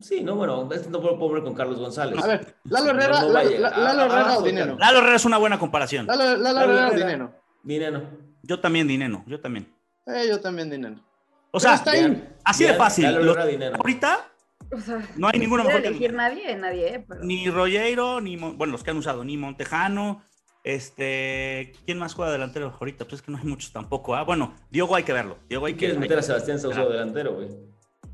Sí, 0.00 0.22
no, 0.22 0.34
bueno, 0.34 0.66
este 0.72 0.88
no 0.88 0.98
puedo 1.02 1.18
poner 1.18 1.42
con 1.44 1.52
Carlos 1.52 1.78
González. 1.78 2.24
A 2.24 2.26
ver, 2.26 2.56
Lalo 2.64 2.88
Herrera, 2.88 3.20
No, 3.20 3.28
no 3.28 3.34
vaya. 3.34 3.50
Lalo, 3.60 3.76
Lalo- 3.76 3.82
Lalo 3.84 4.00
Ah, 4.00 4.04
Herrera 4.06 4.20
abajo, 4.22 4.40
o 4.40 4.42
Dineno. 4.46 4.78
Lalo 4.78 4.98
Herrera 5.00 5.16
es 5.16 5.24
una 5.26 5.36
buena 5.36 5.58
comparación. 5.58 6.06
Lalo, 6.06 6.22
Lalo 6.24 6.38
Lalo 6.42 6.60
Herrera 6.60 6.72
o 6.88 6.90
Herrera. 6.92 7.06
Dineno. 7.06 7.34
Dineno. 7.62 8.02
Yo 8.42 8.60
también, 8.60 8.88
Dineno, 8.88 9.24
yo 9.26 9.40
también. 9.42 9.70
Eh, 10.06 10.26
yo 10.28 10.40
también 10.40 10.70
Dineno. 10.70 11.04
O 11.52 11.60
sea, 11.60 11.74
está 11.74 11.92
ahí. 11.92 12.00
Bien, 12.04 12.36
así 12.44 12.64
de 12.64 12.74
fácil. 12.74 13.12
Lo- 13.24 13.34
ahorita 13.76 14.28
O 14.72 14.78
sea, 14.80 14.98
no 15.16 15.28
hay 15.28 15.38
ninguno 15.40 15.64
mejor 15.64 15.82
que 15.82 15.88
elegir 15.88 16.10
Dineno. 16.12 16.28
nadie, 16.28 16.56
nadie, 16.56 16.94
¿eh? 16.94 17.04
Pero... 17.08 17.22
Ni 17.24 17.50
Rollero, 17.50 18.20
ni 18.20 18.36
Mon- 18.36 18.56
bueno, 18.56 18.72
los 18.72 18.84
que 18.84 18.90
han 18.90 18.96
usado, 18.96 19.24
ni 19.24 19.36
Montejano. 19.36 20.22
Este, 20.62 21.72
¿quién 21.86 21.98
más 21.98 22.14
juega 22.14 22.30
delantero 22.32 22.74
ahorita? 22.78 23.04
Pues 23.06 23.14
es 23.14 23.22
que 23.22 23.32
no 23.32 23.38
hay 23.38 23.44
muchos 23.44 23.72
tampoco. 23.72 24.14
Ah, 24.14 24.24
bueno, 24.24 24.54
Diogo 24.70 24.94
hay 24.94 25.02
que 25.04 25.12
verlo. 25.12 25.38
Diogo 25.48 25.66
hay 25.66 25.72
¿Tú 25.72 25.76
que 25.76 25.78
quieres 25.80 25.96
hay 25.96 26.00
meter 26.02 26.18
a 26.18 26.20
que- 26.20 26.26
Sebastián 26.26 26.58
Saucedo 26.60 26.90
delantero, 26.90 27.34
güey? 27.34 27.48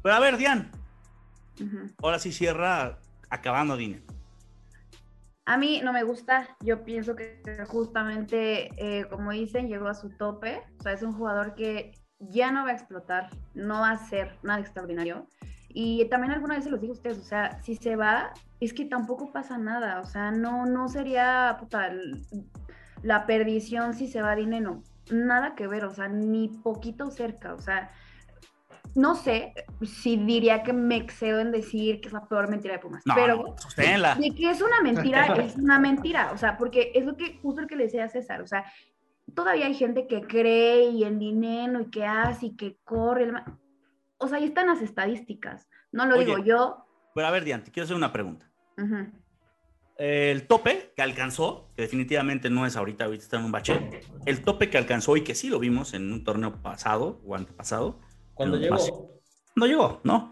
Pero 0.03 0.15
a 0.15 0.21
ver, 0.21 0.37
Dian, 0.37 0.71
ahora 2.03 2.19
sí 2.19 2.33
cierra 2.33 3.01
acabando 3.31 3.77
Dinero. 3.77 4.05
A 5.47 5.57
mí 5.57 5.81
no 5.83 5.93
me 5.93 6.03
gusta, 6.03 6.49
yo 6.61 6.83
pienso 6.83 7.15
que 7.15 7.41
justamente, 7.69 8.69
eh, 8.77 9.07
como 9.09 9.31
dicen, 9.31 9.69
llegó 9.69 9.87
a 9.87 9.95
su 9.95 10.11
tope, 10.11 10.61
o 10.81 10.83
sea, 10.83 10.93
es 10.93 11.03
un 11.03 11.13
jugador 11.13 11.55
que 11.55 11.93
ya 12.19 12.51
no 12.51 12.65
va 12.65 12.71
a 12.71 12.75
explotar, 12.75 13.31
no 13.55 13.81
va 13.81 13.93
a 13.93 14.09
ser 14.09 14.37
nada 14.43 14.59
extraordinario. 14.59 15.29
Y 15.69 16.05
también 16.09 16.33
alguna 16.33 16.57
vez 16.57 16.65
se 16.65 16.71
los 16.71 16.81
digo 16.81 16.95
a 16.95 16.97
ustedes, 16.97 17.19
o 17.19 17.23
sea, 17.23 17.63
si 17.63 17.77
se 17.77 17.95
va, 17.95 18.33
es 18.59 18.73
que 18.73 18.87
tampoco 18.87 19.31
pasa 19.31 19.57
nada, 19.57 20.01
o 20.01 20.05
sea, 20.05 20.33
no, 20.33 20.67
no 20.67 20.89
sería 20.89 21.57
puta, 21.61 21.93
la 23.03 23.27
perdición 23.27 23.95
si 23.95 24.09
se 24.09 24.23
va 24.23 24.35
dinero, 24.35 24.83
nada 25.13 25.55
que 25.55 25.69
ver, 25.69 25.85
o 25.85 25.95
sea, 25.95 26.09
ni 26.09 26.49
poquito 26.49 27.11
cerca, 27.13 27.55
o 27.55 27.61
sea, 27.61 27.93
no 28.97 29.15
sé 29.15 29.53
si 29.85 30.17
diría 30.17 30.63
que 30.63 30.73
me 30.73 30.97
excedo 30.97 31.41
en 31.41 31.53
decir 31.53 32.01
que 32.01 32.09
es 32.09 32.15
la 32.15 32.27
peor 32.27 32.49
mentira 32.49 32.75
de 32.75 32.81
Pumas, 32.81 33.03
No, 33.05 33.15
pero... 33.15 33.37
no. 33.37 33.55
De 33.77 34.35
que 34.35 34.51
es 34.51 34.63
una 34.63 34.81
mentira, 34.81 35.27
es 35.37 35.57
una 35.57 35.79
mentira. 35.79 36.33
O 36.33 36.39
sea, 36.39 36.57
porque 36.57 36.93
es 36.95 37.05
lo 37.05 37.15
que, 37.15 37.39
justo 37.43 37.61
lo 37.61 37.67
que 37.67 37.77
le 37.77 37.85
decía 37.85 38.05
a 38.05 38.09
César. 38.09 38.41
O 38.41 38.47
sea, 38.47 38.65
todavía 39.35 39.67
hay 39.67 39.75
gente 39.75 40.07
que 40.07 40.23
cree 40.23 40.85
y 40.89 41.05
en 41.05 41.19
dinero 41.19 41.83
y 41.83 41.91
que 41.91 42.07
hace 42.07 42.47
y 42.47 42.57
que 42.57 42.79
corre. 42.85 43.25
el 43.25 43.35
O 44.17 44.29
sea, 44.29 44.39
ahí 44.39 44.45
están 44.45 44.69
las 44.69 44.81
estadísticas. 44.81 45.69
No 45.93 46.07
lo 46.07 46.17
Oye. 46.17 46.25
digo 46.25 46.39
yo. 46.39 46.87
Pero 47.15 47.27
a 47.27 47.31
ver, 47.31 47.45
Dian, 47.45 47.63
te 47.65 47.71
quiero 47.71 47.85
hacer 47.85 47.97
una 47.97 48.15
pregunta. 48.15 48.51
El 49.99 50.47
tope 50.47 50.93
que 50.97 51.03
alcanzó, 51.03 51.71
que 51.77 51.83
definitivamente 51.83 52.49
no 52.49 52.65
es 52.65 52.77
ahorita, 52.77 53.05
ahorita 53.05 53.25
está 53.25 53.39
en 53.39 53.45
un 53.45 53.53
bache, 53.53 54.01
el 54.25 54.43
tope 54.43 54.71
que 54.71 54.79
alcanzó 54.79 55.17
y 55.19 55.23
que 55.23 55.35
sí 55.35 55.51
lo 55.51 55.59
vimos 55.59 55.93
en 55.93 56.13
un 56.13 56.25
torneo 56.25 56.63
pasado 56.63 57.21
o 57.27 57.35
antepasado, 57.35 58.01
Cuando 58.37 58.59
llegó, 58.59 58.75
más. 58.75 58.93
no 59.57 59.67
llegó, 59.67 60.01
¿no? 60.05 60.31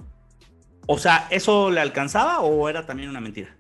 O 0.87 0.99
sea, 0.99 1.27
¿eso 1.31 1.71
le 1.71 1.81
alcanzaba 1.81 2.41
o 2.41 2.69
era 2.69 2.85
también 2.87 3.09
una 3.09 3.21
mentira? 3.21 3.57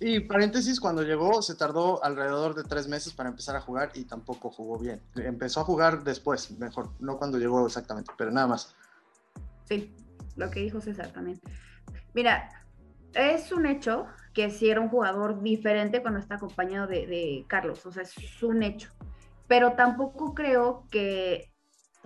Y 0.00 0.20
paréntesis, 0.20 0.78
cuando 0.78 1.02
llegó 1.02 1.42
se 1.42 1.56
tardó 1.56 2.02
alrededor 2.04 2.54
de 2.54 2.62
tres 2.62 2.86
meses 2.86 3.12
para 3.12 3.28
empezar 3.28 3.56
a 3.56 3.60
jugar 3.60 3.90
y 3.94 4.04
tampoco 4.04 4.50
jugó 4.50 4.78
bien. 4.78 5.02
Empezó 5.16 5.60
a 5.60 5.64
jugar 5.64 6.04
después, 6.04 6.52
mejor, 6.52 6.90
no 7.00 7.18
cuando 7.18 7.38
llegó 7.38 7.66
exactamente, 7.66 8.12
pero 8.16 8.30
nada 8.30 8.46
más. 8.46 8.76
Sí, 9.64 9.92
lo 10.36 10.48
que 10.50 10.60
dijo 10.60 10.80
César 10.80 11.12
también. 11.12 11.40
Mira, 12.14 12.48
es 13.12 13.50
un 13.50 13.66
hecho 13.66 14.06
que 14.32 14.50
si 14.50 14.70
era 14.70 14.80
un 14.80 14.88
jugador 14.88 15.42
diferente 15.42 16.00
cuando 16.00 16.20
está 16.20 16.36
acompañado 16.36 16.86
de, 16.86 17.08
de 17.08 17.44
Carlos, 17.48 17.84
o 17.84 17.90
sea, 17.90 18.04
es 18.04 18.42
un 18.44 18.62
hecho. 18.62 18.90
Pero 19.48 19.72
tampoco 19.72 20.32
creo 20.32 20.86
que 20.92 21.50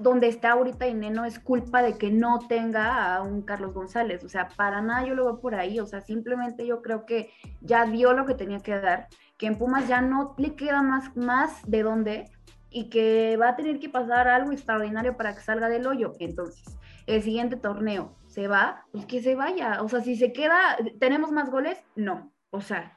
donde 0.03 0.29
está 0.29 0.53
ahorita 0.53 0.87
Ineno 0.87 1.25
es 1.25 1.39
culpa 1.39 1.83
de 1.83 1.97
que 1.97 2.11
no 2.11 2.41
tenga 2.49 3.15
a 3.15 3.23
un 3.23 3.43
Carlos 3.43 3.73
González, 3.73 4.25
o 4.25 4.29
sea, 4.29 4.49
para 4.49 4.83
nada 4.83 5.07
yo 5.07 5.15
lo 5.15 5.25
veo 5.25 5.41
por 5.41 5.55
ahí, 5.55 5.81
o 5.81 5.87
sea, 5.87 6.01
simplemente 6.01 6.67
yo 6.67 6.83
creo 6.83 7.07
que 7.07 7.31
ya 7.61 7.87
dio 7.87 8.13
lo 8.13 8.27
que 8.27 8.35
tenía 8.35 8.61
que 8.61 8.79
dar, 8.79 9.09
que 9.39 9.47
en 9.47 9.57
Pumas 9.57 9.89
ya 9.89 10.01
no 10.01 10.35
le 10.39 10.55
queda 10.55 10.83
más, 10.83 11.17
más 11.17 11.63
de 11.67 11.83
dónde 11.83 12.31
y 12.71 12.89
que 12.89 13.37
va 13.37 13.51
a 13.51 13.57
tener 13.57 13.79
que 13.79 13.89
pasar 13.89 14.29
algo 14.29 14.53
extraordinario 14.53 15.17
para 15.17 15.35
que 15.35 15.41
salga 15.43 15.69
del 15.69 15.87
hoyo. 15.87 16.15
Entonces, 16.19 16.65
el 17.07 17.23
siguiente 17.23 17.57
torneo 17.57 18.17
se 18.27 18.49
va, 18.49 18.87
pues 18.93 19.05
que 19.07 19.23
se 19.23 19.35
vaya. 19.35 19.83
O 19.83 19.89
sea, 19.89 20.01
si 20.01 20.17
se 20.17 20.33
queda, 20.33 20.77
¿tenemos 20.99 21.31
más 21.33 21.51
goles? 21.51 21.79
No. 21.97 22.33
O 22.51 22.61
sea, 22.61 22.97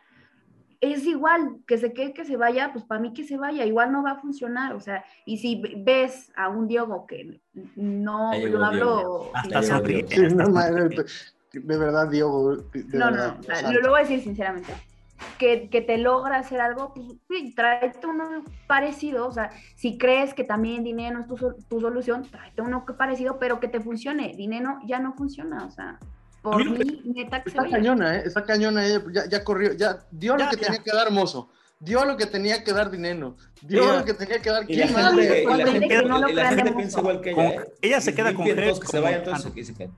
es 0.93 1.05
igual 1.05 1.57
que 1.67 1.77
se 1.77 1.93
quede, 1.93 2.13
que 2.13 2.25
se 2.25 2.37
vaya, 2.37 2.71
pues 2.73 2.83
para 2.85 2.99
mí 3.01 3.13
que 3.13 3.23
se 3.23 3.37
vaya, 3.37 3.65
igual 3.65 3.91
no 3.91 4.03
va 4.03 4.11
a 4.11 4.19
funcionar. 4.21 4.73
O 4.73 4.79
sea, 4.79 5.03
y 5.25 5.37
si 5.37 5.61
ves 5.77 6.31
a 6.35 6.49
un 6.49 6.67
Diego 6.67 7.05
que 7.07 7.39
no 7.75 8.31
lo 8.33 8.63
hablo. 8.65 9.31
Hasta 9.33 9.61
sonríe. 9.63 10.05
No, 10.33 10.49
de 11.53 11.77
verdad, 11.77 12.09
Diego. 12.09 12.55
de 12.57 12.83
No, 12.97 13.05
no, 13.05 13.11
verdad, 13.11 13.33
no, 13.35 13.39
o 13.39 13.43
sea, 13.43 13.55
santo. 13.55 13.71
lo, 13.73 13.81
lo 13.81 13.89
voy 13.91 13.99
a 13.99 14.03
decir 14.03 14.21
sinceramente. 14.21 14.73
Que, 15.39 15.69
que 15.69 15.79
te 15.79 15.97
logra 15.97 16.35
hacer 16.37 16.59
algo, 16.59 16.93
pues 16.93 17.07
sí, 17.29 17.53
tráete 17.55 18.05
uno 18.05 18.43
parecido. 18.67 19.27
O 19.27 19.31
sea, 19.31 19.49
si 19.75 19.97
crees 19.97 20.33
que 20.33 20.43
también 20.43 20.83
dinero 20.83 21.21
es 21.21 21.27
tu, 21.27 21.37
sol- 21.37 21.55
tu 21.69 21.79
solución, 21.79 22.23
tráete 22.29 22.61
uno 22.61 22.85
que 22.85 22.93
parecido, 22.93 23.39
pero 23.39 23.61
que 23.61 23.69
te 23.69 23.79
funcione. 23.79 24.33
Dinero 24.35 24.77
ya 24.85 24.99
no 24.99 25.13
funciona. 25.13 25.65
O 25.65 25.71
sea, 25.71 25.99
por 26.51 26.63
mí 26.69 27.01
neta 27.05 27.43
que 27.43 27.49
se 27.49 27.57
Está 27.57 27.61
vaya. 27.63 27.77
cañona, 27.77 28.15
¿eh? 28.17 28.23
Está 28.25 28.43
cañona 28.43 28.85
ella. 28.85 29.01
Ya, 29.11 29.25
ya 29.29 29.43
corrió, 29.43 29.73
ya 29.73 30.05
dio 30.11 30.37
Ya, 30.37 30.45
lo 30.45 30.49
que 30.51 30.57
ya. 30.57 30.61
tenía 30.67 30.83
que 30.83 30.91
dar 30.91 31.11
Mozo. 31.11 31.49
Dio 31.79 32.05
lo 32.05 32.15
que 32.17 32.25
tenía 32.25 32.63
que 32.63 32.71
dar 32.71 32.89
dinero. 32.89 33.35
Dio 33.61 33.97
lo 33.99 34.05
que 34.05 34.13
tenía 34.13 34.41
que 34.41 34.49
dar. 34.49 34.65
¿Quién 34.65 34.93
más? 34.93 35.13
gente, 35.13 35.43
y 35.43 35.45
la 35.45 35.67
gente, 35.67 35.87
que 35.87 36.01
no 36.03 36.19
lo 36.19 36.29
y 36.29 36.33
la 36.33 36.47
gente 36.53 36.71
piensa 36.71 36.99
igual 37.01 37.21
que 37.21 37.31
ella, 37.31 37.49
¿eh? 37.49 37.73
ella 37.81 38.01
se 38.01 38.15
queda 38.15 38.33
con 38.33 38.45
Jerez 38.45 38.65
todos 38.69 38.79
que 38.79 38.87
se 38.87 39.01
Montano. 39.01 39.23
todos 39.23 39.45
que 39.53 39.63
se 39.65 39.73
queden. 39.75 39.93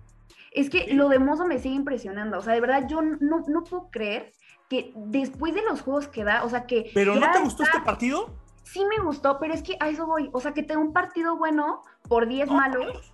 Es 0.52 0.70
que 0.72 0.94
lo 0.94 1.08
de 1.10 1.20
Mozo 1.20 1.46
me 1.46 1.60
sigue 1.60 1.76
impresionando. 1.76 2.40
O 2.40 2.42
sea, 2.42 2.54
de 2.54 2.62
verdad, 2.62 2.88
yo 2.90 3.02
no, 3.04 3.44
no 3.48 3.64
puedo 3.64 3.90
creer 3.92 4.32
que 4.70 4.92
después 4.96 5.54
de 5.54 5.62
los 5.62 5.82
juegos 5.82 6.08
que 6.08 6.24
da, 6.24 6.44
o 6.44 6.50
sea, 6.50 6.66
que. 6.66 6.90
¿Pero 6.96 7.14
no 7.16 7.32
te 7.32 7.40
gustó 7.40 7.64
está- 7.64 7.78
este 7.78 7.86
partido? 7.86 8.34
Sí 8.64 8.84
me 8.86 9.02
gustó, 9.04 9.38
pero 9.40 9.54
es 9.54 9.62
que 9.62 9.78
a 9.80 9.88
eso 9.88 10.06
voy. 10.08 10.30
O 10.34 10.42
sea, 10.42 10.54
que 10.54 10.64
tenga 10.64 10.82
un 10.82 10.92
partido 10.94 11.38
bueno 11.38 11.84
por 12.10 12.28
10 12.28 12.50
malos. 12.50 13.14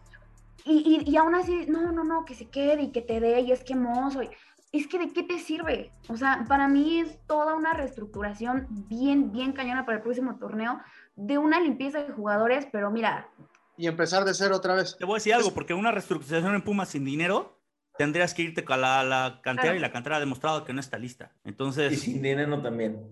Y, 0.66 1.02
y, 1.06 1.12
y 1.12 1.18
aún 1.18 1.36
así, 1.36 1.66
no, 1.68 1.92
no, 1.92 2.04
no, 2.04 2.26
que 2.26 2.36
se 2.36 2.50
quede 2.50 2.84
y 2.84 2.92
que 2.92 3.02
te 3.02 3.20
dé 3.20 3.42
y 3.42 3.52
es 3.52 3.64
que 3.64 3.76
mozo. 3.76 4.24
y- 4.24 4.30
Es 4.72 4.88
que 4.88 4.98
de 4.98 5.14
qué 5.14 5.22
te 5.24 5.38
sirve. 5.40 5.92
O 6.10 6.18
sea, 6.18 6.46
para 6.48 6.68
mí 6.68 7.00
es 7.00 7.20
toda 7.28 7.54
una 7.56 7.74
reestructuración 7.74 8.68
bien, 8.90 9.32
bien 9.32 9.52
cañona 9.54 9.86
para 9.86 9.98
el 9.98 10.04
próximo 10.04 10.38
torneo 10.38 10.80
de 11.16 11.38
una 11.38 11.60
limpieza 11.60 12.02
de 12.04 12.12
jugadores, 12.14 12.68
pero 12.72 12.90
mira, 12.90 13.30
Y 13.78 13.88
empezar 13.88 14.24
de 14.26 14.34
cero 14.34 14.56
otra 14.56 14.76
vez. 14.76 14.96
Te 14.98 15.06
voy 15.06 15.16
a 15.16 15.18
decir 15.18 15.34
algo, 15.34 15.52
porque 15.54 15.74
una 15.74 15.92
reestructuración 15.92 16.56
en 16.56 16.62
Pumas 16.64 16.90
sin 16.90 17.06
dinero, 17.06 17.60
tendrías 17.98 18.34
que 18.34 18.42
irte 18.44 18.64
a 18.68 18.78
la, 18.78 19.04
la 19.04 19.40
cantera 19.44 19.64
Claro. 19.74 19.78
y 19.78 19.82
la 19.82 19.92
cantera 19.92 20.16
ha 20.18 20.20
demostrado 20.20 20.64
que 20.64 20.74
no 20.74 20.80
está 20.80 20.98
lista. 20.98 21.32
Y 21.46 21.50
Entonces, 21.50 22.02
sin 22.02 22.22
dinero 22.22 22.60
también. 22.62 23.04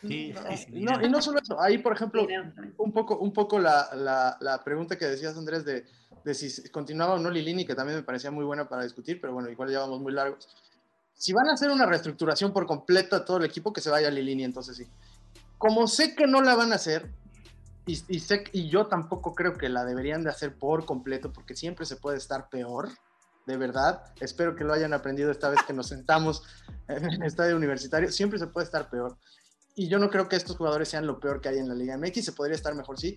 Sí, 0.00 0.34
sí, 0.34 0.56
sin 0.56 0.78
Y 0.78 0.82
no, 0.82 1.00
y 1.02 1.08
no 1.08 1.20
solo 1.20 1.40
eso, 1.40 1.60
ahí, 1.60 1.78
por 1.78 1.92
ejemplo, 1.92 2.26
un 2.78 2.92
poco, 2.92 3.18
un 3.18 3.32
poco 3.32 3.58
la, 3.58 3.90
la, 3.94 4.36
la 4.40 4.62
pregunta 4.64 4.96
que 4.96 5.06
decías, 5.06 5.36
Andrés, 5.36 5.64
de, 5.64 5.86
de 6.24 6.34
si 6.34 6.68
continuaba 6.70 7.14
o 7.14 7.18
no 7.18 7.30
Lilini, 7.30 7.64
que 7.64 7.74
también 7.74 7.98
me 7.98 8.02
parecía 8.02 8.30
muy 8.30 8.44
buena 8.44 8.68
para 8.68 8.82
discutir, 8.82 9.20
pero 9.20 9.32
bueno, 9.32 9.48
igual 9.50 9.70
ya 9.70 9.80
vamos 9.80 10.00
muy 10.00 10.12
largos. 10.12 10.48
Si 11.14 11.32
van 11.32 11.48
a 11.48 11.52
hacer 11.52 11.70
una 11.70 11.86
reestructuración 11.86 12.52
por 12.52 12.66
completo 12.66 13.16
a 13.16 13.24
todo 13.24 13.38
el 13.38 13.44
equipo, 13.44 13.72
que 13.72 13.80
se 13.80 13.90
vaya 13.90 14.10
Lilini, 14.10 14.44
entonces 14.44 14.76
sí. 14.76 14.86
Como 15.58 15.86
sé 15.86 16.14
que 16.14 16.26
no 16.26 16.40
la 16.40 16.54
van 16.54 16.72
a 16.72 16.76
hacer, 16.76 17.10
y, 17.86 18.02
y 18.08 18.20
sé, 18.20 18.44
y 18.52 18.68
yo 18.68 18.86
tampoco 18.86 19.34
creo 19.34 19.58
que 19.58 19.68
la 19.68 19.84
deberían 19.84 20.22
de 20.22 20.30
hacer 20.30 20.54
por 20.54 20.86
completo, 20.86 21.32
porque 21.32 21.54
siempre 21.54 21.84
se 21.84 21.96
puede 21.96 22.18
estar 22.18 22.48
peor, 22.48 22.88
de 23.46 23.56
verdad. 23.56 24.04
Espero 24.20 24.54
que 24.54 24.64
lo 24.64 24.72
hayan 24.72 24.92
aprendido 24.92 25.30
esta 25.30 25.50
vez 25.50 25.60
que 25.66 25.72
nos 25.72 25.88
sentamos 25.88 26.42
en 26.88 27.04
el 27.04 27.22
estadio 27.22 27.56
universitario. 27.56 28.10
Siempre 28.12 28.38
se 28.38 28.46
puede 28.46 28.64
estar 28.64 28.88
peor. 28.88 29.16
Y 29.80 29.88
yo 29.88 29.98
no 29.98 30.10
creo 30.10 30.28
que 30.28 30.36
estos 30.36 30.58
jugadores 30.58 30.90
sean 30.90 31.06
lo 31.06 31.18
peor 31.18 31.40
que 31.40 31.48
hay 31.48 31.56
en 31.56 31.66
la 31.66 31.74
Liga 31.74 31.96
MX. 31.96 32.22
Se 32.26 32.32
podría 32.32 32.54
estar 32.54 32.74
mejor, 32.74 33.00
sí. 33.00 33.16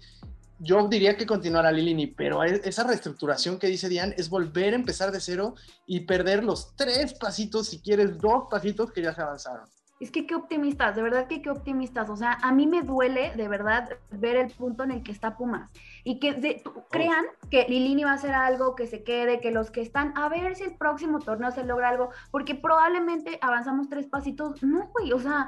Yo 0.60 0.88
diría 0.88 1.18
que 1.18 1.26
continuará 1.26 1.70
Lilini, 1.74 2.08
pero 2.08 2.42
e- 2.42 2.62
esa 2.64 2.86
reestructuración 2.86 3.60
que 3.60 3.68
dice 3.68 3.90
Diane 3.90 4.16
es 4.18 4.30
volver 4.30 4.72
a 4.72 4.78
empezar 4.78 5.12
de 5.12 5.20
cero 5.20 5.56
y 5.86 6.06
perder 6.06 6.42
los 6.42 6.74
tres 6.78 7.16
pasitos, 7.16 7.68
si 7.68 7.82
quieres, 7.82 8.18
dos 8.18 8.46
pasitos 8.50 8.94
que 8.94 9.02
ya 9.02 9.14
se 9.14 9.22
avanzaron. 9.22 9.68
Es 10.04 10.12
que 10.12 10.28
qué 10.28 10.36
optimistas, 10.36 10.98
de 10.98 11.02
verdad 11.02 11.28
que 11.28 11.42
qué 11.42 11.50
optimistas. 11.50 12.10
O 12.10 12.18
sea, 12.18 12.34
a 12.42 12.52
mí 12.52 12.68
me 12.68 12.82
duele 12.82 13.32
de 13.38 13.48
verdad 13.48 13.90
ver 14.12 14.36
el 14.36 14.52
punto 14.52 14.84
en 14.84 14.92
el 14.92 15.02
que 15.02 15.14
está 15.14 15.38
Pumas 15.38 15.70
y 16.04 16.20
que 16.20 16.34
de- 16.34 16.62
crean 16.92 17.24
que 17.50 17.66
Lilini 17.70 18.04
va 18.04 18.12
a 18.12 18.16
hacer 18.16 18.34
algo, 18.34 18.76
que 18.76 18.86
se 18.86 19.06
quede, 19.06 19.40
que 19.40 19.52
los 19.52 19.72
que 19.72 19.80
están, 19.80 20.12
a 20.18 20.28
ver 20.28 20.58
si 20.58 20.66
el 20.66 20.76
próximo 20.76 21.20
torneo 21.20 21.52
se 21.52 21.64
logra 21.64 21.88
algo, 21.88 22.10
porque 22.32 22.54
probablemente 22.54 23.40
avanzamos 23.42 23.88
tres 23.88 24.06
pasitos. 24.08 24.62
No, 24.62 24.90
güey, 24.90 25.14
o 25.14 25.20
sea, 25.20 25.48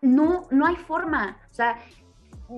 no, 0.00 0.48
no 0.50 0.66
hay 0.66 0.74
forma. 0.74 1.38
O 1.48 1.54
sea, 1.54 1.78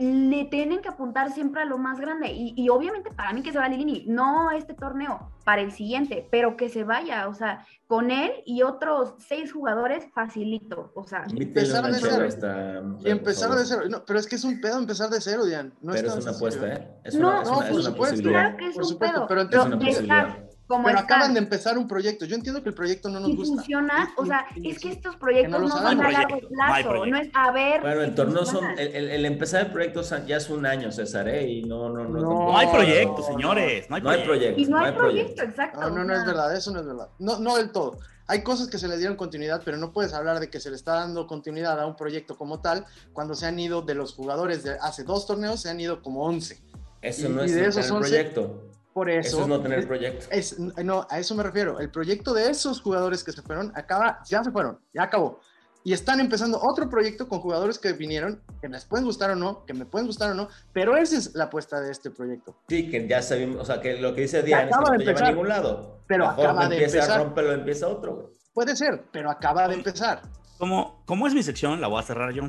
le 0.01 0.45
tienen 0.47 0.80
que 0.80 0.88
apuntar 0.88 1.30
siempre 1.32 1.62
a 1.62 1.64
lo 1.64 1.78
más 1.78 2.01
grande. 2.01 2.32
Y, 2.32 2.55
y 2.57 2.68
obviamente 2.68 3.11
para 3.11 3.32
mí 3.32 3.42
que 3.42 3.53
se 3.53 3.59
va 3.59 3.68
Lilini, 3.68 4.05
no 4.09 4.51
este 4.51 4.74
torneo, 4.74 5.30
para 5.45 5.61
el 5.62 5.72
siguiente, 5.72 6.26
pero 6.30 6.57
que 6.57 6.68
se 6.68 6.84
vaya, 6.84 7.28
o 7.28 7.34
sea, 7.34 7.66
con 7.86 8.11
él 8.11 8.32
y 8.47 8.62
otros 8.62 9.14
seis 9.18 9.53
jugadores, 9.53 10.07
facilito. 10.14 10.90
O 10.95 11.05
sea, 11.05 11.24
Empezar 11.36 11.84
una 11.84 11.92
de 11.92 12.01
cero. 12.01 12.97
Y 13.01 13.03
por 13.03 13.09
empezar 13.09 13.51
de 13.53 13.64
cero. 13.64 13.82
No, 13.88 14.05
pero 14.05 14.18
es 14.18 14.26
que 14.26 14.36
es 14.36 14.45
un 14.45 14.61
pedo 14.61 14.78
empezar 14.78 15.11
de 15.11 15.20
cero, 15.20 15.45
Diane. 15.45 15.72
No 15.82 15.92
Pero 15.92 16.09
es 16.09 16.16
una 16.16 16.30
apuesta, 16.32 16.66
¿eh? 16.72 16.88
Es 17.05 17.14
No, 17.14 17.28
una, 17.28 17.42
es 17.42 17.49
no, 17.51 17.57
una, 17.59 17.64
es 17.66 17.70
por 17.70 17.80
una 17.80 17.90
supuesto. 17.90 17.97
posibilidad. 18.16 18.40
Claro 18.42 18.57
que 18.57 18.66
es 18.68 18.74
Por 18.74 18.82
un 18.82 18.88
supuesto, 18.88 19.14
pedo. 19.16 19.26
pero 19.28 19.40
Es 19.42 19.66
una 19.66 19.78
posibilidad. 19.78 20.38
Como 20.66 20.84
pero 20.84 20.98
están. 20.98 21.16
acaban 21.16 21.34
de 21.34 21.40
empezar 21.40 21.76
un 21.76 21.86
proyecto. 21.86 22.24
Yo 22.24 22.34
entiendo 22.36 22.62
que 22.62 22.70
el 22.70 22.74
proyecto 22.74 23.08
no 23.10 23.20
nos 23.20 23.28
y 23.30 23.36
gusta. 23.36 23.54
funciona, 23.56 24.12
o 24.16 24.24
sea, 24.24 24.46
y- 24.56 24.70
es 24.70 24.78
que 24.78 24.90
estos 24.90 25.16
proyectos 25.16 25.60
que 25.62 25.68
no 25.68 25.68
no, 25.68 25.82
van 25.82 26.00
a 26.00 26.10
largo 26.10 26.40
No 26.40 26.48
plazo, 26.48 27.06
no 27.06 27.16
es 27.16 27.28
a 27.34 27.52
ver. 27.52 27.80
Bueno, 27.82 28.00
el 28.02 28.08
si 28.10 28.14
torneo 28.16 28.46
son, 28.46 28.64
el, 28.78 28.94
el- 28.94 29.10
el 29.10 29.24
empezar 29.26 29.66
el 29.66 29.72
proyecto 29.72 30.02
son- 30.02 30.26
ya 30.26 30.36
es 30.38 30.48
un 30.48 30.64
año, 30.64 30.90
César, 30.90 31.28
¿eh? 31.28 31.46
Y 31.46 31.62
no, 31.64 31.88
no, 31.90 32.04
no. 32.04 32.20
No, 32.20 32.30
No 32.52 32.58
hay 32.58 32.66
proyecto, 32.68 33.16
no, 33.18 33.22
señores. 33.26 33.90
No 33.90 33.96
hay 33.96 34.02
No 34.02 34.10
hay 34.10 34.24
proyecto. 34.24 34.60
Y 34.60 34.64
no 34.66 34.78
hay 34.78 34.92
proyecto, 34.92 35.42
exacto. 35.42 35.80
No, 35.80 35.90
no, 35.90 36.00
o 36.00 36.04
no 36.04 36.14
es 36.14 36.24
verdad, 36.24 36.56
eso 36.56 36.70
no 36.72 36.80
es 36.80 36.86
verdad. 36.86 37.08
No, 37.18 37.38
no 37.38 37.56
del 37.56 37.70
todo. 37.70 37.98
Hay 38.26 38.42
cosas 38.42 38.68
que 38.68 38.78
se 38.78 38.88
le 38.88 38.96
dieron 38.96 39.16
continuidad, 39.18 39.60
pero 39.66 39.76
no 39.76 39.92
puedes 39.92 40.14
hablar 40.14 40.40
de 40.40 40.48
que 40.48 40.58
se 40.58 40.70
le 40.70 40.76
está 40.76 40.94
dando 40.94 41.26
continuidad 41.26 41.78
a 41.78 41.84
un 41.86 41.94
proyecto 41.94 42.38
como 42.38 42.60
tal 42.60 42.86
cuando 43.12 43.34
se 43.34 43.44
han 43.44 43.58
ido 43.58 43.82
de 43.82 43.94
los 43.94 44.14
jugadores 44.14 44.62
de 44.64 44.78
hace 44.80 45.04
dos 45.04 45.26
torneos, 45.26 45.60
se 45.60 45.68
han 45.68 45.78
ido 45.78 46.00
como 46.00 46.24
11. 46.24 46.58
Eso 47.02 47.26
Y- 47.26 47.32
no 47.32 47.42
y 47.42 47.46
es 47.48 47.54
de 47.54 47.60
no 47.60 47.68
esos 47.68 47.82
tener 47.86 47.96
11, 47.98 48.08
proyecto. 48.10 48.62
Por 48.95 49.11
eso. 49.11 49.28
Eso 49.28 49.40
es 49.42 49.49
no 49.49 49.61
tener 49.61 49.80
es- 49.80 49.86
proyecto. 49.86 50.26
es- 50.30 50.59
no, 50.59 51.07
a 51.11 51.18
eso 51.18 51.34
me 51.34 51.42
refiero. 51.42 51.80
El 51.80 51.90
proyecto 51.90 52.32
de 52.32 52.49
esos 52.49 52.80
jugadores 52.80 53.22
que 53.24 53.32
se 53.32 53.42
fueron 53.42 53.72
acaba, 53.74 54.20
ya 54.24 54.42
se 54.42 54.51
fueron, 54.53 54.78
ya 54.95 55.03
acabó. 55.03 55.40
Y 55.86 55.92
están 55.92 56.18
empezando 56.20 56.59
otro 56.62 56.88
proyecto 56.88 57.28
con 57.28 57.40
jugadores 57.40 57.78
que 57.78 57.92
vinieron, 57.92 58.40
que 58.62 58.68
les 58.68 58.86
pueden 58.86 59.05
gustar 59.05 59.32
o 59.32 59.34
no, 59.36 59.66
que 59.66 59.74
me 59.74 59.84
pueden 59.84 60.07
gustar 60.07 60.30
o 60.30 60.34
no, 60.34 60.49
pero 60.72 60.97
esa 60.97 61.18
es 61.18 61.34
la 61.34 61.45
apuesta 61.45 61.78
de 61.80 61.90
este 61.90 62.11
proyecto. 62.11 62.57
Sí, 62.68 62.88
que 62.88 63.07
ya 63.07 63.20
sabemos, 63.20 63.61
o 63.61 63.64
sea, 63.66 63.82
que 63.82 63.99
lo 64.01 64.14
que 64.14 64.22
dice 64.22 64.42
Diana 64.42 64.62
es 64.62 64.68
que 64.68 64.74
acaba 64.74 64.86
no 64.86 64.92
de 64.92 64.99
lleva 65.01 65.11
a 65.11 65.12
empezar. 65.12 65.28
ningún 65.34 65.49
lado. 65.49 65.99
Pero 66.07 66.26
Mejor 66.28 66.45
acaba 66.47 66.68
de 66.68 66.76
empieza, 66.76 66.97
empezar. 66.99 67.20
rómpelo, 67.20 67.53
empieza 67.53 67.88
otro. 67.88 68.32
Puede 68.55 68.76
ser, 68.76 69.05
pero 69.12 69.30
acaba 69.30 69.68
de 69.68 69.74
empezar. 69.74 70.22
Como, 70.57 71.03
como 71.05 71.26
es 71.26 71.34
mi 71.34 71.42
sección, 71.42 71.80
la 71.82 71.88
voy 71.88 71.99
a 72.01 72.03
cerrar 72.05 72.32
yo 72.32 72.45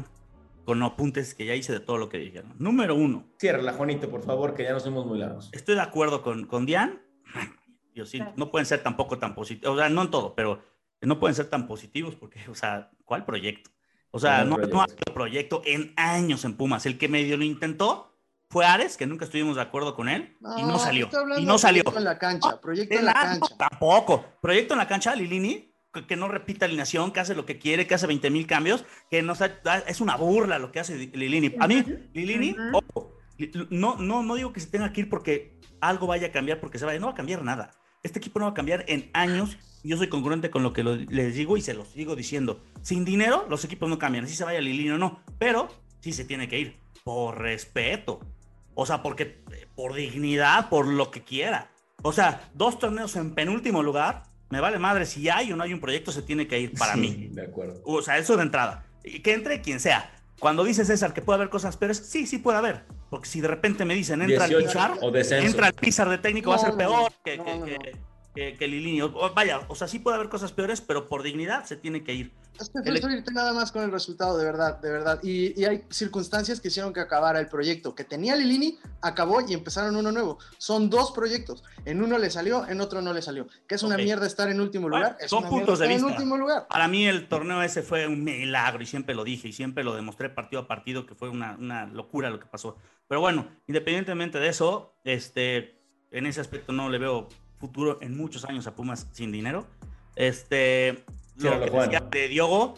con 0.66 0.82
apuntes 0.84 1.34
que 1.36 1.46
ya 1.46 1.56
hice 1.56 1.72
de 1.72 1.80
todo 1.80 1.98
lo 1.98 2.10
que 2.10 2.18
dijeron. 2.18 2.54
Número 2.60 2.96
uno, 2.96 3.26
Cierra, 3.40 3.72
Juanito, 3.74 4.10
por 4.10 4.24
favor, 4.24 4.54
que 4.56 4.64
ya 4.64 4.74
nos 4.74 4.84
fuimos 4.84 5.06
muy 5.06 5.20
largos. 5.20 5.50
estoy 5.54 5.76
de 5.76 5.82
acuerdo 5.82 6.22
con, 6.22 6.46
con 6.46 6.66
Diane. 6.66 7.00
Dios, 7.94 8.10
sí, 8.10 8.22
no 8.36 8.52
pueden 8.52 8.66
ser 8.66 8.84
tampoco 8.84 9.18
tan 9.20 9.36
positivos, 9.36 9.74
o 9.74 9.78
sea, 9.80 9.88
no 9.90 10.02
en 10.02 10.12
todo, 10.12 10.36
pero 10.36 10.62
no 11.02 11.20
pueden 11.20 11.36
ser 11.36 11.50
tan 11.50 11.66
positivos 11.68 12.16
porque, 12.16 12.40
o 12.50 12.56
sea, 12.56 12.92
¿cuál 13.06 13.24
proyecto? 13.24 13.70
O 14.12 14.20
sea, 14.20 14.38
¿Cuál 14.38 14.50
no, 14.50 14.56
proyecto? 14.56 14.76
no 14.76 14.82
ha 14.82 14.84
habido 14.86 15.14
proyecto 15.14 15.62
en 15.66 15.94
años 15.96 16.44
en 16.46 16.56
Pumas. 16.58 16.86
El 16.86 16.98
que 16.98 17.08
medio 17.08 17.38
lo 17.38 17.44
intentó 17.44 18.12
fue 18.50 18.66
Ares, 18.66 18.98
que 18.98 19.06
nunca 19.06 19.26
estuvimos 19.26 19.56
de 19.56 19.62
acuerdo 19.62 19.96
con 19.96 20.10
él, 20.10 20.36
y 20.58 20.64
no 20.64 20.78
salió. 20.80 21.06
estoy 21.06 21.22
hablando 21.22 21.42
Y 21.44 21.46
no 21.46 21.58
salió. 21.58 21.84
Proyecto 21.84 22.00
en 22.00 22.06
la 22.06 22.18
cancha, 22.18 22.62
proyecto 22.62 22.94
De 22.96 23.00
en 23.00 23.06
la 23.06 23.14
nada, 23.14 23.34
no, 23.36 23.40
cancha. 23.42 23.58
tampoco. 23.70 24.26
Proyecto 24.42 24.74
en 24.74 24.78
la 24.80 24.88
cancha, 24.88 25.16
Lilini, 25.16 25.74
que, 26.06 26.16
no 26.16 26.28
repite 26.28 26.66
alineación, 26.66 27.12
que 27.12 27.20
hace 27.20 27.36
lo 27.36 27.46
que 27.46 27.58
quiere, 27.58 27.88
que 27.88 27.96
hace 27.96 28.08
20 28.08 28.30
mil 28.30 28.46
cambios, 28.48 28.86
que 29.10 29.22
no 29.22 29.34
es 29.88 30.02
una 30.02 30.16
burla 30.18 30.60
lo 30.60 30.72
que 30.72 30.80
hace 30.80 30.98
Lilini. 31.14 31.54
A 31.60 31.68
mí, 31.68 31.84
Lilini, 32.14 32.56
ojo, 32.74 33.18
no, 33.70 33.96
no, 33.98 34.24
no 34.24 34.36
digo 34.36 34.54
que 34.54 34.60
se 34.60 34.68
tenga 34.68 34.92
que 34.94 35.02
ir 35.02 35.10
porque 35.10 35.58
algo 35.82 36.08
vaya 36.08 36.28
a 36.28 36.32
cambiar, 36.32 36.60
porque 36.60 36.80
se 36.80 36.86
vaya, 36.86 37.00
no 37.00 37.08
va 37.08 37.14
a 37.14 37.16
cambiar 37.16 37.44
nada. 37.44 37.72
Este 38.04 38.20
equipo 38.20 38.40
no 38.40 38.46
va 38.46 38.52
a 38.52 38.56
cambiar 38.56 38.86
en 38.88 39.10
años. 39.14 39.58
Yo 39.84 39.98
soy 39.98 40.08
congruente 40.10 40.50
con 40.50 40.64
lo 40.64 40.74
que 40.74 40.84
lo- 40.84 40.96
les 40.96 41.36
digo 41.36 41.58
y 41.58 41.62
se 41.62 41.74
los 41.74 41.90
sigo 41.90 42.16
diciendo. 42.16 42.64
Sin 42.82 43.04
dinero, 43.06 43.46
los 43.50 43.64
equipos 43.66 43.90
no 43.90 43.98
cambian, 44.00 44.26
así 44.26 44.36
se 44.36 44.44
vaya 44.44 44.62
Lilini 44.62 44.90
o 44.92 44.98
no, 44.98 45.20
pero 45.40 45.68
sí 46.02 46.12
se 46.14 46.24
tiene 46.26 46.48
que 46.48 46.60
ir, 46.60 46.78
por 47.04 47.40
respeto. 47.40 48.20
O 48.74 48.86
sea, 48.86 49.02
porque 49.02 49.42
eh, 49.52 49.68
por 49.76 49.94
dignidad, 49.94 50.70
por 50.70 50.88
lo 50.88 51.10
que 51.12 51.24
quiera. 51.24 51.72
O 52.04 52.12
sea, 52.14 52.50
dos 52.54 52.78
torneos 52.78 53.16
en 53.16 53.34
penúltimo 53.34 53.82
lugar, 53.82 54.24
me 54.50 54.60
vale 54.60 54.80
madre 54.80 55.06
si 55.06 55.28
hay 55.30 55.52
o 55.52 55.56
no 55.56 55.64
hay 55.64 55.74
un 55.74 55.80
proyecto, 55.80 56.12
se 56.12 56.22
tiene 56.22 56.48
que 56.48 56.60
ir 56.60 56.74
para 56.78 56.94
Sí, 56.94 57.00
mí. 57.00 57.28
De 57.32 57.44
acuerdo. 57.44 57.82
O 57.86 58.02
sea, 58.02 58.18
eso 58.18 58.36
de 58.38 58.44
entrada. 58.44 58.86
Y 59.04 59.20
que 59.20 59.34
entre 59.34 59.62
quien 59.62 59.80
sea. 59.80 60.12
Cuando 60.40 60.64
dice 60.64 60.84
César 60.84 61.14
que 61.14 61.22
puede 61.22 61.38
haber 61.38 61.50
cosas 61.50 61.78
peores, 61.78 61.98
sí, 61.98 62.28
sí 62.28 62.38
puede 62.40 62.58
haber. 62.58 62.84
Porque 63.10 63.28
si 63.30 63.40
de 63.42 63.48
repente 63.48 63.86
me 63.86 63.96
dicen, 63.96 64.22
entra 64.22 64.46
el 64.46 64.50
18 64.52 64.68
Pizar, 64.68 65.44
entra 65.44 65.68
el 65.68 65.74
Pizar 65.74 66.10
de 66.10 66.18
técnico, 66.18 66.50
va 66.50 66.58
a 66.58 66.60
ser 66.60 66.76
peor 66.76 67.12
que, 67.24 67.38
no, 67.38 67.46
que, 67.46 67.56
no, 67.58 67.66
que, 67.66 67.72
no. 67.78 67.80
que- 68.36 68.58
que 68.58 68.68
Lilini. 68.68 69.02
O 69.02 69.34
vaya, 69.34 69.62
o 69.70 69.76
sea, 69.76 69.88
sí 69.88 70.00
puede 70.00 70.16
haber 70.18 70.28
cosas 70.30 70.52
peores, 70.52 70.82
pero 70.82 71.08
por 71.08 71.24
dignidad 71.24 71.64
se 71.64 71.78
tiene 71.78 72.04
que 72.04 72.14
ir. 72.14 72.34
Es 72.60 72.70
que 72.70 72.90
El- 72.90 72.98
irte 73.18 73.32
nada 73.34 73.54
más 73.54 73.72
con 73.72 73.84
el 73.84 73.92
resultado, 73.92 74.38
de 74.38 74.46
verdad, 74.46 74.80
de 74.82 74.90
verdad. 74.92 75.20
Y, 75.24 75.60
y 75.60 75.66
hay 75.66 75.84
circunstancias 75.90 76.60
que 76.60 76.70
hicieron 76.70 76.94
que 76.94 77.00
acabara 77.00 77.40
el 77.40 77.48
proyecto. 77.48 77.96
Que 77.96 78.04
tenía 78.04 78.36
Lilini, 78.36 78.78
acabó 79.02 79.42
y 79.48 79.54
empezaron 79.54 79.96
uno 79.96 80.12
nuevo. 80.12 80.40
Son 80.58 80.90
dos 80.90 81.12
proyectos. 81.12 81.64
En 81.86 82.02
uno 82.02 82.18
le 82.18 82.30
salió, 82.30 82.68
en 82.68 82.82
otro 82.82 83.02
no 83.02 83.14
le 83.14 83.22
salió. 83.22 83.48
Que 83.68 83.76
es 83.76 83.84
una 83.84 83.98
mierda 83.98 84.26
estar 84.26 84.50
en 84.50 84.60
último 84.62 84.90
Bueno, 84.90 85.06
lugar. 85.06 85.18
es 85.20 85.30
son 85.30 85.40
una 85.40 85.50
puntos 85.50 85.80
de 85.80 85.88
vista. 85.88 86.06
en 86.08 86.12
último 86.14 86.38
lugar. 86.38 86.68
Para 86.68 86.88
mí 86.88 87.06
el 87.06 87.28
torneo 87.28 87.62
ese 87.62 87.82
fue 87.84 88.08
un 88.08 88.24
milagro 88.24 88.82
y 88.82 88.86
siempre 88.86 89.16
lo 89.16 89.24
dije 89.24 89.48
y 89.50 89.54
siempre 89.54 89.84
lo 89.84 89.96
demostré 89.96 90.30
partido 90.30 90.62
a 90.62 90.68
partido 90.68 91.06
que 91.06 91.16
fue 91.16 91.30
una, 91.30 91.56
una 91.60 91.86
locura 91.86 92.30
lo 92.30 92.40
que 92.40 92.46
pasó. 92.46 92.78
Pero 93.08 93.22
bueno, 93.22 93.48
independientemente 93.68 94.40
de 94.40 94.48
eso, 94.48 94.96
este, 95.04 95.80
en 96.12 96.26
ese 96.26 96.42
aspecto 96.42 96.72
no 96.74 96.90
le 96.90 96.98
veo 96.98 97.28
futuro 97.60 98.00
en 98.02 98.18
muchos 98.18 98.46
años 98.46 98.66
a 98.68 98.76
Pumas 98.76 99.08
sin 99.12 99.32
dinero. 99.32 99.66
Este, 100.16 101.04
Lo 101.38 101.60
que 101.60 101.70
Juan. 101.70 101.90
decía 101.90 102.08
de 102.10 102.28
Diogo, 102.28 102.76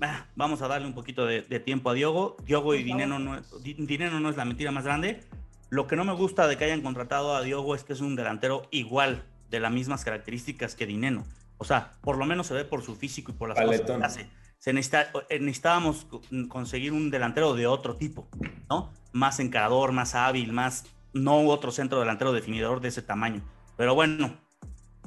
ah, 0.00 0.26
vamos 0.36 0.62
a 0.62 0.68
darle 0.68 0.86
un 0.86 0.94
poquito 0.94 1.24
de, 1.26 1.42
de 1.42 1.60
tiempo 1.60 1.90
a 1.90 1.94
Diogo. 1.94 2.36
Diogo 2.44 2.74
y 2.74 2.82
dinero 2.82 3.18
no, 3.18 3.40
dinero 3.62 4.20
no 4.20 4.28
es 4.30 4.36
la 4.36 4.44
mentira 4.44 4.70
más 4.70 4.84
grande. 4.84 5.20
Lo 5.70 5.86
que 5.86 5.96
no 5.96 6.04
me 6.04 6.12
gusta 6.12 6.46
de 6.46 6.56
que 6.56 6.64
hayan 6.64 6.82
contratado 6.82 7.34
a 7.34 7.42
Diogo 7.42 7.74
es 7.74 7.82
que 7.84 7.94
es 7.94 8.00
un 8.00 8.14
delantero 8.16 8.62
igual, 8.70 9.24
de 9.50 9.60
las 9.60 9.72
mismas 9.72 10.04
características 10.04 10.74
que 10.74 10.86
Dineno. 10.86 11.24
O 11.58 11.64
sea, 11.64 11.92
por 12.02 12.16
lo 12.18 12.26
menos 12.26 12.46
se 12.48 12.54
ve 12.54 12.64
por 12.64 12.82
su 12.82 12.94
físico 12.96 13.30
y 13.32 13.34
por 13.34 13.48
las 13.48 13.56
Paletón. 13.56 14.00
cosas 14.00 14.16
que 14.16 14.22
hace. 14.22 14.30
Se 14.58 14.72
necesita, 14.72 15.10
eh, 15.28 15.38
necesitábamos 15.40 16.04
co- 16.06 16.22
conseguir 16.48 16.92
un 16.92 17.10
delantero 17.10 17.54
de 17.54 17.66
otro 17.66 17.96
tipo, 17.96 18.28
¿no? 18.70 18.92
Más 19.12 19.38
encarador, 19.40 19.92
más 19.92 20.14
hábil, 20.14 20.52
más 20.52 20.86
no 21.12 21.46
otro 21.46 21.70
centro 21.70 22.00
delantero 22.00 22.32
definidor 22.32 22.80
de 22.80 22.88
ese 22.88 23.02
tamaño. 23.02 23.42
Pero 23.76 23.94
bueno, 23.94 24.34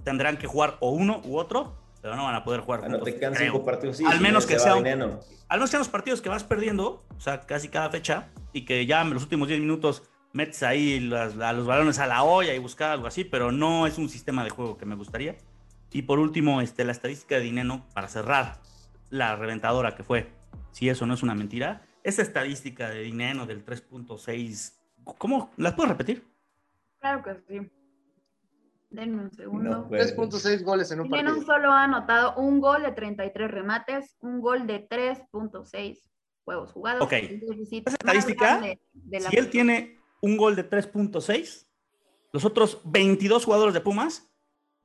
tendrán 0.03 0.37
que 0.37 0.47
jugar 0.47 0.77
o 0.79 0.91
uno 0.91 1.21
u 1.25 1.37
otro, 1.37 1.75
pero 2.01 2.15
no 2.15 2.23
van 2.25 2.35
a 2.35 2.43
poder 2.43 2.61
jugar 2.61 2.81
Bueno, 2.81 2.95
juntos, 2.97 3.13
te 3.13 3.19
quedan 3.19 3.33
creo. 3.33 3.51
cinco 3.53 3.65
partidos. 3.65 3.97
sí, 3.97 4.05
Al 4.05 4.19
menos 4.21 4.45
que 4.45 4.55
va 4.55 4.59
sea 4.59 4.75
un- 4.75 4.83
Dineno. 4.83 5.19
Al 5.49 5.59
menos 5.59 5.69
que 5.69 5.77
en 5.77 5.79
los 5.79 5.89
partidos 5.89 6.21
que 6.21 6.29
vas 6.29 6.43
perdiendo, 6.43 7.05
o 7.15 7.19
sea, 7.19 7.41
casi 7.45 7.69
cada 7.69 7.89
fecha, 7.89 8.29
y 8.53 8.65
que 8.65 8.85
ya 8.85 9.01
en 9.01 9.13
los 9.13 9.23
últimos 9.23 9.47
10 9.47 9.59
minutos 9.59 10.03
metes 10.33 10.61
ahí 10.63 10.99
las- 10.99 11.37
a 11.39 11.53
los 11.53 11.65
balones 11.65 11.99
a 11.99 12.07
la 12.07 12.23
olla 12.23 12.53
y 12.53 12.59
buscar 12.59 12.91
algo 12.91 13.07
así, 13.07 13.23
pero 13.23 13.51
no 13.51 13.87
es 13.87 13.97
un 13.97 14.09
sistema 14.09 14.43
de 14.43 14.49
juego 14.49 14.77
que 14.77 14.85
me 14.85 14.95
gustaría. 14.95 15.37
Y 15.91 16.01
por 16.03 16.19
último, 16.19 16.59
este, 16.61 16.83
la 16.83 16.91
estadística 16.91 17.35
de 17.35 17.41
Dineno, 17.41 17.87
para 17.93 18.07
cerrar 18.09 18.59
la 19.09 19.35
reventadora 19.37 19.95
que 19.95 20.03
fue, 20.03 20.29
si 20.71 20.89
eso 20.89 21.05
no 21.05 21.13
es 21.13 21.23
una 21.23 21.33
mentira, 21.33 21.81
esa 22.03 22.21
estadística 22.21 22.89
de 22.89 23.01
Dineno 23.03 23.45
del 23.45 23.63
3.6, 23.63 24.73
¿cómo? 25.17 25.51
¿Las 25.57 25.73
puedes 25.73 25.91
repetir? 25.91 26.27
Claro 26.99 27.23
que 27.23 27.35
sí. 27.47 27.71
Denme 28.97 29.21
un 29.21 29.31
segundo. 29.31 29.69
No, 29.69 29.87
pues. 29.87 30.17
3.6 30.17 30.63
goles 30.63 30.89
en 30.89 31.01
un 31.01 31.09
partido. 31.09 31.39
solo 31.43 31.71
ha 31.71 31.83
anotado 31.83 32.33
un 32.37 32.59
gol 32.59 32.81
de 32.81 32.91
33 32.93 33.51
remates, 33.51 34.15
un 34.21 34.41
gol 34.41 34.65
de 34.65 34.89
3.6 34.89 35.99
juegos 36.43 36.71
jugados. 36.71 37.03
Ok. 37.03 37.13
Esa 37.13 37.91
estadística, 37.91 38.45
grande 38.57 38.81
de 38.93 39.19
la 39.19 39.29
Si 39.29 39.37
él 39.37 39.51
tiene 39.51 39.99
un 40.19 40.35
gol 40.35 40.55
de 40.55 40.67
3.6, 40.67 41.67
los 42.33 42.43
otros 42.43 42.81
22 42.85 43.45
jugadores 43.45 43.75
de 43.75 43.81
Pumas 43.81 44.31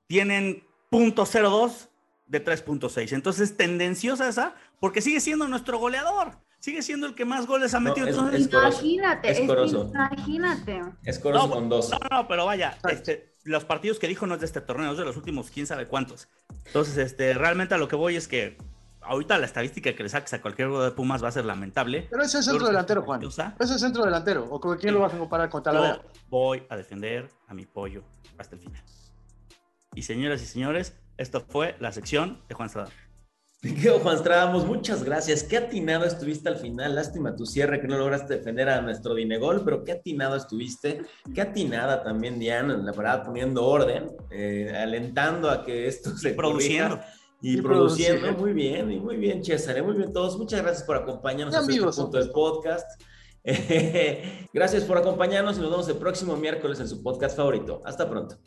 tienen 0.06 0.62
.02 0.90 1.88
de 2.26 2.44
3.6. 2.44 3.12
Entonces 3.14 3.50
es 3.52 3.56
tendenciosa 3.56 4.28
esa 4.28 4.54
porque 4.78 5.00
sigue 5.00 5.20
siendo 5.20 5.48
nuestro 5.48 5.78
goleador. 5.78 6.38
Sigue 6.58 6.82
siendo 6.82 7.06
el 7.06 7.14
que 7.14 7.24
más 7.24 7.46
goles 7.46 7.72
ha 7.72 7.80
No, 7.80 7.88
metido. 7.88 8.06
es- 8.08 8.14
Entonces, 8.14 8.42
es 8.42 8.48
corozo. 8.48 8.68
Imagínate, 8.84 9.30
Es 9.30 9.38
es 9.40 9.46
corozo. 9.48 9.90
imagínate. 9.94 10.80
Es 11.02 11.18
Coros 11.18 11.48
No, 11.48 11.54
con 11.54 11.68
dos. 11.70 11.90
No, 11.90 11.98
no, 12.10 12.28
pero 12.28 12.44
vaya, 12.44 12.76
este, 12.90 13.31
los 13.44 13.64
partidos 13.64 13.98
que 13.98 14.08
dijo 14.08 14.26
no 14.26 14.34
es 14.34 14.40
de 14.40 14.46
este 14.46 14.60
torneo, 14.60 14.92
es 14.92 14.98
de 14.98 15.04
los 15.04 15.16
últimos 15.16 15.50
quién 15.50 15.66
sabe 15.66 15.86
cuántos. 15.86 16.28
Entonces, 16.66 16.96
este, 16.98 17.34
realmente 17.34 17.74
a 17.74 17.78
lo 17.78 17.88
que 17.88 17.96
voy 17.96 18.16
es 18.16 18.28
que 18.28 18.56
ahorita 19.02 19.38
la 19.38 19.46
estadística 19.46 19.94
que 19.94 20.02
le 20.02 20.08
saques 20.08 20.32
a 20.34 20.40
cualquier 20.40 20.68
jugador 20.68 20.90
de 20.90 20.96
Pumas 20.96 21.22
va 21.22 21.28
a 21.28 21.32
ser 21.32 21.44
lamentable. 21.44 22.06
Pero 22.10 22.22
ese 22.22 22.38
es 22.38 22.44
centro 22.44 22.66
delantero, 22.66 23.02
Juan. 23.02 23.22
Ese 23.22 23.74
es 23.74 23.80
centro 23.80 24.04
delantero. 24.04 24.46
¿O 24.50 24.60
con 24.60 24.78
quién 24.78 24.94
lo 24.94 25.00
vas 25.00 25.14
a 25.14 25.18
comparar 25.18 25.50
con 25.50 25.62
Talavera? 25.62 26.02
Yo 26.02 26.10
voy 26.28 26.62
a 26.68 26.76
defender 26.76 27.28
a 27.48 27.54
mi 27.54 27.66
pollo 27.66 28.04
hasta 28.38 28.54
el 28.54 28.62
final. 28.62 28.82
Y 29.94 30.02
señoras 30.02 30.42
y 30.42 30.46
señores, 30.46 30.94
esto 31.16 31.40
fue 31.40 31.76
la 31.80 31.92
sección 31.92 32.42
de 32.48 32.54
Juan 32.54 32.70
Sadar. 32.70 32.92
Querido 33.62 34.00
Juan 34.00 34.18
Stradamos, 34.18 34.66
muchas 34.66 35.04
gracias. 35.04 35.44
Qué 35.44 35.56
atinado 35.56 36.04
estuviste 36.04 36.48
al 36.48 36.56
final. 36.56 36.96
Lástima 36.96 37.36
tu 37.36 37.46
cierre 37.46 37.80
que 37.80 37.86
no 37.86 37.96
lograste 37.96 38.38
defender 38.38 38.68
a 38.68 38.80
nuestro 38.80 39.14
Dinegol, 39.14 39.62
pero 39.64 39.84
qué 39.84 39.92
atinado 39.92 40.34
estuviste. 40.34 41.02
Qué 41.32 41.42
atinada 41.42 42.02
también, 42.02 42.40
Diana, 42.40 42.76
la 42.76 42.90
verdad, 42.90 43.24
poniendo 43.24 43.64
orden, 43.64 44.10
eh, 44.32 44.74
alentando 44.76 45.48
a 45.48 45.64
que 45.64 45.86
esto 45.86 46.10
se 46.16 46.34
produciendo. 46.34 46.96
corrija 46.96 47.14
Y, 47.40 47.58
Y 47.58 47.62
produciendo, 47.62 48.20
produciendo. 48.22 48.40
muy 48.40 48.52
bien, 48.52 48.90
y 48.90 48.98
muy 48.98 49.16
bien, 49.16 49.44
César, 49.44 49.78
y 49.78 49.82
muy 49.82 49.94
bien 49.94 50.12
todos. 50.12 50.36
Muchas 50.36 50.60
gracias 50.60 50.82
por 50.82 50.96
acompañarnos 50.96 51.54
en 51.54 51.70
este 51.70 52.02
punto 52.02 52.18
del 52.18 52.30
podcast. 52.30 53.00
gracias 54.52 54.82
por 54.82 54.98
acompañarnos 54.98 55.56
y 55.56 55.60
nos 55.60 55.70
vemos 55.70 55.88
el 55.88 55.98
próximo 55.98 56.36
miércoles 56.36 56.80
en 56.80 56.88
su 56.88 57.00
podcast 57.00 57.36
favorito. 57.36 57.80
Hasta 57.84 58.10
pronto. 58.10 58.38